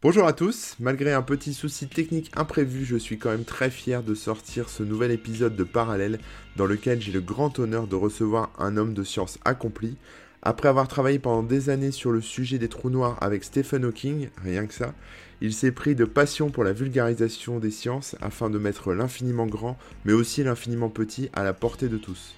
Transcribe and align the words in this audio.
Bonjour 0.00 0.28
à 0.28 0.32
tous, 0.32 0.76
malgré 0.78 1.12
un 1.12 1.22
petit 1.22 1.52
souci 1.52 1.88
technique 1.88 2.30
imprévu, 2.36 2.84
je 2.84 2.94
suis 2.94 3.18
quand 3.18 3.30
même 3.30 3.42
très 3.42 3.68
fier 3.68 4.04
de 4.04 4.14
sortir 4.14 4.68
ce 4.68 4.84
nouvel 4.84 5.10
épisode 5.10 5.56
de 5.56 5.64
Parallèle 5.64 6.20
dans 6.54 6.66
lequel 6.66 7.02
j'ai 7.02 7.10
le 7.10 7.20
grand 7.20 7.58
honneur 7.58 7.88
de 7.88 7.96
recevoir 7.96 8.52
un 8.60 8.76
homme 8.76 8.94
de 8.94 9.02
science 9.02 9.40
accompli. 9.44 9.96
Après 10.40 10.68
avoir 10.68 10.86
travaillé 10.86 11.18
pendant 11.18 11.42
des 11.42 11.68
années 11.68 11.90
sur 11.90 12.12
le 12.12 12.20
sujet 12.20 12.58
des 12.58 12.68
trous 12.68 12.90
noirs 12.90 13.18
avec 13.20 13.42
Stephen 13.42 13.84
Hawking, 13.84 14.28
rien 14.40 14.68
que 14.68 14.74
ça, 14.74 14.94
il 15.40 15.52
s'est 15.52 15.72
pris 15.72 15.96
de 15.96 16.04
passion 16.04 16.48
pour 16.50 16.62
la 16.62 16.72
vulgarisation 16.72 17.58
des 17.58 17.72
sciences 17.72 18.14
afin 18.20 18.50
de 18.50 18.58
mettre 18.58 18.92
l'infiniment 18.92 19.46
grand, 19.46 19.76
mais 20.04 20.12
aussi 20.12 20.44
l'infiniment 20.44 20.90
petit 20.90 21.28
à 21.32 21.42
la 21.42 21.54
portée 21.54 21.88
de 21.88 21.98
tous. 21.98 22.36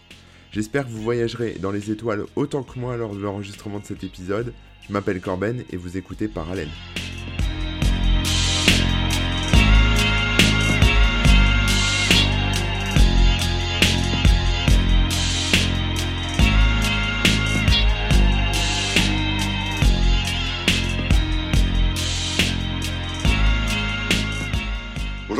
J'espère 0.50 0.86
que 0.86 0.92
vous 0.92 1.02
voyagerez 1.02 1.58
dans 1.60 1.72
les 1.72 1.90
étoiles 1.90 2.24
autant 2.36 2.62
que 2.62 2.78
moi 2.78 2.96
lors 2.96 3.14
de 3.14 3.20
l'enregistrement 3.20 3.80
de 3.80 3.84
cet 3.84 4.02
épisode. 4.02 4.54
Je 4.88 4.94
m'appelle 4.94 5.20
Corben 5.20 5.62
et 5.70 5.76
vous 5.76 5.98
écoutez 5.98 6.26
Parallèle. 6.26 6.70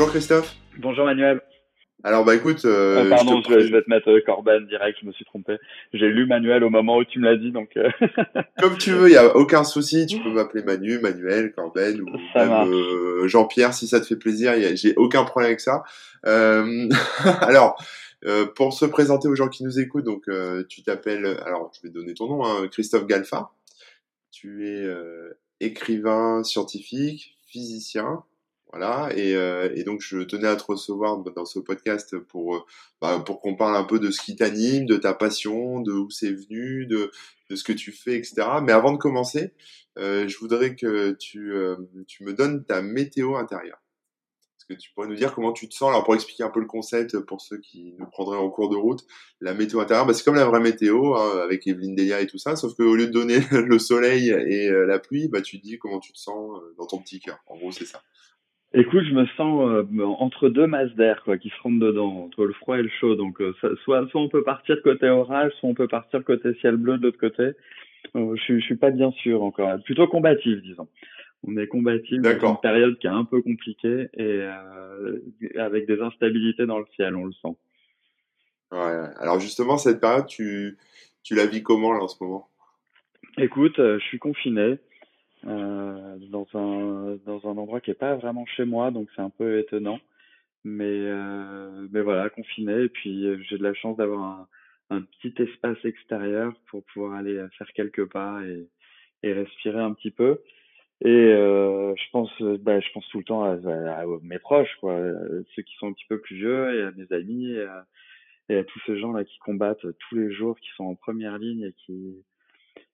Bonjour 0.01 0.13
Christophe. 0.13 0.55
Bonjour 0.79 1.05
Manuel. 1.05 1.41
Alors 2.03 2.25
bah 2.25 2.33
écoute, 2.33 2.65
euh, 2.65 3.03
oh, 3.05 3.09
pardon, 3.11 3.39
je, 3.47 3.59
je, 3.59 3.71
vais 3.71 3.83
te 3.83 3.89
mettre 3.91 4.09
euh, 4.09 4.19
Corben 4.25 4.65
direct, 4.65 4.97
je 4.99 5.05
me 5.05 5.11
suis 5.11 5.25
trompé. 5.25 5.57
J'ai 5.93 6.07
lu 6.07 6.25
Manuel 6.25 6.63
au 6.63 6.71
moment 6.71 6.97
où 6.97 7.05
tu 7.05 7.19
me 7.19 7.25
l'as 7.25 7.37
dit, 7.37 7.51
donc. 7.51 7.77
Euh... 7.77 7.87
Comme 8.59 8.79
tu 8.79 8.93
veux, 8.93 9.09
il 9.09 9.13
y 9.13 9.17
a 9.17 9.35
aucun 9.35 9.63
souci. 9.63 10.07
Tu 10.07 10.19
peux 10.19 10.31
m'appeler 10.31 10.63
Manu, 10.63 10.97
Manuel, 10.97 11.53
Corben 11.53 12.01
ou 12.01 12.17
même 12.35 12.73
euh, 12.73 13.27
Jean-Pierre 13.27 13.75
si 13.75 13.85
ça 13.85 14.01
te 14.01 14.07
fait 14.07 14.15
plaisir. 14.15 14.53
J'ai 14.73 14.95
aucun 14.95 15.23
problème 15.23 15.49
avec 15.49 15.59
ça. 15.59 15.83
Euh, 16.25 16.89
alors. 17.41 17.75
pour 18.55 18.73
se 18.73 18.85
présenter 18.85 19.27
aux 19.27 19.35
gens 19.35 19.49
qui 19.49 19.63
nous 19.63 19.79
écoutent, 19.79 20.05
donc 20.05 20.23
tu 20.67 20.81
t'appelles, 20.81 21.27
alors 21.45 21.71
je 21.75 21.87
vais 21.87 21.93
donner 21.93 22.15
ton 22.15 22.27
nom, 22.27 22.43
hein, 22.43 22.67
Christophe 22.71 23.05
Galfa. 23.05 23.51
Tu 24.31 24.67
es 24.67 24.83
écrivain 25.59 26.43
scientifique, 26.43 27.37
physicien, 27.45 28.23
voilà, 28.71 29.09
et, 29.17 29.35
euh, 29.35 29.69
et, 29.75 29.83
donc 29.83 30.01
je 30.01 30.19
tenais 30.19 30.47
à 30.47 30.55
te 30.55 30.63
recevoir 30.63 31.17
dans 31.17 31.45
ce 31.45 31.59
podcast 31.59 32.17
pour, 32.17 32.55
euh, 32.55 32.59
bah, 33.01 33.21
pour 33.25 33.41
qu'on 33.41 33.55
parle 33.55 33.75
un 33.75 33.83
peu 33.83 33.99
de 33.99 34.11
ce 34.11 34.21
qui 34.21 34.37
t'anime, 34.37 34.85
de 34.85 34.95
ta 34.95 35.13
passion, 35.13 35.81
de 35.81 35.91
où 35.91 36.09
c'est 36.09 36.31
venu, 36.31 36.85
de, 36.85 37.11
de 37.49 37.55
ce 37.55 37.65
que 37.65 37.73
tu 37.73 37.91
fais, 37.91 38.15
etc. 38.15 38.47
Mais 38.63 38.71
avant 38.71 38.93
de 38.93 38.97
commencer, 38.97 39.53
euh, 39.97 40.27
je 40.27 40.37
voudrais 40.37 40.75
que 40.75 41.11
tu, 41.19 41.53
euh, 41.53 41.75
tu 42.07 42.23
me 42.23 42.33
donnes 42.33 42.63
ta 42.63 42.81
météo 42.81 43.35
intérieure. 43.35 43.81
Est-ce 44.57 44.65
que 44.73 44.79
tu 44.79 44.91
pourrais 44.93 45.07
nous 45.07 45.15
dire 45.15 45.33
comment 45.35 45.51
tu 45.51 45.67
te 45.67 45.73
sens? 45.73 45.89
Alors 45.89 46.05
pour 46.05 46.15
expliquer 46.15 46.43
un 46.43 46.49
peu 46.49 46.61
le 46.61 46.65
concept 46.65 47.19
pour 47.19 47.41
ceux 47.41 47.57
qui 47.57 47.93
nous 47.99 48.05
prendraient 48.05 48.37
en 48.37 48.49
cours 48.49 48.69
de 48.69 48.77
route, 48.77 49.05
la 49.41 49.53
météo 49.53 49.81
intérieure, 49.81 50.05
bah, 50.05 50.13
c'est 50.13 50.23
comme 50.23 50.35
la 50.35 50.45
vraie 50.45 50.61
météo 50.61 51.15
hein, 51.15 51.41
avec 51.43 51.67
Evelyne 51.67 51.95
Delia 51.95 52.21
et 52.21 52.27
tout 52.27 52.37
ça, 52.37 52.55
sauf 52.55 52.73
qu'au 52.75 52.95
lieu 52.95 53.07
de 53.07 53.11
donner 53.11 53.39
le 53.51 53.79
soleil 53.79 54.29
et 54.29 54.69
la 54.69 54.99
pluie, 54.99 55.27
bah, 55.27 55.41
tu 55.41 55.57
dis 55.57 55.77
comment 55.77 55.99
tu 55.99 56.13
te 56.13 56.19
sens 56.19 56.57
dans 56.77 56.85
ton 56.85 56.99
petit 56.99 57.19
cœur. 57.19 57.39
En 57.47 57.57
gros, 57.57 57.71
c'est 57.73 57.85
ça. 57.85 58.01
Écoute, 58.73 59.03
je 59.03 59.13
me 59.13 59.25
sens 59.35 59.69
euh, 59.69 60.03
entre 60.19 60.47
deux 60.47 60.65
masses 60.65 60.93
d'air 60.95 61.21
quoi, 61.23 61.37
qui 61.37 61.49
se 61.49 61.61
rentrent 61.61 61.79
dedans, 61.79 62.23
entre 62.23 62.45
le 62.45 62.53
froid 62.53 62.79
et 62.79 62.83
le 62.83 62.89
chaud. 63.01 63.15
Donc, 63.15 63.41
euh, 63.41 63.53
soit, 63.83 64.07
soit 64.07 64.21
on 64.21 64.29
peut 64.29 64.43
partir 64.43 64.81
côté 64.81 65.09
orage, 65.09 65.51
soit 65.59 65.67
on 65.69 65.73
peut 65.73 65.89
partir 65.89 66.23
côté 66.23 66.53
ciel 66.61 66.77
bleu 66.77 66.97
de 66.97 67.03
l'autre 67.03 67.17
côté. 67.19 67.51
Euh, 68.15 68.35
je, 68.35 68.59
je 68.59 68.63
suis 68.63 68.77
pas 68.77 68.89
bien 68.91 69.11
sûr 69.11 69.43
encore. 69.43 69.77
Plutôt 69.83 70.07
combatif, 70.07 70.61
disons. 70.61 70.87
On 71.45 71.57
est 71.57 71.67
combatif 71.67 72.21
dans 72.21 72.29
une 72.31 72.61
période 72.61 72.97
qui 72.99 73.07
est 73.07 73.09
un 73.09 73.25
peu 73.25 73.41
compliquée 73.41 74.07
et 74.13 74.43
avec 75.57 75.87
des 75.87 75.99
instabilités 75.99 76.67
dans 76.67 76.77
le 76.77 76.85
ciel, 76.95 77.15
on 77.15 77.25
le 77.25 77.33
sent. 77.33 77.57
Ouais. 78.71 79.09
Alors 79.19 79.39
justement, 79.39 79.77
cette 79.77 79.99
période, 79.99 80.27
tu, 80.27 80.77
tu 81.23 81.33
la 81.33 81.47
vis 81.47 81.63
comment 81.63 81.93
là 81.93 82.03
en 82.03 82.07
ce 82.07 82.23
moment? 82.23 82.47
Écoute, 83.39 83.77
je 83.77 84.03
suis 84.03 84.19
confiné. 84.19 84.77
Euh, 85.47 86.17
dans 86.29 86.47
un 86.53 87.17
dans 87.25 87.47
un 87.47 87.57
endroit 87.57 87.81
qui 87.81 87.91
est 87.91 87.95
pas 87.95 88.15
vraiment 88.15 88.45
chez 88.45 88.65
moi, 88.65 88.91
donc 88.91 89.09
c'est 89.15 89.21
un 89.21 89.31
peu 89.31 89.59
étonnant. 89.59 89.99
Mais 90.63 90.83
euh, 90.85 91.87
mais 91.91 92.01
voilà, 92.01 92.29
confiné 92.29 92.83
et 92.83 92.89
puis 92.89 93.25
euh, 93.25 93.39
j'ai 93.49 93.57
de 93.57 93.63
la 93.63 93.73
chance 93.73 93.97
d'avoir 93.97 94.21
un, 94.21 94.97
un 94.97 95.01
petit 95.01 95.33
espace 95.41 95.83
extérieur 95.85 96.53
pour 96.69 96.83
pouvoir 96.85 97.13
aller 97.15 97.43
faire 97.57 97.71
quelques 97.73 98.05
pas 98.11 98.41
et 98.45 98.67
et 99.23 99.33
respirer 99.33 99.79
un 99.79 99.93
petit 99.93 100.11
peu. 100.11 100.41
Et 101.03 101.09
euh, 101.09 101.95
je 101.95 102.11
pense, 102.11 102.41
bah, 102.61 102.79
je 102.79 102.91
pense 102.93 103.07
tout 103.09 103.19
le 103.19 103.23
temps 103.23 103.43
à, 103.43 103.53
à, 103.53 104.05
mes 104.21 104.39
proches, 104.39 104.75
quoi, 104.79 104.99
ceux 105.55 105.63
qui 105.63 105.75
sont 105.77 105.87
un 105.87 105.93
petit 105.93 106.05
peu 106.07 106.19
plus 106.21 106.35
vieux, 106.35 106.75
et 106.79 106.83
à 106.83 106.91
mes 106.91 107.11
amis, 107.11 107.51
et 107.53 107.63
à, 107.63 107.87
et 108.49 108.57
à 108.57 108.63
tous 108.63 108.79
ces 108.85 108.99
gens 108.99 109.11
là 109.11 109.23
qui 109.23 109.39
combattent 109.39 109.85
tous 109.97 110.15
les 110.15 110.31
jours, 110.31 110.59
qui 110.59 110.69
sont 110.75 110.83
en 110.85 110.95
première 110.95 111.39
ligne 111.39 111.63
et 111.63 111.73
qui 111.73 112.23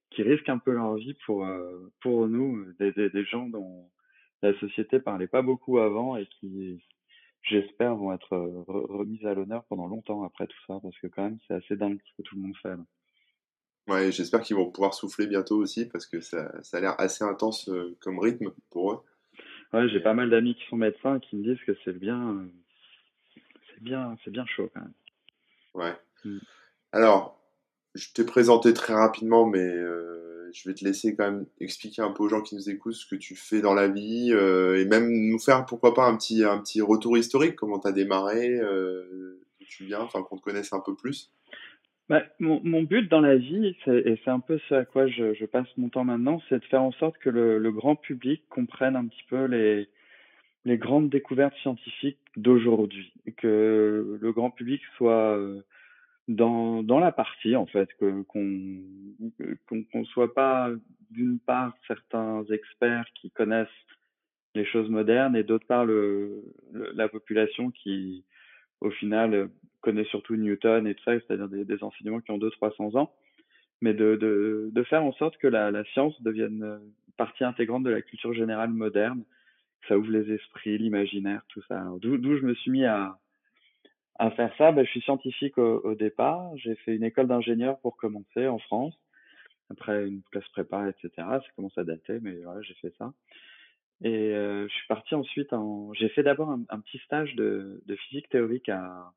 qui 0.10 0.24
risquent 0.24 0.50
un 0.50 0.58
peu 0.58 0.72
leur 0.72 0.96
vie 0.96 1.16
pour, 1.26 1.46
euh, 1.46 1.92
pour 2.02 2.28
nous, 2.28 2.72
des, 2.80 2.92
des, 2.92 3.10
des, 3.10 3.26
gens 3.26 3.48
dont 3.48 3.90
la 4.42 4.58
société 4.60 5.00
parlait 5.00 5.28
pas 5.28 5.42
beaucoup 5.42 5.80
avant 5.80 6.16
et 6.16 6.26
qui, 6.28 6.82
j'espère, 7.44 7.96
vont 7.96 8.14
être 8.14 8.34
euh, 8.34 8.64
remis 8.68 9.26
à 9.26 9.34
l'honneur 9.34 9.64
pendant 9.66 9.88
longtemps 9.88 10.24
après 10.24 10.48
tout 10.48 10.58
ça, 10.68 10.80
parce 10.82 10.98
que 11.00 11.08
quand 11.08 11.24
même, 11.24 11.40
c'est 11.48 11.56
assez 11.56 11.76
dingue 11.76 12.00
ce 12.06 12.18
que 12.18 12.22
tout 12.28 12.36
le 12.36 12.42
monde 12.42 12.58
fait. 12.62 12.70
Là. 12.70 12.86
Ouais, 13.88 14.12
j'espère 14.12 14.42
qu'ils 14.42 14.56
vont 14.56 14.70
pouvoir 14.70 14.94
souffler 14.94 15.28
bientôt 15.28 15.58
aussi, 15.58 15.88
parce 15.88 16.06
que 16.06 16.20
ça, 16.20 16.52
ça 16.64 16.78
a 16.78 16.82
l'air 16.82 17.00
assez 17.00 17.24
intense 17.24 17.70
euh, 17.70 17.98
comme 18.02 18.20
rythme 18.20 18.52
pour 18.70 18.92
eux. 18.92 19.00
Ouais, 19.74 19.88
j'ai 19.90 20.00
pas 20.00 20.14
mal 20.14 20.30
d'amis 20.30 20.56
qui 20.56 20.66
sont 20.68 20.78
médecins 20.78 21.20
qui 21.20 21.36
me 21.36 21.44
disent 21.44 21.64
que 21.66 21.74
c'est 21.84 21.98
bien, 21.98 22.48
c'est 23.70 23.84
bien, 23.84 24.18
c'est 24.24 24.32
bien 24.32 24.46
chaud 24.46 24.70
quand 24.74 24.82
même. 24.82 24.94
Ouais. 25.74 25.96
Mm. 26.24 26.40
Alors, 26.92 27.38
je 27.98 28.14
t'ai 28.14 28.24
présenté 28.24 28.74
très 28.74 28.94
rapidement, 28.94 29.46
mais 29.46 29.60
euh, 29.60 30.50
je 30.54 30.70
vais 30.70 30.76
te 30.76 30.86
laisser 30.86 31.16
quand 31.16 31.32
même 31.32 31.46
expliquer 31.60 32.02
un 32.02 32.12
peu 32.12 32.24
aux 32.24 32.30
gens 32.30 32.42
qui 32.42 32.56
nous 32.56 32.70
écoutent 32.70 32.94
ce 32.94 33.08
que 33.08 33.16
tu 33.16 33.36
fais 33.36 33.60
dans 33.60 33.74
la 33.74 33.88
vie 33.88 34.30
euh, 34.32 34.80
et 34.80 34.86
même 34.86 35.10
nous 35.12 35.40
faire 35.40 35.66
pourquoi 35.66 35.94
pas 35.94 36.06
un 36.06 36.16
petit 36.16 36.44
un 36.44 36.60
petit 36.60 36.82
retour 36.82 37.18
historique, 37.18 37.56
comment 37.56 37.80
tu 37.80 37.88
as 37.88 37.92
démarré, 37.92 38.60
euh, 38.60 39.40
d'où 39.60 39.66
tu 39.68 39.86
viens, 39.86 40.02
enfin 40.02 40.22
qu'on 40.22 40.38
te 40.38 40.44
connaisse 40.44 40.74
un 40.74 40.80
peu 40.80 40.96
plus. 40.96 41.32
Bah, 42.10 42.24
mon, 42.40 42.84
but 42.84 43.10
dans 43.10 43.20
la 43.20 43.36
vie, 43.36 43.76
et 43.86 44.20
c'est 44.24 44.30
un 44.30 44.40
peu 44.40 44.58
ce 44.70 44.76
à 44.76 44.86
quoi 44.86 45.08
je, 45.08 45.34
je, 45.34 45.46
passe 45.46 45.68
mon 45.76 45.90
temps 45.90 46.06
maintenant, 46.06 46.42
c'est 46.48 46.60
de 46.60 46.64
faire 46.64 46.82
en 46.82 46.94
sorte 46.94 47.18
que 47.18 47.30
le, 47.30 47.58
le, 47.58 47.72
grand 47.74 47.98
public 47.98 48.44
comprenne 48.48 48.96
un 48.96 49.08
petit 49.08 49.26
peu 49.30 49.44
les, 49.44 49.90
les 50.64 50.78
grandes 50.78 51.10
découvertes 51.10 51.56
scientifiques 51.62 52.20
d'aujourd'hui, 52.38 53.12
que 53.36 54.18
le 54.22 54.32
grand 54.32 54.52
public 54.52 54.82
soit 54.96 55.38
euh, 55.38 55.66
dans, 56.28 56.84
dans 56.84 57.00
la 57.00 57.12
partie 57.12 57.56
en 57.56 57.66
fait 57.66 57.90
qu'on 57.98 58.26
qu'on 58.28 60.06
soit 60.06 60.34
pas 60.34 60.70
d'une 61.10 61.40
part 61.40 61.74
certains 61.88 62.44
experts 62.52 63.06
qui 63.16 63.32
connaissent 63.32 63.68
les 64.56 64.66
choses 64.66 64.90
modernes 64.90 65.36
et 65.36 65.44
d'autre 65.44 65.66
part 65.66 65.86
le, 65.86 66.44
la 66.72 67.08
population 67.08 67.72
qui 67.72 68.26
au 68.82 68.92
final 68.92 69.50
connaît 69.82 70.06
surtout 70.06 70.36
Newton 70.36 70.86
et 70.86 70.96
tout 70.96 71.04
ça 71.06 71.14
c'est-à-dire 71.14 71.48
des, 71.48 71.84
enseignements 71.84 72.20
qui 72.20 72.32
ont 72.32 72.38
deux 72.38 72.52
trois 72.52 72.72
cents 72.72 72.96
ans. 72.96 73.14
Mais 73.80 73.94
de, 73.94 74.16
de, 74.16 74.70
de 74.74 74.84
faire 74.84 75.04
en 75.04 75.14
sorte 75.14 75.38
que 75.38 75.48
la, 75.48 75.70
la 75.70 75.86
science 75.86 76.20
devienne 76.24 76.80
partie 77.16 77.44
intégrante 77.44 77.84
de 77.84 77.92
la 77.92 78.02
culture 78.02 78.34
générale 78.34 78.72
moderne 78.72 79.24
ça 79.88 79.98
ouvre 79.98 80.12
les 80.12 80.30
esprits 80.34 80.78
l'imaginaire 80.78 81.42
tout 81.48 81.62
ça. 81.70 81.86
D'où 82.02 82.38
je 82.38 82.46
me 82.46 82.54
suis 82.56 82.72
mis 82.72 82.86
à 82.86 83.18
à 84.20 84.32
faire 84.32 84.54
ça, 84.58 84.72
ben, 84.72 84.86
je 84.86 84.90
suis 84.90 85.02
scientifique 85.02 85.58
au, 85.58 85.80
au 85.84 85.96
départ. 85.96 86.56
J'ai 86.58 86.76
fait 86.76 86.96
une 86.96 87.04
école 87.04 87.28
d'ingénieur 87.28 87.80
pour 87.80 87.98
commencer 87.98 88.48
en 88.48 88.60
France. 88.60 88.96
Après 89.70 90.08
une 90.08 90.22
classe 90.32 90.48
prépa, 90.50 90.90
etc. 90.90 91.10
Ça 91.18 91.42
commence 91.56 91.78
à 91.78 91.84
dater, 91.84 92.20
mais 92.22 92.42
voilà, 92.44 92.62
j'ai 92.62 92.74
fait 92.76 92.94
ça. 92.98 93.14
Et 94.04 94.34
euh, 94.34 94.68
je 94.68 94.74
suis 94.74 94.88
parti 94.88 95.16
ensuite 95.16 95.54
en. 95.54 95.94
J'ai 95.94 96.10
fait 96.10 96.24
d'abord 96.24 96.52
un, 96.52 96.80
petit 96.80 97.00
stage 97.00 97.36
de, 97.36 97.82
de 97.86 97.96
physique 97.96 98.30
théorique 98.30 98.70
à, 98.70 99.12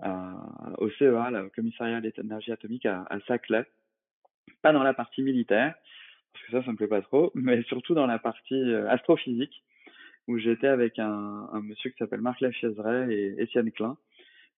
à, 0.00 0.34
au 0.78 0.90
CEA, 0.90 1.44
au 1.44 1.50
commissariat 1.50 2.00
de 2.00 2.12
l'énergie 2.16 2.52
atomique 2.52 2.86
à, 2.86 3.04
à 3.10 3.20
Saclay. 3.20 3.64
Pas 4.62 4.72
dans 4.72 4.82
la 4.82 4.94
partie 4.94 5.22
militaire, 5.22 5.74
parce 6.32 6.46
que 6.46 6.52
ça, 6.52 6.64
ça 6.64 6.72
me 6.72 6.76
plaît 6.76 6.88
pas 6.88 7.02
trop, 7.02 7.30
mais 7.34 7.62
surtout 7.64 7.94
dans 7.94 8.06
la 8.06 8.18
partie 8.18 8.54
euh, 8.54 8.88
astrophysique 8.88 9.62
où 10.28 10.38
j'étais 10.38 10.68
avec 10.68 10.98
un, 10.98 11.48
monsieur 11.62 11.90
qui 11.90 11.96
s'appelle 11.98 12.20
Marc 12.20 12.40
Lafiezeret 12.40 13.12
et 13.12 13.42
Étienne 13.42 13.70
Klein, 13.72 13.96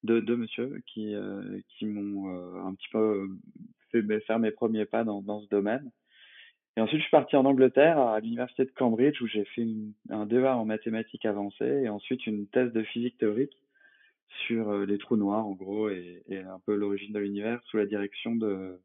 deux, 0.02 0.20
deux 0.20 0.36
monsieur 0.36 0.82
qui, 0.86 1.14
euh, 1.14 1.60
qui 1.68 1.86
m'ont 1.86 2.34
euh, 2.34 2.60
un 2.62 2.74
petit 2.74 2.88
peu 2.90 3.28
fait 3.90 4.20
faire 4.20 4.38
mes 4.38 4.50
premiers 4.50 4.84
pas 4.84 5.04
dans, 5.04 5.40
ce 5.40 5.48
domaine. 5.48 5.90
Et 6.76 6.80
ensuite, 6.80 6.98
je 6.98 7.04
suis 7.04 7.10
parti 7.10 7.36
en 7.36 7.44
Angleterre, 7.44 7.98
à 7.98 8.18
l'université 8.18 8.64
de 8.64 8.72
Cambridge, 8.72 9.20
où 9.22 9.28
j'ai 9.28 9.44
fait 9.44 9.64
un 10.10 10.26
DEA 10.26 10.56
en 10.56 10.64
mathématiques 10.64 11.24
avancées 11.24 11.82
et 11.84 11.88
ensuite 11.88 12.26
une 12.26 12.48
thèse 12.48 12.72
de 12.72 12.82
physique 12.82 13.16
théorique 13.16 13.56
sur 14.46 14.68
euh, 14.70 14.84
les 14.84 14.98
trous 14.98 15.16
noirs, 15.16 15.46
en 15.46 15.52
gros, 15.52 15.88
et, 15.88 16.24
et 16.28 16.38
un 16.38 16.58
peu 16.66 16.74
l'origine 16.74 17.12
de 17.12 17.20
l'univers, 17.20 17.62
sous 17.66 17.76
la 17.76 17.86
direction 17.86 18.34
de, 18.34 18.80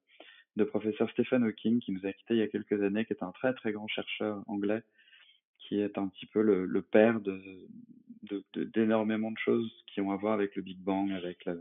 de 0.55 0.63
professeur 0.63 1.09
Stephen 1.11 1.43
Hawking, 1.43 1.79
qui 1.79 1.91
nous 1.91 2.05
a 2.05 2.13
quittés 2.13 2.35
il 2.35 2.39
y 2.39 2.43
a 2.43 2.47
quelques 2.47 2.81
années, 2.83 3.05
qui 3.05 3.13
est 3.13 3.23
un 3.23 3.31
très 3.31 3.53
très 3.53 3.71
grand 3.71 3.87
chercheur 3.87 4.43
anglais, 4.47 4.83
qui 5.69 5.79
est 5.79 5.97
un 5.99 6.07
petit 6.07 6.25
peu 6.25 6.41
le, 6.41 6.65
le 6.65 6.81
père 6.81 7.21
de 7.21 7.39
d'énormément 8.55 9.29
de, 9.29 9.35
de, 9.35 9.39
choses 9.39 9.71
qui 9.87 10.01
ont 10.01 10.11
à 10.11 10.15
voir 10.15 10.33
avec 10.33 10.55
le 10.55 10.61
Big 10.61 10.77
Bang, 10.77 11.11
avec 11.13 11.45
la, 11.45 11.55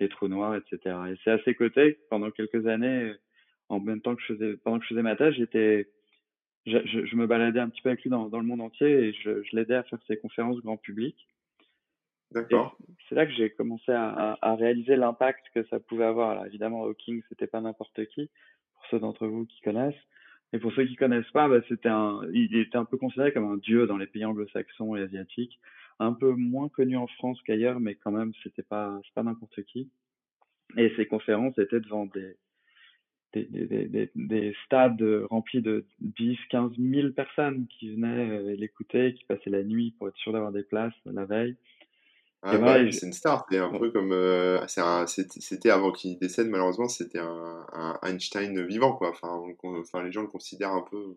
les 0.00 0.08
trous 0.08 0.28
noirs, 0.28 0.56
etc. 0.56 0.96
Et 1.10 1.14
c'est 1.22 1.30
à 1.30 1.42
ses 1.44 1.54
côtés 1.54 1.98
pendant 2.08 2.30
quelques 2.30 2.66
années, 2.66 3.12
en 3.68 3.78
même 3.78 4.00
temps 4.00 4.16
que 4.16 4.22
je 4.22 4.34
faisais, 4.34 4.56
pendant 4.56 4.78
que 4.78 4.84
je 4.84 4.88
faisais 4.90 5.02
ma 5.02 5.16
thèse, 5.16 5.34
j'étais, 5.34 5.90
je, 6.66 6.78
je, 6.86 7.04
je, 7.04 7.16
me 7.16 7.26
baladais 7.26 7.60
un 7.60 7.68
petit 7.68 7.82
peu 7.82 7.90
avec 7.90 8.02
lui 8.02 8.10
dans, 8.10 8.28
dans 8.28 8.38
le 8.38 8.46
monde 8.46 8.62
entier 8.62 8.88
et 8.88 9.12
je, 9.12 9.42
je 9.42 9.56
l'aidais 9.56 9.74
à 9.74 9.82
faire 9.82 9.98
ses 10.06 10.16
conférences 10.16 10.60
grand 10.60 10.76
public. 10.76 11.16
D'accord. 12.32 12.78
C'est 13.08 13.14
là 13.14 13.26
que 13.26 13.32
j'ai 13.32 13.50
commencé 13.50 13.92
à, 13.92 14.08
à, 14.08 14.38
à 14.40 14.54
réaliser 14.54 14.96
l'impact 14.96 15.44
que 15.54 15.64
ça 15.66 15.78
pouvait 15.78 16.04
avoir. 16.04 16.30
Alors 16.30 16.46
évidemment, 16.46 16.84
Hawking, 16.84 17.22
c'était 17.28 17.46
pas 17.46 17.60
n'importe 17.60 18.04
qui, 18.06 18.30
pour 18.74 18.86
ceux 18.90 18.98
d'entre 18.98 19.26
vous 19.26 19.44
qui 19.44 19.60
connaissent. 19.60 19.94
Et 20.52 20.58
pour 20.58 20.72
ceux 20.72 20.84
qui 20.84 20.96
connaissent 20.96 21.30
pas, 21.30 21.48
bah, 21.48 21.60
c'était 21.68 21.88
un, 21.88 22.20
il 22.32 22.54
était 22.56 22.76
un 22.76 22.84
peu 22.84 22.98
considéré 22.98 23.32
comme 23.32 23.50
un 23.50 23.56
dieu 23.56 23.86
dans 23.86 23.96
les 23.96 24.06
pays 24.06 24.24
anglo-saxons 24.24 24.96
et 24.96 25.02
asiatiques 25.02 25.58
un 25.98 26.12
peu 26.12 26.32
moins 26.32 26.68
connu 26.68 26.96
en 26.96 27.06
France 27.06 27.40
qu'ailleurs, 27.42 27.80
mais 27.80 27.94
quand 27.94 28.10
même, 28.10 28.32
c'était 28.42 28.62
pas, 28.62 29.00
c'est 29.04 29.14
pas 29.14 29.22
n'importe 29.22 29.62
qui. 29.64 29.90
Et 30.76 30.92
ces 30.96 31.06
conférences 31.06 31.56
étaient 31.58 31.80
devant 31.80 32.06
des, 32.06 32.36
des, 33.34 33.44
des, 33.44 33.86
des, 33.86 34.10
des, 34.14 34.56
stades 34.64 35.02
remplis 35.30 35.62
de 35.62 35.84
10, 36.00 36.38
15 36.50 36.72
000 36.78 37.10
personnes 37.10 37.66
qui 37.68 37.94
venaient 37.94 38.56
l'écouter, 38.56 39.14
qui 39.14 39.24
passaient 39.24 39.50
la 39.50 39.62
nuit 39.62 39.94
pour 39.98 40.08
être 40.08 40.16
sûr 40.16 40.32
d'avoir 40.32 40.52
des 40.52 40.62
places 40.62 40.94
la 41.04 41.24
veille. 41.24 41.56
Ah, 42.44 42.58
bah, 42.58 42.90
c'est 42.90 43.06
une 43.06 43.12
star, 43.12 43.46
c'est 43.48 43.58
un 43.58 43.70
peu 43.70 43.90
comme. 43.90 44.12
Euh, 44.12 44.58
c'était 44.66 45.70
avant 45.70 45.92
qu'il 45.92 46.18
décède, 46.18 46.48
malheureusement, 46.48 46.88
c'était 46.88 47.20
un, 47.20 47.66
un, 47.72 47.98
Einstein 48.02 48.66
vivant, 48.66 48.94
quoi. 48.94 49.10
Enfin, 49.10 49.40
enfin, 49.62 50.02
les 50.02 50.10
gens 50.10 50.22
le 50.22 50.26
considèrent 50.28 50.72
un 50.72 50.84
peu 50.90 51.16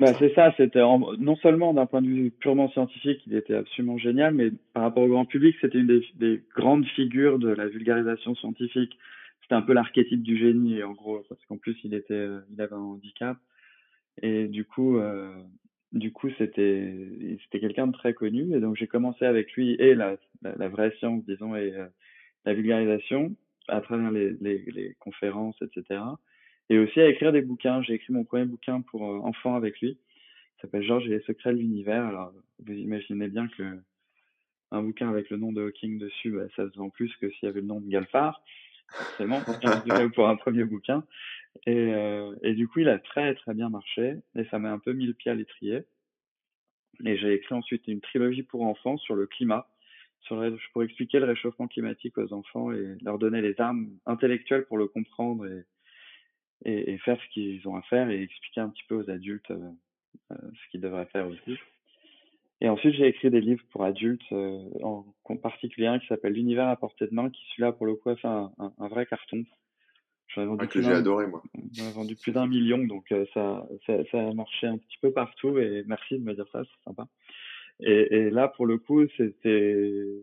bah, 0.00 0.12
c'est 0.18 0.34
ça, 0.34 0.52
c'était 0.56 0.80
non 0.80 1.36
seulement 1.36 1.72
d'un 1.72 1.86
point 1.86 2.02
de 2.02 2.08
vue 2.08 2.32
purement 2.32 2.68
scientifique, 2.70 3.22
il 3.28 3.36
était 3.36 3.54
absolument 3.54 3.96
génial, 3.96 4.34
mais 4.34 4.50
par 4.72 4.82
rapport 4.82 5.04
au 5.04 5.08
grand 5.08 5.24
public, 5.24 5.54
c'était 5.60 5.78
une 5.78 5.86
des, 5.86 6.04
des, 6.16 6.42
grandes 6.56 6.84
figures 6.96 7.38
de 7.38 7.48
la 7.48 7.68
vulgarisation 7.68 8.34
scientifique. 8.34 8.98
C'était 9.42 9.54
un 9.54 9.62
peu 9.62 9.72
l'archétype 9.72 10.22
du 10.22 10.36
génie, 10.36 10.82
en 10.82 10.92
gros, 10.92 11.22
parce 11.28 11.40
qu'en 11.46 11.58
plus, 11.58 11.76
il 11.84 11.94
était, 11.94 12.26
il 12.50 12.60
avait 12.60 12.74
un 12.74 12.78
handicap. 12.78 13.36
Et 14.20 14.48
du 14.48 14.64
coup, 14.64 14.98
euh, 14.98 15.32
du 15.94 16.12
coup, 16.12 16.28
c'était, 16.36 16.92
c'était 17.44 17.60
quelqu'un 17.60 17.86
de 17.86 17.92
très 17.92 18.12
connu. 18.12 18.54
Et 18.54 18.60
donc, 18.60 18.76
j'ai 18.76 18.86
commencé 18.86 19.24
avec 19.24 19.52
lui 19.52 19.74
et 19.78 19.94
la, 19.94 20.16
la, 20.42 20.68
vraie 20.68 20.94
science, 20.98 21.24
disons, 21.24 21.56
et 21.56 21.72
euh, 21.72 21.86
la 22.44 22.52
vulgarisation 22.52 23.34
à 23.68 23.80
travers 23.80 24.10
les, 24.10 24.34
les, 24.40 24.64
les 24.66 24.94
conférences, 25.00 25.56
etc 25.62 26.00
et 26.70 26.78
aussi 26.78 27.00
à 27.00 27.08
écrire 27.08 27.32
des 27.32 27.42
bouquins. 27.42 27.82
J'ai 27.82 27.94
écrit 27.94 28.12
mon 28.12 28.24
premier 28.24 28.44
bouquin 28.44 28.80
pour 28.80 29.04
euh, 29.04 29.18
enfants 29.18 29.54
avec 29.54 29.80
lui. 29.80 29.98
Il 30.56 30.60
s'appelle 30.62 30.84
Georges 30.84 31.06
et 31.06 31.10
les 31.10 31.22
secrets 31.22 31.52
de 31.52 31.58
l'univers. 31.58 32.04
Alors, 32.04 32.32
vous 32.64 32.72
imaginez 32.72 33.28
bien 33.28 33.48
que 33.48 33.78
un 34.70 34.82
bouquin 34.82 35.08
avec 35.08 35.30
le 35.30 35.36
nom 35.36 35.52
de 35.52 35.62
Hawking 35.62 35.98
dessus, 35.98 36.30
bah, 36.30 36.46
ça 36.56 36.68
se 36.68 36.76
vend 36.76 36.90
plus 36.90 37.14
que 37.16 37.30
s'il 37.30 37.46
y 37.46 37.48
avait 37.48 37.60
le 37.60 37.66
nom 37.66 37.80
de 37.80 37.88
Galfard, 37.88 38.42
forcément, 38.94 39.40
pour 40.14 40.28
un 40.28 40.36
premier 40.36 40.64
bouquin. 40.64 41.04
Et, 41.66 41.94
euh, 41.94 42.34
et 42.42 42.54
du 42.54 42.68
coup, 42.68 42.80
il 42.80 42.88
a 42.88 42.98
très 42.98 43.34
très 43.34 43.54
bien 43.54 43.68
marché 43.68 44.16
et 44.36 44.44
ça 44.46 44.58
m'a 44.58 44.72
un 44.72 44.78
peu 44.78 44.92
mis 44.92 45.06
le 45.06 45.14
pied 45.14 45.30
à 45.30 45.34
l'étrier. 45.34 45.84
Et 47.04 47.16
j'ai 47.16 47.34
écrit 47.34 47.54
ensuite 47.54 47.86
une 47.88 48.00
trilogie 48.00 48.42
pour 48.42 48.62
enfants 48.62 48.96
sur 48.98 49.14
le 49.14 49.26
climat, 49.26 49.68
sur 50.20 50.42
pour 50.72 50.82
expliquer 50.82 51.18
le 51.18 51.26
réchauffement 51.26 51.68
climatique 51.68 52.18
aux 52.18 52.32
enfants 52.32 52.72
et 52.72 52.96
leur 53.02 53.18
donner 53.18 53.40
les 53.40 53.60
armes 53.60 53.90
intellectuelles 54.06 54.64
pour 54.66 54.78
le 54.78 54.86
comprendre 54.86 55.46
et, 55.46 55.64
et, 56.64 56.92
et 56.92 56.98
faire 56.98 57.20
ce 57.20 57.28
qu'ils 57.32 57.66
ont 57.68 57.76
à 57.76 57.82
faire 57.82 58.10
et 58.10 58.22
expliquer 58.22 58.60
un 58.60 58.68
petit 58.68 58.84
peu 58.88 58.96
aux 58.96 59.10
adultes 59.10 59.50
euh, 59.50 59.70
euh, 60.32 60.36
ce 60.54 60.70
qu'ils 60.70 60.80
devraient 60.80 61.06
faire 61.06 61.26
aussi. 61.28 61.58
Et 62.60 62.68
ensuite, 62.68 62.94
j'ai 62.94 63.06
écrit 63.06 63.30
des 63.30 63.40
livres 63.40 63.64
pour 63.70 63.84
adultes, 63.84 64.22
euh, 64.32 64.58
en, 64.82 65.04
particulier 65.42 65.86
un 65.86 65.98
qui 65.98 66.06
s'appelle 66.06 66.32
L'univers 66.32 66.68
à 66.68 66.76
portée 66.76 67.06
de 67.06 67.14
main, 67.14 67.30
qui 67.30 67.42
celui-là, 67.50 67.72
pour 67.72 67.86
le 67.86 67.94
coup, 67.94 68.10
a 68.10 68.16
fait 68.16 68.28
un, 68.28 68.52
un, 68.58 68.72
un 68.78 68.88
vrai 68.88 69.06
carton. 69.06 69.44
J'en 70.28 70.42
ai 70.42 70.46
vendu 70.46 70.64
ah, 70.64 70.66
que 70.66 70.82
j'ai 70.82 70.92
adoré, 70.92 71.26
moi. 71.26 71.42
J'en 71.72 71.88
ai 71.88 71.92
vendu 71.92 72.16
plus 72.16 72.32
d'un 72.32 72.46
million, 72.46 72.78
donc 72.78 73.10
euh, 73.12 73.26
ça, 73.34 73.66
ça, 73.86 74.04
ça, 74.10 74.28
a 74.28 74.32
marché 74.32 74.66
un 74.66 74.78
petit 74.78 74.98
peu 75.00 75.12
partout, 75.12 75.58
et 75.58 75.84
merci 75.86 76.18
de 76.18 76.24
me 76.24 76.34
dire 76.34 76.46
ça, 76.52 76.62
c'est 76.64 76.84
sympa. 76.84 77.06
Et, 77.80 78.14
et, 78.14 78.30
là, 78.30 78.48
pour 78.48 78.66
le 78.66 78.78
coup, 78.78 79.04
c'était, 79.16 80.22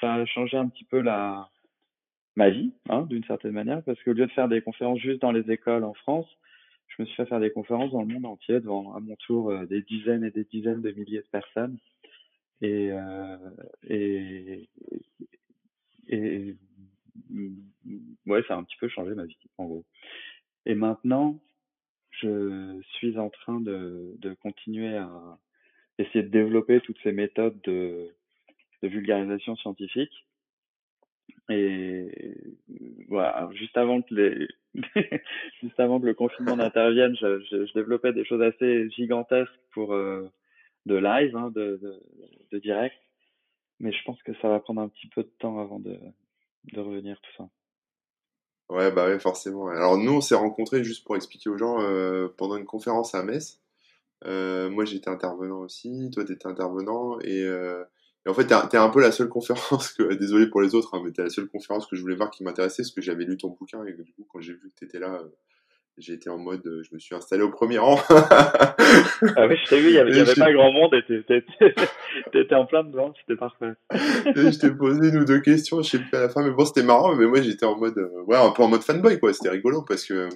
ça 0.00 0.14
a 0.14 0.26
changé 0.26 0.56
un 0.56 0.68
petit 0.68 0.84
peu 0.84 1.00
la, 1.00 1.48
ma 2.36 2.50
vie, 2.50 2.72
hein, 2.88 3.02
d'une 3.02 3.24
certaine 3.24 3.52
manière, 3.52 3.82
parce 3.82 4.00
qu'au 4.02 4.12
lieu 4.12 4.26
de 4.26 4.32
faire 4.32 4.48
des 4.48 4.60
conférences 4.60 5.00
juste 5.00 5.22
dans 5.22 5.32
les 5.32 5.50
écoles 5.50 5.84
en 5.84 5.94
France, 5.94 6.28
je 6.88 7.02
me 7.02 7.06
suis 7.06 7.16
fait 7.16 7.26
faire 7.26 7.40
des 7.40 7.50
conférences 7.50 7.92
dans 7.92 8.02
le 8.02 8.12
monde 8.12 8.26
entier 8.26 8.60
devant 8.60 8.94
à 8.94 9.00
mon 9.00 9.16
tour 9.16 9.50
euh, 9.50 9.66
des 9.66 9.82
dizaines 9.82 10.24
et 10.24 10.30
des 10.30 10.44
dizaines 10.44 10.82
de 10.82 10.92
milliers 10.92 11.20
de 11.20 11.28
personnes. 11.30 11.78
Et, 12.62 12.90
euh, 12.90 13.36
et, 13.88 14.68
et, 16.08 16.56
ouais, 18.26 18.42
ça 18.48 18.54
a 18.54 18.56
un 18.56 18.64
petit 18.64 18.76
peu 18.78 18.88
changé 18.88 19.14
ma 19.14 19.24
vie, 19.24 19.36
en 19.58 19.66
gros. 19.66 19.84
Et 20.64 20.74
maintenant, 20.74 21.38
je 22.12 22.80
suis 22.94 23.18
en 23.18 23.28
train 23.28 23.60
de, 23.60 24.14
de 24.18 24.32
continuer 24.34 24.96
à 24.96 25.38
essayer 25.98 26.22
de 26.22 26.28
développer 26.28 26.80
toutes 26.80 26.98
ces 27.02 27.12
méthodes 27.12 27.60
de, 27.64 28.14
de 28.82 28.88
vulgarisation 28.88 29.54
scientifique 29.56 30.26
et 31.48 32.34
voilà, 33.08 33.48
juste 33.54 33.76
avant 33.76 34.02
que 34.02 34.14
les, 34.14 34.48
juste 35.62 35.78
avant 35.78 36.00
que 36.00 36.06
le 36.06 36.14
confinement 36.14 36.56
n'intervienne, 36.56 37.16
je, 37.16 37.40
je, 37.40 37.66
je, 37.66 37.72
développais 37.74 38.12
des 38.12 38.24
choses 38.24 38.42
assez 38.42 38.90
gigantesques 38.90 39.50
pour 39.72 39.94
euh, 39.94 40.30
de 40.86 40.96
live, 40.96 41.36
hein, 41.36 41.50
de, 41.54 41.78
de, 41.82 42.02
de, 42.52 42.58
direct. 42.58 42.96
Mais 43.78 43.92
je 43.92 44.02
pense 44.04 44.22
que 44.22 44.32
ça 44.40 44.48
va 44.48 44.60
prendre 44.60 44.80
un 44.80 44.88
petit 44.88 45.08
peu 45.08 45.22
de 45.22 45.32
temps 45.38 45.58
avant 45.58 45.78
de, 45.78 45.98
de 46.72 46.80
revenir 46.80 47.20
tout 47.20 47.32
ça. 47.36 47.48
Ouais, 48.68 48.90
bah 48.90 49.06
ouais, 49.06 49.20
forcément. 49.20 49.68
Alors 49.68 49.96
nous, 49.96 50.12
on 50.12 50.20
s'est 50.20 50.34
rencontrés 50.34 50.82
juste 50.82 51.04
pour 51.04 51.14
expliquer 51.14 51.50
aux 51.50 51.58
gens 51.58 51.80
euh, 51.80 52.28
pendant 52.36 52.56
une 52.56 52.64
conférence 52.64 53.14
à 53.14 53.22
Metz. 53.22 53.60
Euh, 54.24 54.70
moi, 54.70 54.84
j'étais 54.84 55.10
intervenant 55.10 55.60
aussi, 55.60 56.10
toi, 56.12 56.24
t'étais 56.24 56.46
intervenant, 56.46 57.20
et 57.20 57.42
euh, 57.44 57.84
et 58.26 58.28
en 58.28 58.34
fait, 58.34 58.46
t'es 58.46 58.76
un 58.76 58.88
peu 58.88 59.00
la 59.00 59.12
seule 59.12 59.28
conférence 59.28 59.92
que, 59.92 60.14
désolé 60.18 60.48
pour 60.48 60.60
les 60.60 60.74
autres, 60.74 60.94
hein, 60.94 61.02
mais 61.04 61.12
t'es 61.12 61.22
la 61.22 61.30
seule 61.30 61.46
conférence 61.46 61.86
que 61.86 61.94
je 61.94 62.02
voulais 62.02 62.16
voir 62.16 62.30
qui 62.30 62.42
m'intéressait, 62.42 62.82
parce 62.82 62.90
que 62.90 63.00
j'avais 63.00 63.24
lu 63.24 63.36
ton 63.36 63.50
bouquin, 63.50 63.84
et 63.84 63.92
du 63.92 64.12
coup, 64.12 64.26
quand 64.30 64.40
j'ai 64.40 64.54
vu 64.54 64.72
que 64.74 64.80
t'étais 64.80 64.98
là, 64.98 65.14
euh, 65.14 65.28
j'ai 65.96 66.14
été 66.14 66.28
en 66.28 66.36
mode, 66.36 66.66
euh, 66.66 66.82
je 66.82 66.92
me 66.92 66.98
suis 66.98 67.14
installé 67.14 67.42
au 67.42 67.50
premier 67.50 67.78
rang. 67.78 67.98
ah 68.10 68.74
oui, 69.48 69.56
je 69.64 69.68
t'ai 69.68 69.80
vu, 69.80 69.88
il 69.90 69.94
y 69.94 69.98
avait, 69.98 70.34
pas 70.34 70.52
grand 70.52 70.72
monde, 70.72 70.92
et 70.94 71.02
t'étais 72.32 72.54
en 72.56 72.66
plein 72.66 72.82
dedans, 72.82 73.14
c'était 73.20 73.38
parfait. 73.38 73.74
et 73.92 74.52
je 74.52 74.58
t'ai 74.58 74.70
posé 74.72 75.08
une 75.08 75.18
ou 75.18 75.24
deux 75.24 75.40
questions, 75.40 75.80
je 75.80 75.90
sais 75.90 75.98
plus 76.00 76.16
à 76.16 76.22
la 76.22 76.28
fin, 76.28 76.42
mais 76.42 76.50
bon, 76.50 76.64
c'était 76.64 76.82
marrant, 76.82 77.14
mais 77.14 77.26
moi, 77.26 77.40
j'étais 77.40 77.64
en 77.64 77.78
mode, 77.78 77.96
euh, 77.96 78.24
ouais, 78.26 78.36
un 78.36 78.50
peu 78.50 78.64
en 78.64 78.68
mode 78.68 78.82
fanboy, 78.82 79.20
quoi, 79.20 79.32
c'était 79.32 79.50
rigolo, 79.50 79.82
parce 79.82 80.04
que, 80.04 80.28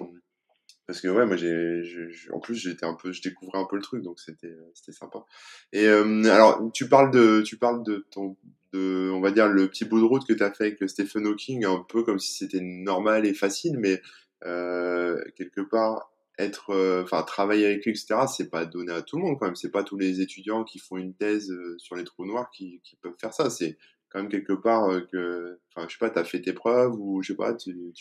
parce 0.91 1.03
que 1.03 1.07
ouais 1.07 1.25
moi 1.25 1.37
j'ai 1.37 1.85
en 2.33 2.41
plus 2.41 2.57
j'étais 2.57 2.85
un 2.85 2.95
peu 2.95 3.13
je 3.13 3.23
découvrais 3.23 3.61
un 3.61 3.65
peu 3.65 3.77
le 3.77 3.83
truc 3.83 4.03
donc 4.03 4.19
c'était 4.19 4.57
c'était 4.75 4.91
sympa. 4.91 5.25
Et 5.73 5.87
euh, 5.87 6.25
alors 6.25 6.69
tu 6.75 6.89
parles 6.89 7.13
de 7.13 7.43
tu 7.43 7.59
parles 7.59 7.85
de 7.85 8.05
ton 8.11 8.37
de 8.73 9.09
on 9.15 9.21
va 9.21 9.31
dire 9.31 9.47
le 9.47 9.69
petit 9.69 9.85
bout 9.85 10.01
de 10.01 10.05
route 10.05 10.27
que 10.27 10.33
tu 10.33 10.43
as 10.43 10.53
fait 10.53 10.65
avec 10.65 10.91
Stephen 10.91 11.29
Hawking 11.29 11.65
un 11.65 11.87
peu 11.89 12.03
comme 12.03 12.19
si 12.19 12.37
c'était 12.37 12.61
normal 12.61 13.25
et 13.25 13.35
facile 13.35 13.79
mais 13.79 14.03
euh, 14.45 15.23
quelque 15.37 15.61
part 15.61 16.11
être 16.39 16.71
euh, 16.71 17.05
enfin 17.05 17.23
travailler 17.23 17.67
avec 17.67 17.85
lui 17.85 17.93
etc 17.93 18.23
c'est 18.27 18.51
pas 18.51 18.65
donné 18.65 18.93
à 18.93 19.03
tout 19.03 19.17
le 19.17 19.23
monde 19.23 19.39
quand 19.39 19.47
même. 19.47 19.55
C'est 19.55 19.71
pas 19.71 19.85
tous 19.85 19.97
les 19.97 20.21
étudiants 20.21 20.65
qui 20.65 20.81
font 20.81 20.97
une 20.97 21.15
thèse 21.15 21.53
euh, 21.53 21.77
sur 21.79 21.95
les 21.95 22.03
trous 22.03 22.27
noirs 22.27 22.51
qui, 22.51 22.83
peuvent 23.01 23.15
faire 23.21 23.33
ça. 23.33 23.49
C'est 23.49 23.79
quand 24.09 24.19
même 24.19 24.29
quelque 24.29 24.55
part 24.55 24.89
que 25.13 25.61
enfin 25.69 25.87
je 25.89 25.93
sais 25.93 26.01
pas 26.01 26.11
t'as 26.11 26.25
fait 26.25 26.41
tes 26.41 26.53
preuves 26.53 26.97
ou 26.99 27.23
je 27.23 27.29
sais 27.29 27.37
pas 27.37 27.55
tu 27.55 27.93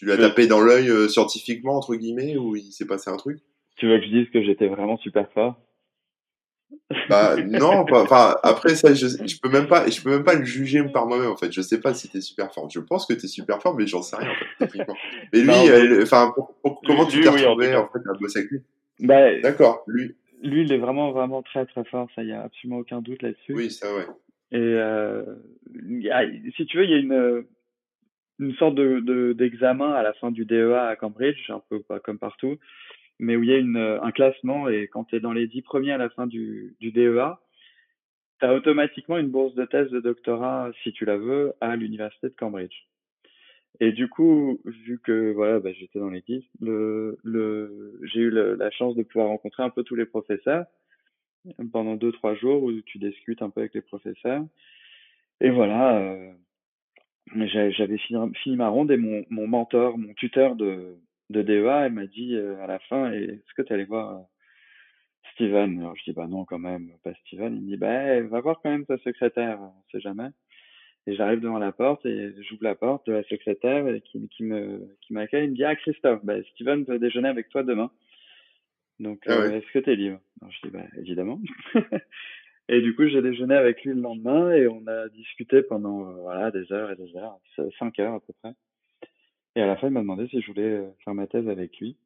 tu 0.00 0.06
lui 0.06 0.12
as 0.12 0.16
tapé 0.16 0.46
dans 0.46 0.62
l'œil 0.62 0.88
euh, 0.88 1.08
scientifiquement, 1.08 1.76
entre 1.76 1.94
guillemets, 1.94 2.34
ou 2.38 2.56
il 2.56 2.72
s'est 2.72 2.86
passé 2.86 3.10
un 3.10 3.18
truc? 3.18 3.38
Tu 3.76 3.86
veux 3.86 3.98
que 3.98 4.06
je 4.06 4.10
dise 4.10 4.30
que 4.30 4.42
j'étais 4.42 4.66
vraiment 4.66 4.96
super 4.96 5.30
fort? 5.32 5.60
Bah 7.10 7.36
non, 7.46 7.84
enfin 7.92 8.34
après 8.42 8.76
ça, 8.76 8.94
je, 8.94 9.08
je 9.08 9.38
peux 9.42 9.50
même 9.50 9.66
pas, 9.66 9.90
je 9.90 10.00
peux 10.00 10.08
même 10.08 10.24
pas 10.24 10.36
le 10.36 10.46
juger 10.46 10.82
par 10.84 11.06
moi-même 11.06 11.30
en 11.30 11.36
fait. 11.36 11.52
Je 11.52 11.60
sais 11.60 11.82
pas 11.82 11.92
si 11.92 12.08
t'es 12.08 12.22
super 12.22 12.50
fort. 12.50 12.70
Je 12.70 12.80
pense 12.80 13.04
que 13.04 13.12
t'es 13.12 13.26
super 13.26 13.60
fort, 13.60 13.76
mais 13.76 13.86
j'en 13.86 14.00
sais 14.00 14.16
rien 14.16 14.30
en 14.30 14.66
fait. 14.66 14.78
mais 15.34 15.40
lui, 15.42 15.68
euh, 15.68 16.02
enfin, 16.02 16.32
comment 16.86 17.04
tu 17.04 17.20
t'es 17.20 17.28
retrouvé 17.28 17.76
en, 17.76 17.86
fait 17.88 17.98
à 17.98 18.18
bosser 18.18 18.38
avec 18.38 18.52
lui? 18.52 18.62
Bah, 19.00 19.38
D'accord, 19.40 19.84
lui. 19.86 20.14
Lui, 20.42 20.62
il 20.62 20.72
est 20.72 20.78
vraiment 20.78 21.12
vraiment 21.12 21.42
très 21.42 21.66
très 21.66 21.84
fort. 21.84 22.08
Ça, 22.16 22.22
y 22.22 22.32
a 22.32 22.44
absolument 22.44 22.78
aucun 22.78 23.02
doute 23.02 23.20
là-dessus. 23.20 23.52
Oui, 23.52 23.70
ça 23.70 23.94
ouais. 23.94 24.06
Et 24.52 24.56
euh, 24.56 25.26
si 26.56 26.64
tu 26.64 26.78
veux, 26.78 26.84
il 26.84 26.90
y 26.90 26.94
a 26.94 26.96
une 26.96 27.44
une 28.40 28.54
sorte 28.54 28.74
de 28.74 29.32
d'examen 29.32 29.92
à 29.92 30.02
la 30.02 30.12
fin 30.14 30.30
du 30.30 30.44
DEA 30.44 30.88
à 30.88 30.96
Cambridge, 30.96 31.50
un 31.50 31.62
peu 31.68 31.80
pas 31.82 32.00
comme 32.00 32.18
partout, 32.18 32.56
mais 33.18 33.36
où 33.36 33.42
il 33.42 33.50
y 33.50 33.54
a 33.54 33.58
une, 33.58 33.76
un 33.76 34.10
classement 34.10 34.68
et 34.68 34.88
quand 34.88 35.04
tu 35.04 35.16
es 35.16 35.20
dans 35.20 35.32
les 35.32 35.46
dix 35.46 35.62
premiers 35.62 35.92
à 35.92 35.98
la 35.98 36.08
fin 36.10 36.26
du, 36.26 36.74
du 36.80 36.90
DEA, 36.90 37.38
tu 38.40 38.46
as 38.46 38.54
automatiquement 38.54 39.18
une 39.18 39.28
bourse 39.28 39.54
de 39.54 39.66
thèse 39.66 39.90
de 39.90 40.00
doctorat, 40.00 40.70
si 40.82 40.92
tu 40.92 41.04
la 41.04 41.18
veux, 41.18 41.52
à 41.60 41.76
l'université 41.76 42.28
de 42.28 42.34
Cambridge. 42.34 42.86
Et 43.78 43.92
du 43.92 44.08
coup, 44.08 44.60
vu 44.64 44.98
que 44.98 45.32
voilà, 45.32 45.60
bah, 45.60 45.72
j'étais 45.72 45.98
dans 45.98 46.10
les 46.10 46.24
le, 46.60 47.18
le, 47.22 48.00
j'ai 48.02 48.20
eu 48.20 48.30
la 48.30 48.70
chance 48.70 48.96
de 48.96 49.02
pouvoir 49.02 49.28
rencontrer 49.28 49.62
un 49.62 49.70
peu 49.70 49.84
tous 49.84 49.94
les 49.94 50.06
professeurs. 50.06 50.66
pendant 51.72 51.96
deux 51.96 52.12
trois 52.12 52.34
jours 52.34 52.62
où 52.62 52.72
tu 52.82 52.98
discutes 52.98 53.42
un 53.42 53.50
peu 53.50 53.60
avec 53.60 53.74
les 53.74 53.82
professeurs. 53.82 54.44
Et 55.40 55.50
voilà, 55.50 55.98
euh, 55.98 56.32
j'avais 57.34 57.98
fini, 57.98 58.34
fini, 58.42 58.56
ma 58.56 58.68
ronde 58.68 58.90
et 58.90 58.96
mon, 58.96 59.24
mon 59.30 59.46
mentor, 59.46 59.98
mon 59.98 60.14
tuteur 60.14 60.56
de, 60.56 60.96
de 61.30 61.42
DEA, 61.42 61.86
elle 61.86 61.92
m'a 61.92 62.06
dit 62.06 62.34
euh, 62.34 62.62
à 62.62 62.66
la 62.66 62.78
fin, 62.80 63.12
est-ce 63.12 63.54
que 63.54 63.62
tu 63.62 63.72
allais 63.72 63.84
voir 63.84 64.16
euh, 64.16 64.22
Steven? 65.32 65.78
Alors 65.80 65.96
je 65.96 66.04
dis, 66.04 66.12
bah 66.12 66.26
non, 66.26 66.44
quand 66.44 66.58
même, 66.58 66.90
pas 67.04 67.14
Steven. 67.26 67.54
Il 67.54 67.62
me 67.62 67.66
dit, 67.68 67.76
bah 67.76 68.20
va 68.22 68.40
voir 68.40 68.60
quand 68.62 68.70
même 68.70 68.86
ta 68.86 68.98
secrétaire, 68.98 69.60
on 69.60 69.72
sait 69.92 70.00
jamais. 70.00 70.28
Et 71.06 71.14
j'arrive 71.14 71.40
devant 71.40 71.58
la 71.58 71.72
porte 71.72 72.04
et 72.04 72.34
j'ouvre 72.42 72.64
la 72.64 72.74
porte 72.74 73.06
de 73.06 73.12
la 73.12 73.22
secrétaire 73.24 73.88
et 73.88 74.02
qui, 74.02 74.28
qui 74.28 74.44
me 74.44 74.96
qui 75.00 75.14
m'accueille. 75.14 75.44
Il 75.44 75.50
me 75.52 75.56
dit, 75.56 75.64
ah 75.64 75.76
Christophe, 75.76 76.24
bah, 76.24 76.42
Steven 76.54 76.84
veut 76.84 76.98
déjeuner 76.98 77.28
avec 77.28 77.48
toi 77.48 77.62
demain. 77.62 77.90
Donc, 79.00 79.22
ah 79.26 79.32
euh, 79.32 79.50
est-ce 79.52 79.72
que 79.72 79.78
tu 79.78 79.90
es 79.90 79.96
libre? 79.96 80.20
Alors, 80.42 80.52
Je 80.52 80.68
dis, 80.68 80.72
bah 80.72 80.84
évidemment. 80.98 81.40
Et 82.72 82.80
du 82.80 82.94
coup, 82.94 83.04
j'ai 83.08 83.20
déjeuné 83.20 83.56
avec 83.56 83.82
lui 83.82 83.92
le 83.92 84.00
lendemain 84.00 84.52
et 84.52 84.68
on 84.68 84.86
a 84.86 85.08
discuté 85.08 85.60
pendant 85.60 86.06
euh, 86.06 86.12
voilà 86.20 86.52
des 86.52 86.70
heures 86.70 86.92
et 86.92 86.94
des 86.94 87.16
heures, 87.16 87.36
cinq 87.80 87.98
heures 87.98 88.14
à 88.14 88.20
peu 88.20 88.32
près. 88.40 88.54
Et 89.56 89.60
à 89.60 89.66
la 89.66 89.76
fin, 89.76 89.88
il 89.88 89.92
m'a 89.92 90.02
demandé 90.02 90.28
si 90.28 90.40
je 90.40 90.46
voulais 90.46 90.62
euh, 90.62 90.88
faire 91.04 91.12
ma 91.12 91.26
thèse 91.26 91.48
avec 91.48 91.76
lui. 91.78 91.96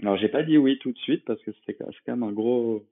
Alors, 0.00 0.16
j'ai 0.16 0.28
pas 0.28 0.42
dit 0.42 0.58
oui 0.58 0.80
tout 0.80 0.90
de 0.90 0.98
suite 0.98 1.24
parce 1.24 1.40
que 1.44 1.52
c'était 1.52 1.74
quand 1.74 1.92
même 2.08 2.24
un 2.24 2.32
gros, 2.32 2.84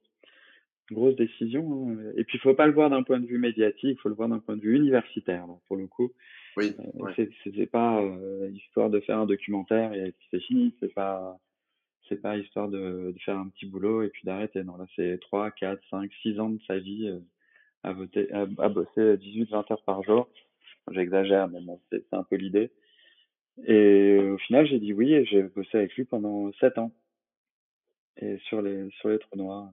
une 0.89 0.95
grosse 0.95 1.17
décision. 1.17 1.89
Hein. 1.89 2.13
Et 2.15 2.23
puis, 2.23 2.37
il 2.37 2.41
faut 2.41 2.53
pas 2.53 2.67
le 2.67 2.73
voir 2.73 2.89
d'un 2.89 3.03
point 3.03 3.19
de 3.19 3.27
vue 3.27 3.37
médiatique, 3.37 3.97
il 3.97 4.01
faut 4.01 4.07
le 4.07 4.15
voir 4.15 4.29
d'un 4.29 4.39
point 4.39 4.55
de 4.55 4.61
vue 4.61 4.77
universitaire. 4.77 5.47
Donc, 5.47 5.59
pour 5.67 5.75
le 5.75 5.87
coup, 5.87 6.13
oui, 6.55 6.73
euh, 7.01 7.25
c'est 7.43 7.69
pas 7.69 8.01
histoire 8.53 8.89
de 8.89 9.01
faire 9.01 9.17
un 9.17 9.25
documentaire 9.25 9.93
et 9.93 10.13
c'est 10.29 10.39
fini. 10.39 10.73
C'est 10.79 10.93
pas 10.93 11.37
c'est 12.11 12.21
pas 12.21 12.35
histoire 12.37 12.67
de, 12.67 13.15
faire 13.23 13.37
un 13.37 13.47
petit 13.47 13.65
boulot 13.65 14.03
et 14.03 14.09
puis 14.09 14.23
d'arrêter. 14.25 14.63
Non, 14.63 14.75
là, 14.75 14.85
c'est 14.95 15.17
3, 15.21 15.51
4, 15.51 15.81
5, 15.89 16.11
6 16.21 16.39
ans 16.41 16.49
de 16.49 16.59
sa 16.67 16.77
vie 16.77 17.07
euh, 17.07 17.19
à, 17.83 17.93
voter, 17.93 18.29
à, 18.33 18.45
bosser 18.45 19.17
18, 19.17 19.49
20 19.49 19.71
heures 19.71 19.83
par 19.83 20.03
jour. 20.03 20.27
J'exagère, 20.91 21.47
mais 21.47 21.61
bon, 21.61 21.79
c'est 21.89 22.03
un 22.11 22.23
peu 22.23 22.35
l'idée. 22.35 22.71
Et 23.65 24.17
au 24.19 24.37
final, 24.39 24.67
j'ai 24.67 24.79
dit 24.79 24.93
oui 24.93 25.13
et 25.13 25.25
j'ai 25.25 25.43
bossé 25.43 25.77
avec 25.77 25.93
lui 25.95 26.03
pendant 26.03 26.51
7 26.59 26.77
ans. 26.79 26.91
Et 28.17 28.37
sur 28.49 28.61
les, 28.61 28.89
sur 28.99 29.09
les 29.09 29.19
trous 29.19 29.37
noirs. 29.37 29.71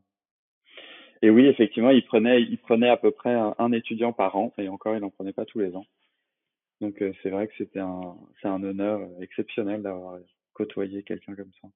Et 1.23 1.30
oui, 1.30 1.47
effectivement, 1.47 1.90
il 1.90 2.04
prenait, 2.04 2.42
il 2.42 2.59
prenait 2.59 2.88
à 2.88 2.97
peu 2.97 3.11
près 3.11 3.35
un, 3.35 3.73
étudiant 3.73 4.12
par 4.12 4.37
an, 4.37 4.54
et 4.59 4.68
encore, 4.68 4.95
il 4.95 5.00
n'en 5.00 5.11
prenait 5.11 5.33
pas 5.33 5.45
tous 5.45 5.59
les 5.59 5.75
ans. 5.75 5.87
Donc, 6.80 7.02
euh, 7.02 7.12
c'est 7.23 7.30
vrai 7.30 7.49
que 7.49 7.54
c'était 7.59 7.80
un, 7.80 8.16
c'est 8.40 8.47
un 8.47 8.62
honneur 8.62 9.00
exceptionnel 9.21 9.83
d'avoir 9.83 10.21
côtoyé 10.54 11.02
quelqu'un 11.02 11.35
comme 11.35 11.50
ça 11.61 11.68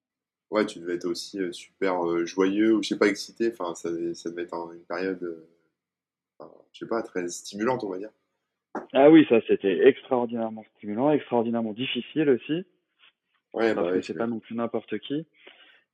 ouais, 0.53 0.67
tu 0.67 0.79
devais 0.79 0.95
être 0.95 1.07
aussi 1.07 1.41
euh, 1.41 1.51
super 1.51 2.07
euh, 2.07 2.25
joyeux 2.25 2.75
ou 2.75 2.83
je 2.83 2.91
sais 2.91 2.99
pas 2.99 3.09
excité. 3.09 3.51
Enfin, 3.53 3.75
ça, 3.75 3.89
ça 4.15 4.31
devait 4.31 4.43
être 4.43 4.73
une 4.73 4.85
période, 4.85 5.23
euh, 5.23 6.47
je 6.73 6.81
sais 6.81 6.89
pas, 6.89 7.03
très 7.03 7.27
stimulante, 7.29 7.83
on 7.83 7.89
va 7.89 7.99
dire. 7.99 8.11
Ah 8.93 9.11
oui, 9.11 9.27
ça 9.29 9.41
c'était 9.49 9.87
extraordinairement 9.87 10.65
stimulant, 10.77 11.11
extraordinairement 11.11 11.73
difficile 11.73 12.29
aussi. 12.31 12.65
Ouais, 13.53 13.75
bah, 13.75 13.93
c'est 14.03 14.17
pas 14.17 14.27
non 14.27 14.39
plus 14.39 14.55
n'importe 14.55 14.99
qui. 14.99 15.27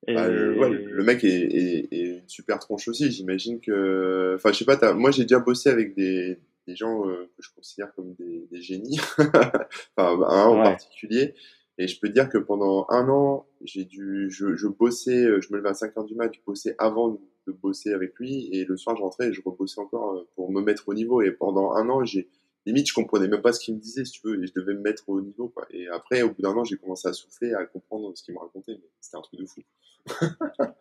Et... 0.06 0.14
Bah, 0.14 0.28
le, 0.28 1.02
mec 1.02 1.24
est, 1.24 1.28
est, 1.28 1.88
une 1.90 2.28
super 2.28 2.60
tronche 2.60 2.86
aussi. 2.86 3.10
J'imagine 3.10 3.60
que, 3.60 4.34
enfin, 4.36 4.52
je 4.52 4.58
sais 4.58 4.64
pas. 4.64 4.94
Moi, 4.94 5.10
j'ai 5.10 5.22
déjà 5.22 5.40
bossé 5.40 5.70
avec 5.70 5.96
des, 5.96 6.38
des 6.68 6.76
gens 6.76 7.02
que 7.02 7.42
je 7.42 7.48
considère 7.52 7.92
comme 7.94 8.14
des, 8.14 8.46
des 8.52 8.62
génies, 8.62 9.00
enfin 9.18 10.22
un 10.28 10.44
en 10.44 10.62
particulier. 10.62 11.34
Et 11.78 11.86
je 11.86 11.98
peux 12.00 12.08
dire 12.08 12.28
que 12.28 12.38
pendant 12.38 12.86
un 12.90 13.08
an, 13.08 13.46
j'ai 13.62 13.84
dû, 13.84 14.28
je, 14.30 14.54
je, 14.56 14.66
bossais, 14.66 15.24
euh, 15.24 15.40
je 15.40 15.52
me 15.52 15.58
levais 15.58 15.70
à 15.70 15.74
5 15.74 15.96
heures 15.96 16.04
du 16.04 16.16
mat, 16.16 16.32
je 16.34 16.40
bossais 16.44 16.74
avant 16.78 17.20
de 17.46 17.52
bosser 17.52 17.92
avec 17.92 18.18
lui, 18.18 18.48
et 18.52 18.64
le 18.64 18.76
soir 18.76 18.96
je 18.96 19.02
rentrais 19.02 19.28
et 19.28 19.32
je 19.32 19.40
rebossais 19.42 19.80
encore 19.80 20.16
euh, 20.16 20.28
pour 20.34 20.50
me 20.50 20.60
mettre 20.60 20.88
au 20.88 20.94
niveau. 20.94 21.22
Et 21.22 21.30
pendant 21.30 21.72
un 21.72 21.88
an, 21.88 22.04
j'ai 22.04 22.28
limite, 22.66 22.88
je 22.88 22.94
comprenais 22.94 23.28
même 23.28 23.40
pas 23.40 23.52
ce 23.52 23.60
qu'il 23.60 23.74
me 23.74 23.80
disait, 23.80 24.04
si 24.04 24.12
tu 24.12 24.26
veux, 24.26 24.42
et 24.42 24.46
je 24.46 24.52
devais 24.54 24.74
me 24.74 24.80
mettre 24.80 25.08
au 25.08 25.20
niveau. 25.20 25.48
Quoi. 25.48 25.66
Et 25.70 25.88
après, 25.88 26.22
au 26.22 26.30
bout 26.30 26.42
d'un 26.42 26.50
an, 26.50 26.64
j'ai 26.64 26.76
commencé 26.76 27.08
à 27.08 27.12
souffler, 27.12 27.54
à 27.54 27.64
comprendre 27.64 28.12
ce 28.14 28.22
qu'il 28.22 28.34
me 28.34 28.40
racontait, 28.40 28.72
mais 28.72 28.88
c'était 29.00 29.16
un 29.16 29.22
truc 29.22 29.40
de 29.40 29.46
fou. 29.46 29.62
a 30.66 30.72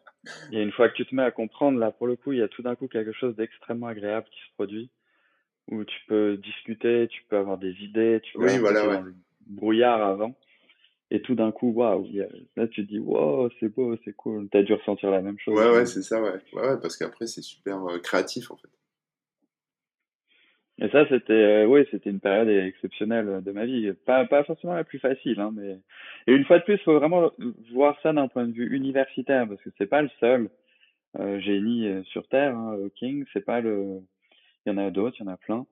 une 0.51 0.71
fois 0.71 0.89
que 0.89 0.95
tu 0.95 1.05
te 1.05 1.15
mets 1.15 1.23
à 1.23 1.31
comprendre, 1.31 1.79
là, 1.79 1.91
pour 1.91 2.07
le 2.07 2.15
coup, 2.15 2.33
il 2.33 2.39
y 2.39 2.41
a 2.41 2.47
tout 2.47 2.61
d'un 2.61 2.75
coup 2.75 2.87
quelque 2.87 3.13
chose 3.13 3.35
d'extrêmement 3.35 3.87
agréable 3.87 4.27
qui 4.31 4.39
se 4.39 4.53
produit, 4.55 4.89
où 5.69 5.83
tu 5.83 5.97
peux 6.07 6.37
discuter, 6.37 7.07
tu 7.07 7.23
peux 7.29 7.37
avoir 7.37 7.57
des 7.57 7.73
idées, 7.81 8.19
tu 8.23 8.37
peux 8.37 8.45
oui, 8.45 8.57
voilà, 8.57 8.87
ouais. 8.87 9.11
brouillard 9.45 10.01
avant. 10.01 10.35
Et 11.09 11.21
tout 11.21 11.35
d'un 11.35 11.51
coup, 11.51 11.71
waouh, 11.71 12.05
là 12.57 12.67
tu 12.67 12.85
te 12.85 12.89
dis, 12.91 12.99
waouh, 12.99 13.49
c'est 13.59 13.69
beau, 13.69 13.95
c'est 14.03 14.13
cool. 14.13 14.49
T'as 14.49 14.63
dû 14.63 14.73
ressentir 14.73 15.09
la 15.09 15.21
même 15.21 15.39
chose. 15.39 15.57
Ouais, 15.57 15.69
ouais, 15.69 15.85
c'est 15.85 16.01
ça, 16.01 16.21
ouais. 16.21 16.33
ouais. 16.53 16.61
ouais 16.61 16.79
parce 16.81 16.97
qu'après, 16.97 17.27
c'est 17.27 17.41
super 17.41 17.85
euh, 17.85 17.99
créatif 17.99 18.51
en 18.51 18.57
fait. 18.57 18.69
Et 20.79 20.89
ça, 20.89 21.07
c'était, 21.09 21.33
euh, 21.33 21.65
oui, 21.65 21.87
c'était 21.89 22.11
une 22.11 22.19
période 22.19 22.49
exceptionnelle 22.49 23.41
de 23.43 23.51
ma 23.51 23.65
vie. 23.65 23.91
Pas, 24.05 24.25
pas 24.25 24.43
forcément 24.43 24.75
la 24.75 24.83
plus 24.83 24.99
facile, 24.99 25.39
hein, 25.39 25.51
mais. 25.55 25.79
Et 26.27 26.33
une 26.33 26.45
fois 26.45 26.59
de 26.59 26.63
plus, 26.63 26.75
il 26.75 26.83
faut 26.83 26.99
vraiment 26.99 27.31
voir 27.71 27.97
ça 28.03 28.13
d'un 28.13 28.27
point 28.27 28.45
de 28.45 28.51
vue 28.51 28.75
universitaire, 28.75 29.47
parce 29.47 29.61
que 29.63 29.69
c'est 29.77 29.87
pas 29.87 30.03
le 30.03 30.09
seul 30.19 30.49
euh, 31.19 31.39
génie 31.39 31.87
euh, 31.87 32.03
sur 32.03 32.27
Terre, 32.27 32.55
hein, 32.55 32.77
King. 32.95 33.25
C'est 33.33 33.45
pas 33.45 33.59
le. 33.59 34.01
Il 34.65 34.69
y 34.69 34.73
en 34.73 34.77
a 34.77 34.91
d'autres, 34.91 35.15
il 35.19 35.23
y 35.23 35.27
en 35.27 35.31
a 35.31 35.37
plein. 35.37 35.65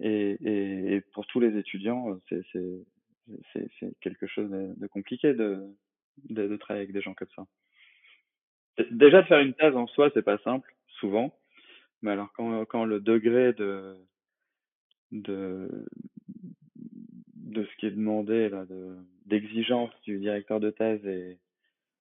Et, 0.00 0.36
et, 0.42 0.94
et 0.94 1.00
pour 1.12 1.26
tous 1.26 1.38
les 1.38 1.56
étudiants, 1.56 2.18
c'est, 2.28 2.42
c'est 3.52 3.94
quelque 4.00 4.26
chose 4.26 4.50
de, 4.50 4.86
compliqué 4.86 5.34
de, 5.34 5.66
de, 6.28 6.56
travailler 6.56 6.84
avec 6.84 6.94
des 6.94 7.02
gens 7.02 7.14
comme 7.14 7.28
ça. 7.36 7.46
Déjà 8.90 9.22
de 9.22 9.26
faire 9.26 9.40
une 9.40 9.54
thèse 9.54 9.76
en 9.76 9.86
soi, 9.88 10.10
c'est 10.14 10.22
pas 10.22 10.38
simple, 10.38 10.74
souvent. 10.98 11.36
Mais 12.02 12.12
alors 12.12 12.32
quand, 12.32 12.64
quand 12.64 12.84
le 12.84 13.00
degré 13.00 13.52
de, 13.52 13.96
de, 15.12 15.68
de 17.34 17.64
ce 17.64 17.76
qui 17.76 17.86
est 17.86 17.90
demandé, 17.90 18.48
là, 18.48 18.64
de, 18.64 18.96
d'exigence 19.26 19.90
du 20.02 20.18
directeur 20.18 20.60
de 20.60 20.70
thèse 20.70 21.04
est 21.06 21.38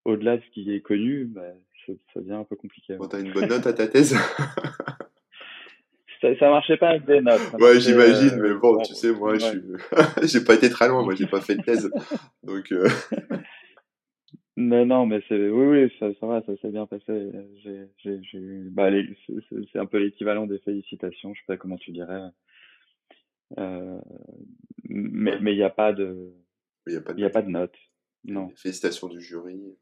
au-delà 0.06 0.38
de 0.38 0.44
ce 0.44 0.50
qui 0.52 0.72
est 0.74 0.82
connu, 0.82 1.26
bah, 1.26 1.54
ça, 1.86 1.94
devient 2.22 2.34
un 2.34 2.44
peu 2.44 2.56
compliqué. 2.56 2.96
Bon, 2.96 3.08
t'as 3.08 3.22
une 3.22 3.34
bonne 3.34 3.50
note 3.50 3.68
à 3.68 3.74
ta 3.74 3.88
thèse 3.88 4.16
ça, 6.22 6.28
ça 6.38 6.50
marchait 6.50 6.78
pas 6.78 6.90
avec 6.90 7.06
des 7.06 7.22
notes. 7.22 7.54
Ouais, 7.60 7.80
j'imagine, 7.80 8.40
euh, 8.40 8.54
mais 8.54 8.60
bon, 8.60 8.82
tu 8.82 8.94
sais, 8.94 9.12
moi, 9.12 9.38
je 9.38 9.46
suis... 9.46 9.62
j'ai 10.24 10.44
pas 10.44 10.56
été 10.56 10.70
très 10.70 10.88
loin, 10.88 11.04
moi, 11.04 11.16
j'ai 11.16 11.28
pas 11.28 11.42
fait 11.42 11.56
de 11.56 11.64
thèse. 11.64 11.90
Donc. 12.44 12.72
Euh... 12.72 12.88
Non, 14.62 14.86
non, 14.86 15.06
mais 15.06 15.22
c'est, 15.30 15.50
oui, 15.50 15.68
oui, 15.68 15.94
ça, 16.00 16.08
ça 16.20 16.28
va, 16.28 16.42
ça 16.42 16.52
s'est 16.58 16.70
bien 16.70 16.86
passé. 16.86 17.32
J'ai, 17.64 17.86
j'ai, 18.04 18.20
j'ai 18.24 18.40
bah, 18.72 18.90
c'est 19.72 19.80
un 19.80 19.86
peu 19.86 20.00
l'équivalent 20.00 20.48
des 20.48 20.60
félicitations, 20.60 21.34
je 21.34 21.40
sais 21.40 21.46
pas 21.48 21.56
comment 21.56 21.78
tu 21.78 21.92
dirais. 21.92 22.20
Euh, 23.58 24.02
mais, 24.84 25.40
mais 25.40 25.54
il 25.54 25.56
n'y 25.56 25.64
a 25.64 25.70
pas 25.70 25.94
de, 25.94 26.34
il 26.88 26.94
y 26.94 26.98
a 26.98 27.02
pas 27.02 27.14
de, 27.14 27.22
y 27.22 27.24
a 27.26 27.30
pas 27.30 27.42
de 27.42 27.50
notes. 27.50 27.78
Non. 28.26 28.52
Félicitations 28.58 29.08
du 29.08 29.22
jury. 29.22 29.78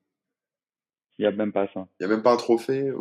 Il 1.18 1.22
n'y 1.22 1.26
a 1.26 1.32
même 1.32 1.52
pas 1.52 1.68
ça. 1.74 1.88
Il 2.00 2.06
n'y 2.06 2.12
a 2.14 2.16
même 2.16 2.24
pas 2.24 2.34
un 2.34 2.38
trophée. 2.38 2.92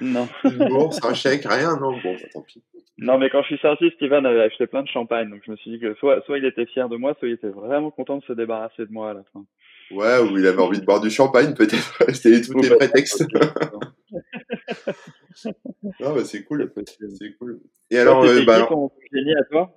Non. 0.00 0.28
Bon, 0.70 0.90
c'est 0.90 1.04
un 1.04 1.14
chèque, 1.14 1.44
rien, 1.44 1.76
non, 1.76 1.92
bon, 2.02 2.14
bah, 2.14 2.28
tant 2.32 2.42
pis. 2.42 2.62
Non, 2.98 3.18
mais 3.18 3.30
quand 3.30 3.42
je 3.42 3.48
suis 3.48 3.58
sorti, 3.58 3.90
Steven 3.96 4.26
avait 4.26 4.42
acheté 4.42 4.66
plein 4.66 4.82
de 4.82 4.88
champagne, 4.88 5.30
donc 5.30 5.42
je 5.46 5.52
me 5.52 5.56
suis 5.56 5.70
dit 5.70 5.78
que 5.78 5.94
soit, 5.94 6.20
soit 6.26 6.38
il 6.38 6.44
était 6.44 6.66
fier 6.66 6.88
de 6.88 6.96
moi, 6.96 7.14
soit 7.18 7.28
il 7.28 7.34
était 7.34 7.48
vraiment 7.48 7.92
content 7.92 8.16
de 8.16 8.24
se 8.24 8.32
débarrasser 8.32 8.86
de 8.86 8.92
moi 8.92 9.10
à 9.10 9.14
la 9.14 9.22
fin. 9.32 9.44
Ouais, 9.90 10.18
ou 10.20 10.36
il 10.36 10.46
avait 10.46 10.60
envie 10.60 10.80
de 10.80 10.84
boire 10.84 11.00
du 11.00 11.10
champagne, 11.10 11.54
peut-être. 11.54 12.02
C'était 12.12 12.42
tous 12.42 12.60
les 12.60 12.68
prétextes. 12.70 13.24
non, 16.00 16.14
bah, 16.14 16.24
c'est 16.24 16.42
cool. 16.44 16.72
C'est 17.18 17.32
cool. 17.38 17.60
Et 17.90 17.98
alors, 17.98 18.24
euh, 18.24 18.44
bah, 18.44 18.56
alors... 18.56 18.92
à 19.38 19.44
toi? 19.44 19.74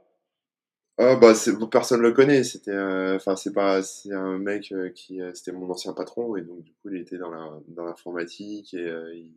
Ah 0.98 1.16
bah 1.16 1.34
personne 1.72 2.02
le 2.02 2.12
connaît 2.12 2.44
c'était 2.44 2.70
euh, 2.70 3.16
enfin 3.16 3.36
c'est 3.36 3.54
pas 3.54 3.82
c'est 3.82 4.12
un 4.14 4.38
mec 4.38 4.72
euh, 4.72 4.90
qui 4.90 5.20
c'était 5.34 5.54
mon 5.54 5.68
ancien 5.72 5.94
patron 5.94 6.36
et 6.36 6.42
donc 6.42 6.62
du 6.62 6.74
coup 6.74 6.90
il 6.92 6.98
était 6.98 7.18
dans 7.18 7.32
la 7.32 7.50
dans 7.70 7.86
l'informatique 7.86 8.76
et 8.76 8.88
il, 9.14 9.32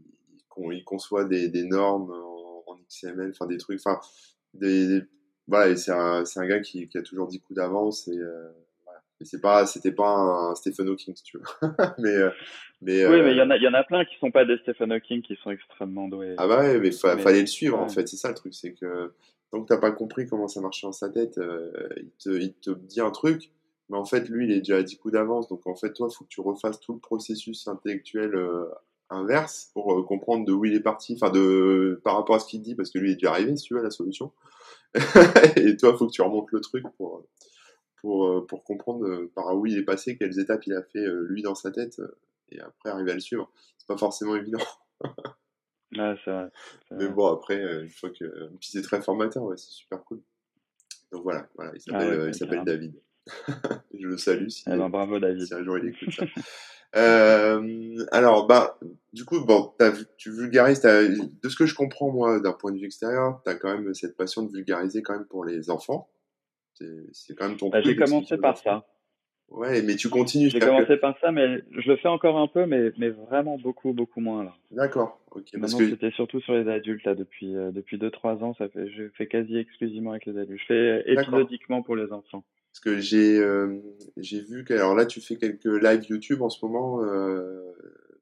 il 0.58 0.84
conçoit 0.84 1.24
des, 1.24 1.48
des 1.48 1.64
normes 1.64 2.10
en, 2.12 2.76
XML, 2.88 3.30
enfin 3.30 3.46
des 3.46 3.56
trucs, 3.56 3.80
enfin 3.84 4.00
des, 4.52 5.02
voilà, 5.46 5.76
c'est 5.76 5.92
un, 5.92 6.24
c'est 6.24 6.40
un 6.40 6.46
gars 6.46 6.60
qui, 6.60 6.88
qui, 6.88 6.98
a 6.98 7.02
toujours 7.02 7.28
10 7.28 7.40
coups 7.40 7.56
d'avance 7.56 8.08
et 8.08 8.16
euh, 8.16 8.48
voilà. 8.84 9.00
c'est 9.22 9.40
pas, 9.40 9.66
c'était 9.66 9.92
pas 9.92 10.08
un 10.08 10.54
Stephen 10.54 10.88
Hawking, 10.88 11.14
si 11.14 11.22
tu 11.22 11.38
veux. 11.38 11.44
mais, 11.98 12.14
euh, 12.14 12.30
mais, 12.80 13.06
oui, 13.06 13.22
mais 13.22 13.32
il 13.32 13.38
y 13.38 13.42
en 13.42 13.50
a, 13.50 13.56
il 13.56 13.62
y 13.62 13.68
en 13.68 13.74
a 13.74 13.84
plein 13.84 14.04
qui 14.04 14.16
sont 14.18 14.30
pas 14.30 14.44
des 14.44 14.56
Stephen 14.58 14.92
Hawking 14.92 15.22
qui 15.22 15.36
sont 15.36 15.50
extrêmement 15.50 16.08
doués. 16.08 16.34
Ah 16.38 16.46
bah 16.46 16.60
ouais, 16.60 16.78
mais, 16.78 16.92
fallait 16.92 17.40
le 17.40 17.46
suivre 17.46 17.78
en 17.78 17.88
fait, 17.88 18.08
c'est 18.08 18.16
ça 18.16 18.28
le 18.28 18.34
truc, 18.34 18.54
c'est 18.54 18.72
que 18.72 19.12
tant 19.50 19.62
que 19.62 19.68
t'as 19.68 19.78
pas 19.78 19.92
compris 19.92 20.26
comment 20.26 20.48
ça 20.48 20.60
marchait 20.60 20.86
dans 20.86 20.92
sa 20.92 21.10
tête, 21.10 21.38
euh, 21.38 21.70
il, 21.96 22.10
te, 22.12 22.30
il 22.30 22.54
te 22.54 22.70
dit 22.70 23.00
un 23.00 23.10
truc, 23.10 23.50
mais 23.88 23.98
en 23.98 24.04
fait 24.04 24.28
lui 24.28 24.46
il 24.46 24.52
est 24.52 24.58
déjà 24.58 24.76
à 24.76 24.82
10 24.82 24.96
coups 24.96 25.12
d'avance, 25.12 25.48
donc 25.48 25.66
en 25.66 25.74
fait 25.74 25.92
toi 25.92 26.08
il 26.10 26.14
faut 26.14 26.24
que 26.24 26.30
tu 26.30 26.40
refasses 26.40 26.80
tout 26.80 26.94
le 26.94 27.00
processus 27.00 27.68
intellectuel 27.68 28.34
inverse 29.10 29.70
pour 29.74 29.92
euh, 29.92 30.02
comprendre 30.02 30.44
de 30.44 30.52
où 30.52 30.64
il 30.64 30.74
est 30.74 30.80
parti, 30.80 31.14
enfin 31.20 31.30
de 31.30 32.00
par 32.04 32.16
rapport 32.16 32.36
à 32.36 32.38
ce 32.38 32.46
qu'il 32.46 32.62
dit, 32.62 32.74
parce 32.74 32.90
que 32.90 32.98
lui 32.98 33.10
il 33.10 33.12
est 33.12 33.16
déjà 33.16 33.30
arrivé, 33.30 33.56
si 33.56 33.64
tu 33.64 33.74
veux, 33.74 33.80
à 33.80 33.82
la 33.84 33.90
solution. 33.90 34.32
et 34.94 35.76
toi, 35.76 35.90
il 35.92 35.96
faut 35.96 36.06
que 36.06 36.12
tu 36.12 36.22
remontes 36.22 36.50
le 36.52 36.60
truc 36.60 36.84
pour 36.96 37.26
pour 38.00 38.26
euh, 38.26 38.46
pour 38.46 38.64
comprendre 38.64 39.06
euh, 39.06 39.30
par 39.34 39.54
où 39.56 39.66
il 39.66 39.78
est 39.78 39.84
passé, 39.84 40.16
quelles 40.16 40.38
étapes 40.38 40.66
il 40.66 40.74
a 40.74 40.82
fait 40.82 41.06
lui 41.28 41.42
dans 41.42 41.54
sa 41.54 41.70
tête, 41.70 42.00
et 42.50 42.60
après 42.60 42.90
arriver 42.90 43.12
à 43.12 43.14
le 43.14 43.20
suivre. 43.20 43.50
C'est 43.78 43.88
pas 43.88 43.96
forcément 43.98 44.36
évident. 44.36 44.64
Ah, 45.96 46.16
ça, 46.24 46.50
Mais 46.90 47.06
bon, 47.06 47.32
après, 47.32 47.54
une 47.84 47.88
fois 47.88 48.10
que. 48.10 48.48
Puis 48.58 48.70
c'est 48.72 48.82
très 48.82 49.00
formateur, 49.00 49.44
ouais, 49.44 49.56
c'est 49.56 49.70
super 49.70 50.02
cool. 50.02 50.20
Donc 51.12 51.22
voilà, 51.22 51.48
voilà 51.54 51.70
il 51.74 51.94
ah 51.94 52.32
s'appelle 52.32 52.64
David. 52.64 53.00
je 53.94 54.06
le 54.06 54.18
salue 54.18 54.48
si, 54.48 54.64
ah 54.66 54.76
ben, 54.76 54.88
bravo, 54.88 55.20
David. 55.20 55.46
si 55.46 55.54
un 55.54 55.62
jour 55.62 55.78
il 55.78 55.90
écoute 55.90 56.10
ça. 56.12 56.24
Euh, 56.96 58.04
alors, 58.12 58.46
bah, 58.46 58.78
du 59.12 59.24
coup, 59.24 59.44
bon, 59.44 59.72
tu 60.16 60.30
vulgarises, 60.30 60.82
de 60.82 61.48
ce 61.48 61.56
que 61.56 61.66
je 61.66 61.74
comprends, 61.74 62.10
moi, 62.10 62.40
d'un 62.40 62.52
point 62.52 62.72
de 62.72 62.78
vue 62.78 62.86
extérieur, 62.86 63.40
tu 63.44 63.50
as 63.50 63.54
quand 63.54 63.76
même 63.76 63.94
cette 63.94 64.16
passion 64.16 64.42
de 64.42 64.52
vulgariser 64.52 65.02
quand 65.02 65.14
même 65.14 65.26
pour 65.26 65.44
les 65.44 65.70
enfants. 65.70 66.08
C'est 67.12 67.34
quand 67.36 67.48
même 67.48 67.56
ton 67.56 67.70
bah, 67.70 67.80
J'ai 67.80 67.96
commencé 67.96 68.36
par 68.36 68.56
ça. 68.58 68.84
Ouais, 69.50 69.82
mais 69.82 69.94
tu 69.96 70.08
continues. 70.08 70.50
J'ai 70.50 70.58
commencé 70.58 70.96
par 70.96 71.16
ça, 71.20 71.30
mais 71.30 71.62
je 71.70 71.88
le 71.88 71.96
fais 71.96 72.08
encore 72.08 72.38
un 72.38 72.48
peu, 72.48 72.66
mais, 72.66 72.90
mais 72.98 73.10
vraiment 73.10 73.56
beaucoup, 73.56 73.92
beaucoup 73.92 74.20
moins 74.20 74.42
là. 74.42 74.54
D'accord, 74.72 75.20
ok. 75.30 75.44
Parce 75.60 75.74
que 75.74 75.88
c'était 75.88 76.10
surtout 76.10 76.40
sur 76.40 76.54
les 76.54 76.68
adultes 76.68 77.04
là 77.04 77.14
depuis 77.14 77.54
euh, 77.54 77.70
depuis 77.70 77.98
deux 77.98 78.10
trois 78.10 78.42
ans. 78.42 78.54
Ça 78.54 78.68
fait, 78.68 78.88
je 78.90 79.04
fais 79.16 79.28
quasi 79.28 79.56
exclusivement 79.56 80.10
avec 80.10 80.26
les 80.26 80.36
adultes. 80.38 80.60
Je 80.60 80.66
fais 80.66 81.12
épisodiquement 81.12 81.82
pour 81.82 81.94
les 81.94 82.10
enfants. 82.12 82.42
Parce 82.74 82.80
que 82.80 83.00
j'ai 83.00 83.38
euh, 83.38 83.78
j'ai 84.16 84.40
vu 84.40 84.64
que 84.64 84.74
alors 84.74 84.96
là 84.96 85.06
tu 85.06 85.20
fais 85.20 85.36
quelques 85.36 85.64
live 85.64 86.06
YouTube 86.08 86.42
en 86.42 86.50
ce 86.50 86.64
moment 86.64 87.04
euh, 87.04 87.62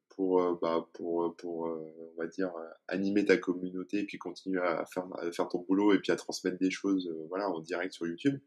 pour 0.09 0.43
euh, 0.43 0.59
bah, 0.61 0.87
pour 0.93 1.35
pour 1.37 1.61
on 1.63 2.21
va 2.21 2.27
dire 2.27 2.51
animer 2.87 3.25
ta 3.25 3.35
communauté 3.35 4.01
et 4.01 4.03
puis 4.03 4.19
continuer 4.19 4.61
à 4.61 4.85
faire 4.85 5.05
à 5.17 5.31
faire 5.31 5.47
ton 5.47 5.65
boulot 5.67 5.95
et 5.95 5.97
puis 5.97 6.11
à 6.11 6.15
transmettre 6.15 6.59
des 6.59 6.69
choses 6.69 7.11
voilà 7.29 7.49
en 7.49 7.61
direct 7.61 7.93
sur 7.93 8.05
YouTube. 8.05 8.39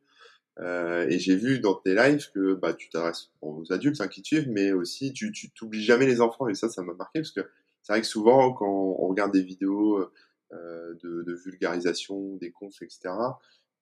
Et 0.59 1.19
j'ai 1.19 1.37
vu 1.37 1.61
dans 1.61 1.75
tes 1.75 1.95
lives 1.95 2.31
que 2.33 2.55
bah 2.55 2.73
tu 2.73 2.89
t'adresses 2.89 3.31
aux 3.43 3.71
adultes 3.71 4.01
hein, 4.01 4.09
qui 4.09 4.23
te 4.23 4.29
suivent, 4.29 4.49
mais 4.49 4.73
aussi 4.73 5.13
tu 5.13 5.31
tu 5.33 5.51
t'oublies 5.51 5.83
jamais 5.83 6.07
les 6.07 6.21
enfants 6.21 6.49
et 6.49 6.55
ça 6.55 6.69
ça 6.69 6.83
m'a 6.83 6.95
marqué 6.95 7.21
parce 7.21 7.33
que 7.33 7.43
c'est 7.83 7.93
vrai 7.93 8.01
que 8.01 8.07
souvent 8.07 8.53
quand 8.55 8.97
on 8.99 9.07
regarde 9.09 9.33
des 9.33 9.43
vidéos 9.43 10.11
de, 10.53 11.23
de 11.23 11.35
vulgarisation 11.35 12.37
des 12.37 12.51
confs 12.53 12.81
etc 12.81 13.11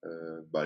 euh, 0.05 0.41
bah, 0.51 0.65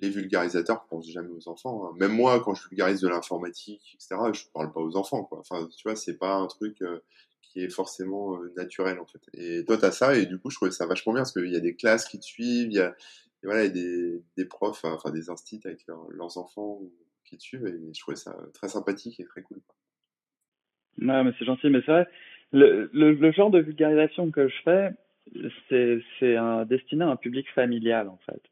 les 0.00 0.10
vulgarisateurs 0.10 0.84
pensent 0.86 1.10
jamais 1.10 1.30
aux 1.30 1.48
enfants. 1.48 1.86
Hein. 1.86 1.96
Même 1.98 2.12
moi, 2.12 2.40
quand 2.40 2.54
je 2.54 2.68
vulgarise 2.68 3.00
de 3.00 3.08
l'informatique, 3.08 3.94
etc., 3.94 4.16
je 4.32 4.44
parle 4.52 4.72
pas 4.72 4.80
aux 4.80 4.96
enfants. 4.96 5.24
Quoi. 5.24 5.38
Enfin, 5.38 5.68
tu 5.76 5.82
vois, 5.84 5.96
c'est 5.96 6.16
pas 6.16 6.34
un 6.34 6.46
truc 6.46 6.82
euh, 6.82 7.00
qui 7.42 7.60
est 7.60 7.68
forcément 7.68 8.36
euh, 8.36 8.52
naturel 8.56 8.98
en 8.98 9.06
fait. 9.06 9.20
Et 9.34 9.64
toi, 9.64 9.76
t'as 9.78 9.90
ça, 9.90 10.16
et 10.16 10.26
du 10.26 10.38
coup, 10.38 10.50
je 10.50 10.56
trouvais 10.56 10.70
ça 10.70 10.86
vachement 10.86 11.12
bien 11.12 11.22
parce 11.22 11.32
qu'il 11.32 11.50
y 11.50 11.56
a 11.56 11.60
des 11.60 11.74
classes 11.74 12.06
qui 12.06 12.18
te 12.18 12.24
suivent, 12.24 12.68
il 12.70 12.76
y 12.76 12.80
a 12.80 12.94
voilà, 13.42 13.68
des, 13.68 14.22
des 14.36 14.44
profs, 14.44 14.84
enfin 14.84 15.10
des 15.10 15.30
instituts 15.30 15.66
avec 15.66 15.86
leurs 16.10 16.38
enfants 16.38 16.80
qui 17.24 17.38
te 17.38 17.42
suivent, 17.42 17.66
et 17.66 17.94
je 17.94 18.00
trouvais 18.00 18.16
ça 18.16 18.36
très 18.54 18.68
sympathique 18.68 19.18
et 19.20 19.24
très 19.24 19.42
cool. 19.42 19.60
Non, 20.98 21.24
mais 21.24 21.32
c'est 21.38 21.44
gentil, 21.44 21.70
mais 21.70 21.80
c'est 21.86 21.92
vrai. 21.92 22.06
Le, 22.52 22.90
le, 22.92 23.32
genre 23.32 23.50
de 23.50 23.60
vulgarisation 23.60 24.30
que 24.30 24.48
je 24.48 24.62
fais, 24.64 24.90
c'est, 25.68 26.36
destiné 26.66 27.04
à 27.04 27.08
un 27.08 27.16
public 27.16 27.48
familial 27.54 28.08
en 28.08 28.18
fait. 28.26 28.42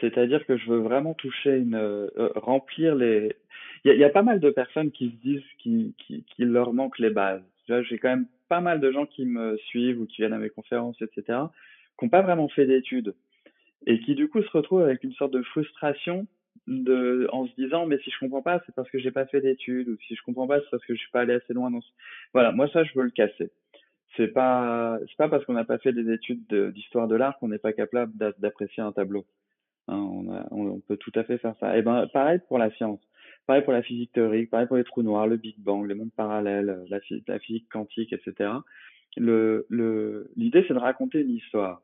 C'est-à-dire 0.00 0.44
que 0.46 0.56
je 0.56 0.70
veux 0.70 0.78
vraiment 0.78 1.14
toucher 1.14 1.56
une, 1.56 1.76
euh, 1.76 2.08
remplir 2.34 2.94
les. 2.94 3.36
Il 3.84 3.96
y, 3.96 4.04
a, 4.04 4.10
pas 4.10 4.22
mal 4.22 4.40
de 4.40 4.50
personnes 4.50 4.90
qui 4.90 5.10
se 5.10 5.16
disent 5.16 5.42
qu'il 5.58 5.92
qui, 5.94 6.24
qui 6.24 6.44
leur 6.44 6.72
manque 6.72 6.98
les 6.98 7.10
bases. 7.10 7.42
J'ai 7.68 7.98
quand 7.98 8.08
même 8.08 8.26
pas 8.48 8.60
mal 8.60 8.80
de 8.80 8.90
gens 8.90 9.06
qui 9.06 9.24
me 9.24 9.56
suivent 9.56 10.00
ou 10.00 10.06
qui 10.06 10.16
viennent 10.18 10.32
à 10.32 10.38
mes 10.38 10.50
conférences, 10.50 11.00
etc., 11.00 11.38
qui 11.98 12.04
n'ont 12.04 12.10
pas 12.10 12.22
vraiment 12.22 12.48
fait 12.48 12.66
d'études 12.66 13.14
et 13.86 14.00
qui 14.00 14.14
du 14.14 14.28
coup 14.28 14.42
se 14.42 14.50
retrouvent 14.50 14.82
avec 14.82 15.02
une 15.04 15.12
sorte 15.14 15.32
de 15.32 15.42
frustration 15.42 16.26
de, 16.66 17.28
en 17.32 17.46
se 17.46 17.54
disant 17.56 17.86
mais 17.86 17.98
si 17.98 18.10
je 18.10 18.18
comprends 18.18 18.42
pas 18.42 18.60
c'est 18.66 18.74
parce 18.74 18.90
que 18.90 18.98
j'ai 18.98 19.10
pas 19.10 19.26
fait 19.26 19.40
d'études 19.40 19.88
ou 19.88 19.96
si 20.06 20.14
je 20.14 20.22
comprends 20.22 20.46
pas 20.46 20.60
c'est 20.60 20.70
parce 20.70 20.84
que 20.84 20.94
je 20.94 21.00
suis 21.00 21.10
pas 21.10 21.20
allé 21.20 21.34
assez 21.34 21.54
loin 21.54 21.70
dans 21.70 21.80
voilà 22.34 22.52
moi 22.52 22.68
ça 22.68 22.84
je 22.84 22.92
veux 22.94 23.04
le 23.04 23.10
casser 23.10 23.50
c'est 24.16 24.28
pas 24.28 24.98
c'est 25.08 25.16
pas 25.16 25.28
parce 25.28 25.44
qu'on 25.44 25.54
n'a 25.54 25.64
pas 25.64 25.78
fait 25.78 25.92
des 25.92 26.12
études 26.12 26.46
d'histoire 26.74 27.08
de 27.08 27.16
l'art 27.16 27.38
qu'on 27.38 27.48
n'est 27.48 27.58
pas 27.58 27.72
capable 27.72 28.12
d'apprécier 28.38 28.82
un 28.82 28.92
tableau 28.92 29.24
Hein, 29.90 30.46
on, 30.52 30.80
peut 30.80 30.96
tout 30.96 31.12
à 31.16 31.24
fait 31.24 31.38
faire 31.38 31.54
ça. 31.58 31.76
Et 31.76 31.82
ben, 31.82 32.06
pareil 32.12 32.40
pour 32.46 32.58
la 32.58 32.70
science, 32.72 33.00
pareil 33.46 33.62
pour 33.62 33.72
la 33.72 33.82
physique 33.82 34.12
théorique, 34.12 34.50
pareil 34.50 34.68
pour 34.68 34.76
les 34.76 34.84
trous 34.84 35.02
noirs, 35.02 35.26
le 35.26 35.36
Big 35.36 35.56
Bang, 35.58 35.86
les 35.86 35.94
mondes 35.94 36.12
parallèles, 36.16 36.84
la, 36.88 37.38
physique 37.40 37.68
quantique, 37.70 38.12
etc. 38.12 38.50
Le, 39.16 39.66
l'idée, 40.36 40.64
c'est 40.68 40.74
de 40.74 40.78
raconter 40.78 41.20
une 41.20 41.30
histoire. 41.30 41.82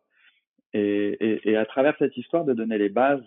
Et, 0.72 1.16
et, 1.20 1.50
et, 1.50 1.56
à 1.56 1.64
travers 1.64 1.96
cette 1.98 2.16
histoire, 2.16 2.44
de 2.44 2.52
donner 2.52 2.78
les 2.78 2.88
bases 2.88 3.24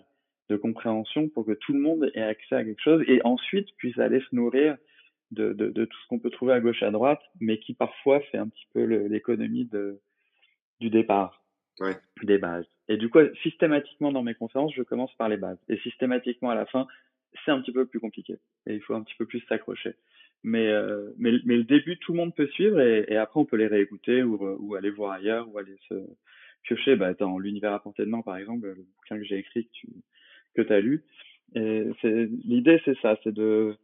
de 0.49 0.55
compréhension 0.55 1.29
pour 1.29 1.45
que 1.45 1.53
tout 1.53 1.73
le 1.73 1.79
monde 1.79 2.11
ait 2.13 2.21
accès 2.21 2.55
à 2.55 2.63
quelque 2.63 2.81
chose 2.81 3.03
et 3.07 3.21
ensuite 3.23 3.67
puisse 3.77 3.97
aller 3.97 4.19
se 4.19 4.35
nourrir 4.35 4.77
de, 5.31 5.53
de, 5.53 5.69
de 5.69 5.85
tout 5.85 5.97
ce 6.03 6.07
qu'on 6.07 6.19
peut 6.19 6.31
trouver 6.31 6.53
à 6.53 6.59
gauche 6.59 6.81
à 6.83 6.91
droite, 6.91 7.21
mais 7.39 7.59
qui 7.59 7.73
parfois 7.73 8.19
fait 8.31 8.37
un 8.37 8.47
petit 8.47 8.67
peu 8.73 8.83
l'économie 8.83 9.65
de, 9.65 9.99
du 10.79 10.89
départ, 10.89 11.43
ouais. 11.79 11.95
des 12.23 12.37
bases. 12.37 12.65
Et 12.87 12.97
du 12.97 13.09
coup, 13.09 13.19
systématiquement 13.43 14.11
dans 14.11 14.23
mes 14.23 14.33
conférences, 14.33 14.73
je 14.75 14.81
commence 14.81 15.13
par 15.15 15.29
les 15.29 15.37
bases. 15.37 15.59
Et 15.69 15.77
systématiquement 15.77 16.49
à 16.49 16.55
la 16.55 16.65
fin, 16.65 16.87
c'est 17.45 17.51
un 17.51 17.61
petit 17.61 17.71
peu 17.71 17.85
plus 17.85 17.99
compliqué. 17.99 18.37
Et 18.65 18.73
il 18.73 18.81
faut 18.81 18.95
un 18.95 19.03
petit 19.03 19.15
peu 19.17 19.27
plus 19.27 19.41
s'accrocher. 19.41 19.93
Mais, 20.43 20.67
euh, 20.67 21.11
mais, 21.17 21.33
mais, 21.45 21.57
le 21.57 21.65
début, 21.65 21.97
tout 21.99 22.13
le 22.13 22.17
monde 22.17 22.33
peut 22.33 22.47
suivre 22.47 22.79
et, 22.79 23.05
et 23.09 23.17
après, 23.17 23.39
on 23.39 23.45
peut 23.45 23.57
les 23.57 23.67
réécouter 23.67 24.23
ou, 24.23 24.39
ou, 24.59 24.75
aller 24.75 24.89
voir 24.89 25.11
ailleurs 25.11 25.53
ou 25.53 25.57
aller 25.57 25.75
se 25.89 25.95
piocher 26.63 26.95
bah, 26.95 27.13
dans 27.13 27.37
l'univers 27.39 27.73
à 27.73 27.81
portée 27.81 28.05
de 28.05 28.09
main, 28.09 28.21
par 28.21 28.37
exemple, 28.37 28.67
le 28.67 28.85
bouquin 28.97 29.17
que 29.17 29.23
j'ai 29.23 29.37
écrit 29.37 29.65
que 29.65 29.71
tu 29.71 29.87
que 30.55 30.73
as 30.73 30.79
lu. 30.79 31.03
L'idée, 31.53 32.81
c'est 32.85 32.97
ça, 33.01 33.17
c'est 33.23 33.33
de, 33.33 33.75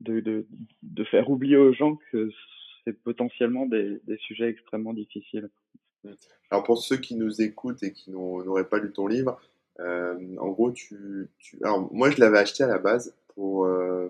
de, 0.00 0.20
de, 0.20 0.46
de, 0.82 1.04
faire 1.04 1.30
oublier 1.30 1.56
aux 1.56 1.72
gens 1.72 1.98
que 2.10 2.30
c'est 2.84 3.00
potentiellement 3.02 3.66
des, 3.66 4.00
des 4.04 4.16
sujets 4.18 4.48
extrêmement 4.48 4.92
difficiles. 4.92 5.48
Alors 6.50 6.64
pour 6.64 6.78
ceux 6.78 6.96
qui 6.96 7.16
nous 7.16 7.42
écoutent 7.42 7.82
et 7.82 7.92
qui 7.92 8.10
n'auraient 8.10 8.68
pas 8.68 8.78
lu 8.78 8.92
ton 8.92 9.06
livre, 9.06 9.40
euh, 9.80 10.36
en 10.38 10.48
gros, 10.48 10.70
tu, 10.72 11.28
tu, 11.38 11.58
alors 11.62 11.92
moi 11.92 12.10
je 12.10 12.20
l'avais 12.20 12.38
acheté 12.38 12.64
à 12.64 12.68
la 12.68 12.78
base 12.78 13.14
pour 13.34 13.66
euh, 13.66 14.08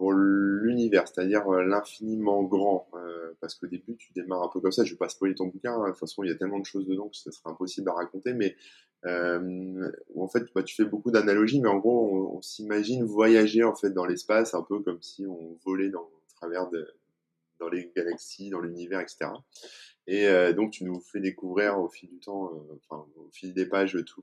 pour 0.00 0.14
l'univers, 0.14 1.06
c'est-à-dire 1.06 1.46
euh, 1.52 1.62
l'infiniment 1.62 2.42
grand, 2.42 2.88
parce 3.40 3.54
qu'au 3.54 3.66
début 3.66 3.96
tu 3.96 4.12
démarres 4.14 4.44
un 4.44 4.48
peu 4.48 4.60
comme 4.60 4.72
ça. 4.72 4.82
Je 4.84 4.92
vais 4.92 4.98
pas 4.98 5.10
spoiler 5.10 5.34
ton 5.34 5.46
bouquin, 5.46 5.74
hein. 5.74 5.84
de 5.84 5.90
toute 5.90 6.00
façon 6.00 6.24
il 6.24 6.30
y 6.30 6.32
a 6.32 6.36
tellement 6.36 6.58
de 6.58 6.64
choses 6.64 6.86
dedans 6.86 7.08
que 7.08 7.16
ce 7.16 7.30
serait 7.30 7.50
impossible 7.50 7.90
à 7.90 7.92
raconter, 7.92 8.32
mais 8.32 8.56
en 9.04 10.28
fait 10.28 10.44
bah, 10.54 10.62
tu 10.62 10.74
fais 10.74 10.84
beaucoup 10.84 11.10
d'analogies, 11.10 11.60
mais 11.60 11.68
en 11.68 11.78
gros 11.78 12.36
on, 12.36 12.42
s'imagine 12.42 13.04
voyager 13.04 13.62
en 13.62 13.74
fait 13.74 13.90
dans 13.90 14.06
l'espace, 14.06 14.54
un 14.54 14.62
peu 14.62 14.80
comme 14.80 15.02
si 15.02 15.26
on 15.26 15.58
volait 15.64 15.90
dans 15.90 16.08
travers 16.40 16.68
de, 16.70 16.88
dans 17.58 17.68
les 17.68 17.92
galaxies, 17.94 18.50
dans 18.50 18.60
l'univers, 18.60 19.00
etc. 19.00 19.30
Et 20.06 20.26
euh, 20.26 20.52
donc, 20.52 20.72
tu 20.72 20.84
nous 20.84 21.00
fais 21.00 21.20
découvrir 21.20 21.78
au 21.78 21.88
fil 21.88 22.08
du 22.08 22.18
temps, 22.18 22.52
euh, 22.52 22.78
enfin, 22.88 23.06
au 23.16 23.28
fil 23.32 23.52
des 23.52 23.66
pages, 23.66 23.96
tous 24.06 24.22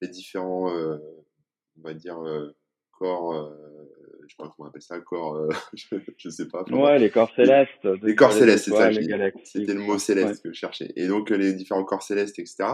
les 0.00 0.08
différents, 0.08 0.74
euh, 0.74 0.96
on 1.78 1.82
va 1.82 1.94
dire, 1.94 2.18
corps, 2.92 3.52
je 4.26 4.34
sais 4.34 4.36
pas 4.38 4.52
comment 4.56 4.66
on 4.66 4.70
appelle 4.70 4.82
ça, 4.82 4.98
corps, 5.00 5.48
je, 5.74 5.96
je, 6.16 6.28
sais 6.28 6.48
pas. 6.48 6.62
ouais, 6.64 6.98
les 6.98 7.10
corps 7.10 7.32
célestes. 7.34 7.88
Les 8.02 8.14
corps 8.14 8.32
célestes, 8.32 8.64
c'est 8.64 8.70
ça. 8.70 8.90
C'était 9.44 9.74
le 9.74 9.80
mot 9.80 9.98
céleste 9.98 10.42
que 10.42 10.52
je 10.52 10.58
cherchais. 10.58 10.92
Et 10.96 11.08
donc, 11.08 11.30
les 11.30 11.52
différents 11.52 11.84
corps 11.84 12.02
célestes, 12.02 12.38
etc. 12.38 12.64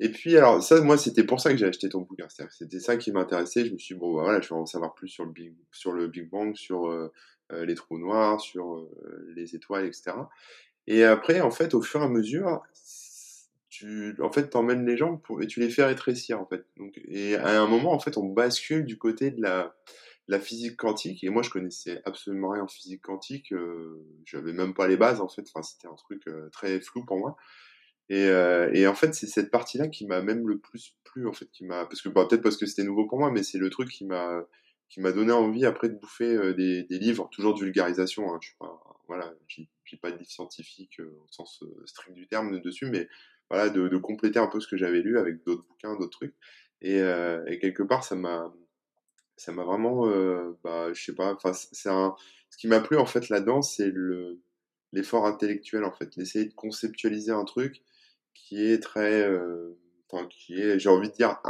Et 0.00 0.08
puis, 0.08 0.36
alors, 0.36 0.62
ça, 0.62 0.80
moi, 0.80 0.98
c'était 0.98 1.24
pour 1.24 1.40
ça 1.40 1.50
que 1.50 1.56
j'ai 1.56 1.66
acheté 1.66 1.88
ton 1.88 2.00
bouquin. 2.00 2.26
C'était 2.50 2.80
ça 2.80 2.96
qui 2.96 3.12
m'intéressait. 3.12 3.64
Je 3.64 3.72
me 3.72 3.78
suis 3.78 3.94
dit, 3.94 4.00
bon, 4.00 4.14
bah, 4.14 4.22
voilà, 4.22 4.40
je 4.40 4.48
vais 4.48 4.54
en 4.54 4.66
savoir 4.66 4.94
plus 4.94 5.08
sur 5.08 5.24
le 5.24 5.32
Big, 5.32 5.54
sur 5.70 5.92
le 5.92 6.08
Big 6.08 6.28
Bang, 6.28 6.56
sur 6.56 7.10
les 7.50 7.74
trous 7.74 7.98
noirs, 7.98 8.40
sur 8.40 8.88
les 9.36 9.54
étoiles, 9.54 9.86
etc. 9.86 10.12
Et 10.86 11.04
après, 11.04 11.40
en 11.40 11.50
fait, 11.50 11.74
au 11.74 11.82
fur 11.82 12.00
et 12.00 12.04
à 12.04 12.08
mesure, 12.08 12.62
tu, 13.68 14.14
en 14.20 14.30
fait, 14.30 14.50
t'emmènes 14.50 14.84
les 14.84 14.96
gens 14.96 15.16
pour, 15.16 15.42
et 15.42 15.46
tu 15.46 15.60
les 15.60 15.70
fais 15.70 15.84
rétrécir, 15.84 16.40
en 16.40 16.46
fait. 16.46 16.64
Donc, 16.76 17.00
et 17.06 17.36
à 17.36 17.62
un 17.62 17.66
moment, 17.66 17.92
en 17.92 17.98
fait, 17.98 18.16
on 18.16 18.26
bascule 18.26 18.84
du 18.84 18.98
côté 18.98 19.30
de 19.30 19.40
la, 19.40 19.74
la 20.28 20.40
physique 20.40 20.76
quantique. 20.76 21.24
Et 21.24 21.30
moi, 21.30 21.42
je 21.42 21.50
connaissais 21.50 22.00
absolument 22.04 22.50
rien 22.50 22.62
en 22.62 22.68
physique 22.68 23.02
quantique. 23.02 23.52
Euh, 23.52 24.04
j'avais 24.24 24.52
même 24.52 24.74
pas 24.74 24.88
les 24.88 24.96
bases, 24.96 25.20
en 25.20 25.28
fait. 25.28 25.44
Enfin, 25.54 25.62
c'était 25.62 25.88
un 25.88 25.94
truc 25.94 26.26
euh, 26.28 26.48
très 26.50 26.80
flou 26.80 27.04
pour 27.04 27.18
moi. 27.18 27.36
Et, 28.08 28.26
euh, 28.26 28.70
et 28.74 28.86
en 28.86 28.94
fait, 28.94 29.14
c'est 29.14 29.26
cette 29.26 29.50
partie-là 29.50 29.88
qui 29.88 30.06
m'a 30.06 30.22
même 30.22 30.46
le 30.48 30.58
plus 30.58 30.96
plu, 31.04 31.26
en 31.26 31.32
fait, 31.32 31.50
qui 31.50 31.64
m'a, 31.64 31.86
parce 31.86 32.02
que 32.02 32.08
bah, 32.08 32.26
peut-être 32.28 32.42
parce 32.42 32.56
que 32.56 32.66
c'était 32.66 32.84
nouveau 32.84 33.06
pour 33.06 33.18
moi, 33.18 33.30
mais 33.30 33.42
c'est 33.42 33.58
le 33.58 33.70
truc 33.70 33.88
qui 33.88 34.04
m'a, 34.04 34.44
qui 34.92 35.00
m'a 35.00 35.12
donné 35.12 35.32
envie 35.32 35.64
après 35.64 35.88
de 35.88 35.94
bouffer 35.94 36.36
euh, 36.36 36.52
des, 36.52 36.82
des, 36.82 36.98
livres, 36.98 37.30
toujours 37.32 37.54
de 37.54 37.60
vulgarisation. 37.60 38.30
Hein, 38.30 38.38
je 38.42 38.48
suis 38.48 38.56
pas, 38.58 38.82
voilà, 39.08 39.32
j'ai 39.46 39.96
pas 39.96 40.10
de 40.10 40.18
livre 40.18 40.30
scientifique 40.30 41.00
euh, 41.00 41.18
au 41.24 41.26
sens 41.30 41.62
euh, 41.62 41.82
strict 41.86 42.14
du 42.14 42.26
terme 42.26 42.60
dessus, 42.60 42.84
mais 42.90 43.08
voilà, 43.48 43.70
de, 43.70 43.88
de 43.88 43.96
compléter 43.96 44.38
un 44.38 44.48
peu 44.48 44.60
ce 44.60 44.68
que 44.68 44.76
j'avais 44.76 45.00
lu 45.00 45.18
avec 45.18 45.42
d'autres 45.44 45.64
bouquins, 45.64 45.94
d'autres 45.94 46.18
trucs. 46.18 46.34
Et, 46.82 46.98
et, 46.98 47.58
quelque 47.60 47.84
part, 47.84 48.02
ça 48.02 48.16
m'a, 48.16 48.52
ça 49.42 49.52
m'a 49.52 49.64
vraiment, 49.64 50.06
euh, 50.08 50.58
bah, 50.64 50.92
je 50.92 51.04
sais 51.04 51.14
pas, 51.14 51.36
c'est 51.52 51.74
ce 51.74 52.58
qui 52.58 52.68
m'a 52.68 52.80
plu 52.80 52.96
en 52.96 53.06
fait 53.06 53.28
là-dedans, 53.28 53.62
c'est 53.62 53.90
le, 53.90 54.40
l'effort 54.92 55.26
intellectuel 55.26 55.84
en 55.84 55.92
fait, 55.92 56.16
d'essayer 56.16 56.46
de 56.46 56.54
conceptualiser 56.54 57.32
un 57.32 57.44
truc 57.44 57.82
qui 58.34 58.62
est 58.64 58.82
très, 58.82 59.28
enfin, 60.10 60.26
qui 60.28 60.60
est, 60.60 60.78
j'ai 60.78 60.88
envie 60.88 61.10
de 61.10 61.14
dire, 61.14 61.40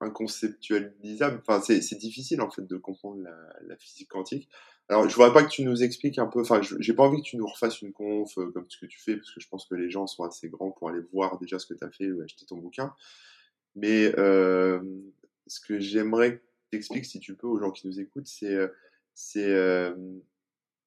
inconceptualisable. 0.00 1.42
Enfin, 1.46 1.60
c'est 1.60 1.98
difficile 1.98 2.40
en 2.40 2.50
fait 2.50 2.66
de 2.66 2.76
comprendre 2.76 3.22
la, 3.66 3.76
physique 3.76 4.08
quantique. 4.08 4.48
Alors, 4.88 5.08
je 5.08 5.14
voudrais 5.14 5.32
pas 5.32 5.42
que 5.42 5.48
tu 5.48 5.64
nous 5.64 5.82
expliques 5.82 6.18
un 6.18 6.26
peu, 6.26 6.40
enfin, 6.40 6.60
j'ai 6.62 6.92
pas 6.92 7.02
envie 7.02 7.20
que 7.20 7.26
tu 7.26 7.36
nous 7.36 7.46
refasses 7.46 7.82
une 7.82 7.92
conf 7.92 8.38
euh, 8.38 8.52
comme 8.52 8.66
ce 8.68 8.78
que 8.78 8.86
tu 8.86 9.00
fais, 9.00 9.16
parce 9.16 9.32
que 9.32 9.40
je 9.40 9.48
pense 9.48 9.66
que 9.66 9.74
les 9.74 9.90
gens 9.90 10.06
sont 10.06 10.22
assez 10.22 10.48
grands 10.48 10.70
pour 10.70 10.88
aller 10.88 11.00
voir 11.12 11.38
déjà 11.38 11.58
ce 11.58 11.66
que 11.66 11.74
tu 11.74 11.84
as 11.84 11.90
fait 11.90 12.10
ou 12.12 12.22
acheter 12.22 12.46
ton 12.46 12.56
bouquin. 12.56 12.94
Mais 13.74 14.12
euh, 14.16 14.80
ce 15.48 15.60
que 15.60 15.80
j'aimerais 15.80 16.40
expliques, 16.72 17.06
si 17.06 17.20
tu 17.20 17.34
peux, 17.34 17.46
aux 17.46 17.58
gens 17.58 17.70
qui 17.70 17.86
nous 17.86 18.00
écoutent, 18.00 18.26
c'est, 18.26 18.54
euh, 18.54 18.68
c'est, 19.14 19.52
euh, 19.52 19.94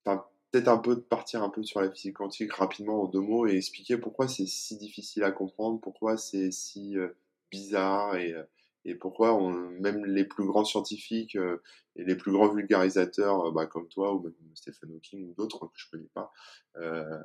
peut-être 0.04 0.68
un 0.68 0.80
peu 0.80 0.96
de 0.96 1.02
partir 1.02 1.44
un 1.44 1.50
peu 1.50 1.64
sur 1.64 1.82
la 1.82 1.92
physique 1.92 2.16
quantique 2.16 2.54
rapidement 2.54 3.04
en 3.04 3.08
deux 3.08 3.22
mots 3.22 3.48
et 3.48 3.56
expliquer 3.56 3.98
pourquoi 3.98 4.28
c'est 4.28 4.48
si 4.48 4.78
difficile 4.78 5.24
à 5.24 5.32
comprendre, 5.32 5.80
pourquoi 5.80 6.18
c'est 6.18 6.52
si 6.52 6.98
euh, 6.98 7.10
bizarre 7.52 8.16
et 8.16 8.34
et 8.86 8.96
pourquoi 8.96 9.36
on, 9.36 9.52
même 9.52 10.06
les 10.06 10.24
plus 10.24 10.46
grands 10.46 10.64
scientifiques 10.64 11.36
euh, 11.36 11.62
et 11.96 12.04
les 12.04 12.16
plus 12.16 12.32
grands 12.32 12.48
vulgarisateurs 12.48 13.48
euh, 13.48 13.52
bah, 13.52 13.66
comme 13.66 13.88
toi 13.88 14.14
ou 14.14 14.22
même 14.22 14.34
Stephen 14.54 14.92
Hawking 14.94 15.30
ou 15.30 15.34
d'autres 15.36 15.68
que 15.68 15.74
je 15.76 15.90
connais 15.90 16.10
pas, 16.14 16.32
euh, 16.78 17.22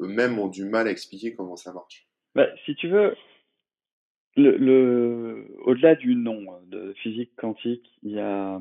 eux-mêmes 0.00 0.38
ont 0.38 0.48
du 0.48 0.64
mal 0.64 0.88
à 0.88 0.90
expliquer 0.90 1.34
comment 1.34 1.56
ça 1.56 1.72
marche. 1.72 2.08
Bah, 2.34 2.46
si 2.64 2.74
tu 2.76 2.88
veux, 2.88 3.14
le, 4.36 4.56
le, 4.56 5.46
au-delà 5.64 5.94
du 5.94 6.14
nom 6.14 6.44
de 6.66 6.92
physique 6.94 7.30
quantique, 7.36 7.88
il 8.02 8.12
y 8.12 8.20
a, 8.20 8.58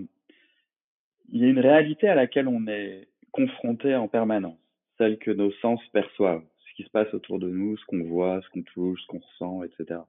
y 1.32 1.44
a 1.44 1.48
une 1.48 1.60
réalité 1.60 2.08
à 2.08 2.16
laquelle 2.16 2.48
on 2.48 2.68
est 2.68 3.08
confronté 3.32 3.96
en 3.96 4.08
permanence, 4.08 4.60
celle 4.98 5.18
que 5.18 5.32
nos 5.32 5.52
sens 5.54 5.80
perçoivent, 5.94 6.44
ce 6.68 6.74
qui 6.76 6.84
se 6.84 6.90
passe 6.90 7.14
autour 7.14 7.40
de 7.40 7.50
nous, 7.50 7.78
ce 7.78 7.86
qu'on 7.86 8.04
voit, 8.04 8.42
ce 8.42 8.50
qu'on 8.50 8.64
touche, 8.64 9.02
ce 9.02 9.08
qu'on 9.08 9.20
ressent, 9.20 9.64
etc. 9.64 10.02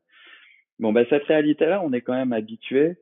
Bon, 0.78 0.92
ben, 0.92 1.06
cette 1.08 1.24
réalité-là, 1.24 1.82
on 1.84 1.92
est 1.92 2.00
quand 2.00 2.14
même 2.14 2.32
habitué 2.32 2.96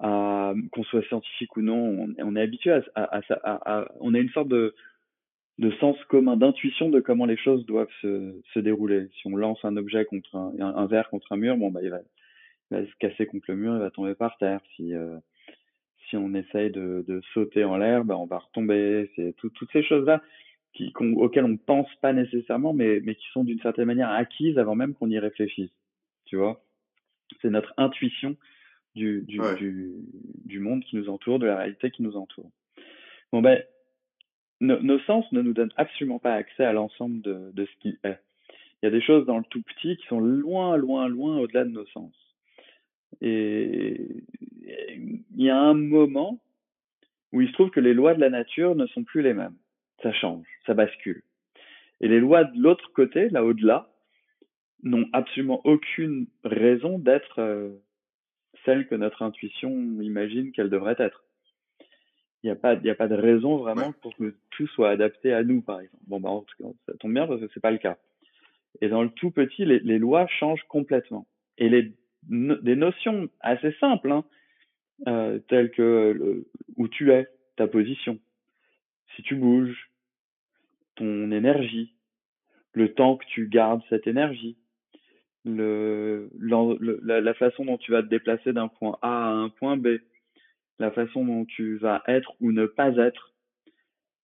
à, 0.00 0.52
qu'on 0.72 0.82
soit 0.84 1.06
scientifique 1.06 1.56
ou 1.56 1.62
non, 1.62 1.76
on, 1.76 2.14
on 2.18 2.36
est 2.36 2.42
habitué 2.42 2.72
à, 2.72 2.82
à, 2.96 3.20
à, 3.30 3.78
à, 3.78 3.88
on 4.00 4.14
a 4.14 4.18
une 4.18 4.30
sorte 4.30 4.48
de, 4.48 4.74
de 5.58 5.70
sens 5.72 5.96
commun, 6.08 6.36
d'intuition 6.36 6.88
de 6.88 7.00
comment 7.00 7.26
les 7.26 7.36
choses 7.36 7.64
doivent 7.66 7.92
se, 8.02 8.40
se 8.52 8.58
dérouler. 8.58 9.08
Si 9.16 9.26
on 9.26 9.36
lance 9.36 9.64
un 9.64 9.76
objet 9.76 10.04
contre 10.04 10.36
un, 10.36 10.52
un 10.60 10.86
verre 10.86 11.08
contre 11.10 11.32
un 11.32 11.36
mur, 11.36 11.56
bon, 11.56 11.70
bah, 11.70 11.80
il 11.82 11.90
va, 11.90 12.00
il 12.70 12.76
va 12.76 12.86
se 12.86 12.96
casser 12.98 13.26
contre 13.26 13.46
le 13.48 13.56
mur, 13.56 13.74
il 13.74 13.80
va 13.80 13.90
tomber 13.90 14.14
par 14.14 14.36
terre. 14.38 14.60
Si, 14.74 14.94
euh, 14.94 15.16
si 16.08 16.16
on 16.16 16.34
essaye 16.34 16.70
de, 16.70 17.04
de 17.06 17.20
sauter 17.32 17.64
en 17.64 17.76
l'air, 17.76 18.04
ben, 18.04 18.16
on 18.16 18.26
va 18.26 18.38
retomber. 18.38 19.10
C'est 19.14 19.34
tout, 19.36 19.50
toutes 19.50 19.70
ces 19.72 19.84
choses-là 19.84 20.22
qui, 20.72 20.92
auxquelles 20.98 21.44
on 21.44 21.56
pense 21.56 21.88
pas 22.02 22.12
nécessairement, 22.12 22.72
mais, 22.72 23.00
mais 23.04 23.14
qui 23.14 23.26
sont 23.32 23.44
d'une 23.44 23.60
certaine 23.60 23.86
manière 23.86 24.10
acquises 24.10 24.58
avant 24.58 24.74
même 24.74 24.94
qu'on 24.94 25.10
y 25.10 25.18
réfléchisse. 25.18 25.70
Tu 26.26 26.36
vois? 26.36 26.64
c'est 27.40 27.50
notre 27.50 27.72
intuition 27.76 28.36
du, 28.94 29.22
du, 29.26 29.40
du, 29.58 29.94
du, 30.44 30.60
monde 30.60 30.84
qui 30.84 30.96
nous 30.96 31.08
entoure, 31.08 31.38
de 31.38 31.46
la 31.46 31.56
réalité 31.56 31.90
qui 31.90 32.02
nous 32.02 32.16
entoure. 32.16 32.50
Bon 33.32 33.42
ben, 33.42 33.62
nos 34.64 34.98
sens 35.00 35.30
ne 35.32 35.42
nous 35.42 35.52
donnent 35.52 35.72
absolument 35.76 36.18
pas 36.18 36.34
accès 36.34 36.64
à 36.64 36.72
l'ensemble 36.72 37.20
de, 37.22 37.52
ce 37.56 37.80
qui 37.80 37.98
est. 38.04 38.18
Il 38.82 38.86
y 38.86 38.88
a 38.88 38.90
des 38.90 39.00
choses 39.00 39.26
dans 39.26 39.38
le 39.38 39.44
tout 39.44 39.62
petit 39.62 39.96
qui 39.96 40.06
sont 40.06 40.20
loin, 40.20 40.76
loin, 40.76 41.08
loin 41.08 41.38
au-delà 41.38 41.64
de 41.64 41.70
nos 41.70 41.86
sens. 41.86 42.12
Et 43.20 44.00
il 44.66 45.22
y 45.36 45.50
a 45.50 45.58
un 45.58 45.74
moment 45.74 46.40
où 47.32 47.40
il 47.40 47.48
se 47.48 47.52
trouve 47.52 47.70
que 47.70 47.80
les 47.80 47.94
lois 47.94 48.14
de 48.14 48.20
la 48.20 48.30
nature 48.30 48.74
ne 48.74 48.86
sont 48.86 49.04
plus 49.04 49.22
les 49.22 49.34
mêmes. 49.34 49.56
Ça 50.02 50.12
change, 50.12 50.46
ça 50.66 50.74
bascule. 50.74 51.22
Et 52.00 52.08
les 52.08 52.20
lois 52.20 52.44
de 52.44 52.60
l'autre 52.60 52.92
côté, 52.92 53.28
là 53.30 53.44
au-delà, 53.44 53.88
n'ont 54.82 55.08
absolument 55.12 55.60
aucune 55.64 56.26
raison 56.44 56.98
d'être 56.98 57.40
euh, 57.40 57.70
celle 58.64 58.86
que 58.86 58.94
notre 58.94 59.22
intuition 59.22 59.70
imagine 60.00 60.52
qu'elle 60.52 60.70
devrait 60.70 60.96
être. 60.98 61.23
Il 62.44 62.48
n'y 62.48 62.50
a 62.50 62.56
pas, 62.56 62.72
a 62.72 62.94
pas 62.94 63.08
de 63.08 63.14
raison 63.14 63.56
vraiment 63.56 63.92
pour 64.02 64.14
que 64.16 64.34
tout 64.50 64.66
soit 64.66 64.90
adapté 64.90 65.32
à 65.32 65.42
nous, 65.42 65.62
par 65.62 65.80
exemple. 65.80 66.04
Bon, 66.06 66.20
bah, 66.20 66.28
en 66.28 66.42
tout 66.42 66.62
cas, 66.62 66.68
ça 66.84 66.92
tombe 67.00 67.14
bien 67.14 67.26
parce 67.26 67.40
que 67.40 67.48
c'est 67.54 67.60
pas 67.60 67.70
le 67.70 67.78
cas. 67.78 67.96
Et 68.82 68.90
dans 68.90 69.02
le 69.02 69.08
tout 69.08 69.30
petit, 69.30 69.64
les, 69.64 69.78
les 69.78 69.98
lois 69.98 70.26
changent 70.26 70.66
complètement. 70.68 71.26
Et 71.56 71.70
les, 71.70 71.94
des 72.28 72.76
notions 72.76 73.30
assez 73.40 73.72
simples, 73.80 74.12
hein, 74.12 74.26
euh, 75.08 75.38
telles 75.48 75.70
que 75.70 76.12
le, 76.14 76.46
où 76.76 76.86
tu 76.86 77.12
es, 77.12 77.26
ta 77.56 77.66
position, 77.66 78.18
si 79.16 79.22
tu 79.22 79.36
bouges, 79.36 79.90
ton 80.96 81.30
énergie, 81.30 81.94
le 82.74 82.92
temps 82.92 83.16
que 83.16 83.24
tu 83.24 83.48
gardes 83.48 83.80
cette 83.88 84.06
énergie, 84.06 84.58
le, 85.46 86.28
la, 86.38 87.22
la, 87.22 87.34
façon 87.34 87.64
dont 87.64 87.78
tu 87.78 87.90
vas 87.90 88.02
te 88.02 88.08
déplacer 88.08 88.52
d'un 88.52 88.68
point 88.68 88.98
A 89.00 89.28
à 89.28 89.32
un 89.32 89.48
point 89.48 89.78
B, 89.78 89.96
la 90.78 90.90
façon 90.90 91.24
dont 91.24 91.44
tu 91.44 91.76
vas 91.76 92.02
être 92.06 92.34
ou 92.40 92.52
ne 92.52 92.66
pas 92.66 92.96
être, 92.96 93.32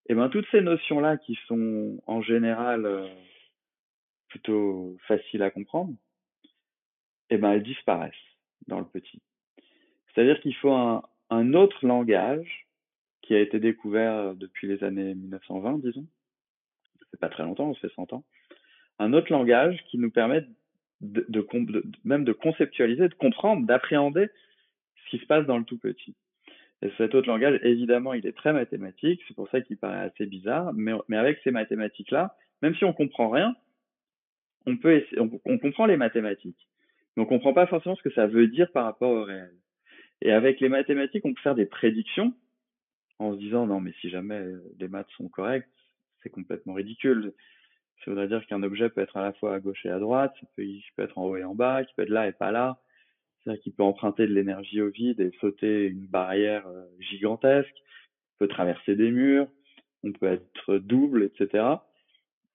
et 0.09 0.13
eh 0.13 0.17
ben 0.17 0.29
toutes 0.29 0.49
ces 0.51 0.61
notions-là 0.61 1.19
qui 1.19 1.39
sont 1.47 2.03
en 2.07 2.21
général 2.21 2.85
euh, 2.85 3.07
plutôt 4.29 4.97
faciles 5.07 5.43
à 5.43 5.51
comprendre, 5.51 5.95
et 7.29 7.35
eh 7.35 7.39
ben 7.39 7.53
elles 7.53 7.63
disparaissent 7.63 8.13
dans 8.67 8.81
le 8.81 8.87
petit. 8.87 9.23
C'est-à-dire 10.13 10.41
qu'il 10.41 10.55
faut 10.57 10.73
un, 10.73 11.55
autre 11.55 11.87
langage 11.87 12.67
qui 13.23 13.35
a 13.35 13.41
été 13.41 13.61
découvert 13.61 14.35
depuis 14.35 14.67
les 14.67 14.83
années 14.83 15.15
1920, 15.15 15.79
disons. 15.79 16.07
C'est 17.11 17.21
pas 17.21 17.29
très 17.29 17.45
longtemps, 17.45 17.69
on 17.69 17.75
fait 17.75 17.93
100 17.95 18.13
ans. 18.13 18.25
Un 18.99 19.13
autre 19.13 19.33
langage 19.33 19.79
qui 19.89 19.99
nous 19.99 20.11
permet 20.11 20.45
de, 21.01 21.25
de, 21.29 21.47
même 22.05 22.25
de 22.25 22.33
conceptualiser, 22.33 23.09
de 23.09 23.15
comprendre, 23.15 23.67
d'appréhender 23.67 24.29
ce 24.97 25.11
qui 25.11 25.19
se 25.19 25.27
passe 25.27 25.47
dans 25.47 25.59
le 25.59 25.65
tout 25.65 25.79
petit. 25.79 26.17
Et 26.83 26.90
cet 26.97 27.14
autre 27.14 27.29
langage, 27.29 27.61
évidemment, 27.62 28.14
il 28.14 28.27
est 28.27 28.37
très 28.37 28.53
mathématique, 28.53 29.21
c'est 29.29 29.35
pour 29.35 29.49
ça 29.51 29.61
qu'il 29.61 29.77
paraît 29.77 30.07
assez 30.07 30.27
bizarre, 30.27 30.73
mais, 30.73 31.16
avec 31.16 31.38
ces 31.45 31.51
mathématiques-là, 31.51 32.35
même 32.62 32.75
si 32.75 32.85
on 32.85 32.93
comprend 32.93 33.29
rien, 33.29 33.55
on 34.66 34.77
peut 34.77 35.05
on, 35.19 35.31
on, 35.45 35.59
comprend 35.59 35.87
les 35.87 35.97
mathématiques, 35.97 36.69
mais 37.16 37.23
on 37.23 37.27
comprend 37.27 37.53
pas 37.53 37.66
forcément 37.66 37.97
ce 37.97 38.03
que 38.03 38.12
ça 38.12 38.27
veut 38.27 38.47
dire 38.47 38.71
par 38.73 38.85
rapport 38.85 39.11
au 39.11 39.25
réel. 39.25 39.53
Et 40.23 40.33
avec 40.33 40.61
les 40.61 40.69
mathématiques, 40.69 41.25
on 41.25 41.35
peut 41.35 41.40
faire 41.43 41.55
des 41.55 41.66
prédictions 41.66 42.35
en 43.19 43.35
se 43.35 43.38
disant 43.38 43.66
non, 43.66 43.81
mais 43.81 43.93
si 44.01 44.11
jamais 44.11 44.43
les 44.79 44.88
maths 44.88 45.09
sont 45.16 45.29
correctes, 45.29 45.69
c'est 46.23 46.31
complètement 46.31 46.75
ridicule. 46.75 47.33
Ça 48.05 48.11
voudrait 48.11 48.29
dire 48.29 48.47
qu'un 48.47 48.62
objet 48.62 48.88
peut 48.88 49.03
être 49.03 49.16
à 49.16 49.23
la 49.23 49.33
fois 49.35 49.55
à 49.55 49.61
gauche 49.61 49.85
et 49.85 49.90
à 49.90 49.99
droite, 49.99 50.35
ça 50.40 50.47
peut, 50.57 50.64
il 50.64 50.83
peut 50.97 51.03
être 51.03 51.19
en 51.19 51.25
haut 51.25 51.37
et 51.37 51.45
en 51.45 51.55
bas, 51.55 51.85
qu'il 51.85 51.95
peut 51.95 52.03
être 52.03 52.09
là 52.09 52.27
et 52.27 52.33
pas 52.33 52.51
là. 52.51 52.79
C'est-à-dire 53.42 53.62
qu'il 53.62 53.72
peut 53.72 53.83
emprunter 53.83 54.26
de 54.26 54.35
l'énergie 54.35 54.81
au 54.81 54.90
vide 54.90 55.20
et 55.20 55.33
sauter 55.40 55.87
une 55.87 56.07
barrière 56.07 56.66
euh, 56.66 56.85
gigantesque, 56.98 57.74
peut 58.38 58.48
traverser 58.48 58.96
des 58.96 59.11
murs, 59.11 59.46
on 60.03 60.12
peut 60.12 60.26
être 60.26 60.79
double, 60.79 61.24
etc. 61.24 61.64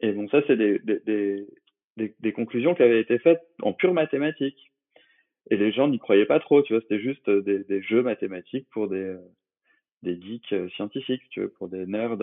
Et 0.01 0.11
bon, 0.11 0.27
ça, 0.29 0.41
c'est 0.47 0.57
des, 0.57 0.79
des, 0.79 1.47
des, 1.97 2.15
des, 2.19 2.33
conclusions 2.33 2.75
qui 2.75 2.83
avaient 2.83 3.01
été 3.01 3.19
faites 3.19 3.41
en 3.61 3.73
pure 3.73 3.93
mathématiques. 3.93 4.71
Et 5.51 5.57
les 5.57 5.71
gens 5.71 5.87
n'y 5.87 5.99
croyaient 5.99 6.25
pas 6.25 6.39
trop, 6.39 6.63
tu 6.63 6.73
vois, 6.73 6.81
c'était 6.81 6.99
juste 6.99 7.29
des, 7.29 7.63
des, 7.63 7.81
jeux 7.83 8.01
mathématiques 8.01 8.67
pour 8.71 8.89
des, 8.89 8.97
euh, 8.97 9.19
des 10.01 10.19
geeks 10.19 10.53
euh, 10.53 10.69
scientifiques, 10.69 11.23
tu 11.29 11.41
vois, 11.41 11.53
pour 11.53 11.67
des 11.67 11.85
nerds 11.85 12.17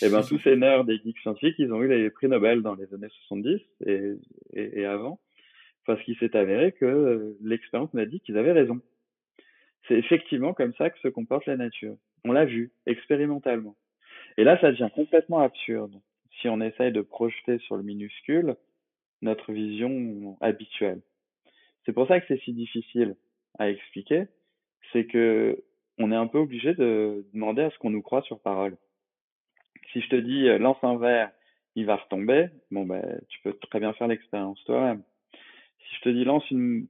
et 0.00 0.06
eh 0.06 0.08
ben 0.08 0.22
tous 0.22 0.38
ces 0.38 0.56
nerds 0.56 0.84
des 0.84 0.96
geeks 0.96 1.18
scientifiques, 1.18 1.56
ils 1.58 1.70
ont 1.70 1.82
eu 1.82 1.88
les 1.88 2.08
prix 2.08 2.26
Nobel 2.26 2.62
dans 2.62 2.74
les 2.74 2.94
années 2.94 3.10
70 3.28 3.60
et, 3.84 4.12
et, 4.54 4.80
et 4.80 4.86
avant, 4.86 5.20
parce 5.86 6.02
qu'il 6.02 6.16
s'est 6.18 6.36
avéré 6.36 6.72
que 6.72 7.36
l'expérience 7.42 7.92
m'a 7.94 8.06
dit 8.06 8.20
qu'ils 8.20 8.38
avaient 8.38 8.52
raison. 8.52 8.80
C'est 9.88 9.98
effectivement 9.98 10.54
comme 10.54 10.74
ça 10.74 10.90
que 10.90 10.98
se 11.00 11.08
comporte 11.08 11.46
la 11.46 11.56
nature. 11.56 11.96
On 12.24 12.32
l'a 12.32 12.44
vu 12.44 12.72
expérimentalement. 12.86 13.76
Et 14.36 14.44
là, 14.44 14.58
ça 14.60 14.70
devient 14.70 14.90
complètement 14.94 15.40
absurde 15.40 16.00
si 16.40 16.48
on 16.48 16.60
essaye 16.60 16.92
de 16.92 17.02
projeter 17.02 17.58
sur 17.58 17.76
le 17.76 17.82
minuscule 17.82 18.56
notre 19.20 19.52
vision 19.52 20.36
habituelle. 20.40 21.00
C'est 21.84 21.92
pour 21.92 22.06
ça 22.08 22.20
que 22.20 22.26
c'est 22.28 22.40
si 22.42 22.52
difficile 22.52 23.16
à 23.58 23.70
expliquer, 23.70 24.24
c'est 24.92 25.06
que 25.06 25.62
on 25.98 26.10
est 26.10 26.16
un 26.16 26.26
peu 26.26 26.38
obligé 26.38 26.74
de 26.74 27.26
demander 27.32 27.62
à 27.62 27.70
ce 27.70 27.78
qu'on 27.78 27.90
nous 27.90 28.02
croit 28.02 28.22
sur 28.22 28.40
parole. 28.40 28.76
Si 29.92 30.00
je 30.00 30.08
te 30.08 30.16
dis 30.16 30.46
lance 30.58 30.82
un 30.82 30.96
verre, 30.96 31.30
il 31.74 31.86
va 31.86 31.96
retomber, 31.96 32.48
bon 32.70 32.84
ben 32.84 33.20
tu 33.28 33.40
peux 33.42 33.52
très 33.52 33.78
bien 33.78 33.92
faire 33.92 34.08
l'expérience 34.08 34.62
toi-même. 34.64 35.02
Si 35.88 35.96
je 35.96 36.00
te 36.02 36.08
dis 36.08 36.24
lance 36.24 36.44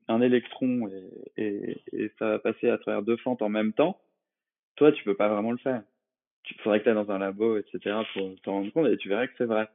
un 0.08 0.20
électron 0.20 0.88
et, 0.88 1.42
et, 1.42 1.82
et, 1.92 2.10
ça 2.18 2.28
va 2.28 2.38
passer 2.38 2.68
à 2.68 2.78
travers 2.78 3.02
deux 3.02 3.16
fentes 3.16 3.42
en 3.42 3.48
même 3.48 3.72
temps, 3.72 4.00
toi 4.76 4.92
tu 4.92 5.02
peux 5.04 5.16
pas 5.16 5.28
vraiment 5.28 5.52
le 5.52 5.58
faire. 5.58 5.82
Il 6.50 6.56
faudrait 6.60 6.80
que 6.80 6.88
tu 6.88 6.94
dans 6.94 7.10
un 7.10 7.18
labo, 7.18 7.56
etc. 7.56 7.96
pour 8.12 8.40
t'en 8.42 8.52
rendre 8.52 8.72
compte 8.72 8.88
et 8.88 8.96
tu 8.96 9.08
verrais 9.08 9.28
que 9.28 9.34
c'est 9.38 9.46
vrai. 9.46 9.68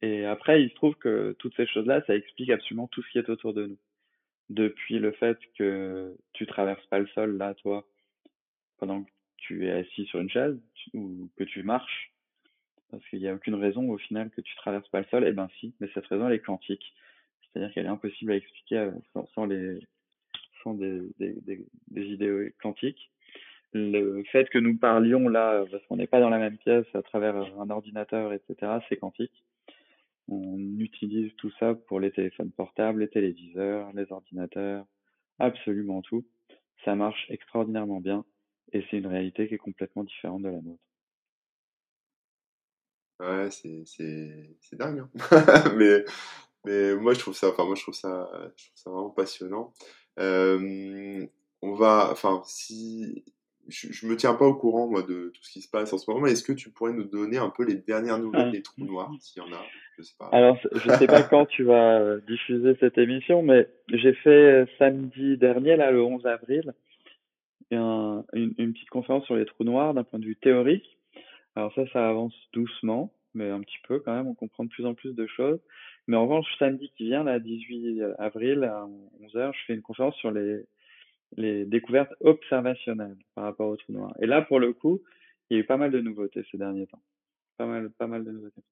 Et 0.00 0.24
après, 0.24 0.62
il 0.62 0.70
se 0.70 0.74
trouve 0.76 0.94
que 0.94 1.34
toutes 1.38 1.56
ces 1.56 1.66
choses-là, 1.66 2.02
ça 2.06 2.14
explique 2.14 2.50
absolument 2.50 2.86
tout 2.88 3.02
ce 3.02 3.10
qui 3.10 3.18
est 3.18 3.28
autour 3.28 3.52
de 3.52 3.66
nous. 3.66 3.78
Depuis 4.48 4.98
le 4.98 5.12
fait 5.12 5.38
que 5.58 6.16
tu 6.32 6.46
traverses 6.46 6.86
pas 6.86 6.98
le 6.98 7.06
sol 7.08 7.36
là, 7.36 7.54
toi, 7.54 7.84
pendant 8.78 9.02
que 9.02 9.10
tu 9.36 9.66
es 9.66 9.70
assis 9.70 10.06
sur 10.06 10.20
une 10.20 10.30
chaise 10.30 10.58
ou 10.94 11.28
que 11.36 11.44
tu 11.44 11.62
marches, 11.62 12.12
parce 12.90 13.06
qu'il 13.08 13.20
n'y 13.20 13.28
a 13.28 13.34
aucune 13.34 13.56
raison 13.56 13.90
au 13.90 13.98
final 13.98 14.30
que 14.30 14.40
tu 14.40 14.54
traverses 14.56 14.88
pas 14.88 15.00
le 15.00 15.06
sol. 15.10 15.24
Eh 15.26 15.32
ben 15.32 15.48
si, 15.60 15.74
mais 15.80 15.90
cette 15.92 16.06
raison 16.06 16.28
elle 16.28 16.34
est 16.34 16.40
quantique, 16.40 16.94
c'est-à-dire 17.52 17.72
qu'elle 17.72 17.86
est 17.86 17.90
impossible 17.90 18.32
à 18.32 18.36
expliquer 18.36 18.78
euh, 18.78 18.90
sans, 19.34 19.46
les 19.46 19.78
sans 20.62 20.74
des, 20.74 21.00
des, 21.18 21.36
des, 21.88 22.04
idées 22.04 22.54
quantiques. 22.60 23.10
le 23.72 24.22
fait 24.24 24.48
que 24.50 24.58
nous 24.58 24.76
parlions 24.76 25.28
là, 25.28 25.64
parce 25.70 25.84
qu'on 25.86 25.96
n'est 25.96 26.06
pas 26.06 26.20
dans 26.20 26.30
la 26.30 26.38
même 26.38 26.58
pièce 26.58 26.86
à 26.94 27.02
travers 27.02 27.36
un 27.36 27.70
ordinateur, 27.70 28.32
etc., 28.32 28.78
c'est 28.88 28.96
quantique. 28.96 29.44
On 30.28 30.58
utilise 30.78 31.34
tout 31.36 31.50
ça 31.58 31.74
pour 31.74 32.00
les 32.00 32.10
téléphones 32.10 32.50
portables, 32.50 33.00
les 33.00 33.08
téléviseurs, 33.08 33.90
les 33.94 34.10
ordinateurs, 34.12 34.84
absolument 35.38 36.02
tout. 36.02 36.26
Ça 36.84 36.94
marche 36.94 37.26
extraordinairement 37.30 38.00
bien 38.00 38.24
et 38.72 38.84
c'est 38.90 38.98
une 38.98 39.06
réalité 39.06 39.48
qui 39.48 39.54
est 39.54 39.58
complètement 39.58 40.04
différente 40.04 40.42
de 40.42 40.48
la 40.48 40.60
nôtre. 40.60 40.82
Ouais, 43.20 43.50
c'est 43.50 44.76
dingue. 44.76 45.00
Hein. 45.00 45.10
mais, 45.76 46.04
mais 46.68 46.94
moi, 46.96 47.14
je 47.14 47.18
trouve 47.18 47.34
ça, 47.34 47.48
enfin, 47.48 47.64
moi, 47.64 47.74
je 47.74 47.82
trouve 47.82 47.94
ça, 47.94 48.30
je 48.56 48.66
trouve 48.66 48.76
ça 48.76 48.90
vraiment 48.90 49.10
passionnant. 49.10 49.72
Euh, 50.18 51.26
on 51.62 51.72
va, 51.72 52.08
enfin, 52.12 52.42
si, 52.44 53.24
je, 53.68 53.90
je 53.90 54.06
me 54.06 54.16
tiens 54.16 54.34
pas 54.34 54.44
au 54.44 54.54
courant, 54.54 54.86
moi, 54.86 55.02
de 55.02 55.32
tout 55.34 55.42
ce 55.42 55.50
qui 55.50 55.62
se 55.62 55.70
passe 55.70 55.92
en 55.94 55.98
ce 55.98 56.10
moment, 56.10 56.24
mais 56.26 56.32
est-ce 56.32 56.42
que 56.42 56.52
tu 56.52 56.70
pourrais 56.70 56.92
nous 56.92 57.04
donner 57.04 57.38
un 57.38 57.48
peu 57.48 57.64
les 57.64 57.74
dernières 57.74 58.18
nouvelles 58.18 58.50
des 58.50 58.62
trous 58.62 58.84
noirs, 58.84 59.10
s'il 59.18 59.42
y 59.42 59.46
en 59.46 59.50
a? 59.50 59.62
Je 59.96 60.02
sais 60.02 60.14
pas. 60.18 60.26
Alors, 60.26 60.58
je 60.72 60.90
sais 60.90 61.06
pas 61.06 61.22
quand 61.30 61.46
tu 61.46 61.64
vas 61.64 62.00
euh, 62.00 62.20
diffuser 62.28 62.76
cette 62.80 62.98
émission, 62.98 63.42
mais 63.42 63.66
j'ai 63.90 64.12
fait 64.12 64.30
euh, 64.30 64.66
samedi 64.78 65.38
dernier, 65.38 65.76
là, 65.76 65.90
le 65.90 66.02
11 66.02 66.26
avril, 66.26 66.74
un, 67.72 68.24
une, 68.34 68.54
une 68.58 68.72
petite 68.74 68.90
conférence 68.90 69.24
sur 69.24 69.36
les 69.36 69.46
trous 69.46 69.64
noirs 69.64 69.94
d'un 69.94 70.04
point 70.04 70.18
de 70.18 70.26
vue 70.26 70.36
théorique. 70.36 70.98
Alors 71.56 71.72
ça, 71.74 71.82
ça 71.92 72.08
avance 72.08 72.34
doucement, 72.52 73.10
mais 73.34 73.50
un 73.50 73.60
petit 73.60 73.78
peu 73.86 74.00
quand 74.00 74.14
même, 74.14 74.26
on 74.26 74.34
comprend 74.34 74.64
de 74.64 74.68
plus 74.68 74.86
en 74.86 74.94
plus 74.94 75.14
de 75.14 75.26
choses. 75.26 75.60
Mais 76.08 76.16
en 76.16 76.22
revanche, 76.22 76.46
samedi 76.58 76.90
qui 76.96 77.04
vient, 77.04 77.22
là, 77.22 77.38
18 77.38 78.02
avril, 78.18 78.64
à 78.64 78.88
11h, 79.22 79.52
je 79.54 79.64
fais 79.66 79.74
une 79.74 79.82
conférence 79.82 80.16
sur 80.16 80.30
les, 80.30 80.64
les 81.36 81.64
découvertes 81.64 82.12
observationnelles 82.20 83.16
par 83.34 83.44
rapport 83.44 83.68
aux 83.68 83.76
trous 83.76 83.92
noirs. 83.92 84.14
Et 84.20 84.26
là, 84.26 84.42
pour 84.42 84.58
le 84.58 84.72
coup, 84.72 85.02
il 85.50 85.54
y 85.54 85.56
a 85.58 85.62
eu 85.62 85.66
pas 85.66 85.76
mal 85.76 85.90
de 85.90 86.00
nouveautés 86.00 86.44
ces 86.50 86.58
derniers 86.58 86.86
temps. 86.86 87.02
Pas 87.56 87.66
mal, 87.66 87.90
pas 87.90 88.06
mal 88.06 88.24
de 88.24 88.30
nouveautés. 88.30 88.62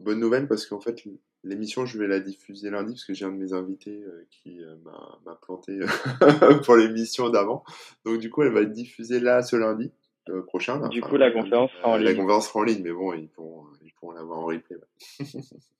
Bonne 0.00 0.20
nouvelle 0.20 0.48
parce 0.48 0.66
qu'en 0.66 0.80
fait, 0.80 1.04
l'émission, 1.44 1.84
je 1.84 1.98
vais 1.98 2.06
la 2.06 2.20
diffuser 2.20 2.70
lundi 2.70 2.94
parce 2.94 3.04
que 3.04 3.12
j'ai 3.12 3.26
un 3.26 3.32
de 3.32 3.36
mes 3.36 3.52
invités 3.52 4.02
euh, 4.02 4.26
qui 4.30 4.62
euh, 4.62 4.76
m'a 5.24 5.34
planté 5.42 5.78
pour 6.64 6.76
l'émission 6.76 7.28
d'avant. 7.28 7.64
Donc, 8.04 8.18
du 8.18 8.30
coup, 8.30 8.42
elle 8.42 8.52
va 8.52 8.62
être 8.62 8.72
diffusée 8.72 9.20
là 9.20 9.42
ce 9.42 9.56
lundi 9.56 9.92
euh, 10.30 10.42
prochain. 10.42 10.88
Du 10.88 11.02
coup, 11.02 11.16
la 11.16 11.30
conférence 11.30 11.70
sera 11.72 11.90
en 11.90 11.96
ligne. 11.96 12.06
La 12.06 12.14
conférence 12.14 12.48
sera 12.48 12.60
en 12.60 12.64
ligne, 12.64 12.82
mais 12.82 12.92
bon, 12.92 13.12
ils 13.12 13.28
pourront, 13.28 13.66
ils 13.84 13.92
pourront 13.92 14.12
l'avoir 14.12 14.38
en 14.38 14.46
replay. 14.46 14.76
Ouais, 14.76 15.26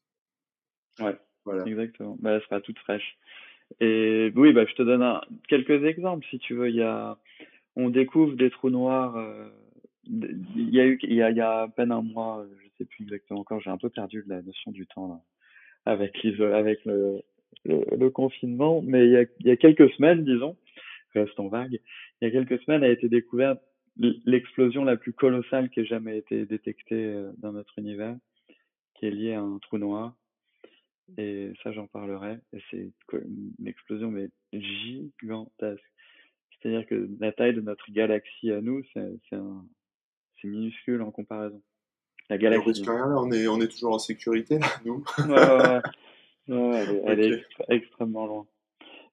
voilà. 1.44 1.64
exactement. 1.66 2.16
Bah, 2.20 2.32
elle 2.32 2.42
sera 2.42 2.60
toute 2.60 2.78
fraîche. 2.78 3.16
Et 3.80 4.32
oui, 4.34 4.52
bah, 4.52 4.64
je 4.68 4.74
te 4.74 4.82
donne 4.82 5.20
quelques 5.48 5.84
exemples 5.84 6.26
si 6.30 6.38
tu 6.38 6.54
veux. 6.54 6.68
Il 6.68 6.76
y 6.76 6.82
a, 6.82 7.18
on 7.76 7.88
découvre 7.88 8.34
des 8.34 8.50
trous 8.50 8.70
noirs. 8.70 9.16
Euh, 9.16 9.48
il 10.06 10.70
y 10.70 10.80
a 10.80 11.30
y 11.30 11.40
a, 11.40 11.60
à 11.60 11.68
peine 11.68 11.92
un 11.92 12.02
mois, 12.02 12.44
je 12.62 12.68
sais 12.78 12.84
plus 12.84 13.04
exactement 13.04 13.40
encore. 13.40 13.60
J'ai 13.60 13.70
un 13.70 13.78
peu 13.78 13.90
perdu 13.90 14.24
la 14.26 14.42
notion 14.42 14.70
du 14.72 14.86
temps 14.86 15.08
là, 15.08 15.92
avec 15.92 16.84
le, 16.84 18.08
confinement. 18.10 18.82
Mais 18.82 19.06
il 19.06 19.12
y, 19.12 19.16
a, 19.16 19.24
il 19.40 19.46
y 19.46 19.50
a 19.50 19.56
quelques 19.56 19.90
semaines, 19.92 20.24
disons, 20.24 20.56
restons 21.14 21.48
vague. 21.48 21.80
Il 22.20 22.24
y 22.24 22.28
a 22.28 22.30
quelques 22.30 22.60
semaines 22.62 22.82
a 22.82 22.88
été 22.88 23.08
découverte 23.08 23.60
l'explosion 24.24 24.84
la 24.84 24.96
plus 24.96 25.12
colossale 25.12 25.68
qui 25.70 25.80
ait 25.80 25.86
jamais 25.86 26.18
été 26.18 26.46
détectée 26.46 27.06
euh, 27.06 27.32
dans 27.38 27.52
notre 27.52 27.78
univers, 27.78 28.16
qui 28.94 29.06
est 29.06 29.10
liée 29.10 29.34
à 29.34 29.40
un 29.40 29.58
trou 29.58 29.78
noir. 29.78 30.14
Et 31.18 31.52
ça, 31.62 31.72
j'en 31.72 31.86
parlerai. 31.86 32.38
Et 32.52 32.62
c'est 32.70 32.90
une 33.12 33.66
explosion, 33.66 34.10
mais 34.10 34.28
gigantesque. 34.52 35.82
C'est-à-dire 36.62 36.86
que 36.86 37.08
la 37.20 37.32
taille 37.32 37.54
de 37.54 37.60
notre 37.60 37.90
galaxie 37.90 38.50
à 38.52 38.60
nous, 38.60 38.82
c'est 38.94 39.38
minuscule 40.44 41.02
en 41.02 41.10
comparaison. 41.10 41.60
La 42.28 42.38
galaxie. 42.38 42.84
on 42.88 43.32
est, 43.32 43.48
on 43.48 43.60
est 43.60 43.68
toujours 43.68 43.94
en 43.94 43.98
sécurité, 43.98 44.58
là, 44.58 44.68
nous. 44.84 45.04
ouais, 45.18 45.80
ouais, 46.48 47.02
elle, 47.06 47.20
est 47.20 47.44
extrêmement 47.68 48.26
loin. 48.26 48.46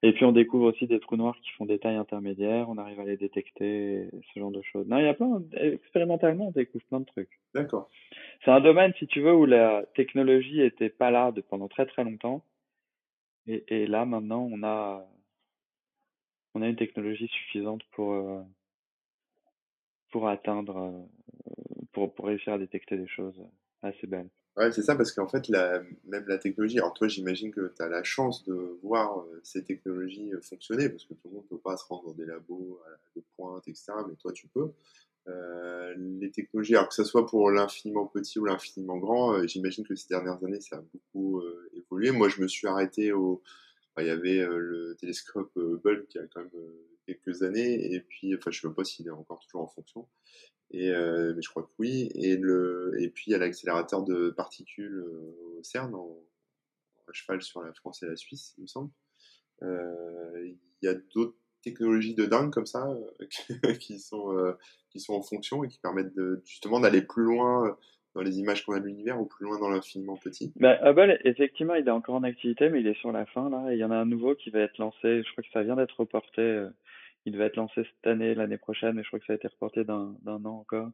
Et 0.02 0.12
puis 0.12 0.24
on 0.24 0.32
découvre 0.32 0.66
aussi 0.66 0.86
des 0.86 1.00
trous 1.00 1.16
noirs 1.16 1.36
qui 1.40 1.50
font 1.50 1.66
des 1.66 1.80
tailles 1.80 1.96
intermédiaires, 1.96 2.68
on 2.68 2.78
arrive 2.78 3.00
à 3.00 3.04
les 3.04 3.16
détecter, 3.16 4.08
ce 4.32 4.38
genre 4.38 4.52
de 4.52 4.62
choses. 4.62 4.86
Non, 4.86 4.98
il 4.98 5.04
y 5.04 5.08
a 5.08 5.14
plein, 5.14 5.42
expérimentalement, 5.54 6.48
on 6.48 6.50
découvre 6.52 6.84
plein 6.84 7.00
de 7.00 7.04
trucs. 7.04 7.40
D'accord. 7.52 7.90
C'est 8.44 8.52
un 8.52 8.60
domaine, 8.60 8.92
si 8.98 9.08
tu 9.08 9.20
veux, 9.20 9.34
où 9.34 9.44
la 9.44 9.84
technologie 9.96 10.60
était 10.60 10.88
pas 10.88 11.10
là 11.10 11.32
de, 11.32 11.40
pendant 11.40 11.66
très 11.66 11.86
très 11.86 12.04
longtemps. 12.04 12.44
Et, 13.48 13.64
et 13.68 13.86
là, 13.86 14.04
maintenant, 14.04 14.48
on 14.52 14.62
a, 14.62 15.04
on 16.54 16.62
a 16.62 16.68
une 16.68 16.76
technologie 16.76 17.28
suffisante 17.28 17.82
pour, 17.90 18.12
euh, 18.12 18.42
pour 20.10 20.28
atteindre, 20.28 20.76
euh, 20.76 21.82
pour, 21.92 22.14
pour 22.14 22.26
réussir 22.26 22.52
à 22.52 22.58
détecter 22.58 22.96
des 22.96 23.08
choses 23.08 23.42
assez 23.82 24.06
belles. 24.06 24.30
Ouais, 24.58 24.72
c'est 24.72 24.82
ça, 24.82 24.96
parce 24.96 25.12
qu'en 25.12 25.28
fait, 25.28 25.48
même 25.50 26.24
la 26.26 26.36
technologie, 26.36 26.78
alors 26.78 26.92
toi, 26.92 27.06
j'imagine 27.06 27.52
que 27.52 27.72
tu 27.76 27.80
as 27.80 27.88
la 27.88 28.02
chance 28.02 28.44
de 28.44 28.76
voir 28.82 29.20
euh, 29.20 29.40
ces 29.44 29.62
technologies 29.62 30.34
euh, 30.34 30.40
fonctionner, 30.40 30.88
parce 30.88 31.04
que 31.04 31.14
tout 31.14 31.28
le 31.28 31.34
monde 31.34 31.44
ne 31.44 31.56
peut 31.56 31.62
pas 31.62 31.76
se 31.76 31.84
rendre 31.84 32.06
dans 32.06 32.14
des 32.14 32.26
labos 32.26 32.80
de 33.14 33.22
pointe, 33.36 33.68
etc., 33.68 33.92
mais 34.08 34.16
toi, 34.16 34.32
tu 34.32 34.48
peux. 34.48 34.72
Euh, 35.28 35.94
les 35.96 36.32
technologies, 36.32 36.74
alors 36.74 36.88
que 36.88 36.96
ce 36.96 37.04
soit 37.04 37.24
pour 37.24 37.52
l'infiniment 37.52 38.06
petit 38.06 38.40
ou 38.40 38.46
l'infiniment 38.46 38.96
grand, 38.96 39.46
j'imagine 39.46 39.86
que 39.86 39.94
ces 39.94 40.08
dernières 40.08 40.42
années, 40.42 40.60
ça 40.60 40.78
a 40.78 40.82
beaucoup 40.92 41.40
évolué. 41.76 42.10
Moi, 42.10 42.28
je 42.28 42.42
me 42.42 42.48
suis 42.48 42.66
arrêté 42.66 43.12
au... 43.12 43.40
il 44.00 44.06
y 44.06 44.10
avait 44.10 44.44
le 44.44 44.96
télescope 44.98 45.52
Hubble 45.54 46.06
qui 46.08 46.18
a 46.18 46.26
quand 46.26 46.40
même 46.40 46.50
quelques 47.08 47.42
années, 47.42 47.94
et 47.94 48.00
puis, 48.00 48.34
enfin, 48.34 48.50
je 48.50 48.58
ne 48.58 48.60
sais 48.60 48.68
même 48.68 48.74
pas 48.74 48.84
s'il 48.84 49.06
est 49.06 49.10
encore 49.10 49.40
toujours 49.40 49.62
en 49.62 49.68
fonction. 49.68 50.06
Et, 50.70 50.90
euh, 50.90 51.32
mais 51.34 51.42
je 51.42 51.48
crois 51.48 51.62
que 51.62 51.70
oui. 51.78 52.10
Et, 52.14 52.36
le, 52.36 52.94
et 52.98 53.08
puis 53.08 53.24
il 53.28 53.30
y 53.32 53.34
a 53.34 53.38
l'accélérateur 53.38 54.04
de 54.04 54.30
particules 54.30 54.98
euh, 54.98 55.58
au 55.58 55.62
CERN, 55.62 55.94
en, 55.94 56.16
cheval 57.12 57.40
sur 57.40 57.62
la 57.62 57.72
France 57.72 58.02
et 58.02 58.06
la 58.06 58.16
Suisse, 58.16 58.54
il 58.58 58.62
me 58.62 58.66
semble. 58.66 58.90
Euh, 59.62 60.46
il 60.46 60.58
y 60.82 60.88
a 60.88 60.94
d'autres 61.14 61.36
technologies 61.62 62.14
de 62.14 62.26
dingue 62.26 62.52
comme 62.52 62.66
ça 62.66 62.86
qui 63.80 63.98
sont 63.98 64.54
qui 64.90 65.00
sont 65.00 65.14
en 65.14 65.22
fonction 65.22 65.64
et 65.64 65.68
qui 65.68 65.78
permettent 65.78 66.12
justement 66.44 66.80
d'aller 66.80 67.00
plus 67.00 67.24
loin 67.24 67.76
dans 68.14 68.20
les 68.20 68.38
images 68.38 68.64
qu'on 68.64 68.74
a 68.74 68.80
de 68.80 68.84
l'univers 68.84 69.18
ou 69.18 69.24
plus 69.24 69.46
loin 69.46 69.58
dans 69.58 69.70
l'infiniment 69.70 70.18
petit. 70.18 70.52
Bah, 70.56 70.78
Hubble, 70.82 71.18
effectivement, 71.24 71.74
il 71.74 71.88
est 71.88 71.90
encore 71.90 72.16
en 72.16 72.24
activité, 72.24 72.68
mais 72.68 72.80
il 72.80 72.86
est 72.86 72.98
sur 73.00 73.10
la 73.10 73.24
fin 73.24 73.48
là. 73.48 73.72
Il 73.72 73.78
y 73.78 73.84
en 73.84 73.90
a 73.90 73.96
un 73.96 74.04
nouveau 74.04 74.34
qui 74.34 74.50
va 74.50 74.60
être 74.60 74.76
lancé. 74.76 75.22
Je 75.22 75.32
crois 75.32 75.42
que 75.42 75.50
ça 75.50 75.62
vient 75.62 75.76
d'être 75.76 75.98
reporté 75.98 76.68
il 77.28 77.32
devait 77.32 77.44
être 77.44 77.56
lancé 77.56 77.82
cette 77.84 78.06
année, 78.06 78.34
l'année 78.34 78.56
prochaine, 78.56 78.94
mais 78.94 79.02
je 79.02 79.08
crois 79.08 79.18
que 79.18 79.26
ça 79.26 79.34
a 79.34 79.36
été 79.36 79.48
reporté 79.48 79.84
d'un 79.84 80.16
an 80.26 80.44
encore, 80.44 80.90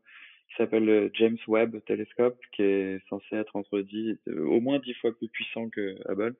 qui 0.48 0.56
s'appelle 0.56 0.84
le 0.84 1.10
James 1.14 1.38
Webb 1.46 1.80
Telescope, 1.86 2.40
qui 2.52 2.62
est 2.62 3.08
censé 3.08 3.36
être 3.36 3.54
entre 3.54 3.80
10, 3.80 4.18
au 4.26 4.60
moins 4.60 4.80
10 4.80 4.94
fois 4.94 5.16
plus 5.16 5.28
puissant 5.28 5.68
que 5.70 5.96
Hubble. 6.10 6.34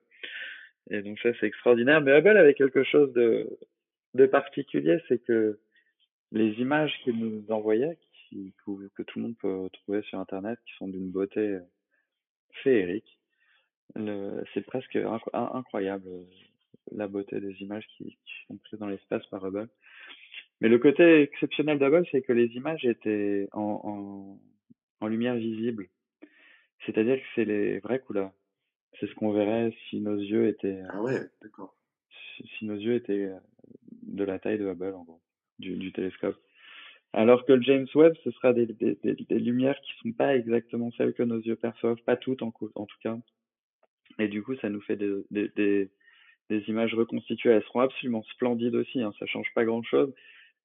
Et 0.89 1.01
donc 1.01 1.17
ça, 1.19 1.29
c'est 1.39 1.47
extraordinaire. 1.47 2.01
Mais 2.01 2.11
Hubble 2.11 2.37
avait 2.37 2.55
quelque 2.55 2.83
chose 2.83 3.13
de, 3.13 4.25
particulier, 4.27 4.97
c'est 5.07 5.23
que 5.23 5.59
les 6.33 6.51
images 6.59 6.93
qu'il 7.03 7.17
nous 7.17 7.45
envoyait, 7.49 7.97
que, 8.31 9.03
tout 9.03 9.19
le 9.19 9.21
monde 9.21 9.37
peut 9.37 9.69
trouver 9.71 10.01
sur 10.01 10.19
Internet, 10.19 10.59
qui 10.65 10.73
sont 10.75 10.89
d'une 10.89 11.09
beauté 11.09 11.57
féerique, 12.63 13.17
c'est 13.95 14.65
presque 14.65 14.99
incroyable 15.33 16.09
la 16.91 17.07
beauté 17.07 17.39
des 17.39 17.55
images 17.61 17.87
qui 17.97 18.17
sont 18.47 18.57
prises 18.57 18.79
dans 18.79 18.87
l'espace 18.87 19.25
par 19.27 19.45
Hubble. 19.45 19.69
Mais 20.61 20.69
le 20.69 20.79
côté 20.79 21.21
exceptionnel 21.21 21.79
d'Hubble, 21.79 22.05
c'est 22.11 22.21
que 22.21 22.33
les 22.33 22.47
images 22.55 22.85
étaient 22.85 23.47
en, 23.51 23.81
en, 23.83 24.39
en 25.01 25.07
lumière 25.07 25.35
visible. 25.35 25.89
C'est-à-dire 26.85 27.17
que 27.17 27.27
c'est 27.35 27.45
les 27.45 27.79
vraies 27.79 27.99
couleurs. 27.99 28.31
C'est 28.99 29.07
ce 29.07 29.15
qu'on 29.15 29.31
verrait 29.31 29.73
si 29.89 29.99
nos 29.99 30.15
yeux 30.15 30.47
étaient. 30.47 30.81
Ah 30.89 31.01
ouais, 31.01 31.19
d'accord. 31.41 31.75
Si, 32.37 32.47
si, 32.57 32.65
nos 32.65 32.75
yeux 32.75 32.95
étaient 32.95 33.25
euh, 33.25 33.37
de 34.03 34.23
la 34.23 34.39
taille 34.39 34.57
de 34.57 34.65
Hubble, 34.65 34.93
en 34.93 35.03
gros, 35.03 35.21
du, 35.59 35.75
du 35.75 35.91
télescope. 35.91 36.37
Alors 37.13 37.45
que 37.45 37.53
le 37.53 37.61
James 37.61 37.87
Webb, 37.95 38.13
ce 38.23 38.31
sera 38.31 38.53
des, 38.53 38.65
des, 38.65 38.97
des, 39.03 39.13
des, 39.15 39.39
lumières 39.39 39.79
qui 39.81 39.91
sont 40.01 40.11
pas 40.11 40.35
exactement 40.35 40.91
celles 40.91 41.13
que 41.13 41.23
nos 41.23 41.39
yeux 41.39 41.55
perçoivent, 41.55 42.01
pas 42.05 42.17
toutes 42.17 42.41
en, 42.41 42.53
en 42.75 42.85
tout 42.85 42.97
cas. 43.01 43.17
Et 44.19 44.27
du 44.27 44.43
coup, 44.43 44.55
ça 44.57 44.69
nous 44.69 44.81
fait 44.81 44.97
des, 44.97 45.23
des, 45.31 45.89
des 46.49 46.59
images 46.67 46.93
reconstituées. 46.93 47.51
Elles 47.51 47.63
seront 47.63 47.81
absolument 47.81 48.23
splendides 48.23 48.75
aussi, 48.75 49.01
hein, 49.01 49.13
ça 49.19 49.25
change 49.25 49.47
pas 49.53 49.65
grand-chose. 49.65 50.13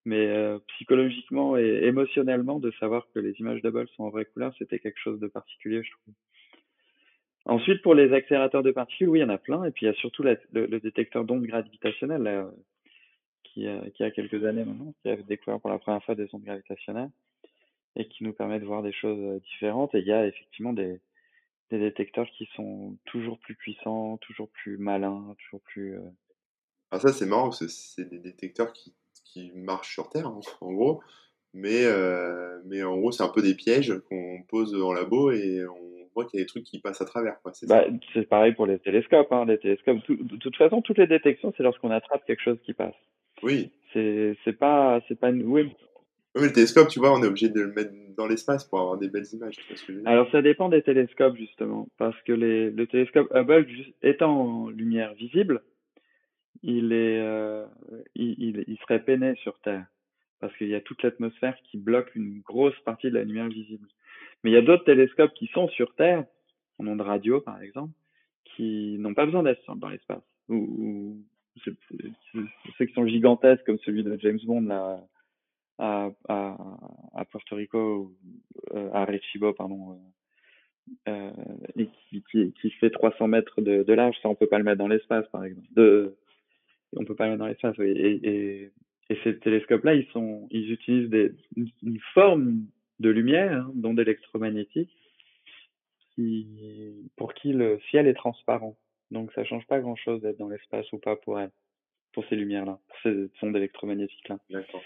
Mais 0.07 0.27
euh, 0.29 0.59
psychologiquement 0.69 1.57
et 1.59 1.81
émotionnellement, 1.85 2.59
de 2.59 2.71
savoir 2.81 3.07
que 3.13 3.19
les 3.19 3.33
images 3.39 3.61
d'Hubble 3.63 3.89
sont 3.97 4.05
en 4.05 4.11
vraie 4.11 4.25
couleur, 4.25 4.55
c'était 4.59 4.79
quelque 4.79 4.99
chose 4.99 5.21
de 5.21 5.27
particulier, 5.27 5.83
je 5.83 5.91
trouve. 5.91 6.15
Ensuite, 7.47 7.83
pour 7.83 7.95
les 7.95 8.13
accélérateurs 8.13 8.63
de 8.63 8.71
particules, 8.71 9.09
oui, 9.09 9.19
il 9.19 9.23
y 9.23 9.25
en 9.25 9.31
a 9.31 9.39
plein. 9.39 9.65
Et 9.65 9.71
puis, 9.71 9.87
il 9.87 9.89
y 9.89 9.93
a 9.93 9.95
surtout 9.95 10.23
le, 10.23 10.81
détecteur 10.81 11.25
d'ondes 11.25 11.45
gravitationnelles, 11.45 12.47
qui, 13.45 13.67
a, 13.67 13.81
qui 13.91 14.05
a 14.05 14.11
quelques 14.11 14.45
années 14.45 14.65
maintenant, 14.65 14.95
qui 15.03 15.11
a 15.11 15.17
découvert 15.17 15.61
pour 15.61 15.71
la 15.71 15.79
première 15.79 16.03
fois 16.05 16.15
des 16.15 16.29
ondes 16.33 16.45
gravitationnelles 16.45 17.11
et 17.97 18.09
qui 18.09 18.25
nous 18.25 18.33
permet 18.33 18.61
de 18.61 18.65
voir 18.65 18.83
des 18.83 18.93
choses 18.93 19.19
euh, 19.21 19.41
différentes. 19.41 19.95
Et 19.95 20.01
il 20.01 20.07
y 20.07 20.13
a 20.13 20.27
effectivement 20.27 20.73
des, 20.73 21.01
détecteurs 21.71 22.29
qui 22.37 22.49
sont 22.57 22.97
toujours 23.05 23.39
plus 23.39 23.55
puissants, 23.55 24.17
toujours 24.19 24.49
plus 24.49 24.77
malins, 24.77 25.37
toujours 25.39 25.61
plus. 25.63 25.97
Euh... 25.97 26.11
Ah, 26.91 26.99
ça, 26.99 27.13
c'est 27.13 27.27
marrant 27.27 27.53
c'est 27.53 28.09
des 28.09 28.19
détecteurs 28.19 28.73
qui, 28.73 28.93
qui 29.33 29.53
marchent 29.55 29.93
sur 29.93 30.09
Terre, 30.09 30.29
en, 30.29 30.73
gros. 30.73 31.01
Mais, 31.53 31.85
euh, 31.85 32.61
mais 32.67 32.83
en 32.83 32.97
gros, 32.97 33.13
c'est 33.13 33.23
un 33.23 33.29
peu 33.29 33.43
des 33.43 33.55
pièges 33.55 33.95
qu'on 34.09 34.43
pose 34.49 34.75
en 34.81 34.93
labo 34.93 35.33
et 35.33 35.65
on 35.67 36.09
voit 36.15 36.25
qu'il 36.25 36.39
y 36.39 36.43
a 36.43 36.45
des 36.45 36.49
trucs 36.49 36.65
qui 36.65 36.81
passent 36.81 37.01
à 37.01 37.05
travers. 37.05 37.37
C'est 37.53 37.69
bah, 37.69 37.85
pareil 38.29 38.53
pour 38.55 38.67
les 38.67 38.79
télescopes. 38.79 39.33
Hein. 39.33 39.45
Les 39.47 39.59
télescopes 39.59 39.99
de 40.09 40.37
toute 40.37 40.57
façon, 40.57 40.83
toutes 40.83 40.99
les 40.99 41.07
détections, 41.07 41.53
c'est 41.57 41.63
lorsqu'on 41.63 41.91
attrape 41.91 42.25
quelque 42.25 42.43
chose 42.43 42.59
qui 42.65 42.75
passe. 42.75 42.95
Oui. 43.43 43.73
C'est 43.93 44.59
pas, 44.59 45.01
pas 45.21 45.31
une... 45.31 45.45
Oui. 45.45 45.73
oui, 46.37 46.43
le 46.43 46.53
télescope, 46.53 46.89
tu 46.89 47.01
vois, 47.01 47.13
on 47.13 47.23
est 47.23 47.27
obligé 47.27 47.49
de 47.49 47.61
le 47.61 47.73
mettre 47.73 47.93
dans 48.17 48.27
l'espace 48.27 48.65
pour 48.65 48.81
avoir 48.81 48.99
des 48.99 49.09
belles 49.09 49.27
images. 49.33 49.57
Alors, 50.05 50.31
ça 50.31 50.43
dépend 50.43 50.69
des 50.69 50.83
télescopes, 50.83 51.37
justement. 51.37 51.89
Parce 51.99 52.21
que 52.23 52.33
les, 52.33 52.71
le 52.71 52.87
télescope 52.87 53.29
Hubble, 53.35 53.67
étant 54.03 54.41
en 54.41 54.69
lumière 54.69 55.15
visible, 55.15 55.63
il, 56.63 56.93
est, 56.93 57.21
euh, 57.21 57.67
il, 58.15 58.65
il, 58.67 58.79
serait 58.79 59.03
peiné 59.03 59.35
sur 59.37 59.59
Terre. 59.61 59.87
Parce 60.41 60.57
qu'il 60.57 60.69
y 60.69 60.75
a 60.75 60.81
toute 60.81 61.03
l'atmosphère 61.03 61.57
qui 61.65 61.79
bloque 61.79 62.15
une 62.15 62.41
grosse 62.41 62.79
partie 62.81 63.11
de 63.11 63.15
la 63.15 63.25
lumière 63.25 63.49
visible. 63.49 63.87
Mais 64.43 64.51
il 64.51 64.55
y 64.55 64.57
a 64.57 64.63
d'autres 64.63 64.85
télescopes 64.85 65.35
qui 65.35 65.49
sont 65.49 65.69
sur 65.69 65.95
Terre, 65.95 66.25
en 66.79 66.87
ondes 66.87 67.01
radio 67.01 67.41
par 67.41 67.61
exemple, 67.61 67.93
qui 68.45 68.97
n'ont 68.99 69.15
pas 69.15 69.27
besoin 69.27 69.43
d'être 69.43 69.75
dans 69.77 69.89
l'espace. 69.89 70.23
Ou, 70.49 71.19
ceux 71.65 72.87
qui 72.87 72.93
sont 72.95 73.07
gigantesques 73.07 73.65
comme 73.65 73.79
celui 73.81 74.03
de 74.03 74.17
James 74.21 74.39
Bond 74.45 74.63
là, 74.63 75.05
à, 75.79 76.11
à, 76.29 76.57
à 77.15 77.25
Puerto 77.25 77.57
Rico, 77.57 78.13
euh, 78.75 78.91
à 78.93 79.03
Arecibo, 79.03 79.53
pardon, 79.53 79.93
euh, 79.93 81.11
euh, 81.11 81.31
et 81.77 81.87
qui, 81.87 82.23
qui, 82.31 82.53
qui, 82.61 82.71
fait 82.73 82.91
300 82.91 83.29
mètres 83.29 83.61
de, 83.61 83.83
de, 83.83 83.93
large, 83.93 84.17
ça 84.23 84.29
on 84.29 84.35
peut 84.35 84.47
pas 84.47 84.59
le 84.59 84.65
mettre 84.65 84.79
dans 84.79 84.89
l'espace 84.89 85.27
par 85.29 85.45
exemple. 85.45 85.67
De, 85.75 86.17
on 86.97 87.05
peut 87.05 87.15
pas 87.15 87.25
le 87.25 87.31
mettre 87.33 87.41
dans 87.41 87.47
l'espace. 87.47 87.79
Et, 87.79 88.71
ces 89.25 89.39
télescopes-là, 89.41 89.95
ils 89.95 90.73
utilisent 90.73 91.33
une, 91.57 91.99
forme 92.15 92.67
de 93.01 93.11
lumière, 93.11 93.67
hein, 93.67 93.73
d'onde 93.75 93.99
électromagnétique, 93.99 94.91
pour 97.17 97.35
qui 97.35 97.53
le 97.53 97.81
ciel 97.91 98.07
est 98.07 98.15
transparent. 98.15 98.77
Donc 99.11 99.33
ça 99.33 99.45
change 99.45 99.67
pas 99.67 99.81
grand-chose 99.81 100.21
d'être 100.21 100.39
dans 100.39 100.49
l'espace 100.49 100.93
ou 100.93 100.99
pas 100.99 101.17
pour 101.17 101.41
elle, 101.41 101.51
pour 102.13 102.25
ces 102.29 102.37
lumières-là, 102.37 102.79
pour 102.87 102.97
ces 103.03 103.31
ondes 103.43 103.57
électromagnétiques-là. 103.57 104.39
D'accord. 104.51 104.83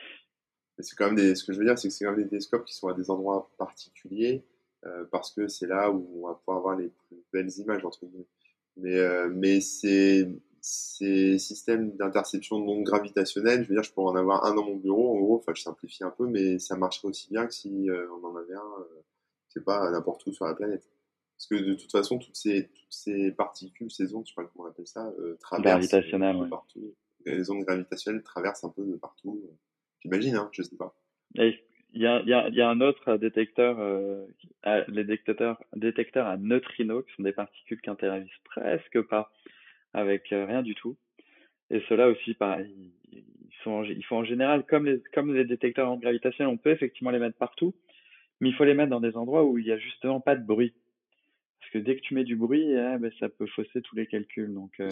C'est 0.79 0.97
quand 0.97 1.13
même 1.13 1.35
ce 1.35 1.45
que 1.45 1.53
je 1.53 1.59
veux 1.59 1.65
dire, 1.65 1.79
c'est 1.79 1.89
que 1.89 1.95
c'est 1.95 2.05
quand 2.05 2.13
même 2.13 2.23
des 2.23 2.29
télescopes 2.29 2.65
qui 2.65 2.75
sont 2.75 2.89
à 2.89 2.95
des 2.95 3.11
endroits 3.11 3.51
particuliers, 3.59 4.45
euh, 4.87 5.05
parce 5.11 5.33
que 5.33 5.47
c'est 5.47 5.67
là 5.67 5.91
où 5.91 6.23
on 6.23 6.29
va 6.29 6.35
pouvoir 6.35 6.59
avoir 6.59 6.77
les 6.77 6.89
plus 6.89 7.23
belles 7.33 7.51
images, 7.59 7.85
entre 7.85 8.07
guillemets. 8.07 8.27
Mais, 8.77 8.97
euh, 8.97 9.31
mais 9.33 9.61
c'est, 9.61 10.29
ces 10.67 11.39
systèmes 11.39 11.95
d'interception 11.95 12.59
non 12.59 12.81
gravitationnelle, 12.81 13.65
je 13.65 13.69
veux 13.69 13.75
dire, 13.75 13.83
je 13.83 13.93
pourrais 13.93 14.13
en 14.13 14.17
avoir 14.17 14.47
un 14.47 14.55
dans 14.55 14.65
mon 14.65 14.77
bureau, 14.77 15.15
en 15.15 15.21
gros, 15.21 15.37
enfin, 15.37 15.53
je 15.55 15.61
simplifie 15.61 16.05
un 16.05 16.11
peu, 16.11 16.27
mais 16.27 16.59
ça 16.59 16.75
marcherait 16.75 17.09
aussi 17.09 17.29
bien 17.29 17.47
que 17.47 17.53
si 17.53 17.91
euh, 17.91 18.07
on 18.19 18.27
en 18.27 18.35
avait 18.35 18.55
un, 18.55 18.81
euh, 18.81 19.03
je 19.49 19.61
sais 19.61 19.61
pas, 19.63 19.91
n'importe 19.91 20.27
où 20.27 20.33
sur 20.33 20.47
la 20.47 20.55
planète. 20.55 20.89
Parce 21.37 21.49
que 21.49 21.57
de 21.57 21.75
toute 21.75 21.93
façon, 21.93 22.19
toutes 22.19 22.37
ces, 22.37 22.69
toutes 22.69 22.93
ces 22.95 23.31
particules, 23.33 23.91
ces 23.91 24.15
ondes, 24.15 24.25
je 24.25 24.31
sais 24.31 24.35
pas 24.37 24.45
comment 24.45 24.67
on 24.67 24.71
appelle 24.71 24.87
ça, 24.87 25.07
euh, 25.19 25.37
traversent 25.39 25.93
ouais. 25.93 26.49
partout. 26.49 26.95
Les 27.27 27.51
ondes 27.51 27.65
gravitationnelles 27.65 28.23
traversent 28.23 28.65
un 28.65 28.71
peu 28.71 28.87
de 28.87 28.97
partout. 28.97 29.43
J'imagine, 30.01 30.37
hein, 30.37 30.49
je 30.53 30.63
sais 30.63 30.77
pas. 30.77 30.97
Il 31.35 31.53
y 31.93 32.07
a, 32.07 32.23
y, 32.23 32.33
a, 32.33 32.49
y 32.49 32.63
a, 32.63 32.71
un 32.71 32.81
autre 32.81 33.19
détecteur, 33.19 33.79
euh, 33.81 34.27
les 34.89 35.05
détecteurs, 35.05 35.63
détecteurs 35.77 36.27
à 36.27 36.39
neutrinos, 36.39 37.05
qui 37.05 37.13
sont 37.17 37.23
des 37.23 37.33
particules 37.33 37.83
qui 37.83 37.91
interagissent 37.91 38.33
presque 38.45 39.03
pas 39.03 39.31
avec 39.95 40.33
euh, 40.33 40.45
rien 40.45 40.63
du 40.63 40.75
tout. 40.75 40.97
Et 41.71 41.81
ceux-là 41.89 42.09
aussi, 42.09 42.35
pareil, 42.35 42.93
ils, 43.13 43.25
sont, 43.63 43.83
ils 43.85 44.05
font 44.05 44.19
en 44.19 44.25
général, 44.25 44.65
comme 44.67 44.85
les, 44.85 45.01
comme 45.15 45.35
les 45.35 45.45
détecteurs 45.45 45.91
en 45.91 45.97
gravitation, 45.97 46.47
on 46.49 46.59
peut 46.59 46.71
effectivement 46.71 47.11
les 47.11 47.19
mettre 47.19 47.39
partout, 47.39 47.75
mais 48.41 48.51
il 48.51 48.55
faut 48.55 48.65
les 48.65 48.75
mettre 48.75 48.91
dans 48.91 49.01
des 49.01 49.17
endroits 49.17 49.45
où 49.45 49.59
il 49.59 49.67
y 49.67 49.73
a 49.73 49.79
justement 49.79 50.21
pas 50.21 50.37
de 50.37 50.45
bruit. 50.45 50.75
Parce 51.61 51.73
que 51.73 51.79
dès 51.79 51.97
que 51.97 52.03
tu 52.03 52.15
mets 52.15 52.25
du 52.25 52.37
bruit, 52.37 52.71
eh, 52.71 52.99
ben, 52.99 53.11
ça 53.19 53.31
peut 53.31 53.47
fausser 53.47 53.81
tous 53.81 53.97
les 53.97 54.07
calculs. 54.07 54.53
Donc, 54.53 54.73
euh, 54.81 54.91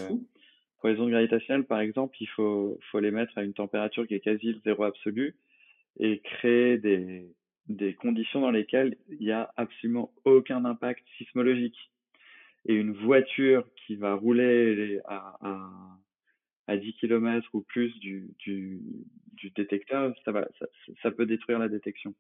pour 0.79 0.89
les 0.89 0.99
ondes 0.99 1.11
gravitationnelles, 1.11 1.65
par 1.65 1.81
exemple, 1.81 2.17
il 2.21 2.29
faut, 2.29 2.79
faut 2.91 3.01
les 3.01 3.11
mettre 3.11 3.37
à 3.37 3.43
une 3.43 3.53
température 3.53 4.07
qui 4.07 4.15
est 4.15 4.21
quasi 4.21 4.53
le 4.53 4.61
zéro 4.65 4.85
absolu 4.85 5.37
et 6.01 6.21
créer 6.21 6.79
des, 6.79 7.27
des 7.69 7.95
conditions 7.95 8.41
dans 8.41 8.51
lesquelles 8.51 8.97
il 9.09 9.27
n'y 9.27 9.33
a 9.33 9.53
absolument 9.57 10.13
aucun 10.25 10.65
impact 10.65 11.05
sismologique. 11.19 11.92
Et 12.67 12.75
une 12.75 12.93
voiture 12.93 13.65
qui 13.87 13.97
va 13.97 14.15
rouler 14.15 15.01
à, 15.07 15.37
à, 15.41 15.71
à 16.69 16.77
10 16.77 16.95
km 16.95 17.49
ou 17.55 17.63
plus 17.63 17.99
du, 17.99 18.31
du, 18.39 18.81
du 19.35 19.51
détecteur, 19.51 20.13
ça, 20.25 20.33
va, 20.33 20.47
ça, 20.59 20.67
ça 21.03 21.11
peut 21.11 21.27
détruire 21.27 21.59
la 21.59 21.69
détection. 21.69 22.15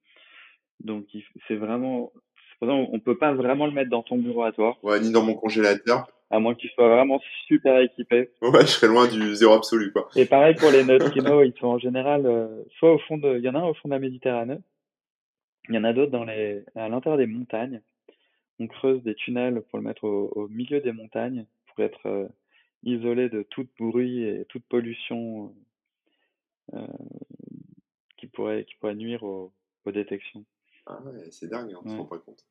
Donc 0.80 1.06
c'est 1.46 1.56
vraiment, 1.56 2.12
on 2.60 3.00
peut 3.00 3.16
pas 3.16 3.32
vraiment 3.32 3.66
le 3.66 3.72
mettre 3.72 3.90
dans 3.90 4.02
ton 4.02 4.18
bureau 4.18 4.44
à 4.44 4.52
toi. 4.52 4.76
Ouais, 4.82 5.00
ni 5.00 5.12
dans 5.12 5.22
mon 5.24 5.34
congélateur. 5.34 6.06
À 6.30 6.38
moins 6.38 6.54
qu'il 6.54 6.70
soit 6.70 6.88
vraiment 6.88 7.20
super 7.46 7.78
équipé. 7.80 8.30
Ouais, 8.40 8.62
je 8.62 8.66
serais 8.66 8.86
loin 8.86 9.06
du 9.06 9.34
zéro 9.34 9.52
absolu, 9.52 9.92
quoi. 9.92 10.08
Et 10.16 10.24
pareil 10.24 10.54
pour 10.54 10.70
les 10.70 10.82
neutrinos, 10.82 11.44
ils 11.46 11.58
sont 11.60 11.66
en 11.66 11.78
général, 11.78 12.24
euh, 12.24 12.62
soit 12.78 12.94
au 12.94 12.98
fond 12.98 13.18
de, 13.18 13.36
il 13.36 13.44
y 13.44 13.48
en 13.48 13.54
a 13.54 13.58
un 13.58 13.68
au 13.68 13.74
fond 13.74 13.88
de 13.88 13.94
la 13.94 13.98
Méditerranée. 13.98 14.58
Il 15.68 15.74
y 15.74 15.78
en 15.78 15.84
a 15.84 15.92
d'autres 15.92 16.10
dans 16.10 16.24
les, 16.24 16.64
à 16.74 16.88
l'intérieur 16.88 17.18
des 17.18 17.26
montagnes. 17.26 17.82
On 18.58 18.66
creuse 18.66 19.02
des 19.02 19.14
tunnels 19.14 19.62
pour 19.68 19.78
le 19.78 19.84
mettre 19.84 20.04
au, 20.04 20.28
au 20.34 20.48
milieu 20.48 20.80
des 20.80 20.92
montagnes 20.92 21.46
pour 21.66 21.84
être 21.84 22.06
euh, 22.06 22.28
isolé 22.82 23.28
de 23.28 23.42
tout 23.42 23.66
bruit 23.78 24.22
et 24.22 24.44
toute 24.46 24.64
pollution 24.66 25.54
euh, 26.74 26.86
qui 28.16 28.26
pourrait, 28.26 28.64
qui 28.64 28.74
pourrait 28.76 28.94
nuire 28.94 29.22
aux, 29.22 29.52
aux 29.84 29.92
détections. 29.92 30.44
Ah 30.86 31.00
ouais, 31.02 31.30
c'est 31.30 31.48
dingue, 31.48 31.74
on 31.80 31.88
ne 31.88 31.90
se 31.90 31.96
rend 31.96 32.06
pas 32.06 32.18
compte. 32.18 32.44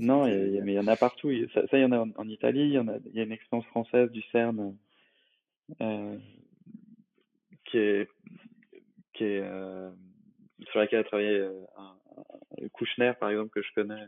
non, 0.00 0.24
mais 0.64 0.72
il 0.72 0.74
y 0.74 0.78
en 0.78 0.86
a 0.86 0.96
partout. 0.96 1.30
Ça, 1.52 1.62
il 1.72 1.80
y 1.80 1.84
en 1.84 1.92
a 1.92 2.00
en, 2.00 2.28
Italie, 2.28 2.62
il 2.62 2.72
y, 2.72 2.78
en 2.78 2.88
a, 2.88 2.98
y 3.12 3.20
a 3.20 3.22
une 3.22 3.32
expérience 3.32 3.66
française 3.66 4.10
du 4.10 4.22
CERN 4.32 4.76
euh, 5.80 6.18
qui 7.64 7.78
est, 7.78 8.08
qui 9.14 9.24
est 9.24 9.42
sur 10.70 10.78
laquelle 10.78 11.00
a 11.00 11.04
travaillé 11.04 11.40
un, 11.76 11.96
un, 12.18 12.68
Kouchner, 12.72 13.12
par 13.20 13.30
exemple, 13.30 13.50
que 13.50 13.62
je 13.62 13.72
connais, 13.74 14.06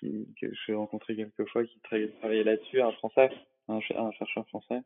qui, 0.00 0.28
que 0.40 0.46
j'ai 0.66 0.74
rencontré 0.74 1.14
quelques 1.14 1.48
fois, 1.48 1.64
qui 1.64 1.78
travaillait 1.80 2.44
là-dessus, 2.44 2.80
un 2.80 2.92
français, 2.92 3.30
un, 3.68 3.80
chercheur 3.80 4.46
français. 4.48 4.80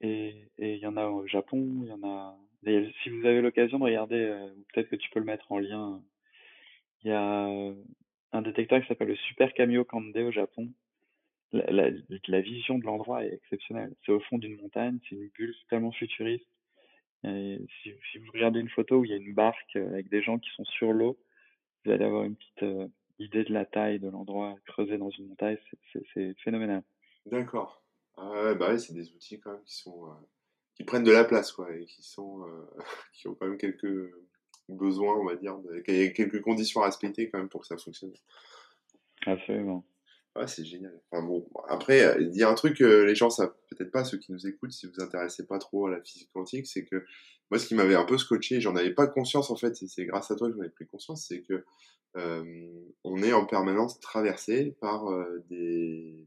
Et, 0.00 0.34
il 0.58 0.78
y 0.78 0.86
en 0.86 0.96
a 0.96 1.06
au 1.06 1.26
Japon, 1.26 1.82
il 1.82 1.88
y 1.88 1.92
en 1.92 2.02
a. 2.02 2.38
si 2.64 3.10
vous 3.10 3.26
avez 3.26 3.42
l'occasion 3.42 3.78
de 3.78 3.84
regarder, 3.84 4.16
euh, 4.16 4.48
peut-être 4.72 4.88
que 4.88 4.96
tu 4.96 5.10
peux 5.10 5.20
le 5.20 5.26
mettre 5.26 5.50
en 5.52 5.58
lien. 5.58 6.00
Il 7.02 7.10
y 7.10 7.12
a 7.12 7.48
un 8.32 8.42
détecteur 8.42 8.80
qui 8.80 8.88
s'appelle 8.88 9.08
le 9.08 9.16
Super 9.16 9.52
Camio 9.54 9.84
Kande 9.84 10.16
au 10.16 10.30
Japon. 10.30 10.68
La, 11.52 12.40
vision 12.40 12.78
de 12.78 12.84
l'endroit 12.84 13.24
est 13.24 13.34
exceptionnelle. 13.34 13.94
C'est 14.04 14.12
au 14.12 14.20
fond 14.20 14.38
d'une 14.38 14.56
montagne, 14.56 14.98
c'est 15.08 15.16
une 15.16 15.28
bulle 15.30 15.54
tellement 15.68 15.92
futuriste. 15.92 16.46
Si, 17.24 18.18
vous 18.18 18.32
regardez 18.32 18.60
une 18.60 18.68
photo 18.68 18.98
où 18.98 19.04
il 19.04 19.10
y 19.10 19.14
a 19.14 19.16
une 19.16 19.34
barque 19.34 19.76
avec 19.76 20.08
des 20.08 20.22
gens 20.22 20.38
qui 20.38 20.48
sont 20.50 20.64
sur 20.64 20.92
l'eau, 20.92 21.18
vous 21.84 21.90
allez 21.90 22.04
avoir 22.04 22.24
une 22.24 22.36
petite 22.36 22.62
euh, 22.62 22.88
idée 23.20 23.44
de 23.44 23.52
la 23.52 23.64
taille 23.64 24.00
de 24.00 24.08
l'endroit 24.08 24.56
creusé 24.66 24.98
dans 24.98 25.10
une 25.10 25.28
montagne. 25.28 25.58
C'est 26.14 26.34
phénoménal. 26.40 26.82
D'accord. 27.26 27.82
Ah 28.16 28.30
ouais, 28.30 28.54
bah 28.54 28.70
ouais, 28.70 28.78
c'est 28.78 28.92
des 28.92 29.12
outils 29.12 29.38
quand 29.40 29.52
même 29.52 29.62
qui 29.64 29.76
sont 29.76 30.06
euh, 30.06 30.14
qui 30.74 30.84
prennent 30.84 31.04
de 31.04 31.12
la 31.12 31.24
place 31.24 31.52
quoi 31.52 31.74
et 31.74 31.86
qui 31.86 32.02
sont 32.02 32.46
euh, 32.46 32.66
qui 33.14 33.28
ont 33.28 33.34
quand 33.34 33.46
même 33.46 33.58
quelques 33.58 34.10
besoin, 34.68 35.14
on 35.16 35.24
va 35.24 35.36
dire, 35.36 35.58
quelques 35.84 36.40
conditions 36.42 36.80
à 36.82 36.86
respecter 36.86 37.28
quand 37.28 37.38
même 37.38 37.48
pour 37.48 37.62
que 37.62 37.66
ça 37.66 37.76
fonctionne. 37.76 38.12
Absolument. 39.26 39.84
Ouais, 40.36 40.46
c'est 40.46 40.64
génial. 40.64 40.98
Enfin 41.10 41.26
bon, 41.26 41.48
après, 41.68 42.16
il 42.20 42.36
y 42.36 42.42
a 42.42 42.48
un 42.48 42.54
truc 42.54 42.76
que 42.76 43.02
les 43.02 43.14
gens 43.14 43.30
savent 43.30 43.54
peut-être 43.68 43.90
pas, 43.90 44.04
ceux 44.04 44.18
qui 44.18 44.32
nous 44.32 44.46
écoutent, 44.46 44.72
si 44.72 44.86
vous 44.86 45.02
intéressez 45.02 45.46
pas 45.46 45.58
trop 45.58 45.86
à 45.86 45.90
la 45.90 46.00
physique 46.00 46.30
quantique, 46.32 46.66
c'est 46.66 46.84
que 46.84 47.04
moi, 47.50 47.58
ce 47.58 47.66
qui 47.66 47.74
m'avait 47.74 47.96
un 47.96 48.04
peu 48.04 48.16
scotché, 48.16 48.60
j'en 48.60 48.76
avais 48.76 48.94
pas 48.94 49.08
conscience 49.08 49.50
en 49.50 49.56
fait, 49.56 49.74
c'est 49.74 50.04
grâce 50.04 50.30
à 50.30 50.36
toi 50.36 50.48
que 50.48 50.56
j'en 50.56 50.62
ai 50.62 50.68
pris 50.68 50.86
conscience, 50.86 51.26
c'est 51.26 51.42
que 51.42 51.64
euh, 52.16 52.44
on 53.04 53.22
est 53.22 53.32
en 53.32 53.44
permanence 53.44 53.98
traversé 54.00 54.76
par 54.80 55.08
euh, 55.08 55.44
des, 55.48 56.26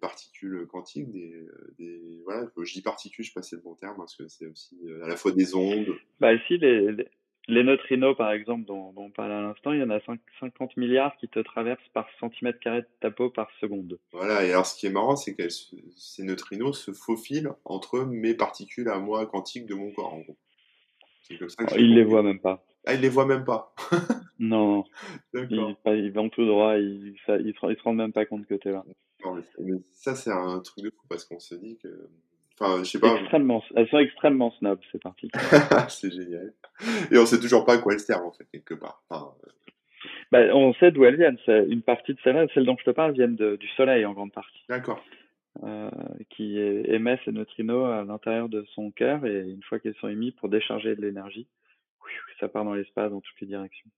particules 0.00 0.66
quantiques, 0.66 1.10
des, 1.10 1.32
euh, 1.32 1.74
des 1.78 2.20
voilà, 2.24 2.46
je 2.62 2.72
dis 2.74 2.82
particules, 2.82 3.24
je 3.24 3.30
sais 3.30 3.34
pas 3.34 3.42
si 3.42 3.54
le 3.54 3.62
bon 3.62 3.74
terme, 3.74 3.96
parce 3.96 4.14
que 4.14 4.28
c'est 4.28 4.46
aussi 4.46 4.78
euh, 4.84 5.02
à 5.04 5.08
la 5.08 5.16
fois 5.16 5.32
des 5.32 5.54
ondes. 5.54 5.96
Bah 6.20 6.32
les, 6.32 6.92
les 6.92 7.08
neutrinos, 7.48 8.16
par 8.16 8.32
exemple, 8.32 8.66
dont, 8.66 8.92
dont 8.92 9.04
on 9.04 9.10
parle 9.10 9.32
à 9.32 9.40
l'instant, 9.40 9.72
il 9.72 9.80
y 9.80 9.82
en 9.82 9.90
a 9.90 10.00
50 10.40 10.76
milliards 10.76 11.16
qui 11.16 11.28
te 11.28 11.40
traversent 11.40 11.88
par 11.94 12.06
centimètre 12.20 12.60
carré 12.60 12.82
de 12.82 12.88
ta 13.00 13.10
peau 13.10 13.30
par 13.30 13.48
seconde. 13.60 13.98
Voilà, 14.12 14.44
et 14.44 14.52
alors 14.52 14.66
ce 14.66 14.78
qui 14.78 14.86
est 14.86 14.90
marrant, 14.90 15.16
c'est 15.16 15.34
que 15.34 15.48
ces 15.48 16.24
neutrinos 16.24 16.78
se 16.78 16.92
faufilent 16.92 17.50
entre 17.64 18.00
mes 18.00 18.34
particules 18.34 18.88
à 18.88 18.98
moi 18.98 19.26
quantiques 19.26 19.66
de 19.66 19.74
mon 19.74 19.90
corps, 19.92 20.14
en 20.14 20.20
gros. 20.20 20.36
Comme 21.38 21.48
ça 21.50 21.64
que 21.64 21.74
oh, 21.74 21.78
ils 21.78 21.94
les 21.94 22.04
voient 22.04 22.22
même 22.22 22.40
pas. 22.40 22.64
Ah, 22.86 22.94
ils 22.94 23.00
les 23.00 23.08
voient 23.08 23.26
même 23.26 23.44
pas 23.44 23.74
Non, 24.38 24.84
ils, 25.34 25.76
ils, 25.86 26.12
vont 26.12 26.28
tout 26.30 26.46
droit, 26.46 26.78
ils, 26.78 27.14
ils, 27.28 27.54
se, 27.54 27.82
rendent 27.82 27.96
même 27.96 28.12
pas 28.12 28.24
compte 28.24 28.46
que 28.46 28.54
tu 28.54 28.68
es 28.68 28.72
là. 28.72 28.84
Non, 29.24 29.34
mais, 29.34 29.74
ça, 29.90 30.14
c'est 30.14 30.30
un 30.30 30.60
truc 30.60 30.84
de 30.84 30.90
fou, 30.90 31.06
parce 31.08 31.24
qu'on 31.24 31.40
se 31.40 31.54
dit 31.56 31.76
que 31.82 32.08
Enfin, 32.60 32.82
je 32.82 32.90
sais 32.90 32.98
pas. 32.98 33.14
Extrêmement, 33.16 33.62
elles 33.76 33.88
sont 33.88 33.98
extrêmement 33.98 34.50
snob, 34.52 34.80
ces 34.90 34.98
particules. 34.98 35.40
c'est 35.88 36.10
génial. 36.10 36.52
Et 37.10 37.18
on 37.18 37.26
sait 37.26 37.38
toujours 37.38 37.64
pas 37.64 37.74
à 37.74 37.78
quoi 37.78 37.92
elles 37.92 38.00
servent, 38.00 38.26
en 38.26 38.32
fait, 38.32 38.46
quelque 38.50 38.74
part. 38.74 39.02
Enfin, 39.08 39.32
euh, 39.44 39.50
bah, 40.32 40.40
on 40.54 40.74
sait 40.74 40.90
d'où 40.90 41.04
elles 41.04 41.16
viennent. 41.16 41.38
Une 41.68 41.82
partie 41.82 42.14
de 42.14 42.18
celles-là, 42.24 42.46
celles 42.54 42.66
dont 42.66 42.76
je 42.78 42.84
te 42.84 42.90
parle, 42.90 43.12
viennent 43.12 43.36
du 43.36 43.68
Soleil 43.76 44.04
en 44.04 44.12
grande 44.12 44.32
partie. 44.32 44.64
D'accord. 44.68 45.02
Euh, 45.64 45.90
qui 46.30 46.56
émet 46.58 47.18
ces 47.24 47.32
neutrinos 47.32 47.86
à 47.86 48.04
l'intérieur 48.04 48.48
de 48.48 48.64
son 48.74 48.92
cœur 48.92 49.26
et 49.26 49.40
une 49.40 49.62
fois 49.64 49.80
qu'ils 49.80 49.94
sont 49.94 50.06
émis 50.06 50.30
pour 50.30 50.48
décharger 50.48 50.94
de 50.94 51.00
l'énergie, 51.00 51.48
ça 52.38 52.48
part 52.48 52.64
dans 52.64 52.74
l'espace 52.74 53.10
dans 53.10 53.20
toutes 53.20 53.40
les 53.40 53.48
directions. 53.48 53.90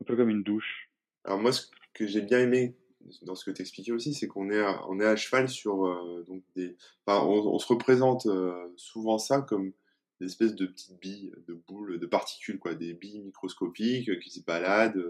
Un 0.00 0.04
peu 0.04 0.16
comme 0.16 0.30
une 0.30 0.42
douche. 0.42 0.88
Alors 1.24 1.38
moi, 1.38 1.52
ce 1.52 1.66
que 1.92 2.06
j'ai 2.06 2.22
bien 2.22 2.40
aimé 2.40 2.74
dans 3.22 3.34
ce 3.34 3.44
que 3.44 3.50
tu 3.50 3.62
expliquais 3.62 3.92
aussi, 3.92 4.14
c'est 4.14 4.28
qu'on 4.28 4.50
est, 4.50 4.62
on 4.88 5.00
est 5.00 5.06
à 5.06 5.16
cheval 5.16 5.48
sur 5.48 5.86
euh, 5.86 6.24
donc 6.26 6.42
des. 6.56 6.76
Enfin, 7.06 7.24
on, 7.26 7.58
se 7.58 7.66
représente 7.66 8.26
euh, 8.26 8.68
souvent 8.76 9.18
ça 9.18 9.40
comme 9.40 9.72
des 10.20 10.26
espèces 10.26 10.54
de 10.54 10.66
petites 10.66 10.98
billes, 11.00 11.32
de 11.48 11.54
boules, 11.54 11.98
de 11.98 12.06
particules, 12.06 12.58
quoi, 12.58 12.74
des 12.74 12.94
billes 12.94 13.20
microscopiques 13.20 14.20
qui 14.20 14.30
se 14.30 14.40
baladent, 14.40 15.04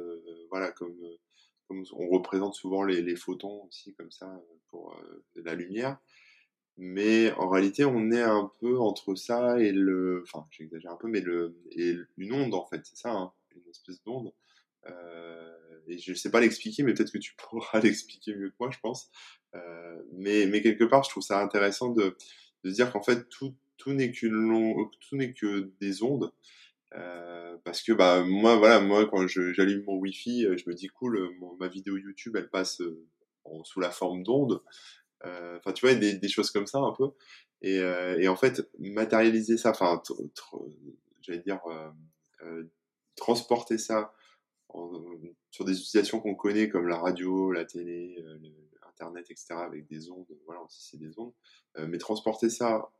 voilà, 0.50 0.72
comme 0.72 0.94
on 1.92 2.08
représente 2.08 2.54
souvent 2.54 2.82
les, 2.82 3.16
photons 3.16 3.64
aussi 3.66 3.94
comme 3.94 4.10
ça 4.10 4.40
pour 4.68 4.94
euh, 4.94 5.24
la 5.36 5.54
lumière. 5.54 5.98
Mais 6.78 7.32
en 7.32 7.48
réalité, 7.48 7.84
on 7.84 8.10
est 8.10 8.22
un 8.22 8.50
peu 8.60 8.78
entre 8.78 9.14
ça 9.14 9.60
et 9.60 9.72
le, 9.72 10.24
enfin, 10.26 10.46
j'exagère 10.50 10.92
un 10.92 10.96
peu, 10.96 11.08
mais 11.08 11.20
le 11.20 11.54
et 11.70 11.94
une 12.16 12.32
onde 12.32 12.54
en 12.54 12.64
fait, 12.64 12.80
c'est 12.84 12.96
ça, 12.96 13.12
hein, 13.12 13.32
une 13.54 13.70
espèce 13.70 14.02
d'onde. 14.04 14.32
Euh, 14.86 15.71
et 15.88 15.98
je 15.98 16.12
ne 16.12 16.16
sais 16.16 16.30
pas 16.30 16.40
l'expliquer, 16.40 16.82
mais 16.82 16.94
peut-être 16.94 17.12
que 17.12 17.18
tu 17.18 17.34
pourras 17.50 17.80
l'expliquer 17.80 18.34
mieux 18.34 18.50
que 18.50 18.56
moi, 18.60 18.70
je 18.72 18.78
pense. 18.80 19.10
Euh, 19.54 20.02
mais, 20.12 20.46
mais 20.46 20.62
quelque 20.62 20.84
part, 20.84 21.04
je 21.04 21.10
trouve 21.10 21.22
ça 21.22 21.40
intéressant 21.40 21.90
de, 21.90 22.16
de 22.64 22.70
dire 22.70 22.92
qu'en 22.92 23.02
fait, 23.02 23.28
tout, 23.28 23.54
tout 23.76 23.92
n'est 23.92 24.12
qu'une 24.12 24.88
tout 25.00 25.16
n'est 25.16 25.32
que 25.32 25.72
des 25.80 26.02
ondes. 26.02 26.32
Euh, 26.94 27.56
parce 27.64 27.82
que 27.82 27.92
bah 27.92 28.22
moi 28.22 28.56
voilà 28.56 28.78
moi 28.80 29.06
quand 29.06 29.26
j'allume 29.26 29.82
mon 29.84 29.96
wifi 29.96 30.44
euh, 30.44 30.58
je 30.58 30.68
me 30.68 30.74
dis 30.74 30.88
cool 30.88 31.16
euh, 31.16 31.30
ma 31.58 31.66
vidéo 31.66 31.96
YouTube 31.96 32.36
elle 32.36 32.50
passe 32.50 32.82
sous 33.64 33.80
la 33.80 33.90
forme 33.90 34.22
d'onde 34.22 34.62
enfin 35.24 35.72
tu 35.72 35.86
vois 35.86 35.94
des, 35.94 36.14
des, 36.14 36.28
choses 36.28 36.50
comme 36.50 36.66
ça 36.66 36.80
un 36.80 36.92
peu. 36.92 37.10
Et, 37.62 37.76
et 37.76 38.28
en 38.28 38.36
fait 38.36 38.68
matérialiser 38.78 39.56
ça 39.56 39.70
enfin 39.70 40.02
j'allais 41.22 41.38
dire 41.38 41.60
transporter 43.16 43.78
ça 43.78 44.12
sur 45.50 45.64
des 45.64 45.72
utilisations 45.72 46.20
qu'on 46.20 46.34
connaît 46.34 46.68
comme 46.68 46.88
la 46.88 46.98
radio 46.98 47.52
la 47.52 47.64
télé 47.64 48.16
internet 48.88 49.26
etc 49.30 49.46
avec 49.50 49.86
des 49.86 50.10
ondes 50.10 50.26
voilà 50.46 50.60
c'est 50.68 50.98
des 50.98 51.18
ondes 51.18 51.32
mais 51.76 51.98
transporter 51.98 52.50
ça 52.50 52.90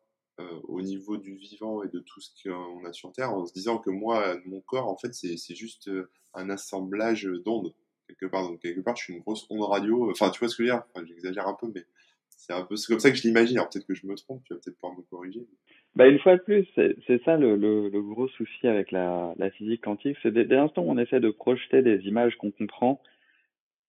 euh, 0.41 0.61
au 0.65 0.81
niveau 0.81 1.19
du 1.19 1.35
vivant 1.35 1.83
et 1.83 1.89
de 1.89 2.01
tout 2.01 2.21
ce 2.21 2.31
qu'on 2.43 2.85
a 2.87 2.93
sur 2.95 3.13
Terre 3.13 3.35
en 3.35 3.45
se 3.45 3.53
disant 3.53 3.77
que 3.77 3.91
moi, 3.91 4.39
mon 4.47 4.63
corps, 4.63 4.89
en 4.89 4.97
fait, 4.97 5.13
c'est 5.13 5.55
juste 5.55 5.89
euh, 5.89 6.11
un 6.33 6.49
assemblage 6.49 7.25
d'ondes, 7.45 7.75
quelque 8.09 8.25
part. 8.25 8.49
Donc, 8.49 8.61
quelque 8.61 8.81
part, 8.81 8.97
je 8.97 9.05
suis 9.05 9.13
une 9.13 9.21
grosse 9.21 9.47
onde 9.51 9.63
radio. 9.63 10.11
Enfin, 10.11 10.31
tu 10.31 10.39
vois 10.39 10.49
ce 10.49 10.57
que 10.57 10.65
je 10.65 10.73
veux 10.73 10.75
dire? 10.75 10.85
J'exagère 11.07 11.47
un 11.47 11.53
peu, 11.53 11.71
mais 11.75 11.85
c'est 12.31 12.55
un 12.55 12.63
peu 12.63 12.77
comme 12.89 12.99
ça 12.99 13.11
que 13.11 13.17
je 13.17 13.25
l'imagine. 13.25 13.59
Alors, 13.59 13.69
peut-être 13.69 13.87
que 13.87 13.95
je 13.95 14.07
me 14.07 14.15
trompe, 14.15 14.43
tu 14.45 14.55
vas 14.55 14.61
peut-être 14.61 14.79
pouvoir 14.79 14.99
me 14.99 15.03
corriger. 15.03 15.47
Bah, 15.95 16.09
une 16.09 16.19
fois 16.21 16.37
de 16.37 16.43
plus, 16.43 16.67
c'est 16.75 17.23
ça 17.25 17.37
le, 17.37 17.57
le, 17.57 17.89
le, 17.91 18.03
gros 18.03 18.29
souci 18.29 18.67
avec 18.67 18.91
la, 18.93 19.35
la 19.37 19.51
physique 19.51 19.83
quantique. 19.83 20.17
C'est 20.23 20.33
dès, 20.33 20.45
l'instant 20.45 20.83
où 20.83 20.91
on 20.91 20.97
essaie 20.99 21.21
de 21.21 21.31
projeter 21.31 21.83
des 21.83 22.07
images 22.07 22.37
qu'on 22.37 22.51
comprend 22.51 23.03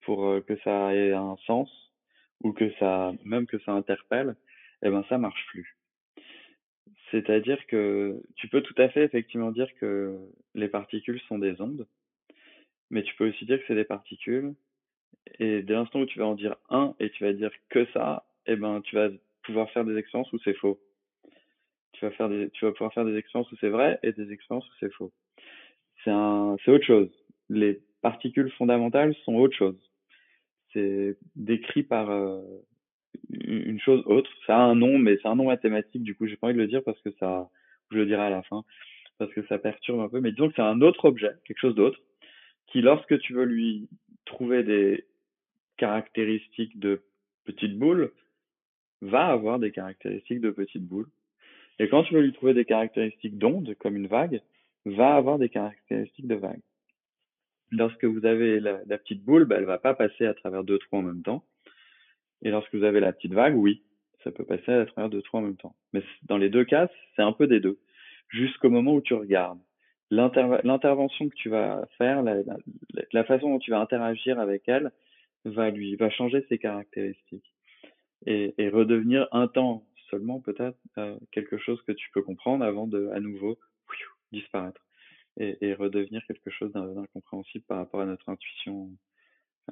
pour 0.02 0.26
euh, 0.26 0.42
que 0.42 0.58
ça 0.64 0.94
ait 0.94 1.14
un 1.14 1.38
sens, 1.46 1.70
ou 2.44 2.52
que 2.52 2.70
ça, 2.80 3.14
même 3.24 3.48
que 3.48 3.60
ça 3.60 3.72
interpelle, 3.72 4.36
eh 4.84 4.90
ben, 4.90 5.06
ça 5.10 5.18
marche 5.18 5.46
plus. 5.48 5.78
C'est-à-dire 7.12 7.66
que 7.68 8.22
tu 8.36 8.50
peux 8.50 8.62
tout 8.62 8.76
à 8.78 8.90
fait 8.90 9.04
effectivement 9.04 9.52
dire 9.52 9.74
que 9.80 10.18
les 10.56 10.68
particules 10.68 11.22
sont 11.28 11.40
des 11.40 11.62
ondes, 11.62 11.88
mais 12.90 13.04
tu 13.04 13.16
peux 13.16 13.30
aussi 13.30 13.46
dire 13.46 13.60
que 13.60 13.66
c'est 13.68 13.76
des 13.76 13.86
particules. 13.86 14.54
Et 15.40 15.62
dès 15.64 15.74
l'instant 15.74 16.02
où 16.02 16.06
tu 16.06 16.20
vas 16.20 16.28
en 16.28 16.36
dire 16.36 16.56
un 16.70 16.96
et 17.00 17.10
tu 17.12 17.24
vas 17.24 17.34
dire 17.34 17.52
que 17.70 17.86
ça, 17.94 18.26
eh 18.48 18.56
ben 18.56 18.82
tu 18.82 18.96
vas 18.96 19.10
pouvoir 19.44 19.70
faire 19.72 19.86
des 19.86 19.98
expériences 19.98 20.32
où 20.34 20.40
c'est 20.40 20.56
faux. 20.56 20.80
Tu 22.12 22.66
vas 22.66 22.72
pouvoir 22.72 22.94
faire 22.94 23.06
des 23.06 23.18
expériences 23.18 23.52
où 23.52 23.56
c'est 23.60 23.70
vrai 23.70 24.00
et 24.04 24.12
des 24.12 24.32
expériences 24.32 24.68
où 24.68 24.74
c'est 24.80 24.94
faux. 24.94 25.12
C'est 26.04 26.12
un, 26.12 26.58
c'est 26.64 26.72
autre 26.72 26.86
chose. 26.86 27.10
Les 27.50 27.82
particules 28.02 28.52
fondamentales 28.52 29.16
sont 29.26 29.36
autre 29.36 29.56
chose. 29.56 29.78
C'est 30.74 31.18
décrit 31.36 31.84
par 31.84 32.10
euh, 32.10 32.42
une 33.30 33.80
chose 33.80 34.04
autre. 34.06 34.30
Ça 34.46 34.58
a 34.58 34.62
un 34.62 34.76
nom, 34.76 34.98
mais 34.98 35.18
c'est 35.22 35.28
un 35.28 35.36
nom 35.36 35.46
mathématique, 35.46 36.04
du 36.04 36.16
coup, 36.16 36.28
j'ai 36.28 36.36
pas 36.36 36.48
envie 36.48 36.56
de 36.56 36.62
le 36.62 36.68
dire 36.68 36.84
parce 36.84 37.00
que 37.02 37.12
ça, 37.20 37.50
je 37.92 37.98
le 37.98 38.06
dirai 38.06 38.24
à 38.24 38.30
la 38.30 38.44
fin, 38.44 38.64
parce 39.18 39.32
que 39.34 39.46
ça 39.48 39.58
perturbe 39.58 40.02
un 40.02 40.10
peu. 40.10 40.20
Mais 40.20 40.32
disons 40.32 40.50
que 40.50 40.56
c'est 40.56 40.62
un 40.62 40.82
autre 40.82 41.06
objet, 41.06 41.32
quelque 41.46 41.60
chose 41.60 41.76
d'autre, 41.76 42.00
qui, 42.68 42.82
lorsque 42.82 43.20
tu 43.20 43.34
veux 43.34 43.46
lui 43.46 43.88
trouver 44.26 44.64
des 44.64 45.06
caractéristiques 45.78 46.80
de 46.80 47.04
petite 47.46 47.78
boule, 47.78 48.12
va 49.02 49.28
avoir 49.28 49.60
des 49.60 49.72
caractéristiques 49.72 50.42
de 50.42 50.52
petite 50.52 50.86
boule. 50.86 51.08
Et 51.80 51.90
quand 51.90 52.04
tu 52.04 52.14
veux 52.14 52.22
lui 52.22 52.34
trouver 52.34 52.54
des 52.54 52.66
caractéristiques 52.66 53.38
d'onde, 53.38 53.76
comme 53.80 53.96
une 53.96 54.08
vague, 54.08 54.42
va 54.86 55.16
avoir 55.16 55.40
des 55.40 55.50
caractéristiques 55.50 56.28
de 56.28 56.36
vague. 56.36 56.62
Lorsque 57.72 58.06
vous 58.06 58.26
avez 58.26 58.60
la, 58.60 58.98
petite 58.98 59.24
boule, 59.24 59.46
bah, 59.46 59.56
elle 59.58 59.66
va 59.66 59.80
pas 59.80 59.96
passer 59.96 60.26
à 60.26 60.34
travers 60.34 60.64
deux 60.64 60.78
trous 60.78 60.98
en 60.98 61.02
même 61.02 61.24
temps. 61.24 61.44
Et 62.44 62.52
lorsque 62.52 62.76
vous 62.76 62.84
avez 62.84 63.00
la 63.00 63.14
petite 63.14 63.34
vague, 63.34 63.56
oui, 63.56 63.82
ça 64.24 64.32
peut 64.32 64.46
passer 64.46 64.72
à 64.72 64.86
travers 64.86 65.10
deux 65.10 65.22
trous 65.22 65.38
en 65.38 65.42
même 65.42 65.58
temps. 65.58 65.76
Mais 65.94 66.04
dans 66.24 66.38
les 66.38 66.50
deux 66.50 66.66
cas, 66.66 66.90
c'est 67.16 67.22
un 67.22 67.32
peu 67.32 67.48
des 67.48 67.60
deux. 67.60 67.80
Jusqu'au 68.30 68.70
moment 68.70 68.94
où 68.94 69.02
tu 69.02 69.14
regardes. 69.14 69.60
L'intervention 70.12 71.28
que 71.30 71.36
tu 71.36 71.50
vas 71.50 71.88
faire, 71.98 72.22
la, 72.22 73.24
façon 73.24 73.50
dont 73.50 73.60
tu 73.60 73.72
vas 73.72 73.80
interagir 73.80 74.40
avec 74.40 74.64
elle, 74.68 74.92
va 75.44 75.72
lui, 75.72 75.96
va 75.96 76.12
changer 76.12 76.46
ses 76.50 76.60
caractéristiques. 76.60 77.52
Et, 78.28 78.54
redevenir 78.70 79.28
un 79.32 79.48
temps 79.48 79.84
seulement 80.14 80.40
peut-être 80.40 80.78
euh, 81.00 81.18
quelque 81.32 81.58
chose 81.58 81.82
que 81.88 81.92
tu 81.92 82.10
peux 82.12 82.22
comprendre 82.22 82.64
avant 82.64 82.86
de 82.86 83.10
à 83.14 83.20
nouveau 83.20 83.58
disparaître 84.32 84.82
et, 85.38 85.74
redevenir 85.74 86.24
quelque 86.28 86.52
chose 86.52 86.72
d'incompréhensible 86.74 87.66
par 87.68 87.80
rapport 87.80 88.02
à 88.02 88.06
notre 88.06 88.30
intuition 88.30 88.92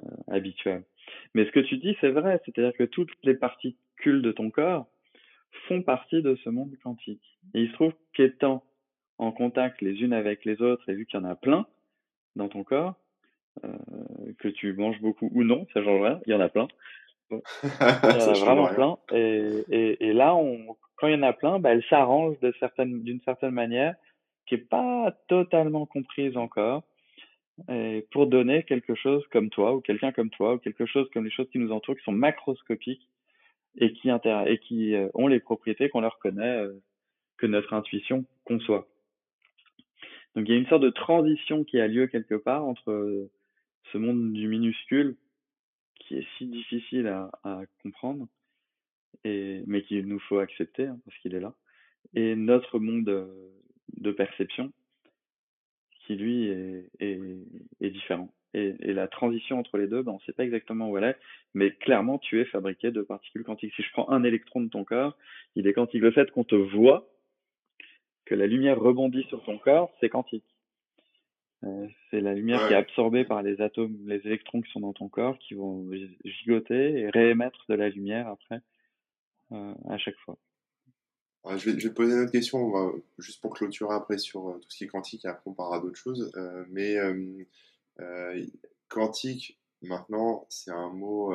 euh, 0.02 0.10
habituelle. 0.26 0.82
Mais 1.34 1.46
ce 1.46 1.52
que 1.52 1.60
tu 1.60 1.76
dis, 1.76 1.96
c'est 2.00 2.10
vrai, 2.10 2.40
c'est-à-dire 2.44 2.76
que 2.76 2.82
toutes 2.82 3.10
les 3.22 3.34
particules 3.34 4.22
de 4.22 4.32
ton 4.32 4.50
corps 4.50 4.88
font 5.68 5.82
partie 5.82 6.20
de 6.20 6.34
ce 6.42 6.50
monde 6.50 6.74
quantique. 6.82 7.38
Et 7.54 7.60
il 7.62 7.68
se 7.68 7.74
trouve 7.74 7.92
qu'étant 8.12 8.64
en 9.18 9.30
contact 9.30 9.80
les 9.82 10.02
unes 10.02 10.12
avec 10.12 10.44
les 10.44 10.60
autres, 10.60 10.88
et 10.88 10.94
vu 10.94 11.06
qu'il 11.06 11.20
y 11.20 11.22
en 11.22 11.26
a 11.26 11.36
plein 11.36 11.66
dans 12.34 12.48
ton 12.48 12.64
corps, 12.64 12.96
euh, 13.64 13.72
que 14.38 14.48
tu 14.48 14.72
manges 14.72 15.00
beaucoup 15.00 15.30
ou 15.32 15.44
non, 15.44 15.66
ça 15.72 15.84
change 15.84 16.02
rien, 16.02 16.20
il 16.26 16.32
y 16.32 16.34
en 16.34 16.40
a 16.40 16.48
plein. 16.48 16.66
Il 17.62 17.70
y 17.70 18.22
en 18.22 18.28
a 18.28 18.38
vraiment 18.38 18.68
plein. 18.68 18.98
Et, 19.12 19.64
et, 19.70 20.08
et, 20.08 20.12
là, 20.12 20.34
on, 20.34 20.76
quand 20.96 21.08
il 21.08 21.14
y 21.14 21.16
en 21.16 21.22
a 21.22 21.32
plein, 21.32 21.58
bah, 21.58 21.72
elles 21.72 21.84
s'arrangent 21.88 22.38
d'une 22.40 22.52
certaine, 22.60 23.20
certaine 23.24 23.50
manière 23.50 23.94
qui 24.46 24.56
est 24.56 24.68
pas 24.68 25.12
totalement 25.28 25.86
comprise 25.86 26.36
encore 26.36 26.82
pour 28.10 28.26
donner 28.26 28.64
quelque 28.64 28.94
chose 28.94 29.22
comme 29.30 29.50
toi 29.50 29.74
ou 29.74 29.80
quelqu'un 29.80 30.10
comme 30.10 30.30
toi 30.30 30.54
ou 30.54 30.58
quelque 30.58 30.86
chose 30.86 31.08
comme 31.12 31.24
les 31.24 31.30
choses 31.30 31.48
qui 31.50 31.58
nous 31.58 31.70
entourent 31.70 31.96
qui 31.96 32.02
sont 32.02 32.12
macroscopiques 32.12 33.06
et 33.76 33.92
qui, 33.92 34.10
et 34.10 34.58
qui 34.58 34.94
euh, 34.94 35.08
ont 35.14 35.26
les 35.26 35.40
propriétés 35.40 35.88
qu'on 35.88 36.00
leur 36.00 36.18
connaît, 36.18 36.58
euh, 36.58 36.72
que 37.38 37.46
notre 37.46 37.72
intuition 37.72 38.24
conçoit. 38.44 38.86
Donc 40.34 40.48
il 40.48 40.52
y 40.52 40.54
a 40.54 40.58
une 40.58 40.66
sorte 40.66 40.82
de 40.82 40.90
transition 40.90 41.64
qui 41.64 41.80
a 41.80 41.86
lieu 41.86 42.06
quelque 42.06 42.34
part 42.34 42.64
entre 42.64 42.90
euh, 42.90 43.30
ce 43.92 43.98
monde 43.98 44.32
du 44.32 44.48
minuscule 44.48 45.16
qui 46.12 46.18
est 46.18 46.26
si 46.36 46.46
difficile 46.46 47.06
à, 47.06 47.62
comprendre, 47.82 48.28
et, 49.24 49.62
mais 49.66 49.82
qu'il 49.82 50.06
nous 50.06 50.20
faut 50.20 50.38
accepter 50.38 50.86
hein, 50.86 50.98
parce 51.04 51.16
qu'il 51.18 51.34
est 51.34 51.40
là, 51.40 51.54
et 52.14 52.36
notre 52.36 52.78
monde 52.78 53.30
de 53.96 54.12
perception 54.12 54.72
qui 56.04 56.16
lui 56.16 56.48
est, 56.48 56.90
différent. 57.80 58.30
Et, 58.54 58.74
et, 58.80 58.92
la 58.92 59.08
transition 59.08 59.58
entre 59.58 59.78
les 59.78 59.86
deux, 59.86 60.02
ben, 60.02 60.12
on 60.12 60.16
ne 60.16 60.20
sait 60.20 60.32
pas 60.32 60.44
exactement 60.44 60.90
où 60.90 60.98
elle 60.98 61.04
est, 61.04 61.16
mais 61.54 61.70
clairement, 61.70 62.18
tu 62.18 62.40
es 62.40 62.44
fabriqué 62.44 62.90
de 62.90 63.00
particules 63.00 63.44
quantiques. 63.44 63.72
Si 63.74 63.82
je 63.82 63.92
prends 63.92 64.10
un 64.10 64.24
électron 64.24 64.60
de 64.60 64.68
ton 64.68 64.84
corps, 64.84 65.16
il 65.54 65.66
est 65.66 65.72
quantique. 65.72 66.02
Le 66.02 66.10
fait 66.10 66.30
qu'on 66.30 66.44
te 66.44 66.54
voit, 66.54 67.08
que 68.26 68.34
la 68.34 68.46
lumière 68.46 68.78
rebondit 68.78 69.24
sur 69.24 69.42
ton 69.44 69.56
corps, 69.56 69.90
c'est 70.00 70.10
quantique. 70.10 70.44
Euh, 71.64 71.86
c'est 72.10 72.20
la 72.20 72.34
lumière 72.34 72.66
qui 72.66 72.74
est 72.74 72.76
absorbée 72.76 73.24
par 73.24 73.42
les 73.42 73.60
atomes, 73.60 73.96
les 74.06 74.20
électrons 74.26 74.60
qui 74.62 74.70
sont 74.72 74.80
dans 74.80 74.92
ton 74.92 75.08
corps, 75.08 75.38
qui 75.38 75.54
vont 75.54 75.88
gigoter 76.24 77.00
et 77.00 77.10
réémettre 77.10 77.64
de 77.68 77.74
la 77.74 77.88
lumière 77.88 78.26
après, 78.28 78.60
euh, 79.52 79.74
à 79.88 79.98
chaque 79.98 80.18
fois. 80.18 80.36
Je 81.44 81.70
vais, 81.70 81.78
je 81.78 81.88
vais, 81.88 81.94
poser 81.94 82.14
une 82.14 82.20
autre 82.20 82.32
question, 82.32 83.02
juste 83.18 83.40
pour 83.40 83.54
clôturer 83.54 83.94
après 83.94 84.18
sur 84.18 84.48
euh, 84.48 84.58
tout 84.58 84.70
ce 84.70 84.76
qui 84.76 84.84
est 84.84 84.88
quantique, 84.88 85.24
et 85.24 85.28
après 85.28 85.50
on 85.50 85.54
parlera 85.54 85.80
d'autres 85.80 85.98
choses. 85.98 86.32
Euh, 86.36 86.64
mais 86.70 86.96
quantique, 88.88 89.58
maintenant, 89.82 90.46
c'est 90.48 90.70
un 90.70 90.90
mot 90.90 91.32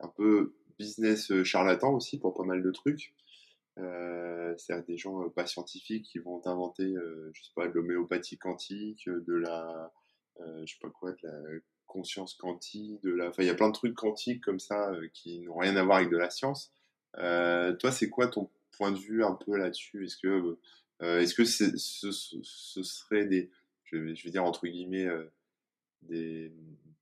un 0.00 0.08
peu 0.08 0.54
business 0.78 1.42
charlatan 1.44 1.94
aussi 1.94 2.18
pour 2.18 2.34
pas 2.34 2.44
mal 2.44 2.62
de 2.62 2.70
trucs. 2.70 3.14
Euh, 3.78 4.54
c'est 4.56 4.86
des 4.86 4.96
gens 4.96 5.28
pas 5.30 5.46
scientifiques 5.46 6.04
qui 6.04 6.18
vont 6.18 6.40
inventer, 6.46 6.94
je 7.32 7.42
sais 7.42 7.52
pas, 7.54 7.66
de 7.66 7.72
l'homéopathie 7.72 8.38
quantique, 8.38 9.08
de 9.08 9.34
la, 9.34 9.92
je 10.38 10.72
sais 10.72 10.78
pas 10.80 10.90
quoi, 10.90 11.12
de 11.12 11.18
la 11.24 11.58
conscience 11.86 12.34
quantique, 12.34 13.00
de 13.02 13.10
la, 13.10 13.28
enfin 13.28 13.42
il 13.42 13.46
y 13.46 13.50
a 13.50 13.54
plein 13.54 13.68
de 13.68 13.74
trucs 13.74 13.94
quantiques 13.94 14.42
comme 14.42 14.60
ça 14.60 14.92
qui 15.12 15.40
n'ont 15.40 15.58
rien 15.58 15.76
à 15.76 15.84
voir 15.84 15.98
avec 15.98 16.10
de 16.10 16.16
la 16.16 16.30
science. 16.30 16.72
toi, 17.14 17.90
c'est 17.90 18.08
quoi 18.08 18.28
ton 18.28 18.48
point 18.72 18.92
de 18.92 18.98
vue 18.98 19.24
un 19.24 19.34
peu 19.34 19.56
là-dessus? 19.56 20.04
Est-ce 20.04 20.18
que, 20.18 20.56
est-ce 21.00 21.34
que 21.34 21.44
ce, 21.44 21.76
ce, 21.76 22.82
serait 22.82 23.26
des, 23.26 23.50
je, 23.84 24.14
je, 24.14 24.24
vais 24.24 24.30
dire 24.30 24.44
entre 24.44 24.68
guillemets, 24.68 25.08
des, 26.02 26.52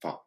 enfin, 0.03 0.21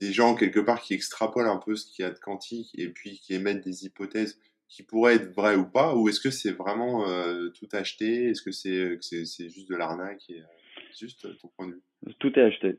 des 0.00 0.12
gens 0.12 0.34
quelque 0.34 0.60
part 0.60 0.80
qui 0.80 0.94
extrapolent 0.94 1.48
un 1.48 1.58
peu 1.58 1.76
ce 1.76 1.86
qu'il 1.86 2.04
y 2.04 2.06
a 2.06 2.10
de 2.10 2.18
quantique 2.18 2.70
et 2.74 2.88
puis 2.88 3.18
qui 3.18 3.34
émettent 3.34 3.64
des 3.64 3.84
hypothèses 3.84 4.38
qui 4.74 4.82
pourraient 4.82 5.14
être 5.14 5.32
vraies 5.32 5.54
ou 5.54 5.66
pas, 5.66 5.94
ou 5.94 6.08
est-ce 6.08 6.18
que 6.20 6.30
c'est 6.30 6.50
vraiment 6.50 7.08
euh, 7.08 7.48
tout 7.50 7.68
acheté? 7.72 8.30
Est-ce 8.30 8.42
que 8.42 8.50
c'est 8.50 8.98
c'est 9.00 9.48
juste 9.48 9.68
de 9.68 9.76
l'arnaque 9.76 10.28
et 10.28 10.40
euh, 10.40 10.80
juste 10.98 11.28
ton 11.40 11.48
point 11.56 11.68
de 11.68 11.74
vue? 11.74 12.14
Tout 12.18 12.36
est 12.36 12.42
acheté. 12.42 12.78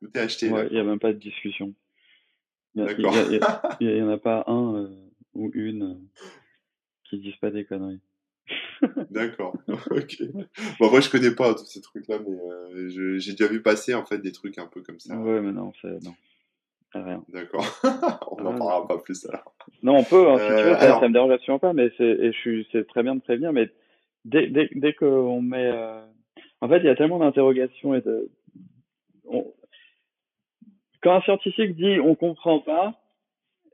Tout 0.00 0.10
est 0.14 0.18
acheté. 0.18 0.46
il 0.46 0.72
n'y 0.72 0.78
a 0.78 0.84
même 0.84 0.98
pas 0.98 1.12
de 1.12 1.18
discussion. 1.18 1.74
D'accord. 2.74 3.14
Il 3.80 3.86
n'y 3.86 4.02
en 4.02 4.08
a 4.08 4.16
pas 4.16 4.44
un 4.46 4.76
euh, 4.76 5.10
ou 5.34 5.50
une 5.52 6.08
qui 7.04 7.18
disent 7.18 7.36
pas 7.36 7.50
des 7.50 7.66
conneries. 7.66 8.00
D'accord. 9.10 9.58
ok. 9.90 10.22
Bon, 10.78 10.90
moi, 10.90 11.00
je 11.00 11.10
connais 11.10 11.34
pas 11.34 11.52
tous 11.54 11.66
ces 11.66 11.82
trucs-là, 11.82 12.18
mais 12.26 12.34
euh, 12.34 13.18
j'ai 13.18 13.32
déjà 13.32 13.46
vu 13.46 13.60
passer 13.60 13.92
en 13.92 14.06
fait 14.06 14.18
des 14.18 14.32
trucs 14.32 14.56
un 14.56 14.66
peu 14.66 14.80
comme 14.80 15.00
ça. 15.00 15.18
Ouais, 15.18 15.42
mais 15.42 15.52
non, 15.52 15.72
c'est 15.82 16.02
non. 16.02 16.14
Rien. 16.94 17.22
D'accord. 17.28 17.64
on 18.30 18.42
n'en 18.42 18.56
parlera 18.56 18.86
pas 18.86 18.98
plus 18.98 19.26
alors. 19.26 19.54
Non, 19.82 19.96
on 19.96 20.04
peut, 20.04 20.28
hein, 20.28 20.38
si 20.38 20.46
tu 20.46 20.52
veux, 20.52 20.74
euh, 20.74 20.78
ça, 20.78 21.08
me 21.08 21.12
dérange 21.12 21.32
absolument 21.32 21.58
pas, 21.58 21.72
mais 21.72 21.90
c'est, 21.98 22.32
c'est 22.72 22.86
très 22.88 23.02
bien 23.02 23.14
de 23.14 23.20
prévenir, 23.20 23.52
mais 23.52 23.70
dès, 24.24 24.46
dès, 24.48 24.70
dès 24.74 24.94
qu'on 24.94 25.42
met, 25.42 25.70
euh, 25.70 26.02
en 26.60 26.68
fait, 26.68 26.78
il 26.78 26.86
y 26.86 26.88
a 26.88 26.96
tellement 26.96 27.18
d'interrogations 27.18 27.94
et 27.94 28.00
de, 28.00 28.30
quand 31.02 31.14
un 31.14 31.20
scientifique 31.22 31.76
dit 31.76 32.00
on 32.00 32.14
comprend 32.14 32.60
pas, 32.60 32.94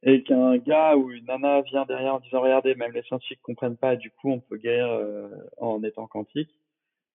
et 0.02 0.22
qu'un 0.22 0.58
gars 0.58 0.96
ou 0.96 1.10
une 1.10 1.24
nana 1.24 1.62
vient 1.62 1.86
derrière 1.86 2.16
en 2.16 2.20
disant 2.20 2.42
regardez 2.42 2.74
même 2.74 2.92
les 2.92 3.02
scientifiques 3.02 3.40
comprennent 3.42 3.78
pas 3.78 3.96
du 3.96 4.10
coup 4.10 4.30
on 4.30 4.40
peut 4.40 4.58
guérir 4.58 4.86
euh, 4.86 5.30
en 5.56 5.82
étant 5.82 6.06
quantique 6.06 6.50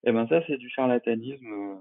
et 0.04 0.10
eh 0.10 0.12
ben 0.12 0.28
ça 0.28 0.42
c'est 0.48 0.58
du 0.58 0.70
charlatanisme 0.70 1.78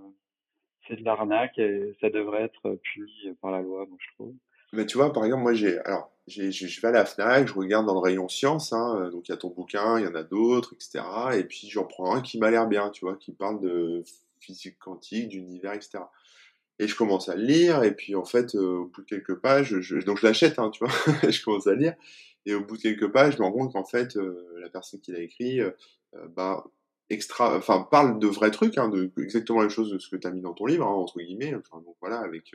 c'est 0.88 0.96
de 0.96 1.04
l'arnaque 1.04 1.58
et 1.58 1.94
ça 2.00 2.10
devrait 2.10 2.42
être 2.42 2.78
puni 2.82 3.34
par 3.40 3.50
la 3.50 3.60
loi 3.60 3.86
moi 3.88 3.98
je 4.00 4.14
trouve. 4.14 4.34
Mais 4.72 4.86
tu 4.86 4.96
vois 4.96 5.12
par 5.12 5.24
exemple 5.24 5.42
moi 5.42 5.54
j'ai 5.54 5.78
alors 5.80 6.10
je 6.26 6.80
vais 6.80 6.88
à 6.88 6.90
la 6.90 7.04
Fnac 7.04 7.48
je 7.48 7.54
regarde 7.54 7.86
dans 7.86 7.94
le 7.94 8.00
rayon 8.00 8.28
science 8.28 8.72
hein, 8.72 9.08
donc 9.12 9.28
il 9.28 9.32
y 9.32 9.34
a 9.34 9.38
ton 9.38 9.48
bouquin 9.48 9.98
il 9.98 10.04
y 10.04 10.08
en 10.08 10.14
a 10.14 10.22
d'autres 10.22 10.74
etc 10.74 11.04
et 11.38 11.44
puis 11.44 11.68
j'en 11.70 11.84
prends 11.84 12.14
un 12.14 12.20
qui 12.20 12.38
m'a 12.38 12.50
l'air 12.50 12.66
bien 12.66 12.90
tu 12.90 13.04
vois 13.04 13.16
qui 13.16 13.32
parle 13.32 13.60
de 13.60 14.02
physique 14.40 14.78
quantique 14.78 15.28
d'univers 15.28 15.72
etc 15.72 16.00
et 16.78 16.86
je 16.86 16.94
commence 16.94 17.28
à 17.28 17.34
le 17.34 17.42
lire, 17.42 17.82
et 17.82 17.92
puis 17.94 18.14
en 18.14 18.24
fait, 18.24 18.54
euh, 18.54 18.78
au 18.78 18.86
bout 18.86 19.02
de 19.02 19.06
quelques 19.06 19.36
pages, 19.40 19.80
je, 19.80 19.96
donc 19.98 20.18
je 20.18 20.26
l'achète, 20.26 20.58
hein, 20.58 20.70
tu 20.70 20.84
vois, 20.84 20.94
je 21.30 21.42
commence 21.42 21.66
à 21.66 21.74
lire, 21.74 21.94
et 22.46 22.54
au 22.54 22.64
bout 22.64 22.76
de 22.76 22.82
quelques 22.82 23.10
pages, 23.10 23.34
je 23.34 23.38
me 23.38 23.44
rends 23.44 23.52
compte 23.52 23.72
qu'en 23.72 23.84
fait, 23.84 24.16
euh, 24.16 24.58
la 24.60 24.68
personne 24.68 25.00
qui 25.00 25.12
l'a 25.12 25.20
écrit, 25.20 25.60
euh, 25.60 25.72
bah, 26.30 26.64
extra, 27.10 27.56
enfin, 27.56 27.86
parle 27.90 28.18
de 28.18 28.26
vrais 28.26 28.50
trucs, 28.50 28.78
hein, 28.78 28.88
de 28.88 29.10
exactement 29.18 29.62
les 29.62 29.70
choses 29.70 29.90
de 29.90 29.98
ce 29.98 30.08
que 30.08 30.16
tu 30.16 30.26
as 30.26 30.30
mis 30.30 30.42
dans 30.42 30.54
ton 30.54 30.66
livre, 30.66 30.86
hein, 30.86 30.90
entre 30.90 31.18
guillemets, 31.20 31.54
enfin, 31.54 31.82
donc 31.82 31.96
voilà, 32.00 32.18
avec 32.20 32.52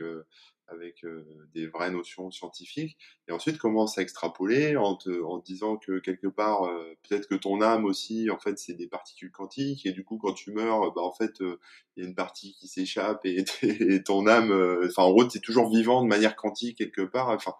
avec 0.68 1.04
euh, 1.04 1.24
des 1.54 1.66
vraies 1.66 1.90
notions 1.90 2.30
scientifiques, 2.30 2.96
et 3.28 3.32
ensuite 3.32 3.58
commence 3.58 3.98
à 3.98 4.02
extrapoler 4.02 4.76
en 4.76 4.96
te, 4.96 5.22
en 5.22 5.38
disant 5.38 5.76
que 5.76 5.98
quelque 5.98 6.26
part, 6.26 6.64
euh, 6.64 6.94
peut-être 7.02 7.28
que 7.28 7.34
ton 7.34 7.60
âme 7.60 7.84
aussi, 7.84 8.30
en 8.30 8.38
fait, 8.38 8.58
c'est 8.58 8.74
des 8.74 8.86
particules 8.86 9.30
quantiques, 9.30 9.86
et 9.86 9.92
du 9.92 10.04
coup, 10.04 10.18
quand 10.18 10.32
tu 10.32 10.52
meurs, 10.52 10.92
bah 10.94 11.02
en 11.02 11.12
fait, 11.12 11.40
euh, 11.40 11.58
il 11.96 12.02
y 12.02 12.06
a 12.06 12.08
une 12.08 12.14
partie 12.14 12.54
qui 12.54 12.68
s'échappe, 12.68 13.24
et, 13.24 13.44
et, 13.62 14.02
ton 14.02 14.26
âme, 14.26 14.52
enfin, 14.86 15.02
en 15.02 15.10
gros, 15.12 15.24
es 15.24 15.40
toujours 15.40 15.70
vivant 15.70 16.02
de 16.02 16.08
manière 16.08 16.36
quantique 16.36 16.78
quelque 16.78 17.02
part, 17.02 17.28
enfin, 17.30 17.54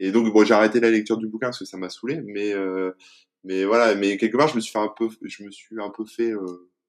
et 0.00 0.12
donc, 0.12 0.32
bon, 0.32 0.44
j'ai 0.44 0.54
arrêté 0.54 0.78
la 0.80 0.90
lecture 0.90 1.16
du 1.16 1.26
bouquin 1.26 1.48
parce 1.48 1.58
que 1.58 1.64
ça 1.64 1.76
m'a 1.76 1.90
saoulé, 1.90 2.20
mais, 2.24 2.54
mais 3.44 3.64
voilà, 3.64 3.94
mais 3.94 4.16
quelque 4.16 4.36
part, 4.36 4.48
je 4.48 4.56
me 4.56 4.60
suis 4.60 4.72
fait 4.72 4.78
un 4.78 4.92
peu, 4.96 5.08
je 5.22 5.42
me 5.44 5.50
suis 5.50 5.80
un 5.80 5.90
peu 5.90 6.04
fait 6.04 6.32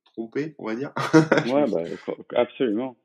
tromper, 0.05 0.55
on 0.57 0.65
va 0.65 0.75
dire. 0.75 0.91
ouais, 1.53 1.65
bah, 1.69 1.83
absolument. 2.35 2.97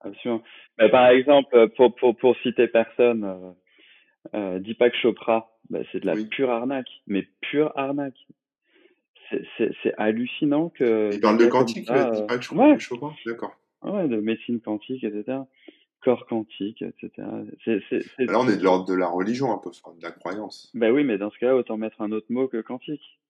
Absolument. 0.00 0.42
Mais 0.78 0.90
par 0.90 1.08
exemple, 1.08 1.68
pour, 1.76 1.94
pour, 1.94 2.16
pour 2.16 2.36
citer 2.38 2.68
personne, 2.68 3.24
euh, 3.24 3.52
euh, 4.34 4.58
Deepak 4.58 4.94
Chopra, 4.96 5.56
bah, 5.68 5.80
c'est 5.92 6.00
de 6.00 6.06
la 6.06 6.16
pure 6.16 6.50
arnaque, 6.50 6.88
mais 7.06 7.26
pure 7.40 7.72
arnaque. 7.76 8.26
C'est 9.58 9.94
hallucinant 9.96 10.70
que. 10.70 11.10
Il 11.12 11.20
parle 11.20 11.38
de 11.38 11.46
quantique, 11.46 11.86
ça, 11.86 12.10
Deepak 12.10 12.42
Chopra, 12.42 12.68
ouais. 12.68 12.78
Chopra 12.78 13.14
d'accord. 13.26 13.54
Ouais, 13.82 14.08
de 14.08 14.16
médecine 14.16 14.60
quantique, 14.60 15.04
etc. 15.04 15.38
Corps 16.02 16.26
quantique, 16.26 16.82
etc. 16.82 17.10
C 17.64 17.80
Là, 18.18 18.40
on 18.40 18.48
est 18.48 18.56
de 18.56 18.64
l'ordre 18.64 18.86
de 18.86 18.94
la 18.94 19.08
religion, 19.08 19.52
un 19.52 19.58
peu, 19.58 19.70
de 19.70 20.02
la 20.02 20.12
croyance. 20.12 20.70
Ben 20.74 20.90
oui, 20.90 21.04
mais 21.04 21.18
dans 21.18 21.30
ce 21.30 21.38
cas, 21.38 21.54
autant 21.54 21.76
mettre 21.76 22.00
un 22.00 22.10
autre 22.12 22.26
mot 22.30 22.48
que 22.48 22.60
quantique. 22.62 23.20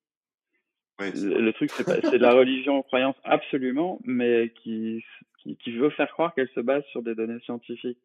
Ouais, 1.00 1.10
le, 1.12 1.40
le, 1.40 1.52
truc, 1.52 1.70
c'est 1.70 1.86
de 1.86 2.18
la 2.18 2.32
religion, 2.32 2.82
croyance, 2.82 3.16
absolument, 3.24 3.98
mais 4.04 4.52
qui 4.62 5.02
qui, 5.42 5.56
qui 5.56 5.72
veut 5.72 5.90
faire 5.90 6.10
croire 6.10 6.34
qu'elle 6.34 6.48
se 6.54 6.60
base 6.60 6.84
sur 6.86 7.02
des 7.02 7.14
données 7.14 7.40
scientifiques, 7.40 7.98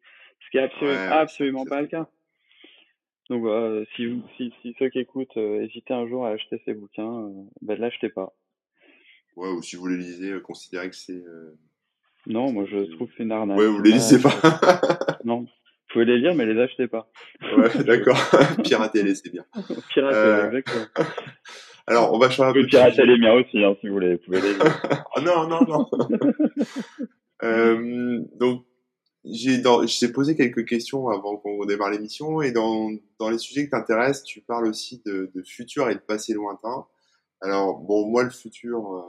ce 0.44 0.50
qui 0.50 0.58
est 0.58 0.62
absolument, 0.62 1.10
absolument 1.12 1.64
pas 1.64 1.82
le 1.82 1.88
cas. 1.88 2.08
Donc 3.28 3.44
euh, 3.44 3.84
si, 3.96 4.06
vous, 4.06 4.22
si, 4.36 4.52
si 4.62 4.74
ceux 4.78 4.88
qui 4.88 5.00
écoutent 5.00 5.36
euh, 5.36 5.62
hésitaient 5.62 5.94
un 5.94 6.06
jour 6.06 6.24
à 6.26 6.30
acheter 6.30 6.62
ces 6.64 6.74
bouquins, 6.74 7.24
euh, 7.24 7.42
ben 7.60 7.78
l'achetez 7.78 8.08
pas. 8.08 8.34
Ouais, 9.34 9.48
ou 9.48 9.62
si 9.62 9.76
vous 9.76 9.86
les 9.88 9.96
lisez, 9.96 10.32
euh, 10.32 10.40
considérez 10.40 10.88
que 10.88 10.96
c'est. 10.96 11.22
Non, 12.26 12.52
moi 12.52 12.64
je 12.70 12.92
trouve 12.94 13.08
que 13.08 13.14
c'est 13.16 13.22
une 13.22 13.32
arnaque. 13.32 13.58
Ouais, 13.58 13.66
vous 13.66 13.82
les 13.82 13.92
lisez 13.92 14.18
pas. 14.18 14.32
non, 15.24 15.40
vous 15.40 15.48
pouvez 15.92 16.04
les 16.04 16.18
lire, 16.18 16.34
mais 16.34 16.46
les 16.46 16.60
achetez 16.60 16.88
pas. 16.88 17.08
ouais, 17.42 17.84
d'accord. 17.84 18.18
Piratez-les, 18.64 19.14
c'est 19.14 19.30
bien. 19.30 19.44
Piratez-les, 19.90 20.58
exactement. 20.58 20.86
Alors, 21.88 22.12
on 22.12 22.18
va 22.18 22.28
changer 22.30 22.50
un 22.50 22.52
peu. 22.52 22.60
Vous 22.60 22.66
pouvez 22.66 22.82
pirater 22.82 23.06
les 23.06 23.18
miens 23.18 23.34
aussi, 23.34 23.62
hein, 23.62 23.76
si 23.80 23.86
vous 23.86 23.94
voulez. 23.94 24.16
Vous 24.16 24.22
pouvez 24.24 24.40
les 24.40 24.54
lire. 24.54 25.04
oh 25.16 25.20
non, 25.20 25.46
non, 25.46 25.60
non. 25.68 25.88
Euh, 27.44 28.20
donc, 28.40 28.64
j'ai 29.24 29.62
j'ai 29.86 30.08
posé 30.08 30.36
quelques 30.36 30.66
questions 30.66 31.08
avant 31.08 31.36
qu'on 31.36 31.64
démarre 31.64 31.90
l'émission 31.90 32.42
et 32.42 32.52
dans, 32.52 32.90
dans 33.18 33.28
les 33.28 33.38
sujets 33.38 33.64
qui 33.64 33.70
t'intéressent, 33.70 34.24
tu 34.24 34.40
parles 34.40 34.66
aussi 34.66 35.02
de, 35.04 35.30
de, 35.34 35.42
futur 35.42 35.90
et 35.90 35.94
de 35.94 36.00
passé 36.00 36.32
lointain. 36.32 36.86
Alors 37.40 37.78
bon, 37.78 38.08
moi 38.08 38.22
le 38.22 38.30
futur, 38.30 38.94
euh, 38.94 39.02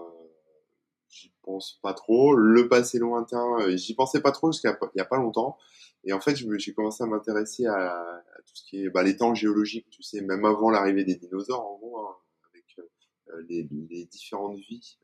j'y 1.09 1.31
pense 1.41 1.79
pas 1.81 1.93
trop. 1.93 2.35
Le 2.35 2.67
passé 2.67 2.99
lointain, 2.99 3.45
euh, 3.61 3.75
j'y 3.77 3.95
pensais 3.95 4.21
pas 4.21 4.31
trop 4.31 4.51
jusqu'à 4.51 4.77
il 4.93 4.97
y 4.97 5.01
a 5.01 5.05
pas 5.05 5.17
longtemps. 5.17 5.57
Et 6.03 6.13
en 6.13 6.21
fait, 6.21 6.35
j'ai 6.35 6.73
commencé 6.73 7.03
à 7.03 7.07
m'intéresser 7.07 7.65
à, 7.65 7.99
à, 7.99 8.41
tout 8.45 8.55
ce 8.55 8.63
qui 8.63 8.83
est 8.83 8.89
bah, 8.89 9.03
les 9.03 9.17
temps 9.17 9.33
géologiques, 9.33 9.89
tu 9.89 10.03
sais, 10.03 10.21
même 10.21 10.45
avant 10.45 10.69
l'arrivée 10.69 11.03
des 11.03 11.15
dinosaures, 11.15 11.65
en 11.65 11.77
gros, 11.77 11.97
hein, 11.99 12.15
avec 12.51 12.65
euh, 12.79 13.45
les, 13.49 13.67
les, 13.89 14.05
différentes 14.05 14.57
vies 14.57 14.97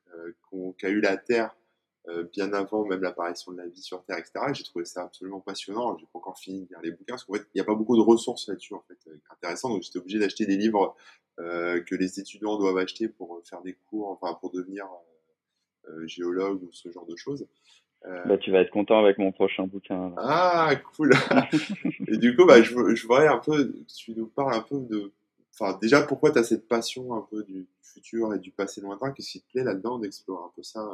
qu'a 0.78 0.90
eu 0.90 1.02
la 1.02 1.18
Terre 1.18 1.56
euh, 2.10 2.24
bien 2.34 2.52
avant 2.52 2.86
même 2.86 3.02
l'apparition 3.02 3.54
de 3.54 3.58
la 3.58 3.68
vie 3.68 3.82
sur 3.82 4.04
Terre, 4.04 4.18
etc. 4.18 4.34
j'ai 4.52 4.66
trouvé 4.66 4.84
ça 4.84 5.04
absolument 5.04 5.40
passionnant. 5.40 5.98
J'ai 5.98 6.06
pas 6.08 6.20
encore 6.20 6.38
fini 6.38 6.64
de 6.64 6.68
lire 6.68 6.82
les 6.82 6.92
bouquins 6.92 7.14
parce 7.14 7.24
qu'en 7.24 7.34
fait, 7.34 7.48
il 7.54 7.58
n'y 7.58 7.62
a 7.62 7.64
pas 7.64 7.76
beaucoup 7.76 7.96
de 7.96 8.02
ressources 8.02 8.50
là-dessus, 8.50 8.74
en 8.74 8.84
fait, 8.88 8.98
euh, 9.08 9.18
intéressant. 9.32 9.70
Donc, 9.70 9.84
j'étais 9.84 10.00
obligé 10.00 10.20
d'acheter 10.20 10.46
des 10.46 10.58
livres 10.58 10.98
euh, 11.40 11.82
que 11.82 11.96
les 11.96 12.20
étudiants 12.20 12.58
doivent 12.58 12.78
acheter 12.78 13.08
pour 13.08 13.42
faire 13.46 13.62
des 13.62 13.76
cours, 13.90 14.10
enfin, 14.10 14.34
pour 14.34 14.52
devenir 14.52 14.86
euh, 14.86 15.13
géologue 16.06 16.64
ou 16.64 16.70
ce 16.72 16.92
genre 16.92 17.06
de 17.06 17.16
choses. 17.16 17.48
Bah, 18.26 18.38
tu 18.38 18.52
vas 18.52 18.60
être 18.60 18.72
content 18.72 19.00
avec 19.00 19.18
mon 19.18 19.32
prochain 19.32 19.66
bouquin. 19.66 20.14
Ah, 20.18 20.76
cool. 20.96 21.12
Et 22.08 22.18
du 22.18 22.36
coup, 22.36 22.46
bah, 22.46 22.62
je, 22.62 22.74
je 22.96 23.08
voudrais 23.08 23.28
un 23.28 23.38
peu, 23.38 23.74
tu 23.96 24.12
nous 24.12 24.28
parles 24.28 24.54
un 24.54 24.62
peu 24.62 24.80
de, 24.82 25.14
enfin, 25.54 25.78
déjà, 25.82 26.02
pourquoi 26.02 26.32
tu 26.32 26.40
as 26.40 26.44
cette 26.44 26.68
passion 26.68 27.16
un 27.16 27.22
peu 27.22 27.44
du 27.44 27.68
futur 27.82 28.34
et 28.34 28.40
du 28.40 28.52
passé 28.52 28.82
lointain? 28.82 29.12
Qu'est-ce 29.12 29.32
qui 29.32 29.42
te 29.42 29.52
plaît 29.52 29.64
là-dedans 29.64 30.00
d'explorer 30.00 30.44
un 30.46 30.52
peu 30.56 30.64
ça 30.64 30.86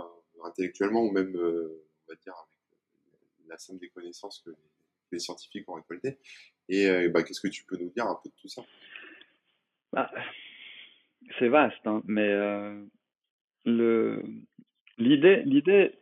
intellectuellement 0.45 1.03
ou 1.03 1.11
même, 1.11 1.35
euh, 1.35 1.83
on 2.07 2.11
va 2.11 2.15
dire, 2.15 2.33
avec 2.33 3.49
la 3.49 3.57
somme 3.57 3.77
des 3.77 3.89
connaissances 3.89 4.43
que 4.45 4.51
les, 5.11 5.19
scientifiques 5.19 5.67
ont 5.69 5.73
récoltées? 5.73 6.17
Et 6.67 6.87
euh, 6.87 7.09
bah, 7.09 7.23
qu'est-ce 7.23 7.41
que 7.41 7.47
tu 7.47 7.63
peux 7.63 7.77
nous 7.77 7.89
dire 7.89 8.05
un 8.05 8.19
peu 8.21 8.29
de 8.29 8.35
tout 8.39 8.47
ça? 8.47 8.63
Bah, 9.91 10.11
C'est 11.39 11.49
vaste, 11.49 11.85
hein, 11.85 12.03
mais 12.05 12.29
euh, 12.29 12.85
le 13.65 14.23
l'idée, 14.99 15.41
l'idée, 15.45 15.93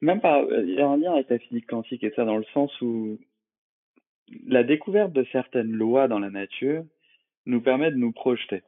même 0.00 0.20
pas, 0.20 0.44
il 0.62 0.74
y 0.74 0.80
a 0.80 0.88
un 0.88 0.96
lien 0.96 1.14
avec 1.14 1.30
la 1.30 1.38
physique 1.38 1.66
quantique 1.66 2.04
et 2.04 2.12
ça 2.14 2.24
dans 2.24 2.36
le 2.36 2.44
sens 2.52 2.70
où 2.80 3.18
la 4.46 4.64
découverte 4.64 5.12
de 5.12 5.24
certaines 5.32 5.72
lois 5.72 6.08
dans 6.08 6.18
la 6.18 6.30
nature 6.30 6.84
nous 7.46 7.60
permet 7.60 7.90
de 7.90 7.96
nous 7.96 8.12
projeter. 8.12 8.62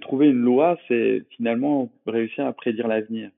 Trouver 0.00 0.28
une 0.28 0.42
loi, 0.42 0.78
c'est 0.88 1.24
finalement 1.36 1.92
réussir 2.06 2.46
à 2.46 2.52
prédire 2.52 2.88
l'avenir 2.88 3.30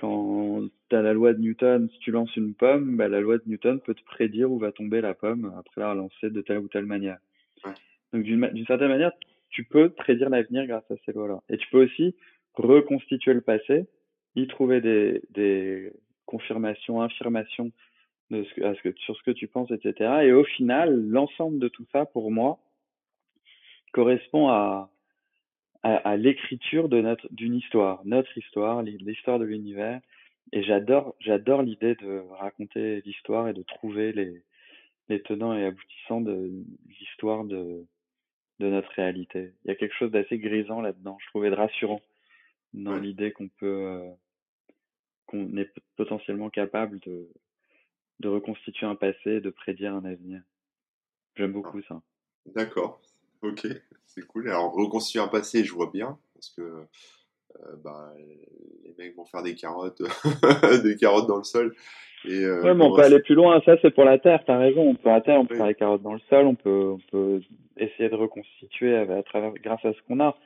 quand 0.00 0.62
tu 0.88 0.96
as 0.96 1.02
la 1.02 1.12
loi 1.12 1.34
de 1.34 1.40
Newton, 1.40 1.88
si 1.92 1.98
tu 1.98 2.10
lances 2.10 2.34
une 2.36 2.54
pomme, 2.54 2.96
bah, 2.96 3.08
la 3.08 3.20
loi 3.20 3.36
de 3.36 3.42
Newton 3.46 3.80
peut 3.80 3.94
te 3.94 4.02
prédire 4.04 4.50
où 4.50 4.58
va 4.58 4.72
tomber 4.72 5.00
la 5.00 5.14
pomme 5.14 5.52
après 5.58 5.82
la 5.82 5.90
relancer 5.90 6.30
de 6.30 6.40
telle 6.40 6.58
ou 6.58 6.68
telle 6.68 6.86
manière. 6.86 7.18
Donc 8.12 8.24
d'une 8.24 8.66
certaine 8.66 8.88
manière, 8.88 9.12
tu 9.50 9.64
peux 9.64 9.90
prédire 9.90 10.30
l'avenir 10.30 10.66
grâce 10.66 10.90
à 10.90 10.94
ces 11.04 11.12
lois-là. 11.12 11.42
Et 11.50 11.58
tu 11.58 11.68
peux 11.70 11.84
aussi 11.84 12.16
reconstituer 12.54 13.34
le 13.34 13.42
passé, 13.42 13.86
y 14.36 14.46
trouver 14.46 14.80
des, 14.80 15.22
des 15.30 15.92
confirmations, 16.26 17.00
affirmations 17.00 17.72
de 18.30 18.44
ce 18.44 18.82
que, 18.82 18.94
sur 18.98 19.16
ce 19.16 19.22
que 19.22 19.30
tu 19.32 19.48
penses, 19.48 19.70
etc. 19.70 20.20
Et 20.22 20.32
au 20.32 20.44
final, 20.44 20.94
l'ensemble 21.08 21.58
de 21.58 21.68
tout 21.68 21.86
ça, 21.92 22.06
pour 22.06 22.30
moi, 22.30 22.60
correspond 23.92 24.48
à, 24.48 24.90
à, 25.82 25.96
à 25.96 26.16
l'écriture 26.16 26.88
de 26.88 27.00
notre 27.00 27.26
d'une 27.32 27.54
histoire, 27.54 28.02
notre 28.04 28.36
histoire, 28.38 28.82
l'histoire 28.82 29.38
de 29.38 29.44
l'univers. 29.44 30.00
Et 30.52 30.62
j'adore, 30.62 31.14
j'adore 31.20 31.62
l'idée 31.62 31.94
de 31.96 32.22
raconter 32.38 33.02
l'histoire 33.04 33.48
et 33.48 33.52
de 33.52 33.62
trouver 33.62 34.12
les, 34.12 34.42
les 35.08 35.22
tenants 35.22 35.56
et 35.56 35.64
aboutissants 35.64 36.20
de 36.20 36.50
l'histoire 36.88 37.44
de, 37.44 37.84
de 38.60 38.68
notre 38.68 38.90
réalité. 38.92 39.52
Il 39.64 39.68
y 39.68 39.70
a 39.70 39.74
quelque 39.74 39.94
chose 39.96 40.10
d'assez 40.10 40.38
grisant 40.38 40.80
là-dedans, 40.80 41.18
je 41.20 41.26
trouvais 41.28 41.50
de 41.50 41.56
rassurant 41.56 42.00
dans 42.72 42.96
l'idée 42.96 43.32
qu'on 43.32 43.48
peut, 43.48 43.86
euh, 43.86 44.10
qu'on 45.26 45.56
est 45.56 45.70
potentiellement 45.96 46.50
capable 46.50 46.98
de, 47.00 47.28
de 48.20 48.28
reconstituer 48.28 48.86
un 48.86 48.94
passé, 48.94 49.40
de 49.40 49.50
prédire 49.50 49.94
un 49.94 50.04
avenir. 50.04 50.42
J'aime 51.36 51.52
beaucoup 51.52 51.78
ah. 51.78 51.88
ça. 51.88 52.02
D'accord, 52.46 53.00
ok, 53.42 53.66
c'est 54.06 54.26
cool. 54.26 54.48
Alors 54.48 54.72
reconstituer 54.72 55.20
un 55.20 55.28
passé, 55.28 55.64
je 55.64 55.72
vois 55.72 55.90
bien, 55.92 56.18
parce 56.34 56.50
que 56.50 56.62
euh, 56.62 57.76
bah, 57.82 58.12
les 58.84 58.94
mecs 58.98 59.16
vont 59.16 59.24
faire 59.24 59.42
des 59.42 59.54
carottes, 59.54 60.02
des 60.84 60.96
carottes 60.96 61.28
dans 61.28 61.38
le 61.38 61.44
sol. 61.44 61.74
Et, 62.26 62.44
euh, 62.44 62.62
ouais, 62.62 62.74
mais 62.74 62.84
on 62.84 62.94
peut 62.94 63.02
aller 63.02 63.20
plus 63.20 63.34
loin. 63.34 63.60
Ça, 63.64 63.76
c'est 63.80 63.90
pour 63.94 64.04
la 64.04 64.18
terre. 64.18 64.42
T'as 64.46 64.58
raison. 64.58 64.82
On 64.82 64.94
peut 64.94 65.10
à 65.10 65.20
terre, 65.20 65.40
on 65.40 65.46
peut 65.46 65.56
faire 65.56 65.66
des 65.66 65.74
carottes 65.74 66.02
dans 66.02 66.12
le 66.12 66.20
sol. 66.28 66.46
On 66.46 66.54
peut, 66.54 66.90
on 66.90 66.98
peut 67.10 67.40
essayer 67.78 68.10
de 68.10 68.14
reconstituer 68.14 68.94
à, 68.96 69.22
travers, 69.22 69.52
grâce 69.54 69.84
à 69.84 69.92
ce 69.92 69.98
qu'on 70.06 70.20
a. 70.20 70.36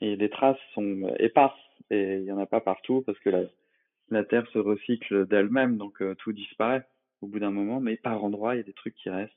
Et 0.00 0.16
les 0.16 0.30
traces 0.30 0.58
sont 0.74 1.12
éparses 1.18 1.58
et 1.90 2.16
il 2.16 2.24
y 2.24 2.32
en 2.32 2.38
a 2.38 2.46
pas 2.46 2.60
partout 2.60 3.02
parce 3.06 3.18
que 3.20 3.30
la, 3.30 3.42
la 4.10 4.24
terre 4.24 4.46
se 4.52 4.58
recycle 4.58 5.26
d'elle-même, 5.26 5.76
donc 5.76 6.02
euh, 6.02 6.14
tout 6.16 6.32
disparaît 6.32 6.86
au 7.20 7.26
bout 7.26 7.38
d'un 7.38 7.50
moment. 7.50 7.80
Mais 7.80 7.96
par 7.96 8.22
endroits, 8.24 8.54
il 8.54 8.58
y 8.58 8.60
a 8.60 8.64
des 8.64 8.72
trucs 8.72 8.94
qui 8.94 9.10
restent 9.10 9.32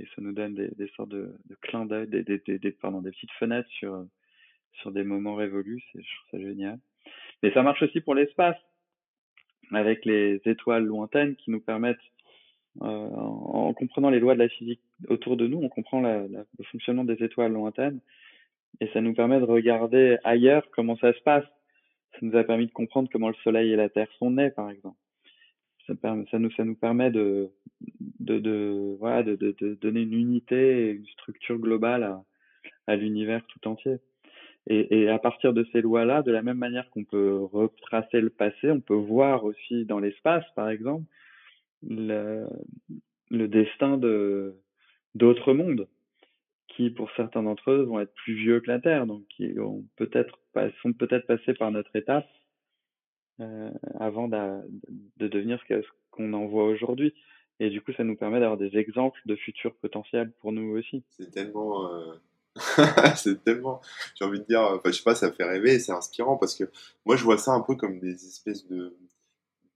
et 0.00 0.06
ça 0.14 0.22
nous 0.22 0.32
donne 0.32 0.54
des, 0.54 0.88
sortes 0.96 1.10
de, 1.10 1.36
de 1.48 1.54
clins 1.56 1.86
d'œil, 1.86 2.08
des, 2.08 2.22
des, 2.24 2.70
pardon, 2.72 3.00
des 3.00 3.12
petites 3.12 3.30
fenêtres 3.32 3.70
sur 3.70 4.04
sur 4.80 4.92
des 4.92 5.04
moments 5.04 5.34
révolus. 5.34 5.82
Je 5.94 6.00
trouve 6.00 6.30
ça 6.30 6.38
génial. 6.38 6.78
Mais 7.42 7.52
ça 7.52 7.62
marche 7.62 7.82
aussi 7.82 8.00
pour 8.00 8.14
l'espace, 8.14 8.56
avec 9.72 10.04
les 10.04 10.40
étoiles 10.44 10.84
lointaines 10.84 11.36
qui 11.36 11.50
nous 11.50 11.60
permettent, 11.60 11.96
euh, 12.82 12.86
en, 12.86 13.72
comprenant 13.72 14.10
les 14.10 14.18
lois 14.18 14.34
de 14.34 14.40
la 14.40 14.48
physique 14.48 14.80
autour 15.08 15.36
de 15.36 15.46
nous, 15.46 15.58
on 15.58 15.68
comprend 15.68 16.00
le 16.00 16.44
fonctionnement 16.72 17.04
des 17.04 17.22
étoiles 17.22 17.52
lointaines, 17.52 18.00
et 18.80 18.88
ça 18.88 19.00
nous 19.00 19.14
permet 19.14 19.38
de 19.38 19.44
regarder 19.44 20.18
ailleurs 20.24 20.68
comment 20.72 20.96
ça 20.96 21.12
se 21.12 21.20
passe. 21.20 21.44
Ça 22.14 22.18
nous 22.22 22.36
a 22.36 22.44
permis 22.44 22.66
de 22.66 22.72
comprendre 22.72 23.08
comment 23.12 23.28
le 23.28 23.34
Soleil 23.42 23.72
et 23.72 23.76
la 23.76 23.88
Terre 23.88 24.10
sont 24.18 24.30
nés, 24.30 24.50
par 24.50 24.70
exemple. 24.70 24.96
Ça, 25.86 26.38
nous, 26.38 26.50
ça 26.52 26.64
nous 26.64 26.74
permet 26.76 27.10
de, 27.10 27.50
de, 28.20 28.38
de, 28.38 28.96
voilà, 28.98 29.22
de, 29.22 29.36
de, 29.36 29.54
de 29.60 29.74
donner 29.74 30.00
une 30.00 30.14
unité 30.14 30.88
et 30.88 30.90
une 30.92 31.06
structure 31.06 31.58
globale 31.58 32.04
à, 32.04 32.24
à 32.86 32.96
l'univers 32.96 33.44
tout 33.48 33.68
entier. 33.68 33.96
Et, 34.66 35.02
et, 35.02 35.08
à 35.10 35.18
partir 35.18 35.52
de 35.52 35.66
ces 35.72 35.82
lois-là, 35.82 36.22
de 36.22 36.32
la 36.32 36.40
même 36.40 36.56
manière 36.56 36.88
qu'on 36.88 37.04
peut 37.04 37.38
retracer 37.52 38.22
le 38.22 38.30
passé, 38.30 38.70
on 38.70 38.80
peut 38.80 38.94
voir 38.94 39.44
aussi 39.44 39.84
dans 39.84 39.98
l'espace, 39.98 40.44
par 40.56 40.70
exemple, 40.70 41.04
le, 41.86 42.46
le 43.30 43.48
destin 43.48 43.98
de 43.98 44.54
d'autres 45.14 45.52
mondes 45.52 45.86
qui, 46.76 46.90
pour 46.90 47.10
certains 47.16 47.42
d'entre 47.42 47.70
eux, 47.70 47.82
vont 47.84 48.00
être 48.00 48.14
plus 48.14 48.34
vieux 48.34 48.60
que 48.60 48.70
la 48.70 48.80
Terre, 48.80 49.06
donc 49.06 49.24
qui 49.28 49.58
ont 49.58 49.84
peut-être 49.96 50.38
sont 50.82 50.92
peut-être 50.92 51.26
passés 51.26 51.54
par 51.54 51.70
notre 51.70 51.94
étape 51.96 52.26
euh, 53.40 53.70
avant 53.98 54.28
de, 54.28 54.60
de 55.16 55.28
devenir 55.28 55.60
ce 55.68 55.82
qu'on 56.10 56.32
en 56.32 56.46
voit 56.46 56.64
aujourd'hui. 56.64 57.14
Et 57.60 57.70
du 57.70 57.80
coup, 57.80 57.92
ça 57.92 58.04
nous 58.04 58.16
permet 58.16 58.40
d'avoir 58.40 58.58
des 58.58 58.76
exemples 58.76 59.20
de 59.26 59.36
futurs 59.36 59.74
potentiels 59.76 60.32
pour 60.40 60.52
nous 60.52 60.76
aussi. 60.76 61.04
C'est 61.10 61.30
tellement 61.30 61.92
euh, 61.92 62.14
c'est 63.16 63.42
tellement, 63.42 63.80
j'ai 64.14 64.24
envie 64.24 64.38
de 64.38 64.44
dire, 64.44 64.60
enfin, 64.60 64.90
je 64.90 64.92
sais 64.92 65.02
pas, 65.02 65.14
ça 65.14 65.32
fait 65.32 65.44
rêver, 65.44 65.78
c'est 65.78 65.92
inspirant 65.92 66.36
parce 66.36 66.54
que 66.54 66.64
moi, 67.04 67.16
je 67.16 67.24
vois 67.24 67.38
ça 67.38 67.52
un 67.52 67.60
peu 67.60 67.74
comme 67.74 67.98
des 67.98 68.26
espèces 68.26 68.66
de, 68.66 68.96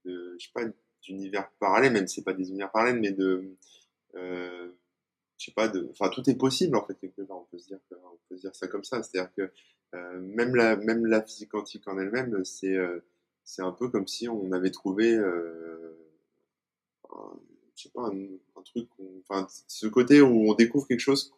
de 0.05 0.35
je 0.39 0.45
sais 0.45 0.51
pas, 0.53 0.63
d'univers 1.03 1.49
parallèles, 1.59 1.93
même 1.93 2.07
si 2.07 2.15
c'est 2.15 2.23
pas 2.23 2.33
des 2.33 2.49
univers 2.49 2.71
parallèles, 2.71 2.99
mais 2.99 3.11
de, 3.11 3.53
euh, 4.15 4.71
je 5.39 5.45
sais 5.45 5.51
pas, 5.51 5.67
de, 5.67 5.87
enfin, 5.89 6.09
tout 6.09 6.29
est 6.29 6.37
possible 6.37 6.75
en 6.75 6.85
fait 6.85 6.93
quelque 6.99 7.23
part. 7.23 7.37
On 7.37 7.45
peut 7.45 7.57
se 7.57 7.67
dire, 7.67 7.79
on 7.91 8.17
peut 8.29 8.35
se 8.35 8.41
dire 8.41 8.55
ça 8.55 8.67
comme 8.67 8.83
ça. 8.83 9.01
C'est-à-dire 9.01 9.33
que 9.33 9.51
euh, 9.95 10.19
même 10.19 10.53
la, 10.55 10.75
même 10.75 11.07
la 11.07 11.23
physique 11.23 11.49
quantique 11.49 11.87
en 11.87 11.97
elle-même, 11.97 12.45
c'est, 12.45 12.75
euh, 12.75 13.03
c'est 13.43 13.63
un 13.63 13.71
peu 13.71 13.89
comme 13.89 14.07
si 14.07 14.29
on 14.29 14.51
avait 14.51 14.69
trouvé 14.69 15.15
euh, 15.15 15.99
je 17.75 17.83
sais 17.83 17.89
pas, 17.93 18.07
un, 18.07 18.61
truc, 18.63 18.89
enfin, 19.29 19.47
ce 19.67 19.87
côté 19.87 20.21
où 20.21 20.49
on 20.49 20.53
découvre 20.53 20.85
quelque 20.87 20.99
chose 20.99 21.33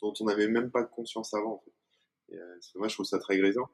dont 0.00 0.12
on 0.20 0.24
n'avait 0.24 0.48
même 0.48 0.70
pas 0.70 0.84
conscience 0.84 1.32
avant. 1.32 1.54
En 1.54 1.58
fait. 1.58 2.34
Et, 2.34 2.38
euh, 2.38 2.58
moi, 2.74 2.88
je 2.88 2.94
trouve 2.94 3.06
ça 3.06 3.18
très 3.18 3.38
grisant. 3.38 3.68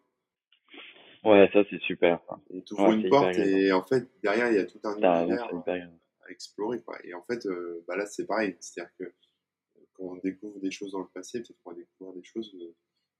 Ouais, 1.25 1.49
ça 1.53 1.61
c'est 1.71 1.81
super. 1.81 2.21
Et 2.51 2.63
tu 2.63 2.75
ouvres 2.75 2.93
une 2.93 3.09
porte 3.09 3.37
et 3.37 3.73
en 3.73 3.83
fait, 3.83 4.09
derrière, 4.23 4.51
il 4.51 4.57
y 4.57 4.59
a 4.59 4.67
tout 4.67 4.81
un 4.85 4.95
univers 4.95 5.49
à, 5.67 6.31
explorer. 6.31 6.81
Quoi. 6.81 6.97
Et 7.05 7.15
en 7.15 7.23
fait, 7.23 7.47
euh, 7.47 7.85
bah 7.87 7.97
là, 7.97 8.07
c'est 8.07 8.27
pareil. 8.27 8.57
C'est-à-dire 8.61 8.93
que 8.99 9.13
quand 10.03 10.15
on 10.15 10.17
découvre 10.17 10.59
des 10.61 10.71
choses 10.71 10.93
dans 10.93 11.01
le 11.01 11.09
passé, 11.09 11.41
peut-être 11.41 11.59
qu'on 11.63 11.71
va 11.71 11.77
découvrir 11.77 12.15
des 12.15 12.25
choses, 12.25 12.55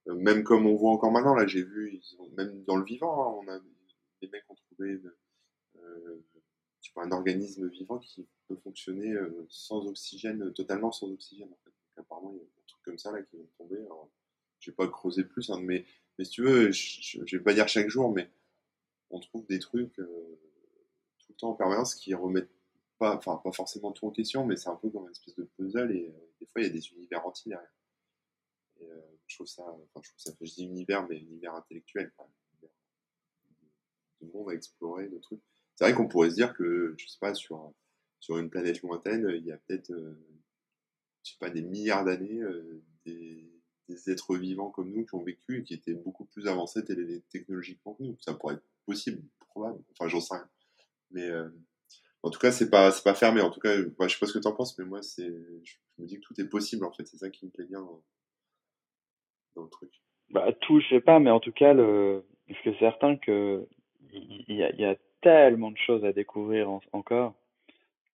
euh, 0.07 0.15
même 0.15 0.43
comme 0.43 0.65
on 0.65 0.75
voit 0.75 0.91
encore 0.91 1.11
maintenant, 1.11 1.35
là, 1.35 1.47
j'ai 1.47 1.63
vu, 1.63 2.01
même 2.35 2.63
dans 2.65 2.75
le 2.75 2.83
vivant, 2.83 3.41
hein, 3.41 3.41
on 3.43 3.51
a, 3.51 3.59
des 4.21 4.27
mecs 4.29 4.43
ont 4.49 4.55
trouvé 4.55 4.99
un 6.95 7.11
organisme 7.11 7.67
vivant 7.69 7.99
qui 7.99 8.27
peut 8.47 8.55
fonctionner 8.57 9.11
euh, 9.11 9.45
sans 9.49 9.85
oxygène, 9.87 10.53
totalement 10.53 10.91
sans 10.91 11.11
oxygène. 11.11 11.49
Apparemment, 11.97 12.31
il 12.31 12.37
y 12.37 12.41
a 12.41 12.43
des 12.43 12.65
trucs 12.67 12.83
comme 12.83 12.97
ça 12.97 13.11
là 13.11 13.21
qui 13.21 13.35
vont 13.35 13.47
tomber. 13.57 13.77
Alors, 13.77 14.09
je 14.59 14.71
vais 14.71 14.75
pas 14.75 14.87
creuser 14.87 15.23
plus, 15.23 15.49
hein, 15.49 15.59
mais, 15.61 15.85
si 16.19 16.29
tu 16.29 16.43
veux, 16.43 16.71
je, 16.71 17.19
je, 17.25 17.37
vais 17.37 17.43
pas 17.43 17.53
dire 17.53 17.67
chaque 17.67 17.89
jour, 17.89 18.13
mais 18.13 18.29
on 19.09 19.19
trouve 19.19 19.45
des 19.47 19.59
trucs 19.59 19.99
euh, 19.99 20.39
tout 21.19 21.31
le 21.31 21.35
temps 21.35 21.49
en 21.49 21.55
permanence 21.55 21.95
qui 21.95 22.13
remettent 22.13 22.49
pas, 22.97 23.15
enfin 23.15 23.41
pas 23.43 23.51
forcément 23.51 23.91
tout 23.91 24.07
en 24.07 24.11
question, 24.11 24.45
mais 24.45 24.55
c'est 24.55 24.69
un 24.69 24.75
peu 24.75 24.89
comme 24.89 25.05
une 25.05 25.11
espèce 25.11 25.35
de 25.35 25.43
puzzle 25.57 25.91
et 25.91 26.07
euh, 26.07 26.32
des 26.43 26.51
fois 26.51 26.61
il 26.61 26.67
y 26.67 26.69
a 26.69 26.73
des 26.73 26.87
univers 26.91 27.25
entiers 27.25 27.49
derrière. 27.49 27.73
Et 28.81 28.87
je 29.27 29.35
trouve 29.37 29.47
ça, 29.47 29.63
je 30.41 30.53
dis 30.53 30.65
univers, 30.65 31.07
mais 31.07 31.17
univers 31.17 31.55
intellectuel, 31.55 32.11
univers 32.51 32.75
de 34.21 34.27
monde 34.27 34.49
à 34.49 34.53
explorer, 34.53 35.07
de 35.09 35.19
trucs 35.19 35.41
c'est 35.75 35.85
vrai 35.85 35.93
qu'on 35.93 36.07
pourrait 36.07 36.29
se 36.29 36.35
dire 36.35 36.53
que, 36.53 36.93
je 36.97 37.07
sais 37.07 37.17
pas, 37.19 37.33
sur, 37.33 37.73
sur 38.19 38.37
une 38.37 38.49
planète 38.49 38.81
lointaine, 38.81 39.27
il 39.35 39.45
y 39.45 39.51
a 39.51 39.57
peut-être, 39.57 39.91
euh, 39.91 40.13
je 41.23 41.31
sais 41.31 41.37
pas, 41.39 41.49
des 41.49 41.61
milliards 41.61 42.05
d'années, 42.05 42.41
euh, 42.41 42.83
des, 43.05 43.49
êtres 44.07 44.35
vivants 44.37 44.71
comme 44.71 44.91
nous 44.91 45.05
qui 45.05 45.13
ont 45.13 45.23
vécu 45.23 45.59
et 45.59 45.63
qui 45.63 45.75
étaient 45.75 45.93
beaucoup 45.93 46.25
plus 46.25 46.47
avancés 46.47 46.83
technologiquement 47.29 47.93
que 47.93 48.03
nous. 48.03 48.17
Ça 48.19 48.33
pourrait 48.33 48.55
être 48.55 48.63
possible, 48.85 49.21
probable. 49.49 49.83
Enfin, 49.91 50.07
j'en 50.07 50.19
sais 50.19 50.33
rien. 50.33 50.49
Mais 51.11 51.29
euh, 51.29 51.47
en 52.23 52.31
tout 52.31 52.39
cas, 52.39 52.51
c'est 52.51 52.71
pas, 52.71 52.91
c'est 52.91 53.03
pas 53.03 53.13
fermé. 53.13 53.41
En 53.41 53.51
tout 53.51 53.59
cas, 53.59 53.81
bah, 53.99 54.07
je 54.07 54.13
sais 54.13 54.19
pas 54.19 54.25
ce 54.25 54.33
que 54.33 54.39
tu 54.39 54.47
en 54.47 54.53
penses, 54.53 54.77
mais 54.79 54.85
moi, 54.85 55.03
c'est, 55.03 55.31
me 55.99 56.07
dis 56.07 56.19
que 56.19 56.25
tout 56.25 56.39
est 56.39 56.49
possible, 56.49 56.85
en 56.85 56.91
fait. 56.91 57.05
C'est 57.05 57.17
ça 57.17 57.29
qui 57.29 57.45
me 57.45 57.51
plaît 57.51 57.65
bien 57.65 57.81
dans, 59.55 59.63
le 59.63 59.69
truc. 59.69 59.91
Bah, 60.31 60.51
tout, 60.61 60.79
je 60.79 60.87
sais 60.89 61.01
pas, 61.01 61.19
mais 61.19 61.29
en 61.29 61.39
tout 61.39 61.51
cas, 61.51 61.73
le, 61.73 62.25
c'est 62.63 62.77
certain 62.79 63.17
que 63.17 63.67
il 64.11 64.55
y 64.55 64.63
a, 64.63 64.73
y 64.75 64.85
a 64.85 64.95
tellement 65.21 65.71
de 65.71 65.77
choses 65.77 66.05
à 66.05 66.13
découvrir 66.13 66.69
encore 66.91 67.33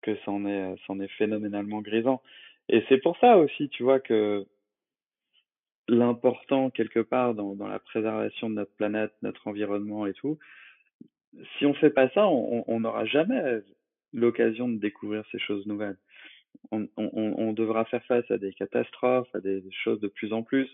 que 0.01 0.15
c'en 0.23 0.45
est, 0.45 0.75
c'en 0.87 0.99
est 0.99 1.11
phénoménalement 1.17 1.81
grisant. 1.81 2.21
Et 2.69 2.83
c'est 2.87 2.99
pour 2.99 3.17
ça 3.17 3.37
aussi, 3.37 3.69
tu 3.69 3.83
vois, 3.83 3.99
que 3.99 4.45
l'important 5.87 6.69
quelque 6.69 6.99
part 6.99 7.33
dans, 7.33 7.55
dans 7.55 7.67
la 7.67 7.79
préservation 7.79 8.49
de 8.49 8.55
notre 8.55 8.73
planète, 8.75 9.11
notre 9.21 9.47
environnement 9.47 10.05
et 10.05 10.13
tout, 10.13 10.37
si 11.57 11.65
on 11.65 11.73
fait 11.73 11.89
pas 11.89 12.09
ça, 12.09 12.27
on 12.27 12.79
n'aura 12.79 13.05
jamais 13.05 13.61
l'occasion 14.13 14.67
de 14.67 14.77
découvrir 14.77 15.23
ces 15.31 15.39
choses 15.39 15.65
nouvelles. 15.67 15.97
On, 16.71 16.87
on, 16.97 17.53
devra 17.53 17.85
faire 17.85 18.03
face 18.05 18.29
à 18.29 18.37
des 18.37 18.53
catastrophes, 18.53 19.33
à 19.33 19.39
des 19.39 19.63
choses 19.83 19.99
de 20.01 20.07
plus 20.07 20.33
en 20.33 20.43
plus, 20.43 20.69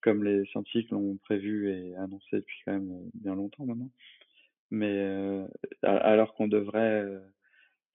comme 0.00 0.24
les 0.24 0.44
scientifiques 0.46 0.90
l'ont 0.90 1.16
prévu 1.16 1.70
et 1.70 1.94
annoncé 1.96 2.36
depuis 2.36 2.60
quand 2.64 2.72
même 2.72 3.10
bien 3.14 3.36
longtemps 3.36 3.64
maintenant 3.64 3.90
mais 4.70 4.92
euh, 4.92 5.46
alors 5.82 6.34
qu'on 6.34 6.48
devrait 6.48 7.02
euh, 7.02 7.20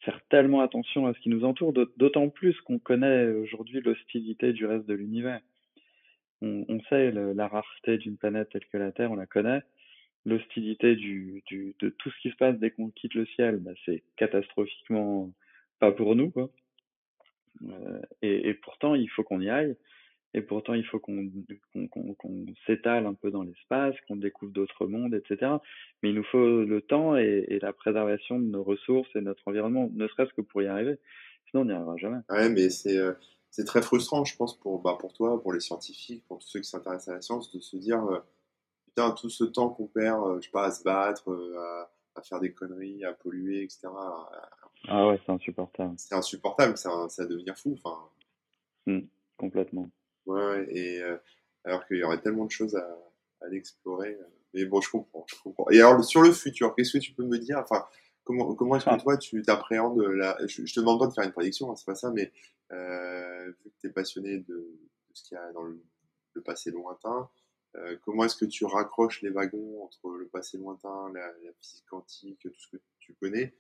faire 0.01 0.19
tellement 0.30 0.61
attention 0.61 1.07
à 1.07 1.13
ce 1.13 1.19
qui 1.19 1.30
nous 1.30 1.45
entoure, 1.45 1.74
d'autant 1.74 2.30
plus 2.30 2.59
qu'on 2.61 2.80
connaît 2.80 3.28
aujourd'hui 3.28 3.82
l'hostilité 3.82 4.53
du 4.53 4.65
reste 4.65 4.86
de 4.86 4.93
l'univers. 4.93 5.41
On, 6.41 6.65
on, 6.67 6.82
sait 6.89 7.11
la 7.11 7.47
rareté 7.47 7.97
d'une 7.97 8.17
planète 8.17 8.49
telle 8.51 8.65
que 8.65 8.78
la 8.78 8.91
Terre, 8.91 9.11
on 9.11 9.15
la 9.15 9.28
connaît. 9.28 9.61
L'hostilité 10.26 10.95
du, 10.95 11.41
du, 11.47 11.76
de 11.80 11.89
tout 11.89 12.09
ce 12.09 12.19
qui 12.21 12.32
se 12.32 12.36
passe 12.36 12.57
dès 12.57 12.71
qu'on 12.71 12.89
quitte 12.89 13.13
le 13.13 13.26
ciel, 13.28 13.57
bah, 13.57 13.71
c'est 13.86 14.03
catastrophiquement 14.17 15.34
pas 15.80 15.91
pour 15.91 16.15
nous. 16.15 16.32
Quoi. 16.32 16.49
Euh, 17.62 18.01
et, 18.22 18.54
pourtant, 18.56 18.95
il 18.95 19.10
faut 19.10 19.24
qu'on 19.24 19.41
y 19.41 19.49
aille. 19.49 19.76
et 20.34 20.41
pourtant 20.41 20.74
il 20.74 20.86
faut 20.86 20.99
qu'on 20.99 21.30
s'étale 22.66 23.06
un 23.06 23.14
peu 23.14 23.30
dans 23.32 23.43
l'espace, 23.43 23.95
qu'on 24.08 24.16
découvre 24.16 24.51
d'autres 24.51 24.88
mondes, 24.88 25.14
etc. 25.14 25.51
Mais 26.01 26.10
il 26.10 26.16
nous 26.16 26.24
faut 26.24 26.64
le 26.64 26.82
temps 26.82 27.16
et, 27.16 27.60
la 27.62 27.74
préservation 27.74 28.39
de 28.39 28.45
nos 28.45 28.64
ressources 28.64 29.10
et 29.16 29.20
de 29.20 29.26
notre 29.26 29.47
environnement, 29.47 29.89
ne 29.93 30.08
serait-ce 30.08 30.34
que 30.34 30.41
pour 30.41 30.62
y 30.62 30.68
arriver. 30.68 30.97
Sinon, 31.49 31.64
on 31.64 31.66
n'y 31.66 31.72
arrivera 31.72 31.97
jamais. 31.97 32.20
Ouais, 32.30 32.49
mais 32.49 32.70
c'est 32.70 32.97
euh, 32.97 33.14
très 33.66 33.82
frustrant, 33.82 34.26
je 34.26 34.36
pense, 34.36 34.60
pour, 34.60 34.82
bah, 34.82 34.97
pour 34.99 35.14
toi, 35.14 35.41
pour 35.41 35.54
les 35.54 35.60
scientifiques, 35.60 36.26
pour 36.28 36.39
tous 36.39 36.47
ceux 36.47 36.60
qui 36.60 36.70
s'intéressent 36.70 37.10
à 37.10 37.16
la 37.16 37.22
science, 37.22 37.51
de 37.51 37.60
se 37.60 37.78
dire, 37.78 38.04
euh, 38.06 38.20
putain, 38.86 39.12
tout 39.12 39.30
ce 39.30 39.43
temps 39.43 39.70
qu'on 39.70 39.88
perd, 39.88 40.26
euh, 40.26 40.39
je 40.39 40.45
sais 40.45 40.51
pas, 40.51 40.66
à 40.66 40.72
se 40.72 40.84
battre, 40.84 41.30
à, 42.16 42.22
faire 42.24 42.39
des 42.39 42.54
conneries, 42.54 43.04
à 43.06 43.14
polluer, 43.14 43.64
etc. 43.64 43.88
ah 44.88 45.07
ouais, 45.07 45.19
c'est 45.25 45.31
insupportable. 45.31 45.93
C'est 45.97 46.15
insupportable, 46.15 46.77
c'est 46.77 46.89
à 46.89 47.25
devenir 47.25 47.57
fou, 47.57 47.77
enfin. 47.84 48.09
Mmh, 48.86 48.99
complètement. 49.38 49.89
Ouais, 50.25 50.65
et 50.69 51.01
euh, 51.01 51.17
alors 51.63 51.86
qu'il 51.88 51.97
y 51.97 52.03
aurait 52.03 52.19
tellement 52.21 52.45
de 52.45 52.51
choses 52.51 52.75
à, 52.75 52.88
à 53.41 53.47
l'explorer. 53.47 54.13
Euh, 54.13 54.27
mais 54.53 54.65
bon, 54.65 54.81
je 54.81 54.89
comprends, 54.89 55.25
je 55.27 55.36
comprends. 55.41 55.69
Et 55.71 55.79
alors, 55.79 56.03
sur 56.03 56.21
le 56.21 56.31
futur, 56.31 56.75
qu'est-ce 56.75 56.93
que 56.93 56.97
tu 57.03 57.13
peux 57.13 57.25
me 57.25 57.38
dire? 57.38 57.57
Enfin, 57.59 57.86
comment, 58.23 58.53
comment 58.55 58.75
est-ce 58.75 58.86
que 58.86 58.91
ah. 58.91 58.97
toi, 58.97 59.17
tu 59.17 59.41
t'appréhendes 59.41 60.01
la... 60.01 60.38
Je, 60.45 60.65
je, 60.65 60.73
te 60.73 60.79
demande 60.79 60.99
pas 60.99 61.07
de 61.07 61.13
faire 61.13 61.23
une 61.23 61.31
prédiction, 61.31 61.71
hein, 61.71 61.75
c'est 61.75 61.86
pas 61.86 61.95
ça, 61.95 62.11
mais 62.11 62.31
euh, 62.71 63.47
vu 63.47 63.71
que 63.71 63.75
tu 63.79 63.88
es 63.88 63.89
passionné 63.89 64.38
de, 64.39 64.53
de 64.53 64.79
ce 65.13 65.23
qu'il 65.23 65.36
y 65.36 65.39
a 65.39 65.51
dans 65.53 65.63
le, 65.63 65.81
le 66.34 66.41
passé 66.41 66.71
lointain, 66.71 67.29
euh, 67.75 67.97
comment 68.03 68.25
est-ce 68.25 68.36
que 68.36 68.45
tu 68.45 68.65
raccroches 68.65 69.21
les 69.21 69.29
wagons 69.29 69.84
entre 69.84 70.11
le 70.11 70.27
passé 70.27 70.57
lointain, 70.57 71.11
la, 71.13 71.25
la 71.25 71.53
physique 71.59 71.86
quantique, 71.89 72.39
tout 72.41 72.53
ce 72.59 72.77
que 72.77 72.81
tu 72.99 73.15
connais, 73.15 73.55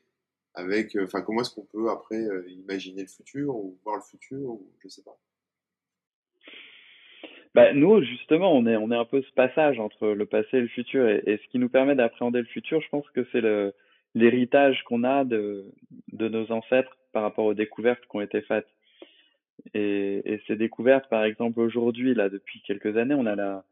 avec, 0.55 0.95
enfin, 1.01 1.21
comment 1.21 1.41
est-ce 1.41 1.53
qu'on 1.53 1.65
peut 1.65 1.89
après 1.89 2.21
imaginer 2.47 3.01
le 3.01 3.07
futur 3.07 3.55
ou 3.55 3.77
voir 3.83 3.97
le 3.97 4.03
futur, 4.03 4.39
ou 4.39 4.71
je 4.83 4.87
sais 4.87 5.03
pas. 5.03 5.17
Bah, 7.55 7.71
nous, 7.73 8.01
justement, 8.03 8.51
on 8.51 8.65
est, 8.65 8.77
on 8.77 8.91
est 8.91 8.95
un 8.95 9.05
peu 9.05 9.21
ce 9.21 9.31
passage 9.33 9.79
entre 9.79 10.07
le 10.07 10.25
passé 10.25 10.57
et 10.57 10.61
le 10.61 10.67
futur. 10.67 11.07
Et, 11.07 11.21
et 11.27 11.37
ce 11.37 11.47
qui 11.49 11.59
nous 11.59 11.69
permet 11.69 11.95
d'appréhender 11.95 12.39
le 12.39 12.45
futur, 12.45 12.81
je 12.81 12.89
pense 12.89 13.07
que 13.11 13.27
c'est 13.31 13.41
le, 13.41 13.73
l'héritage 14.15 14.83
qu'on 14.85 15.03
a 15.03 15.23
de, 15.23 15.65
de 16.11 16.29
nos 16.29 16.51
ancêtres 16.51 16.97
par 17.11 17.21
rapport 17.21 17.45
aux 17.45 17.53
découvertes 17.53 18.01
qui 18.09 18.15
ont 18.15 18.21
été 18.21 18.41
faites. 18.41 18.67
Et, 19.75 20.33
et 20.33 20.41
ces 20.47 20.55
découvertes, 20.55 21.07
par 21.09 21.23
exemple, 21.23 21.59
aujourd'hui, 21.59 22.15
là, 22.15 22.29
depuis 22.29 22.61
quelques 22.61 22.97
années, 22.97 23.13
on 23.13 23.27
a 23.27 23.35
la, 23.35 23.63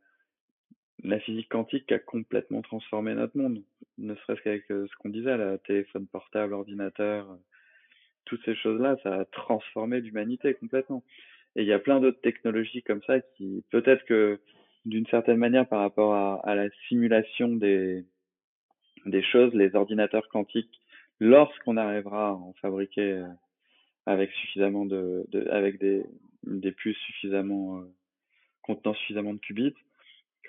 la 1.03 1.19
physique 1.19 1.49
quantique 1.49 1.87
qui 1.87 1.95
a 1.95 1.99
complètement 1.99 2.61
transformé 2.61 3.15
notre 3.15 3.35
monde. 3.35 3.63
Ne 4.01 4.15
serait-ce 4.15 4.41
qu'avec 4.41 4.69
euh, 4.71 4.87
ce 4.87 4.95
qu'on 4.97 5.09
disait, 5.09 5.37
la 5.37 5.59
téléphone 5.59 6.07
portable, 6.07 6.53
ordinateur, 6.53 7.37
toutes 8.25 8.43
ces 8.45 8.55
choses-là, 8.55 8.97
ça 9.03 9.13
a 9.21 9.25
transformé 9.25 10.01
l'humanité 10.01 10.55
complètement. 10.55 11.03
Et 11.55 11.61
il 11.61 11.67
y 11.67 11.73
a 11.73 11.79
plein 11.79 11.99
d'autres 11.99 12.21
technologies 12.21 12.81
comme 12.81 13.03
ça 13.03 13.19
qui, 13.19 13.63
peut-être 13.71 14.03
que 14.05 14.39
d'une 14.85 15.05
certaine 15.07 15.37
manière, 15.37 15.67
par 15.67 15.81
rapport 15.81 16.15
à, 16.15 16.55
la 16.55 16.69
simulation 16.87 17.49
des, 17.49 18.03
choses, 19.31 19.53
les 19.53 19.75
ordinateurs 19.75 20.27
quantiques, 20.29 20.81
lorsqu'on 21.19 21.77
arrivera 21.77 22.29
à 22.29 22.33
en 22.33 22.53
fabriquer 22.61 23.11
euh, 23.11 23.27
avec 24.07 24.31
suffisamment 24.31 24.85
de, 24.85 25.27
avec 25.51 25.79
des, 25.79 26.71
puces 26.71 26.97
suffisamment 27.05 27.79
euh, 27.79 27.83
contenant 28.63 28.95
suffisamment 28.95 29.35
de 29.35 29.39
qubits, 29.39 29.75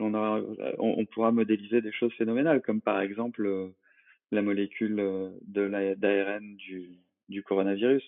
aura, 0.01 0.41
on, 0.79 1.05
pourra 1.07 1.33
modéliser 1.33 1.81
des 1.81 1.93
choses 1.93 2.13
phénoménales, 2.15 2.63
comme 2.63 2.81
par 2.81 3.01
exemple 3.01 3.47
euh, 3.47 3.69
la 4.31 4.43
molécule 4.43 4.97
de 5.43 5.95
d'ARN 5.97 6.57
du, 6.57 7.43
coronavirus 7.45 8.03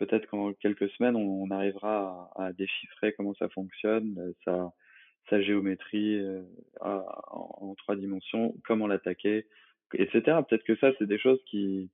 peut-être 0.00 0.26
qu'en 0.26 0.52
quelques 0.54 0.90
semaines, 0.92 1.14
on, 1.14 1.50
arrivera 1.50 2.30
à, 2.34 2.52
déchiffrer 2.52 3.12
comment 3.12 3.34
ça 3.34 3.48
fonctionne, 3.50 4.34
euh, 4.48 4.68
sa, 5.28 5.40
géométrie 5.42 6.18
euh, 6.18 6.42
en, 6.80 7.74
trois 7.78 7.94
dimensions, 7.94 8.56
comment 8.64 8.88
l'attaquer, 8.88 9.46
etc. 9.94 10.38
Peut-être 10.48 10.64
que 10.64 10.74
ça, 10.76 10.90
c'est 10.98 11.06
des 11.06 11.18
choses 11.18 11.38
qui, 11.46 11.88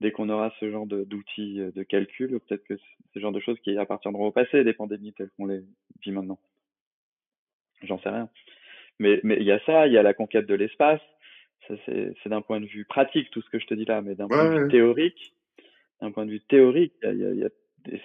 dès 0.00 0.12
qu'on 0.12 0.28
aura 0.28 0.52
ce 0.60 0.70
genre 0.70 0.86
d'outils 0.86 1.60
euh, 1.60 1.72
de, 1.72 1.82
calcul, 1.82 2.38
peut-être 2.38 2.64
que 2.64 2.78
ce 3.14 3.18
genre 3.18 3.32
de 3.32 3.40
choses 3.40 3.58
qui 3.60 3.76
appartiendront 3.76 4.28
au 4.28 4.32
passé 4.32 4.62
des 4.62 4.74
pandémies 4.74 5.14
telles 5.14 5.30
qu'on 5.36 5.46
les 5.46 5.62
vit 6.02 6.12
maintenant. 6.12 6.38
J'en 7.82 7.98
sais 8.00 8.10
rien. 8.10 8.28
Mais 8.98 9.20
mais 9.22 9.36
il 9.38 9.44
y 9.44 9.52
a 9.52 9.60
ça, 9.64 9.86
il 9.86 9.92
y 9.92 9.98
a 9.98 10.02
la 10.02 10.14
conquête 10.14 10.46
de 10.46 10.54
l'espace. 10.54 11.00
Ça 11.66 11.74
c'est 11.86 12.28
d'un 12.28 12.40
point 12.40 12.60
de 12.60 12.66
vue 12.66 12.84
pratique 12.84 13.30
tout 13.30 13.42
ce 13.42 13.50
que 13.50 13.58
je 13.58 13.66
te 13.66 13.74
dis 13.74 13.84
là, 13.84 14.00
mais 14.00 14.14
d'un 14.14 14.28
point 14.28 14.50
de 14.50 14.64
vue 14.64 14.70
théorique, 14.70 15.32
d'un 16.00 16.12
point 16.12 16.24
de 16.24 16.30
vue 16.30 16.40
théorique, 16.40 16.94
il 17.02 17.18
y 17.18 17.24
a, 17.24 17.34
y 17.34 17.44
a 17.44 17.48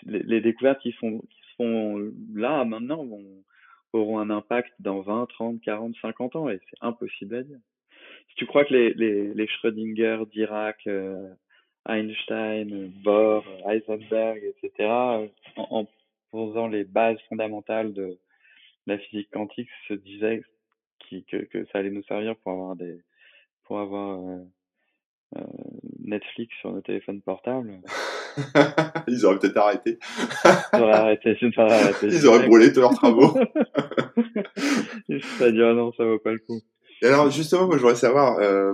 les, 0.06 0.24
les, 0.24 0.42
découvertes 0.42 0.82
qui, 0.82 0.92
font, 0.94 1.20
qui 1.20 1.42
se 1.42 1.56
font 1.58 2.12
là, 2.34 2.64
maintenant, 2.66 3.06
vont, 3.06 3.44
auront 3.94 4.20
un 4.20 4.30
impact 4.30 4.72
dans 4.80 5.02
20, 5.02 5.28
30, 5.28 5.62
40, 5.62 5.96
50 6.02 6.36
ans, 6.36 6.50
et 6.50 6.60
c'est 6.70 6.78
impossible 6.82 7.36
à 7.36 7.44
dire. 7.44 7.60
Si 8.30 8.36
tu 8.36 8.46
crois 8.46 8.66
que 8.66 8.74
les, 8.74 8.94
les, 8.94 9.34
les 9.34 9.48
Schrödinger, 9.48 10.24
Dirac, 10.32 10.88
euh, 10.88 11.30
Einstein, 11.88 12.92
Bohr, 13.04 13.46
Heisenberg, 13.68 14.42
etc., 14.44 14.90
en, 14.90 15.28
en, 15.58 15.88
posant 16.32 16.68
les 16.68 16.84
bases 16.84 17.20
fondamentales 17.30 17.94
de 17.94 18.18
la 18.88 18.98
physique 18.98 19.30
quantique, 19.32 19.70
se 19.88 19.94
disaient 19.94 20.42
qui, 21.00 21.26
que, 21.26 21.38
que 21.38 21.66
ça 21.72 21.80
allait 21.80 21.92
nous 21.92 22.04
servir 22.04 22.36
pour 22.38 22.54
avoir 22.54 22.76
des, 22.76 23.02
pour 23.66 23.80
avoir 23.80 24.20
euh, 24.20 24.40
euh, 25.38 25.42
Netflix 26.00 26.54
sur 26.62 26.72
nos 26.72 26.82
téléphones 26.82 27.22
portables. 27.22 27.82
ils 29.08 29.26
auraient 29.26 29.40
peut-être 29.40 29.58
arrêté. 29.58 30.00
ils 30.74 30.80
auraient 30.80 30.94
arrêté, 30.94 31.38
arrêté. 31.58 32.08
Ils 32.08 32.28
auraient 32.28 32.48
brûlé 32.48 32.74
tous 32.74 32.82
leurs 32.82 32.94
travaux. 32.94 33.38
ils 35.08 35.24
se 35.24 35.28
seraient 35.38 35.52
dit, 35.52 35.62
ah 35.62 35.74
non, 35.74 35.92
ça 35.94 36.04
vaut 36.04 36.20
pas 36.20 36.32
le 36.32 36.40
coup. 36.40 36.60
Et 37.02 37.08
alors, 37.08 37.30
justement, 37.30 37.68
moi, 37.68 37.78
je 37.78 37.82
voudrais 37.82 37.96
savoir, 37.96 38.38
euh, 38.40 38.74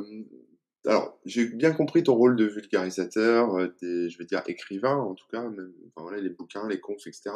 alors, 0.85 1.19
j'ai 1.25 1.45
bien 1.45 1.73
compris 1.73 2.03
ton 2.03 2.15
rôle 2.15 2.37
de 2.37 2.45
vulgarisateur, 2.45 3.53
euh, 3.55 3.67
je 3.81 4.17
vais 4.17 4.23
dire 4.23 4.41
écrivain, 4.47 4.95
en 4.95 5.13
tout 5.13 5.27
cas, 5.29 5.43
les 6.21 6.29
bouquins, 6.29 6.67
les 6.69 6.79
confs, 6.79 7.05
etc. 7.05 7.31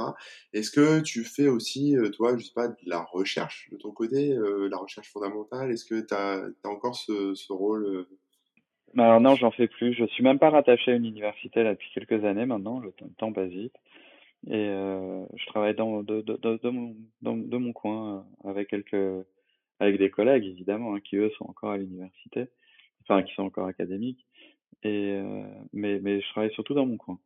Est-ce 0.54 0.72
que 0.72 1.02
tu 1.02 1.26
fais 1.26 1.50
aussi, 1.50 1.98
euh, 1.98 2.10
toi, 2.10 2.38
je 2.38 2.44
sais 2.44 2.54
pas, 2.54 2.70
de 2.70 2.76
la 2.86 3.02
recherche 3.02 3.70
de 3.72 3.78
ton 3.78 3.92
côté, 3.92 4.32
euh, 4.32 4.70
la 4.70 4.78
recherche 4.78 5.12
fondamentale? 5.12 5.72
Est-ce 5.72 5.84
que 5.84 6.00
tu 6.00 6.14
as, 6.14 6.42
encore 6.64 6.96
ce, 6.96 7.52
rôle 7.52 8.08
alors 8.96 9.20
non, 9.20 9.36
j'en 9.36 9.50
fais 9.50 9.68
plus. 9.68 9.94
Je 9.94 10.06
suis 10.06 10.24
même 10.24 10.38
pas 10.38 10.52
rattaché 10.52 10.92
à 10.92 10.94
une 10.94 11.06
université 11.06 11.64
depuis 11.64 11.90
quelques 11.96 12.24
années 12.26 12.46
maintenant. 12.46 12.80
Le 12.80 12.94
temps 13.18 13.34
passe 13.34 13.50
vite. 13.50 13.74
Et 14.48 14.68
je 14.68 15.46
travaille 15.48 15.74
dans 15.74 16.04
de, 16.04 17.58
mon, 17.58 17.74
coin 17.74 18.24
avec 18.44 18.68
quelques 18.68 19.26
avec 19.80 19.98
des 19.98 20.12
collègues 20.12 20.46
évidemment 20.46 20.94
hein, 20.94 21.00
qui 21.00 21.16
eux 21.16 21.32
sont 21.40 21.46
encore 21.46 21.72
à 21.72 21.78
l'université, 21.78 22.50
enfin 23.04 23.24
qui 23.24 23.34
sont 23.34 23.44
encore 23.44 23.68
académiques. 23.68 24.26
Et 24.84 25.14
euh, 25.14 25.44
mais 25.72 26.00
mais 26.02 26.22
je 26.22 26.30
travaille 26.30 26.54
surtout 26.54 26.74
dans 26.74 26.86
mon 26.86 26.98
coin. 26.98 27.20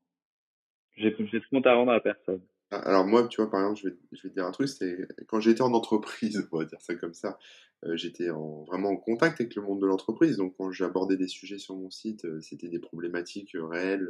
J'ai 0.95 1.15
j'ai 1.31 1.41
compte 1.49 1.65
à 1.67 1.75
rendre 1.75 1.91
à 1.91 1.99
personne. 1.99 2.41
Ah, 2.71 2.79
alors 2.79 3.05
moi, 3.05 3.27
tu 3.27 3.41
vois, 3.41 3.49
par 3.49 3.61
exemple, 3.61 3.79
je 3.79 3.89
vais, 3.89 3.95
je 4.11 4.23
vais 4.23 4.29
te 4.29 4.33
dire 4.33 4.45
un 4.45 4.51
truc, 4.51 4.67
c'est 4.67 5.07
quand 5.27 5.39
j'étais 5.39 5.61
en 5.61 5.73
entreprise, 5.73 6.47
on 6.51 6.57
va 6.57 6.65
dire 6.65 6.81
ça 6.81 6.95
comme 6.95 7.13
ça, 7.13 7.39
euh, 7.85 7.95
j'étais 7.95 8.29
en, 8.29 8.63
vraiment 8.65 8.89
en 8.89 8.97
contact 8.97 9.39
avec 9.39 9.55
le 9.55 9.61
monde 9.61 9.81
de 9.81 9.87
l'entreprise. 9.87 10.37
Donc 10.37 10.55
quand 10.57 10.71
j'abordais 10.71 11.17
des 11.17 11.27
sujets 11.27 11.59
sur 11.59 11.75
mon 11.75 11.89
site, 11.89 12.25
euh, 12.25 12.41
c'était 12.41 12.67
des 12.67 12.79
problématiques 12.79 13.55
réelles 13.55 14.07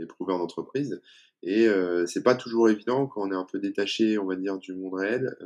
éprouvées 0.00 0.32
en 0.32 0.40
entreprise. 0.40 1.02
Et 1.42 1.68
c'est 2.06 2.22
pas 2.22 2.34
toujours 2.34 2.70
évident 2.70 3.06
quand 3.06 3.20
on 3.20 3.30
est 3.30 3.36
un 3.36 3.44
peu 3.44 3.58
détaché, 3.58 4.18
on 4.18 4.24
va 4.24 4.34
dire, 4.34 4.56
du 4.56 4.72
monde 4.72 4.94
réel, 4.94 5.36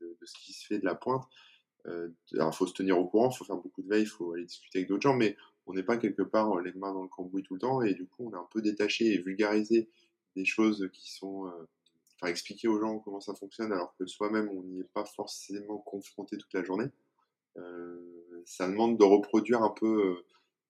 de, 0.00 0.16
ce 0.24 0.32
qui 0.32 0.54
se 0.54 0.66
fait 0.66 0.78
de 0.78 0.86
la 0.86 0.94
pointe. 0.94 1.24
Alors 1.84 2.50
il 2.52 2.56
faut 2.56 2.66
se 2.66 2.74
tenir 2.74 2.98
au 2.98 3.06
courant, 3.06 3.30
il 3.30 3.36
faut 3.36 3.44
faire 3.44 3.56
beaucoup 3.56 3.82
de 3.82 3.88
veille, 3.88 4.02
il 4.02 4.08
faut 4.08 4.32
aller 4.32 4.44
discuter 4.44 4.78
avec 4.78 4.88
d'autres 4.88 5.02
gens, 5.02 5.16
mais 5.16 5.36
on 5.66 5.74
n'est 5.74 5.82
pas 5.82 5.96
quelque 5.96 6.22
part 6.22 6.60
les 6.60 6.72
mains 6.72 6.92
dans 6.92 7.02
le 7.02 7.08
cambouis 7.08 7.42
tout 7.42 7.54
le 7.54 7.60
temps, 7.60 7.82
et 7.82 7.94
du 7.94 8.06
coup 8.06 8.28
on 8.28 8.32
est 8.32 8.40
un 8.40 8.48
peu 8.50 8.62
détaché 8.62 9.12
et 9.14 9.18
vulgarisé 9.18 9.88
des 10.36 10.44
choses 10.44 10.88
qui 10.92 11.12
sont 11.12 11.46
euh, 11.46 11.68
enfin 12.16 12.30
expliquer 12.30 12.68
aux 12.68 12.80
gens 12.80 12.98
comment 12.98 13.20
ça 13.20 13.34
fonctionne 13.34 13.72
alors 13.72 13.94
que 13.96 14.06
soi-même 14.06 14.48
on 14.50 14.62
n'y 14.62 14.80
est 14.80 14.92
pas 14.92 15.04
forcément 15.04 15.78
confronté 15.78 16.38
toute 16.38 16.52
la 16.54 16.62
journée. 16.62 16.90
Euh, 17.58 18.42
ça 18.46 18.66
demande 18.66 18.98
de 18.98 19.04
reproduire 19.04 19.62
un 19.62 19.70
peu 19.70 20.24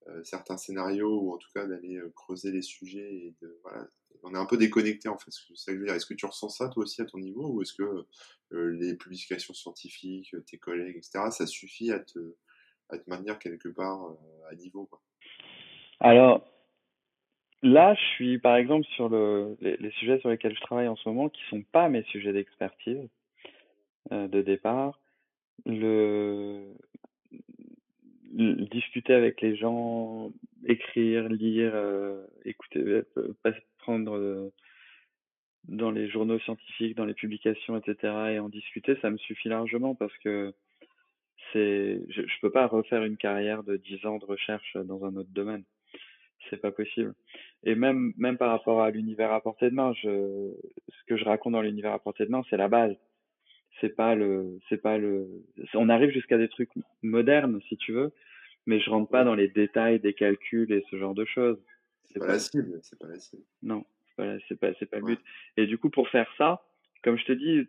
euh, 0.09 0.25
certains 0.25 0.57
scénarios 0.57 1.21
ou 1.21 1.33
en 1.33 1.39
tout 1.39 1.51
cas 1.55 1.67
d'aller 1.67 2.01
creuser 2.15 2.51
les 2.51 2.63
sujets 2.63 3.15
et 3.15 3.35
de 3.41 3.59
voilà 3.63 3.87
on 4.23 4.35
est 4.35 4.39
un 4.39 4.47
peu 4.47 4.57
déconnecté 4.57 5.09
en 5.09 5.19
fait 5.19 5.31
est-ce 5.31 6.07
que 6.07 6.15
tu 6.15 6.27
ressens 6.27 6.51
ça 6.51 6.69
toi 6.69 6.83
aussi 6.85 7.03
à 7.03 7.05
ton 7.05 7.19
niveau 7.19 7.49
ou 7.49 7.63
est-ce 7.63 7.73
que 7.75 8.07
les 8.51 8.97
publications 8.97 9.55
scientifiques 9.55 10.35
tes 10.47 10.59
collègues 10.59 10.97
etc 10.97 11.31
ça 11.31 11.47
suffit 11.47 11.91
à 11.93 11.99
te 11.99 12.35
à 12.91 12.99
te 12.99 13.09
maintenir 13.09 13.39
quelque 13.39 13.69
part 13.69 14.15
à 14.51 14.55
niveau 14.55 14.89
alors 16.01 16.53
Là, 17.63 17.95
je 17.95 18.05
suis 18.17 18.39
par 18.39 18.57
exemple 18.57 18.87
sur 18.97 19.09
le, 19.09 19.57
les, 19.61 19.91
sujets 19.93 20.19
sur 20.19 20.31
lesquels 20.31 20.55
je 20.55 20.61
travaille 20.63 20.89
en 20.89 20.97
ce 20.97 21.09
moment, 21.09 21.29
qui 21.29 21.41
sont 21.49 21.63
pas 21.63 21.89
mes 21.89 22.03
sujets 22.05 22.33
d'expertise 22.33 23.09
euh, 24.11 24.27
de 24.27 24.43
départ. 24.43 24.99
Le, 25.65 26.75
discuter 28.33 29.15
avec 29.15 29.41
les 29.43 29.57
gens, 29.57 30.33
écrire, 30.67 31.29
lire, 31.29 31.71
euh, 31.75 32.27
écouter, 32.45 32.81
euh, 32.81 33.37
prendre 33.83 34.51
dans 35.65 35.91
les 35.91 36.09
journaux 36.09 36.39
scientifiques, 36.41 36.97
dans 36.97 37.05
les 37.05 37.15
publications, 37.15 37.77
etc., 37.77 38.15
et 38.33 38.39
en 38.39 38.49
discuter, 38.49 38.97
ça 39.01 39.11
me 39.11 39.19
suffit 39.19 39.49
largement 39.49 39.95
parce 39.95 40.17
que 40.19 40.53
c'est, 41.53 42.01
je, 42.09 42.23
je 42.23 42.41
peux 42.41 42.51
pas 42.51 42.67
refaire 42.67 43.05
une 43.05 43.17
carrière 43.17 43.63
de 43.63 43.77
10 43.77 44.07
ans 44.07 44.19
de 44.19 44.25
recherche 44.25 44.77
dans 44.77 45.05
un 45.05 45.17
autre 45.17 45.31
domaine. 45.31 45.65
C'est 46.51 46.61
pas 46.61 46.73
possible. 46.73 47.15
Et 47.65 47.75
même, 47.75 48.13
même 48.17 48.37
par 48.37 48.51
rapport 48.51 48.83
à 48.83 48.91
l'univers 48.91 49.33
à 49.33 49.41
portée 49.41 49.71
de 49.71 49.75
main, 49.75 49.93
je, 49.95 50.53
ce 50.89 51.05
que 51.07 51.17
je 51.17 51.25
raconte 51.25 51.53
dans 51.53 51.63
l'univers 51.63 51.93
à 51.93 51.99
portée 51.99 52.27
de 52.27 52.31
main, 52.31 52.43
c'est 52.51 52.57
la 52.57 52.69
base. 52.69 52.97
C'est 53.81 53.95
pas 53.95 54.15
le, 54.15 54.59
c'est 54.69 54.83
pas 54.83 54.99
le, 54.99 55.29
on 55.75 55.89
arrive 55.89 56.11
jusqu'à 56.11 56.39
des 56.39 56.49
trucs 56.49 56.71
modernes, 57.03 57.61
si 57.69 57.77
tu 57.77 57.93
veux, 57.93 58.13
mais 58.67 58.81
je 58.81 58.91
rentre 58.91 59.11
pas 59.11 59.25
dans 59.25 59.35
les 59.35 59.49
détails 59.49 60.01
des 60.01 60.15
calculs 60.15 60.73
et 60.73 60.85
ce 60.91 60.99
genre 60.99 61.15
de 61.15 61.25
choses. 61.25 61.59
C'est 62.11 62.19
pas, 62.19 62.27
la 62.27 62.39
cible, 62.39 62.79
c'est 62.83 62.99
pas 62.99 63.09
la 63.09 63.19
cible. 63.19 63.43
Non, 63.63 63.85
c'est 64.17 64.59
pas, 64.59 64.75
c'est 64.79 64.87
pas, 64.87 64.99
le 64.99 65.05
but. 65.05 65.21
Et 65.57 65.67
du 65.67 65.79
coup, 65.79 65.91
pour 65.91 66.09
faire 66.09 66.31
ça, 66.37 66.63
comme 67.03 67.19
je 67.19 67.25
te 67.25 67.33
dis, 67.33 67.67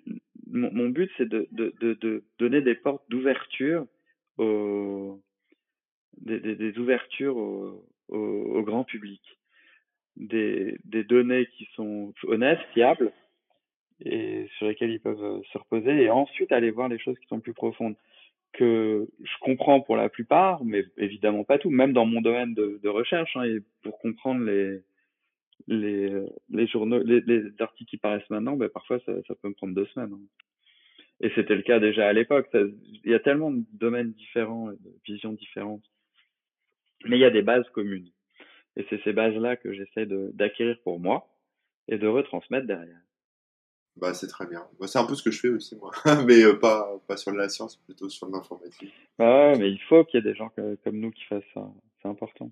mon, 0.48 0.72
mon 0.72 0.90
but, 0.90 1.12
c'est 1.18 1.28
de, 1.28 1.48
de, 1.52 1.74
de, 1.80 1.94
de, 1.94 2.24
donner 2.40 2.62
des 2.62 2.76
portes 2.76 3.04
d'ouverture 3.10 3.86
au, 4.38 5.22
des, 6.18 6.40
des, 6.40 6.56
des 6.56 6.78
ouvertures 6.78 7.38
au, 7.38 7.86
au, 8.10 8.18
au, 8.18 8.64
grand 8.64 8.84
public. 8.84 9.22
Des, 10.16 10.78
des 10.84 11.04
données 11.04 11.48
qui 11.58 11.68
sont 11.76 12.14
honnêtes, 12.24 12.62
fiables, 12.74 13.12
et 14.02 14.48
sur 14.58 14.68
lesquelles 14.68 14.92
ils 14.92 15.00
peuvent 15.00 15.42
se 15.52 15.58
reposer, 15.58 16.04
et 16.04 16.10
ensuite 16.10 16.52
aller 16.52 16.72
voir 16.72 16.90
les 16.90 17.00
choses 17.00 17.18
qui 17.20 17.28
sont 17.28 17.40
plus 17.40 17.54
profondes 17.54 17.96
que 18.54 19.08
je 19.20 19.34
comprends 19.42 19.82
pour 19.82 19.98
la 19.98 20.10
plupart, 20.10 20.64
mais 20.64 20.86
évidemment 20.98 21.44
pas 21.44 21.58
tout, 21.58 21.70
même 21.70 21.94
dans 21.94 22.06
mon 22.06 22.22
domaine 22.22 22.54
de, 22.54 22.88
recherche, 22.88 23.36
hein, 23.36 23.44
et 23.44 23.60
pour 23.82 23.98
comprendre 24.00 24.46
les, 24.46 24.82
les, 25.68 26.24
les 26.50 26.68
journaux, 26.68 27.00
les, 27.04 27.22
les, 27.22 27.44
articles 27.60 27.90
qui 27.90 27.98
paraissent 27.98 28.30
maintenant, 28.30 28.56
ben 28.56 28.70
parfois 28.70 29.00
ça, 29.06 29.14
ça 29.28 29.36
peut 29.36 29.50
me 29.50 29.54
prendre 29.54 29.74
deux 29.74 29.88
semaines. 29.88 30.14
Hein. 30.14 30.44
Et 31.22 31.32
c'était 31.36 31.56
le 31.56 31.62
cas 31.62 31.80
déjà 31.80 32.08
à 32.08 32.14
l'époque. 32.14 32.50
Il 32.54 33.12
y 33.12 33.14
a 33.14 33.20
tellement 33.20 33.52
de 33.52 33.64
domaines 33.72 34.12
différents, 34.12 34.68
de 34.68 34.94
visions 35.06 35.32
différentes. 35.32 35.84
Mais 37.06 37.18
il 37.18 37.22
y 37.22 37.26
a 37.26 37.30
des 37.30 37.42
bases 37.42 37.68
communes. 37.70 38.10
Et 38.76 38.86
c'est 38.90 39.02
ces 39.04 39.14
bases-là 39.14 39.56
que 39.56 39.74
j'essaie 39.74 40.06
d'acquérir 40.06 40.78
pour 40.84 41.00
moi 41.00 41.30
et 41.88 41.98
de 41.98 42.08
retransmettre 42.08 42.68
derrière. 42.68 43.00
Bah, 43.96 44.14
c'est 44.14 44.28
très 44.28 44.48
bien. 44.48 44.66
c'est 44.88 44.98
un 44.98 45.06
peu 45.06 45.16
ce 45.16 45.22
que 45.22 45.32
je 45.32 45.40
fais 45.40 45.50
aussi, 45.50 45.76
moi. 45.76 45.92
mais 46.26 46.44
euh, 46.44 46.58
pas, 46.58 47.00
pas 47.08 47.16
sur 47.16 47.32
la 47.32 47.48
science, 47.48 47.76
plutôt 47.78 48.10
sur 48.10 48.28
l'informatique. 48.28 48.92
Bah 49.18 49.52
ouais, 49.52 49.58
mais 49.60 49.70
il 49.70 49.80
faut 49.88 50.04
qu'il 50.04 50.20
y 50.20 50.28
ait 50.28 50.32
des 50.32 50.36
gens 50.36 50.50
comme 50.84 51.00
nous 51.00 51.12
qui 51.12 51.24
fassent 51.26 51.44
ça. 51.54 51.72
C'est 52.02 52.08
important. 52.08 52.52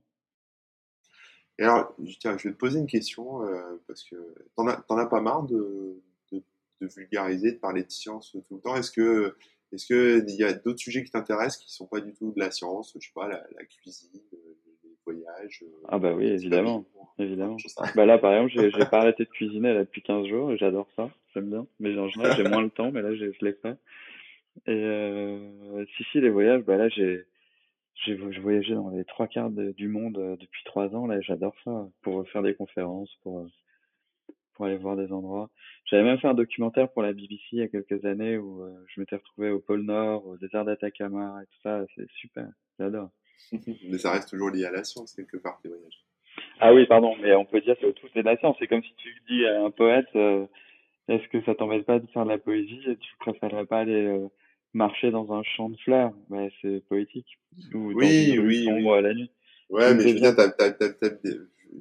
Et 1.58 1.64
alors, 1.64 1.96
tiens, 2.20 2.38
je 2.38 2.48
vais 2.48 2.54
te 2.54 2.60
poser 2.60 2.80
une 2.80 2.88
question, 2.88 3.44
euh, 3.44 3.82
parce 3.88 4.04
que 4.04 4.16
t'en 4.56 4.68
as, 4.68 4.84
as 4.88 5.06
pas 5.08 5.22
marre 5.22 5.44
de, 5.44 6.02
de, 6.32 6.44
de, 6.80 6.88
vulgariser, 6.88 7.54
de 7.54 7.58
parler 7.58 7.84
de 7.84 7.92
science 7.92 8.32
tout 8.48 8.56
le 8.56 8.62
temps? 8.62 8.76
Est-ce 8.76 8.92
que 8.92 9.36
est-ce 9.72 9.86
qu'il 9.86 10.36
y 10.36 10.44
a 10.44 10.54
d'autres 10.54 10.80
sujets 10.80 11.04
qui 11.04 11.12
t'intéressent 11.12 11.58
qui 11.64 11.72
sont 11.72 11.88
pas 11.88 12.02
du 12.02 12.14
tout 12.14 12.32
de 12.34 12.40
la 12.40 12.52
science 12.52 12.94
Je 13.00 13.06
sais 13.06 13.14
pas, 13.14 13.28
la, 13.28 13.44
la 13.58 13.66
cuisine, 13.66 14.22
les 14.32 14.98
voyages. 15.06 15.64
Euh, 15.64 15.86
ah 15.88 15.98
bah 15.98 16.14
oui, 16.14 16.28
évidemment. 16.28 16.86
évidemment. 17.18 17.58
Bah 17.96 18.06
là, 18.06 18.18
par 18.18 18.34
exemple, 18.34 18.72
j'ai 18.72 18.86
pas 18.86 19.00
arrêté 19.00 19.24
de 19.26 19.30
cuisiner 19.30 19.74
là, 19.74 19.80
depuis 19.82 20.02
15 20.02 20.28
jours 20.28 20.52
et 20.52 20.58
j'adore 20.58 20.88
ça 20.96 21.10
j'aime 21.34 21.50
bien. 21.50 21.68
Mais 21.80 21.98
en 21.98 22.08
général, 22.08 22.38
j'ai 22.38 22.50
moins 22.50 22.62
le 22.62 22.70
temps, 22.70 22.92
mais 22.92 23.02
là, 23.02 23.14
je, 23.14 23.32
je 23.32 23.46
l'ai 23.46 23.54
fait. 23.54 23.78
Et 24.68 24.84
euh, 24.84 25.86
si, 25.98 26.04
si, 26.12 26.22
les 26.22 26.30
voyages, 26.30 26.64
bah 26.64 26.78
là, 26.78 26.90
j'ai 26.90 27.26
j'ai 28.06 28.16
voyagé 28.16 28.74
dans 28.74 28.90
les 28.90 29.06
trois 29.06 29.28
quarts 29.28 29.52
du 29.52 29.88
monde 29.88 30.18
euh, 30.18 30.36
depuis 30.38 30.64
trois 30.66 30.96
ans. 30.96 31.06
Là, 31.06 31.22
j'adore 31.22 31.56
ça 31.64 31.88
pour 32.02 32.28
faire 32.30 32.42
des 32.42 32.56
conférences, 32.56 33.14
pour 33.22 33.40
euh, 33.40 33.48
pour 34.54 34.66
aller 34.66 34.78
voir 34.78 34.96
des 34.96 35.12
endroits. 35.12 35.50
J'avais 35.86 36.04
même 36.04 36.20
fait 36.20 36.28
un 36.28 36.34
documentaire 36.34 36.92
pour 36.92 37.02
la 37.02 37.14
BBC 37.14 37.42
il 37.52 37.60
y 37.60 37.62
a 37.62 37.68
quelques 37.68 38.04
années 38.06 38.38
où 38.38 38.64
euh, 38.64 38.86
je 38.88 39.00
m'étais 39.00 39.16
retrouvé 39.16 39.50
au 39.52 39.60
pôle 39.60 39.84
Nord, 39.84 40.26
au 40.26 40.38
désert 40.38 40.66
d'Atacama 40.66 41.40
et 41.42 41.46
tout 41.46 41.62
ça. 41.64 41.86
C'est 41.96 42.10
super, 42.12 42.48
j'adore. 42.80 43.10
mais 43.52 43.98
ça 43.98 44.12
reste 44.12 44.30
toujours 44.30 44.50
lié 44.50 44.66
à 44.66 44.72
la 44.72 44.84
science 44.84 45.14
quelque 45.14 45.38
part 45.38 45.60
tes 45.62 45.70
voyages. 45.70 46.06
Ah 46.60 46.74
oui, 46.74 46.86
pardon, 46.86 47.16
mais 47.22 47.34
on 47.36 47.46
peut 47.46 47.62
dire 47.62 47.78
que 47.80 47.88
tout 47.88 48.08
est 48.16 48.22
de 48.22 48.26
la 48.26 48.38
science. 48.38 48.56
C'est 48.60 48.68
comme 48.68 48.84
si 48.84 48.94
tu 48.98 49.14
dis 49.28 49.46
à 49.46 49.64
un 49.64 49.72
poète 49.72 50.10
est-ce 51.12 51.28
que 51.30 51.44
ça 51.46 51.56
t'embête 51.56 51.86
pas 51.86 52.00
de 52.00 52.08
faire 52.08 52.26
de 52.26 52.30
la 52.30 52.38
poésie 52.38 52.82
et 52.88 52.96
tu 52.98 53.16
préférerais 53.20 53.66
pas 53.66 53.80
aller 53.80 54.06
euh, 54.06 54.28
marcher 54.74 55.12
dans 55.12 55.32
un 55.34 55.44
champ 55.44 55.70
de 55.70 55.78
fleurs? 55.78 56.14
Bah, 56.30 56.48
C'est 56.62 56.84
poétique. 56.88 57.40
Ou 57.74 57.94
oui, 57.94 58.36
dans 58.36 58.44
oui, 58.44 58.70
oui. 58.72 58.90
à 58.92 59.02
la 59.02 59.14
nuit. 59.14 59.32
Ouais, 59.70 59.94
mais 59.94 60.04
je 60.04 60.14
veux 60.14 60.20
dire, 60.20 60.36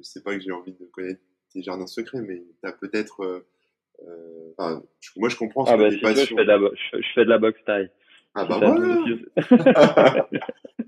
c'est 0.01 0.23
pas 0.23 0.35
que 0.35 0.41
j'ai 0.41 0.51
envie 0.51 0.73
de 0.73 0.85
connaître 0.85 1.21
tes 1.51 1.61
jardins 1.61 1.87
secrets, 1.87 2.21
mais 2.21 2.41
t'as 2.61 2.71
peut-être. 2.71 3.21
Euh, 3.21 3.45
euh, 4.07 4.53
enfin, 4.57 4.81
moi, 5.17 5.29
je 5.29 5.35
comprends 5.35 5.65
ah, 5.65 5.77
bah, 5.77 5.91
si 5.91 5.97
je, 5.99 6.25
fais 6.25 6.35
de 6.35 6.41
la, 6.43 6.57
je, 6.57 7.01
je, 7.01 7.13
fais 7.13 7.25
de 7.25 7.29
la 7.29 7.37
boxe 7.37 7.59
taille. 7.65 7.89
Ah 8.33 8.45
bah 8.45 8.59
voilà 8.59 10.27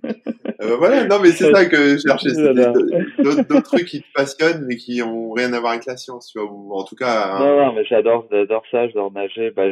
euh, 0.64 0.76
Voilà, 0.78 1.06
non 1.06 1.20
mais 1.22 1.32
c'est 1.32 1.52
ça 1.52 1.66
que 1.66 1.98
je 1.98 2.02
cherchais, 2.08 2.34
d'autres 3.48 3.62
trucs 3.62 3.86
qui 3.86 4.02
te 4.02 4.12
passionnent 4.14 4.66
mais 4.68 4.78
qui 4.78 5.02
ont 5.02 5.32
rien 5.32 5.54
à 5.54 5.60
voir 5.60 5.74
avec 5.74 5.86
la 5.86 5.98
science, 5.98 6.28
tu 6.32 6.40
vois, 6.40 6.50
ou 6.52 6.74
en 6.74 6.84
tout 6.84 6.96
cas... 6.96 7.40
Non, 7.40 7.58
non, 7.58 7.74
mais 7.74 7.86
j'adore 7.86 8.28
j'adore 8.32 8.64
ça, 8.72 8.88
j'adore 8.88 9.12
nager, 9.12 9.52
bah, 9.52 9.72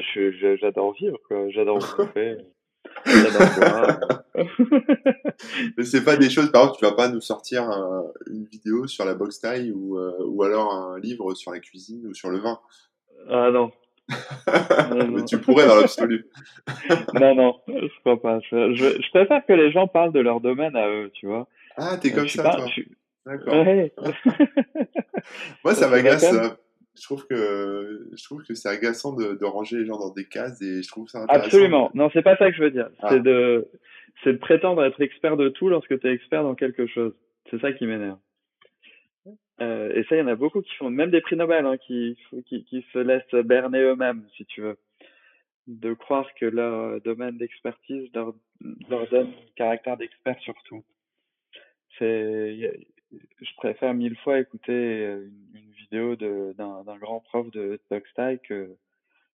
j'adore 0.62 0.94
vivre, 0.94 1.18
quoi, 1.28 1.50
j'adore 1.50 1.80
bouffer, 1.98 2.38
j'adore 3.06 4.00
mais 5.78 5.84
c'est 5.84 6.04
pas 6.04 6.18
des 6.18 6.30
choses, 6.30 6.52
par 6.52 6.64
exemple, 6.64 6.80
tu 6.80 6.86
vas 6.86 6.94
pas 6.94 7.10
nous 7.10 7.22
sortir 7.22 7.70
une 8.30 8.46
vidéo 8.46 8.88
sur 8.88 9.06
la 9.06 9.14
boxe 9.14 9.40
taille 9.40 9.72
ou, 9.72 9.98
euh, 9.98 10.14
ou 10.26 10.44
alors 10.44 10.74
un 10.74 11.00
livre 11.00 11.34
sur 11.34 11.52
la 11.52 11.60
cuisine 11.60 12.08
ou 12.08 12.14
sur 12.14 12.30
le 12.30 12.40
vin. 12.40 12.60
Ah 13.30 13.52
non, 13.52 13.72
mais 15.12 15.26
tu 15.26 15.38
pourrais 15.40 15.68
dans 15.68 15.76
l'absolu. 15.76 16.26
non, 17.14 17.36
non, 17.36 17.60
je 17.68 18.00
crois 18.02 18.22
pas. 18.22 18.40
Je, 18.50 18.74
je, 18.76 19.10
préfère 19.10 19.46
que 19.46 19.54
les 19.54 19.72
gens 19.72 19.88
parlent 19.88 20.14
de 20.14 20.20
leur 20.20 20.42
domaine 20.42 20.76
à 20.76 20.88
eux, 20.88 21.10
tu 21.14 21.28
vois. 21.28 21.48
Ah, 21.78 21.98
t'es 22.02 22.12
comme 22.12 22.28
ça, 22.28 22.44
toi. 22.44 22.66
D'accord. 23.26 23.54
Moi, 25.64 25.76
ça 25.76 25.88
m'agace. 25.88 26.24
Euh, 26.34 26.50
je 26.96 27.04
trouve 27.04 27.26
que 27.28 28.10
je 28.16 28.24
trouve 28.24 28.44
que 28.44 28.54
c'est 28.54 28.70
agaçant 28.70 29.14
de, 29.14 29.34
de, 29.34 29.46
ranger 29.46 29.78
les 29.78 29.86
gens 29.86 29.98
dans 29.98 30.12
des 30.12 30.26
cases 30.26 30.62
et 30.62 30.84
je 30.84 30.88
trouve 30.88 31.08
ça 31.08 31.20
intéressant. 31.20 31.46
Absolument. 31.46 31.92
Non, 31.94 32.10
c'est 32.14 32.22
pas 32.22 32.36
ça 32.38 32.50
que 32.50 32.58
je 32.58 32.64
veux 32.64 32.72
dire. 32.72 32.90
Ah. 33.02 33.10
C'est 33.10 33.22
de 33.22 33.70
c'est 34.24 34.34
de 34.34 34.38
prétendre 34.38 34.84
être 34.84 35.02
expert 35.02 35.38
de 35.38 35.50
tout 35.50 35.70
lorsque 35.70 36.00
tu 36.00 36.08
es 36.08 36.14
expert 36.14 36.44
dans 36.44 36.56
quelque 36.56 36.88
chose. 36.88 37.14
C'est 37.50 37.60
ça 37.62 37.72
qui 37.72 37.86
m'énerve. 37.86 38.18
Euh, 39.62 39.92
et 39.94 40.04
ça, 40.06 40.16
il 40.16 40.20
y 40.20 40.22
en 40.22 40.28
a 40.28 40.36
beaucoup 40.36 40.62
qui 40.62 40.74
font, 40.76 40.90
même 40.90 41.12
des 41.12 41.22
prix 41.22 41.36
Nobel, 41.36 41.66
hein, 41.66 41.78
qui, 41.78 42.18
qui, 42.48 42.64
qui 42.66 42.86
se 42.92 43.00
laissent 43.00 43.46
berner 43.46 43.80
eux-mêmes, 43.80 44.26
si 44.36 44.46
tu 44.46 44.62
veux. 44.62 44.78
De 45.68 45.94
croire 45.94 46.28
que 46.40 46.46
leur 46.46 47.00
domaine 47.02 47.38
d'expertise 47.38 48.10
leur, 48.14 48.34
leur 48.90 49.08
donne 49.10 49.28
le 49.28 49.54
caractère 49.56 49.98
d'expert 49.98 50.40
sur 50.40 50.56
tout. 50.66 50.84
C'est, 52.00 52.84
je 53.12 53.56
préfère 53.58 53.94
mille 53.94 54.18
fois 54.18 54.40
écouter 54.40 55.04
une, 55.04 55.52
une 55.54 55.72
vidéo 55.74 56.16
de, 56.16 56.54
d'un, 56.58 56.84
d'un 56.84 56.98
grand 56.98 57.20
prof 57.20 57.52
de 57.52 57.80
Style 58.12 58.40
que, 58.48 58.76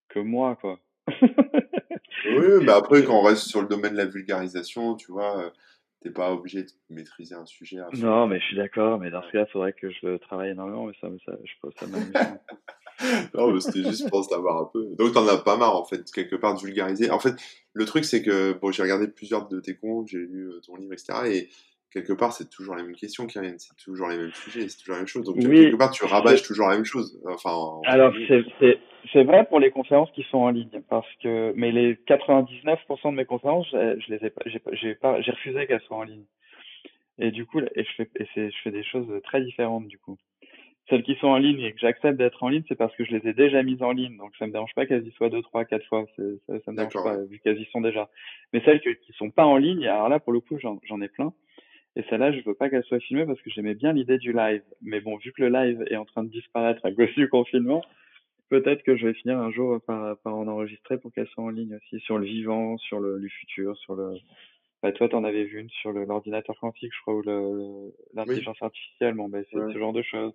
que 0.10 0.20
moi, 0.20 0.58
quoi. 0.60 0.80
oui, 1.22 2.48
mais 2.62 2.72
après, 2.74 3.04
quand 3.06 3.20
on 3.20 3.24
reste 3.24 3.44
sur 3.44 3.62
le 3.62 3.68
domaine 3.68 3.94
de 3.94 3.98
la 3.98 4.06
vulgarisation, 4.06 4.96
tu 4.96 5.14
vois, 5.14 5.54
t'es 6.02 6.12
pas 6.12 6.32
obligé 6.32 6.64
de 6.64 6.70
maîtriser 6.90 7.36
un 7.36 7.46
sujet. 7.46 7.80
À 7.80 7.90
non, 7.94 8.28
mais 8.28 8.40
je 8.40 8.46
suis 8.46 8.58
d'accord, 8.58 9.00
mais 9.00 9.10
dans 9.10 9.24
ce 9.24 9.32
cas, 9.32 9.46
il 9.48 9.52
faudrait 9.52 9.74
que 9.74 9.90
je 9.90 10.18
travaille 10.18 10.52
énormément, 10.52 10.86
mais 10.86 10.94
ça, 11.02 11.08
ça 11.26 11.38
je 11.44 11.54
pense 11.62 11.74
ça 11.80 11.88
non, 13.36 13.52
mais 13.52 13.60
c'était 13.60 13.84
juste 13.84 14.10
pour 14.10 14.24
savoir 14.24 14.62
un 14.62 14.70
peu. 14.72 14.88
Donc, 14.98 15.14
t'en 15.14 15.28
as 15.28 15.38
pas 15.38 15.58
marre, 15.58 15.76
en 15.76 15.86
fait, 15.86 16.10
quelque 16.12 16.36
part, 16.36 16.56
de 16.56 16.62
vulgariser. 16.62 17.12
En 17.12 17.20
fait, 17.20 17.36
le 17.74 17.86
truc, 17.86 18.06
c'est 18.06 18.24
que, 18.24 18.54
bon, 18.54 18.72
j'ai 18.72 18.82
regardé 18.82 19.08
plusieurs 19.08 19.48
de 19.48 19.60
tes 19.60 19.76
comptes, 19.76 20.08
j'ai 20.08 20.18
lu 20.18 20.50
euh, 20.50 20.60
ton 20.66 20.76
livre, 20.76 20.94
etc. 20.94 21.14
Et 21.26 21.50
quelque 21.92 22.14
part, 22.14 22.34
c'est 22.34 22.50
toujours 22.50 22.76
la 22.76 22.84
même 22.84 22.96
question 22.96 23.28
qui 23.28 23.38
reviennent, 23.38 23.60
c'est 23.60 23.76
toujours 23.78 24.10
les 24.10 24.18
mêmes 24.18 24.34
sujets, 24.34 24.68
c'est 24.68 24.78
toujours 24.78 24.96
la 24.96 25.00
même 25.00 25.08
chose. 25.08 25.26
Donc, 25.26 25.40
quelque 25.40 25.78
part, 25.78 25.92
tu 25.92 26.06
rabâches 26.06 26.44
toujours 26.44 26.68
la 26.68 26.76
même 26.76 26.86
chose. 26.86 27.20
Enfin, 27.26 27.82
Alors, 27.86 28.14
c'est 29.14 29.24
vrai 29.24 29.46
pour 29.46 29.60
les 29.60 29.72
conférences 29.72 30.12
qui 30.12 30.24
sont 30.24 30.40
en 30.40 30.50
ligne, 30.50 30.82
parce 30.90 31.08
que 31.24 31.54
mais 31.56 31.72
les 31.72 31.96
99% 31.96 33.12
de 33.12 33.16
mes 33.16 33.26
conférences, 33.26 33.68
je, 33.72 34.14
les 34.14 34.26
ai 34.26 34.30
pas, 34.30 34.44
j'ai 34.74 34.96
pas, 34.96 35.22
j'ai 35.22 35.32
refusé 35.32 35.68
qu'elles 35.68 35.82
soient 35.82 35.98
en 35.98 36.04
ligne. 36.04 36.26
Et 37.20 37.32
du 37.32 37.46
coup, 37.46 37.60
et 37.60 37.84
je 37.84 37.90
fais, 37.96 38.10
et 38.16 38.26
je 38.36 38.58
fais 38.64 38.72
des 38.72 38.84
choses 38.84 39.08
très 39.24 39.42
différentes 39.42 39.88
du 39.88 39.98
coup. 39.98 40.18
Celles 40.90 41.04
qui 41.04 41.16
sont 41.16 41.28
en 41.28 41.38
ligne 41.38 41.60
et 41.62 41.74
que 41.74 41.80
j'accepte 41.80 42.18
d'être 42.18 42.42
en 42.44 42.48
ligne, 42.48 42.64
c'est 42.70 42.78
parce 42.78 42.96
que 42.96 43.04
je 43.04 43.12
les 43.12 43.30
ai 43.30 43.34
déjà 43.34 43.62
mises 43.62 43.82
en 43.82 43.92
ligne, 43.92 44.16
donc 44.18 44.32
ça 44.40 44.48
me 44.48 44.54
dérange 44.54 44.74
pas 44.74 44.86
qu'elles 44.86 45.06
y 45.06 45.12
soient 45.12 45.30
deux, 45.30 45.42
trois, 45.42 45.66
quatre 45.66 45.86
fois, 45.88 46.06
ça, 46.16 46.24
ça 46.64 46.72
me 46.72 46.78
dérange 46.78 46.94
pas 46.94 47.18
vu 47.24 47.40
qu'elles 47.40 47.60
y 47.60 47.66
sont 47.72 47.82
déjà. 47.82 48.10
Mais 48.54 48.62
celles 48.64 48.80
qui 48.80 48.96
qui 48.96 49.14
sont 49.14 49.32
pas 49.32 49.46
en 49.46 49.58
ligne, 49.58 49.86
alors 49.88 50.10
là 50.10 50.20
pour 50.20 50.32
le 50.32 50.40
coup 50.40 50.58
j'en 50.60 51.02
ai 51.02 51.10
plein. 51.10 51.34
Et 51.98 52.04
celle-là, 52.10 52.32
je 52.32 52.42
veux 52.46 52.54
pas 52.54 52.70
qu'elle 52.70 52.84
soit 52.84 53.00
filmée 53.00 53.26
parce 53.26 53.42
que 53.42 53.50
j'aimais 53.50 53.74
bien 53.74 53.92
l'idée 53.92 54.20
du 54.20 54.32
live. 54.32 54.62
Mais 54.84 55.02
bon, 55.02 55.18
vu 55.18 55.34
que 55.34 55.42
le 55.42 55.50
live 55.50 55.84
est 55.90 55.96
en 55.96 56.06
train 56.06 56.24
de 56.24 56.30
disparaître 56.30 56.86
à 56.86 56.92
cause 56.92 57.14
du 57.16 57.28
confinement, 57.28 57.84
peut-être 58.50 58.84
que 58.84 58.96
je 58.96 59.08
vais 59.08 59.14
finir 59.16 59.40
un 59.40 59.52
jour 59.52 59.82
par, 59.82 60.16
par 60.20 60.36
en 60.36 60.48
enregistrer 60.48 61.00
pour 61.00 61.12
qu'elle 61.12 61.28
soit 61.30 61.44
en 61.44 61.50
ligne 61.50 61.76
aussi, 61.76 62.00
sur 62.02 62.20
le 62.20 62.26
vivant, 62.26 62.78
sur 62.78 63.00
le, 63.00 63.18
le 63.18 63.28
futur, 63.28 63.76
sur 63.78 63.96
le... 63.96 64.14
Bah, 64.84 64.92
toi, 64.92 65.10
t'en 65.10 65.24
avais 65.24 65.46
vu 65.46 65.60
une 65.60 65.72
sur 65.72 65.92
l'ordinateur 65.92 66.56
quantique, 66.60 66.94
je 66.96 67.02
crois, 67.02 67.16
ou 67.16 67.94
l'intelligence 68.14 68.62
artificielle. 68.62 69.16
Bon, 69.16 69.28
bah, 69.28 69.40
c'est 69.52 69.58
ce 69.58 69.80
genre 69.80 69.94
de 69.94 70.04
choses. 70.04 70.34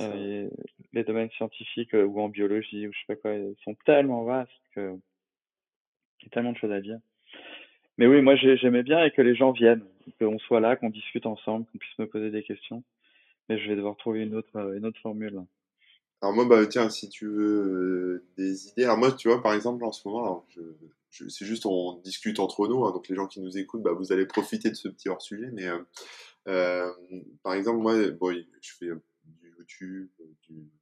Euh, 0.00 0.48
les 0.92 1.04
domaines 1.04 1.30
scientifiques 1.30 1.94
euh, 1.94 2.04
ou 2.04 2.20
en 2.20 2.28
biologie 2.28 2.86
ou 2.86 2.92
je 2.92 2.98
sais 2.98 3.04
pas 3.08 3.16
quoi, 3.16 3.34
ils 3.34 3.56
sont 3.64 3.74
tellement 3.86 4.24
vastes 4.24 4.50
que 4.74 4.94
il 6.20 6.24
y 6.24 6.26
a 6.26 6.30
tellement 6.30 6.52
de 6.52 6.58
choses 6.58 6.72
à 6.72 6.80
dire. 6.80 6.98
Mais 8.00 8.06
oui, 8.06 8.22
moi 8.22 8.34
j'aimais 8.34 8.82
bien 8.82 9.04
et 9.04 9.10
que 9.10 9.20
les 9.20 9.34
gens 9.34 9.52
viennent, 9.52 9.84
qu'on 10.18 10.38
soit 10.38 10.60
là, 10.60 10.74
qu'on 10.74 10.88
discute 10.88 11.26
ensemble, 11.26 11.66
qu'on 11.66 11.76
puisse 11.76 11.98
me 11.98 12.06
poser 12.06 12.30
des 12.30 12.42
questions. 12.42 12.82
Mais 13.46 13.58
je 13.58 13.68
vais 13.68 13.76
devoir 13.76 13.94
trouver 13.98 14.20
une 14.20 14.34
autre, 14.34 14.56
une 14.74 14.86
autre 14.86 14.98
formule. 15.02 15.42
Alors 16.22 16.34
moi, 16.34 16.46
bah 16.46 16.66
tiens, 16.66 16.88
si 16.88 17.10
tu 17.10 17.26
veux 17.26 18.24
des 18.38 18.68
idées, 18.68 18.84
alors 18.84 18.96
moi, 18.96 19.12
tu 19.12 19.28
vois, 19.28 19.42
par 19.42 19.52
exemple, 19.52 19.84
en 19.84 19.92
ce 19.92 20.08
moment, 20.08 20.46
c'est 21.10 21.44
juste 21.44 21.66
on 21.66 22.00
discute 22.02 22.40
entre 22.40 22.66
nous, 22.68 22.86
hein, 22.86 22.92
donc 22.92 23.06
les 23.06 23.16
gens 23.16 23.26
qui 23.26 23.42
nous 23.42 23.58
écoutent, 23.58 23.82
bah, 23.82 23.92
vous 23.92 24.12
allez 24.12 24.24
profiter 24.24 24.70
de 24.70 24.76
ce 24.76 24.88
petit 24.88 25.10
hors 25.10 25.20
sujet. 25.20 25.50
Mais 25.52 25.68
euh, 26.48 26.90
par 27.42 27.52
exemple, 27.52 27.80
moi, 27.80 28.00
je 28.02 28.72
fais 28.78 28.88
YouTube, 29.70 30.08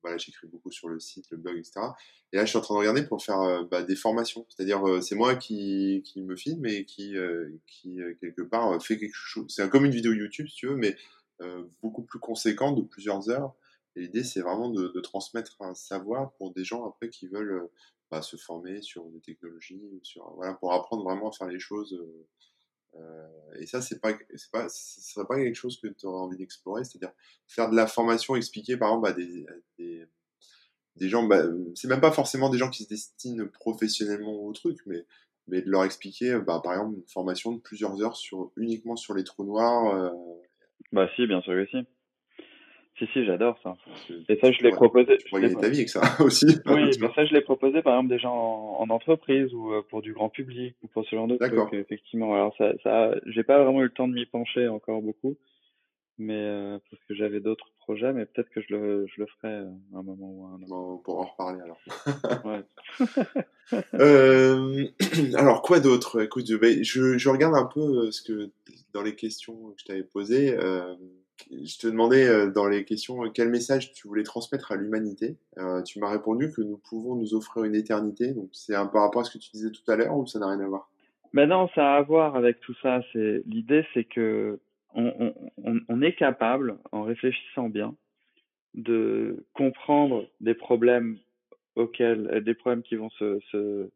voilà, 0.03 0.17
j'écris 0.19 0.47
beaucoup 0.47 0.71
sur 0.71 0.89
le 0.89 1.01
site, 1.01 1.31
le 1.31 1.37
blog, 1.37 1.59
etc. 1.59 1.81
Et 2.33 2.37
là, 2.37 2.45
je 2.45 2.51
suis 2.51 2.59
en 2.59 2.61
train 2.61 2.75
de 2.75 2.81
regarder 2.81 3.05
pour 3.05 3.23
faire 3.23 3.41
euh, 3.41 3.65
bah, 3.65 3.83
des 3.83 3.97
formations. 3.97 4.47
C'est-à-dire, 4.49 4.87
euh, 4.89 5.01
c'est 5.01 5.15
moi 5.15 5.35
qui, 5.37 6.03
qui 6.05 6.23
me 6.23 6.37
filme 6.37 6.67
et 6.67 6.85
qui, 6.85 7.17
euh, 7.17 7.51
qui 7.67 8.01
quelque 8.21 8.43
part, 8.43 8.83
fait 8.83 8.99
quelque 8.99 9.15
chose. 9.15 9.47
C'est 9.49 9.69
comme 9.69 9.85
une 9.85 9.93
vidéo 9.93 10.13
YouTube, 10.13 10.49
si 10.49 10.57
tu 10.57 10.67
veux, 10.69 10.77
mais 10.77 10.97
beaucoup 11.83 12.03
plus 12.03 12.19
conséquente, 12.19 12.77
de 12.77 12.83
plusieurs 12.83 13.31
heures. 13.31 13.55
Et 13.95 14.01
l'idée, 14.01 14.25
c'est 14.25 14.41
vraiment 14.41 14.71
de, 14.71 14.89
de, 14.89 15.01
transmettre 15.01 15.57
un 15.61 15.75
savoir 15.75 16.33
pour 16.33 16.53
des 16.53 16.65
gens 16.65 16.85
après 16.85 17.11
qui 17.11 17.29
veulent 17.29 17.69
bah, 18.11 18.23
se 18.23 18.37
former 18.37 18.81
sur 18.81 19.05
des 19.11 19.21
technologies, 19.21 20.01
sur, 20.03 20.33
voilà, 20.35 20.55
pour 20.55 20.73
apprendre 20.73 21.05
vraiment 21.05 21.29
à 21.29 21.33
faire 21.33 21.49
les 21.49 21.59
choses 21.59 21.93
euh, 21.93 22.27
et 23.59 23.67
ça, 23.67 23.81
c'est 23.81 24.01
pas, 24.01 24.13
c'est 24.35 24.51
pas, 24.51 24.69
ce 24.69 25.01
serait 25.01 25.27
pas 25.27 25.37
quelque 25.37 25.55
chose 25.55 25.81
que 25.81 25.89
tu 25.89 26.07
envie 26.07 26.37
d'explorer, 26.37 26.85
c'est-à-dire 26.85 27.13
faire 27.47 27.71
de 27.71 27.77
la 27.77 27.87
formation, 27.87 28.37
expliquer 28.37 28.77
par 28.77 28.91
exemple 28.91 29.09
à 29.09 29.13
des, 29.13 29.47
des, 29.79 30.07
des 30.97 31.09
gens, 31.09 31.25
bah, 31.25 31.43
c'est 31.75 31.89
même 31.89 32.01
pas 32.01 32.13
forcément 32.13 32.51
des 32.51 32.59
gens 32.59 32.71
qui 32.71 32.85
se 32.85 32.89
destinent 32.89 33.49
professionnellement 33.49 34.45
au 34.45 34.53
truc, 34.53 34.79
mais, 34.87 35.05
mais 35.47 35.63
de 35.63 35.71
leur 35.71 35.85
expliquer, 35.85 36.39
bah, 36.47 36.61
par 36.63 36.75
exemple, 36.75 36.97
une 36.97 37.09
formation 37.09 37.53
de 37.53 37.61
plusieurs 37.61 38.01
heures 38.03 38.17
sur, 38.17 38.53
uniquement 38.57 38.97
sur 38.97 39.15
les 39.15 39.25
trous 39.25 39.45
noirs. 39.45 39.95
Euh... 39.95 40.11
Bah 40.93 41.09
si, 41.17 41.27
bien 41.27 41.41
sûr 41.43 41.55
que 41.55 41.67
si. 41.67 41.87
Si, 42.99 43.07
si, 43.13 43.25
j'adore 43.25 43.57
ça. 43.63 43.77
Et 44.29 44.37
ça, 44.41 44.51
je 44.51 44.63
l'ai 44.63 44.71
proposé. 44.71 45.17
Tu 45.19 45.29
pourrais 45.29 45.53
ta 45.55 45.69
vie 45.69 45.79
avec 45.79 45.89
ça 45.89 46.01
aussi. 46.21 46.47
Oui, 46.67 46.91
mais 47.01 47.09
ça, 47.15 47.25
je 47.25 47.33
l'ai 47.33 47.41
proposé 47.41 47.81
par 47.83 47.95
exemple 47.95 48.19
gens 48.19 48.77
en, 48.79 48.91
entreprise 48.91 49.55
ou 49.55 49.73
euh, 49.73 49.83
pour 49.89 50.03
du 50.03 50.13
grand 50.13 50.29
public 50.29 50.75
ou 50.83 50.89
pour 50.89 51.05
ce 51.05 51.15
genre 51.15 51.29
de 51.29 51.37
trucs, 51.37 51.75
effectivement. 51.75 52.35
Alors, 52.35 52.55
ça, 52.59 52.73
ça 52.83 53.15
j'ai 53.27 53.45
pas 53.45 53.63
vraiment 53.63 53.81
eu 53.81 53.85
le 53.85 53.91
temps 53.91 54.09
de 54.09 54.15
m'y 54.15 54.27
pencher 54.27 54.67
encore 54.67 55.01
beaucoup, 55.01 55.37
mais 56.19 56.35
euh, 56.35 56.79
parce 56.91 57.03
que 57.05 57.15
j'avais 57.15 57.41
d'autres 57.41 57.71
projets, 57.79 58.13
mais 58.13 58.27
peut-être 58.27 58.51
que 58.51 58.61
je 58.61 58.75
le, 58.75 59.07
je 59.07 59.21
le 59.21 59.27
ferai 59.27 59.53
euh, 59.55 59.71
à 59.95 59.99
un 59.99 60.03
moment 60.03 60.31
ou 60.31 60.47
à 60.47 60.49
un 60.51 60.63
autre. 60.63 60.69
Bon, 60.69 60.99
pour 60.99 61.21
en 61.21 61.27
reparler 61.27 61.61
alors. 61.61 61.79
ouais. 62.45 62.65
euh, 63.95 64.87
alors, 65.37 65.63
quoi 65.63 65.79
d'autre? 65.79 66.23
Écoute, 66.23 66.47
je, 66.47 67.19
je 67.19 67.29
regarde 67.29 67.55
un 67.55 67.67
peu 67.67 68.11
ce 68.11 68.23
que 68.23 68.51
dans 68.93 69.03
les 69.03 69.15
questions 69.15 69.71
que 69.71 69.81
je 69.81 69.85
t'avais 69.85 70.03
posées. 70.03 70.57
Euh, 70.59 70.95
je 71.51 71.79
te 71.79 71.87
demandais 71.87 72.27
euh, 72.27 72.51
dans 72.51 72.69
les 72.69 72.85
questions 72.85 73.25
euh, 73.25 73.31
quel 73.33 73.49
message 73.49 73.93
tu 73.93 74.09
voulais 74.09 74.23
transmettre 74.23 74.73
à 74.73 74.77
l'humanité. 74.77 75.37
Euh, 75.59 75.83
tu 75.83 75.99
m'as 75.99 76.11
répondu 76.11 76.53
que 76.53 76.63
nous 76.63 76.79
pouvons 76.79 77.15
nous 77.15 77.35
offrir 77.35 77.65
une 77.65 77.75
éternité. 77.75 78.33
Donc 78.33 78.49
c'est 78.53 78.75
un 78.75 78.87
par 78.87 79.03
rapport 79.03 79.23
à 79.23 79.25
ce 79.25 79.37
que 79.37 79.43
tu 79.43 79.51
disais 79.53 79.71
tout 79.71 79.89
à 79.91 79.97
l'heure 79.97 80.17
ou 80.17 80.27
ça 80.27 80.39
n'a 80.39 80.49
rien 80.49 80.61
à 80.61 80.67
voir? 80.67 80.91
Ben 81.35 81.47
non, 81.47 81.69
ça 81.75 81.95
a 81.95 81.97
à 81.99 82.03
voir 82.03 82.37
avec 82.37 82.61
tout 82.61 82.75
ça. 82.83 83.01
C'est 83.13 83.43
l'idée, 83.47 83.85
c'est 83.95 84.05
que 84.05 84.59
on, 84.95 86.03
est 86.03 86.15
capable, 86.15 86.79
en 86.91 87.03
réfléchissant 87.03 87.69
bien, 87.69 87.95
de 88.75 89.45
comprendre 89.53 90.27
des 90.41 90.55
problèmes 90.55 91.19
auxquels, 91.77 92.43
des 92.45 92.55
problèmes 92.55 92.83
qui 92.83 92.97
vont 92.97 93.11
se, 93.11 93.39
se, 93.53 93.91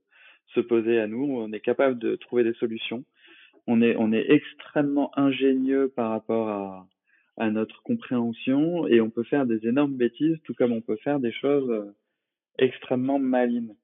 se 0.54 0.60
poser 0.60 1.00
à 1.00 1.08
nous. 1.08 1.24
On 1.24 1.50
est 1.52 1.60
capable 1.60 1.98
de 1.98 2.14
trouver 2.14 2.44
des 2.44 2.52
solutions. 2.54 3.04
On 3.66 3.80
est, 3.80 3.96
on 3.96 4.12
est 4.12 4.30
extrêmement 4.30 5.10
ingénieux 5.18 5.92
par 5.96 6.10
rapport 6.10 6.48
à, 6.48 6.86
à 7.36 7.50
notre 7.50 7.82
compréhension 7.82 8.86
et 8.86 9.00
on 9.00 9.10
peut 9.10 9.24
faire 9.24 9.46
des 9.46 9.66
énormes 9.66 9.96
bêtises, 9.96 10.38
tout 10.44 10.54
comme 10.54 10.72
on 10.72 10.80
peut 10.80 10.96
faire 10.96 11.20
des 11.20 11.32
choses 11.32 11.70
euh, 11.70 11.94
extrêmement 12.58 13.18
malines. 13.18 13.74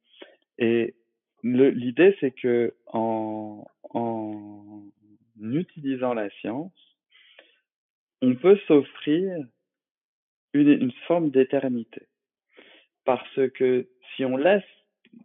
Et 0.59 0.95
l'idée, 1.43 2.17
c'est 2.21 2.33
que 2.33 2.75
en, 2.87 3.65
en 3.91 4.83
utilisant 5.41 6.15
la 6.15 6.31
science, 6.41 6.73
on 8.21 8.35
peut 8.35 8.59
s'offrir 8.67 9.45
une, 10.53 10.69
une 10.69 10.93
forme 11.07 11.31
d'éternité. 11.31 12.03
Parce 13.05 13.41
que 13.55 13.89
si 14.15 14.25
on 14.25 14.37
laisse 14.37 14.65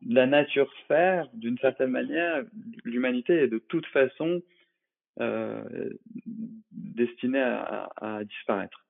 la 0.07 0.27
nature 0.27 0.71
faire, 0.87 1.27
d'une 1.33 1.57
certaine 1.57 1.89
manière, 1.89 2.43
l'humanité 2.83 3.33
est 3.33 3.47
de 3.47 3.57
toute 3.57 3.85
façon 3.87 4.41
destinée 6.71 7.41
à, 7.41 8.21
disparaître. 8.23 8.85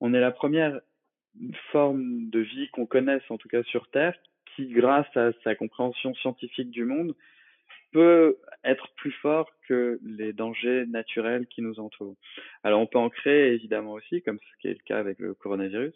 On 0.00 0.14
est 0.14 0.20
la 0.20 0.30
première 0.30 0.80
forme 1.70 2.28
de 2.30 2.40
vie 2.40 2.68
qu'on 2.70 2.86
connaisse, 2.86 3.22
en 3.30 3.38
tout 3.38 3.48
cas 3.48 3.62
sur 3.64 3.88
Terre, 3.88 4.14
qui, 4.54 4.66
grâce 4.68 5.16
à 5.16 5.32
sa 5.44 5.54
compréhension 5.54 6.14
scientifique 6.14 6.70
du 6.70 6.84
monde, 6.84 7.14
peut 7.92 8.38
être 8.64 8.88
plus 8.96 9.12
fort 9.12 9.50
que 9.68 10.00
les 10.02 10.32
dangers 10.32 10.86
naturels 10.86 11.46
qui 11.46 11.62
nous 11.62 11.78
entourent. 11.78 12.16
Alors 12.64 12.80
on 12.80 12.86
peut 12.86 12.98
en 12.98 13.10
créer 13.10 13.52
évidemment 13.52 13.92
aussi, 13.92 14.22
comme 14.22 14.38
ce 14.38 14.60
qui 14.60 14.68
est 14.68 14.78
le 14.78 14.84
cas 14.84 14.98
avec 14.98 15.18
le 15.18 15.34
coronavirus. 15.34 15.94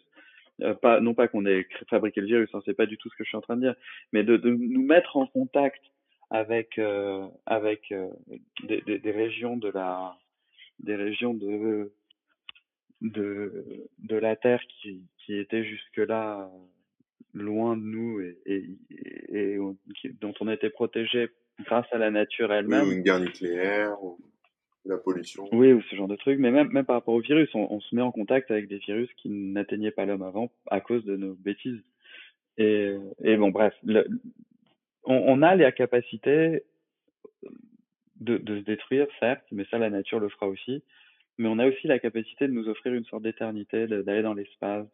Euh, 0.61 0.99
non 1.01 1.13
pas 1.13 1.27
qu'on 1.27 1.45
ait 1.45 1.67
fabriqué 1.89 2.21
le 2.21 2.27
virus, 2.27 2.49
hein, 2.53 2.61
c'est 2.65 2.73
pas 2.73 2.87
du 2.87 2.97
tout 2.97 3.09
ce 3.09 3.15
que 3.15 3.23
je 3.23 3.29
suis 3.29 3.37
en 3.37 3.41
train 3.41 3.57
de 3.57 3.61
dire, 3.61 3.75
mais 4.11 4.23
de 4.23 4.37
nous 4.37 4.83
mettre 4.83 5.17
en 5.17 5.27
contact 5.27 5.81
avec 6.29 6.77
euh, 6.77 7.27
avec 7.45 7.91
euh, 7.91 8.09
des, 8.63 8.81
des, 8.81 8.99
des, 8.99 9.11
régions 9.11 9.57
de 9.57 9.69
la 9.69 10.17
des 10.79 10.95
régions 10.95 11.33
de 11.33 11.93
de 13.01 13.87
de 13.99 14.15
la 14.15 14.35
terre 14.35 14.61
qui 14.81 15.03
qui 15.17 15.37
étaient 15.37 15.63
jusque 15.63 15.97
là 15.97 16.49
loin 17.33 17.77
de 17.77 17.83
nous 17.83 18.19
et, 18.19 18.37
et, 18.45 18.65
et, 19.29 19.59
dont 20.21 20.33
on 20.39 20.49
était 20.49 20.69
protégé 20.69 21.29
grâce 21.65 21.85
à 21.91 21.97
la 21.97 22.11
nature 22.11 22.51
elle-même. 22.51 22.83
Oui, 22.83 22.89
ou 22.89 22.93
une 22.93 23.03
guerre 23.03 23.19
nucléaire, 23.19 24.03
ou 24.03 24.17
la 24.85 24.97
pollution. 24.97 25.47
Oui, 25.51 25.73
ou 25.73 25.81
ce 25.83 25.95
genre 25.95 26.07
de 26.07 26.15
trucs. 26.15 26.39
Mais 26.39 26.51
même, 26.51 26.69
même 26.69 26.85
par 26.85 26.95
rapport 26.95 27.13
au 27.13 27.19
virus, 27.19 27.49
on, 27.53 27.67
on 27.69 27.79
se 27.79 27.93
met 27.95 28.01
en 28.01 28.11
contact 28.11 28.51
avec 28.51 28.67
des 28.67 28.77
virus 28.77 29.09
qui 29.17 29.29
n'atteignaient 29.29 29.91
pas 29.91 30.05
l'homme 30.05 30.23
avant 30.23 30.51
à 30.67 30.81
cause 30.81 31.03
de 31.05 31.15
nos 31.15 31.33
bêtises. 31.33 31.83
Et, 32.57 32.95
et 33.23 33.37
bon, 33.37 33.49
bref, 33.49 33.73
le, 33.83 34.07
on, 35.07 35.41
a 35.41 35.55
la 35.55 35.71
capacité 35.71 36.63
de, 38.19 38.37
de, 38.37 38.59
se 38.59 38.63
détruire, 38.63 39.07
certes, 39.19 39.45
mais 39.51 39.65
ça, 39.71 39.77
la 39.77 39.89
nature 39.89 40.19
le 40.19 40.29
fera 40.29 40.47
aussi. 40.47 40.83
Mais 41.37 41.47
on 41.47 41.59
a 41.59 41.67
aussi 41.67 41.87
la 41.87 41.99
capacité 41.99 42.47
de 42.47 42.53
nous 42.53 42.67
offrir 42.67 42.93
une 42.93 43.05
sorte 43.05 43.23
d'éternité, 43.23 43.87
d'aller 43.87 44.21
dans 44.21 44.33
l'espace, 44.33 44.87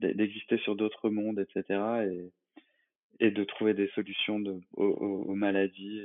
d'exister 0.00 0.58
sur 0.58 0.76
d'autres 0.76 1.10
mondes, 1.10 1.38
etc. 1.38 1.80
Et, 3.20 3.30
de 3.30 3.44
trouver 3.44 3.72
des 3.72 3.88
solutions 3.94 4.42
aux, 4.72 5.34
maladies, 5.34 6.02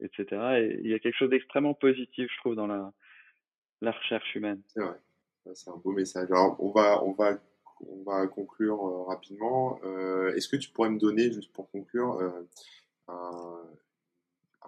etc. 0.00 0.24
Et 0.58 0.80
il 0.82 0.90
y 0.90 0.94
a 0.94 0.98
quelque 0.98 1.16
chose 1.16 1.30
d'extrêmement 1.30 1.74
positif, 1.74 2.28
je 2.32 2.38
trouve, 2.38 2.56
dans 2.56 2.66
la, 2.66 2.92
recherche 3.82 4.34
humaine. 4.34 4.60
C'est 4.68 4.82
vrai. 4.82 4.96
C'est 5.54 5.70
un 5.70 5.76
beau 5.76 5.92
message. 5.92 6.28
On 6.32 6.70
va, 6.70 7.04
on 7.04 7.12
va 7.12 7.38
on 7.80 8.02
va 8.04 8.26
conclure 8.26 8.86
euh, 8.86 9.04
rapidement. 9.04 9.78
Euh, 9.84 10.34
est-ce 10.34 10.48
que 10.48 10.56
tu 10.56 10.70
pourrais 10.70 10.90
me 10.90 10.98
donner, 10.98 11.32
juste 11.32 11.52
pour 11.52 11.70
conclure, 11.70 12.18
euh, 12.20 12.30
un, 13.08 13.62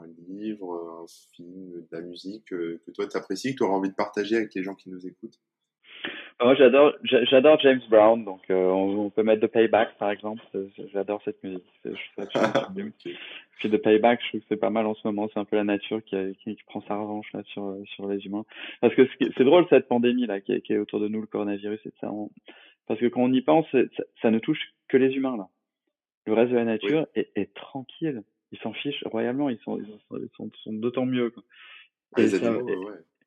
un, 0.00 0.06
livre, 0.28 1.02
un 1.02 1.06
film, 1.34 1.72
de 1.72 1.96
la 1.96 2.00
musique 2.00 2.46
que 2.46 2.90
toi 2.94 3.06
tu 3.06 3.16
apprécies, 3.16 3.52
que 3.52 3.58
tu 3.58 3.62
auras 3.64 3.76
envie 3.76 3.90
de 3.90 3.94
partager 3.94 4.36
avec 4.36 4.54
les 4.54 4.62
gens 4.62 4.74
qui 4.74 4.90
nous 4.90 5.06
écoutent? 5.06 5.40
Moi, 6.40 6.54
j'adore, 6.54 6.92
j'adore 7.02 7.58
James 7.58 7.80
Brown, 7.90 8.24
donc 8.24 8.42
on, 8.48 9.10
peut 9.10 9.24
mettre 9.24 9.44
The 9.44 9.50
Payback 9.50 9.98
par 9.98 10.12
exemple. 10.12 10.40
J'adore 10.92 11.20
cette 11.24 11.42
musique. 11.42 11.64
Puis 13.58 13.70
The 13.70 13.76
Payback, 13.76 14.20
je 14.22 14.28
trouve 14.28 14.40
que 14.42 14.46
c'est 14.48 14.56
pas 14.56 14.70
mal 14.70 14.86
en 14.86 14.94
ce 14.94 15.00
moment. 15.04 15.28
C'est 15.34 15.40
un 15.40 15.44
peu 15.44 15.56
la 15.56 15.64
nature 15.64 16.00
qui, 16.04 16.16
qui, 16.44 16.56
prend 16.66 16.80
sa 16.82 16.94
revanche 16.94 17.26
là 17.32 17.42
sur 17.46 17.76
sur 17.86 18.06
les 18.06 18.24
humains. 18.24 18.44
Parce 18.80 18.94
que 18.94 19.08
c'est 19.18 19.42
drôle 19.42 19.66
cette 19.68 19.88
pandémie 19.88 20.26
là 20.26 20.40
qui, 20.40 20.60
qui, 20.62 20.74
est 20.74 20.78
autour 20.78 21.00
de 21.00 21.08
nous, 21.08 21.20
le 21.20 21.26
coronavirus 21.26 21.80
et 21.84 21.92
ça. 22.00 22.08
Parce 22.88 22.98
que 22.98 23.06
quand 23.06 23.20
on 23.20 23.32
y 23.32 23.42
pense, 23.42 23.66
ça, 24.22 24.30
ne 24.30 24.38
touche 24.38 24.58
que 24.88 24.96
les 24.96 25.14
humains, 25.14 25.36
là. 25.36 25.48
Le 26.26 26.32
reste 26.32 26.50
de 26.50 26.56
la 26.56 26.64
nature 26.64 27.06
est, 27.14 27.30
est, 27.36 27.54
tranquille. 27.54 28.22
Ils 28.50 28.58
s'en 28.58 28.72
fichent 28.72 29.04
royalement. 29.04 29.50
Ils 29.50 29.58
sont, 29.58 29.78
ils 29.78 30.28
sont, 30.36 30.50
sont, 30.64 30.72
d'autant 30.72 31.06
mieux. 31.06 31.30
Quoi. 31.30 31.42
Ah, 32.16 32.22
et, 32.22 32.28
ça, 32.28 32.54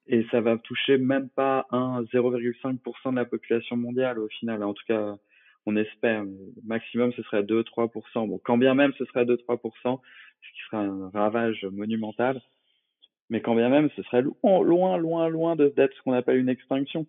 et, 0.07 0.25
ça, 0.29 0.41
va 0.41 0.57
toucher 0.57 0.97
même 0.97 1.29
pas 1.29 1.67
un 1.71 2.03
0,5% 2.03 3.11
de 3.11 3.15
la 3.15 3.25
population 3.25 3.77
mondiale 3.77 4.19
au 4.19 4.27
final. 4.27 4.63
En 4.63 4.73
tout 4.73 4.83
cas, 4.87 5.17
on 5.65 5.75
espère. 5.75 6.23
Le 6.23 6.51
maximum, 6.63 7.11
ce 7.13 7.23
serait 7.23 7.43
2-3%. 7.43 8.27
Bon, 8.27 8.39
quand 8.43 8.57
bien 8.57 8.73
même 8.73 8.93
ce 8.97 9.05
serait 9.05 9.25
2-3%, 9.25 9.39
ce 9.83 10.51
qui 10.53 10.61
serait 10.69 10.77
un 10.77 11.09
ravage 11.09 11.65
monumental. 11.71 12.41
Mais 13.29 13.41
quand 13.41 13.55
bien 13.55 13.69
même, 13.69 13.89
ce 13.95 14.03
serait 14.03 14.23
loin, 14.23 14.61
loin, 14.61 14.97
loin, 14.97 15.29
loin 15.29 15.55
d'être 15.55 15.93
ce 15.95 16.01
qu'on 16.01 16.13
appelle 16.13 16.37
une 16.37 16.49
extinction 16.49 17.07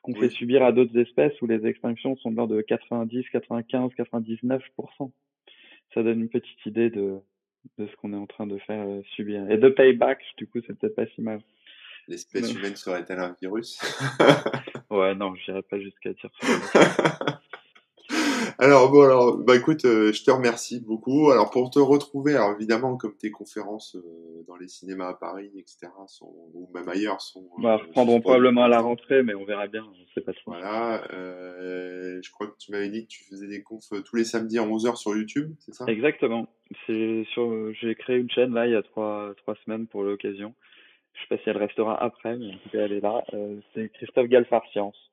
ce 0.00 0.12
qu'on 0.12 0.18
fait 0.18 0.30
subir 0.30 0.62
à 0.62 0.72
d'autres 0.72 0.96
espèces 0.98 1.40
où 1.42 1.46
les 1.46 1.66
extinctions 1.66 2.16
sont 2.16 2.30
de 2.30 2.36
l'ordre 2.36 2.56
de 2.56 2.62
90, 2.62 3.28
95, 3.30 3.90
99%. 3.98 5.10
Ça 5.92 6.02
donne 6.02 6.20
une 6.20 6.28
petite 6.28 6.64
idée 6.64 6.88
de, 6.88 7.18
de 7.78 7.86
ce 7.86 7.96
qu'on 7.96 8.14
est 8.14 8.16
en 8.16 8.26
train 8.26 8.46
de 8.46 8.56
faire 8.58 8.86
euh, 8.86 9.02
subir. 9.14 9.50
Et 9.50 9.58
de 9.58 9.68
payback, 9.68 10.22
du 10.38 10.46
coup, 10.46 10.60
c'est 10.66 10.78
peut-être 10.78 10.96
pas 10.96 11.06
si 11.06 11.20
mal. 11.20 11.40
L'espèce 12.08 12.52
humaine 12.54 12.76
serait-elle 12.76 13.18
un 13.18 13.36
virus? 13.40 13.78
Ouais, 14.90 15.14
non, 15.14 15.36
je 15.36 15.50
n'irais 15.50 15.62
pas 15.62 15.78
jusqu'à 15.78 16.12
dire 16.12 16.30
ça. 16.40 17.40
Alors 18.62 18.90
bon, 18.90 19.04
alors 19.04 19.38
bah 19.38 19.56
écoute, 19.56 19.86
euh, 19.86 20.12
je 20.12 20.22
te 20.22 20.30
remercie 20.30 20.84
beaucoup. 20.84 21.30
Alors 21.30 21.50
pour 21.50 21.70
te 21.70 21.78
retrouver, 21.78 22.34
alors 22.36 22.52
évidemment 22.52 22.98
comme 22.98 23.16
tes 23.16 23.30
conférences 23.30 23.96
euh, 23.96 24.44
dans 24.46 24.56
les 24.56 24.68
cinémas 24.68 25.08
à 25.08 25.14
Paris, 25.14 25.50
etc. 25.56 25.88
sont 26.08 26.30
ou 26.52 26.68
même 26.74 26.86
ailleurs 26.86 27.22
sont. 27.22 27.48
Bah, 27.56 27.76
euh, 27.76 27.86
reprendront 27.86 28.20
probablement 28.20 28.64
à 28.64 28.68
la 28.68 28.80
rentrée, 28.80 29.22
mais 29.22 29.34
on 29.34 29.46
verra 29.46 29.66
bien. 29.66 29.86
On 29.90 30.12
sait 30.14 30.20
pas 30.20 30.34
trop. 30.34 30.50
Voilà. 30.50 31.02
Euh, 31.10 32.20
je 32.22 32.30
crois 32.30 32.48
que 32.48 32.56
tu 32.58 32.70
m'avais 32.70 32.90
dit 32.90 33.04
que 33.04 33.08
tu 33.08 33.24
faisais 33.24 33.48
des 33.48 33.62
confs 33.62 33.94
tous 34.04 34.16
les 34.16 34.24
samedis 34.24 34.58
à 34.58 34.66
11h 34.66 34.96
sur 34.96 35.16
YouTube, 35.16 35.54
c'est 35.60 35.72
ça? 35.72 35.86
Exactement. 35.88 36.46
C'est 36.86 37.24
sur. 37.32 37.72
J'ai 37.80 37.94
créé 37.94 38.18
une 38.18 38.30
chaîne 38.30 38.52
là 38.52 38.66
il 38.66 38.72
y 38.72 38.76
a 38.76 38.82
trois 38.82 39.32
trois 39.38 39.54
semaines 39.64 39.86
pour 39.86 40.02
l'occasion. 40.02 40.52
Je 41.14 41.20
sais 41.22 41.28
pas 41.30 41.42
si 41.42 41.48
elle 41.48 41.56
restera 41.56 42.02
après, 42.02 42.36
mais 42.36 42.48
en 42.48 42.58
tout 42.58 42.68
cas 42.72 42.80
elle 42.80 42.92
est 42.92 43.00
là. 43.00 43.24
c'est 43.74 43.90
Christophe 43.94 44.28
Galfard 44.28 44.66
Science. 44.70 45.09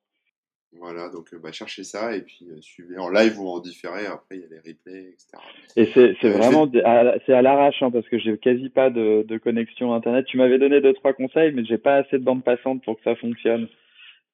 Voilà, 0.76 1.08
donc 1.08 1.34
bah, 1.42 1.50
cherchez 1.50 1.82
ça 1.82 2.14
et 2.14 2.20
puis 2.20 2.46
suivez 2.60 2.98
en 2.98 3.08
live 3.08 3.40
ou 3.40 3.48
en 3.48 3.58
différé. 3.58 4.06
Après, 4.06 4.36
il 4.36 4.40
y 4.40 4.44
a 4.44 4.48
les 4.50 4.58
replays, 4.58 5.14
etc. 5.14 5.38
Et 5.76 5.86
c'est 5.94 6.14
c'est 6.20 6.30
vraiment 6.30 6.70
c'est 7.26 7.32
à 7.32 7.42
l'arrache 7.42 7.82
hein, 7.82 7.90
parce 7.90 8.06
que 8.08 8.18
j'ai 8.18 8.36
quasi 8.36 8.68
pas 8.68 8.90
de, 8.90 9.24
de 9.26 9.38
connexion 9.38 9.94
internet. 9.94 10.26
Tu 10.26 10.36
m'avais 10.36 10.58
donné 10.58 10.80
deux 10.80 10.92
trois 10.92 11.14
conseils, 11.14 11.52
mais 11.52 11.64
j'ai 11.64 11.78
pas 11.78 11.96
assez 11.96 12.18
de 12.18 12.24
bande 12.24 12.44
passante 12.44 12.84
pour 12.84 12.96
que 12.96 13.02
ça 13.02 13.16
fonctionne. 13.16 13.66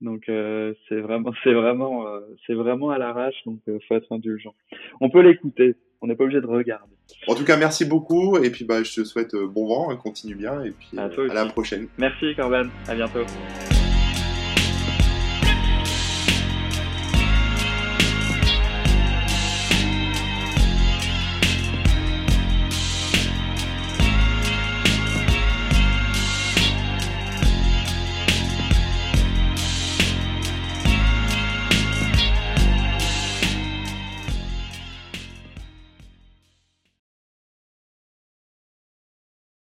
Donc 0.00 0.28
euh, 0.28 0.74
c'est 0.88 1.00
vraiment 1.00 1.32
c'est 1.44 1.54
vraiment 1.54 2.04
c'est 2.46 2.54
vraiment 2.54 2.90
à 2.90 2.98
l'arrache. 2.98 3.36
Donc 3.46 3.60
faut 3.88 3.94
être 3.94 4.12
indulgent. 4.12 4.54
On 5.00 5.10
peut 5.10 5.20
l'écouter. 5.20 5.76
On 6.02 6.08
n'est 6.08 6.16
pas 6.16 6.24
obligé 6.24 6.40
de 6.40 6.46
regarder. 6.46 6.92
En 7.28 7.34
tout 7.34 7.44
cas, 7.44 7.56
merci 7.56 7.86
beaucoup 7.86 8.36
et 8.36 8.50
puis 8.50 8.64
bah 8.66 8.82
je 8.82 9.00
te 9.00 9.04
souhaite 9.04 9.34
bon 9.34 9.66
vent, 9.66 9.96
continue 9.96 10.34
bien 10.34 10.62
et 10.62 10.72
puis 10.72 10.98
à, 10.98 11.04
à 11.04 11.34
la 11.34 11.46
prochaine. 11.46 11.86
Merci 11.96 12.34
Corben, 12.34 12.68
à 12.88 12.94
bientôt. 12.94 13.24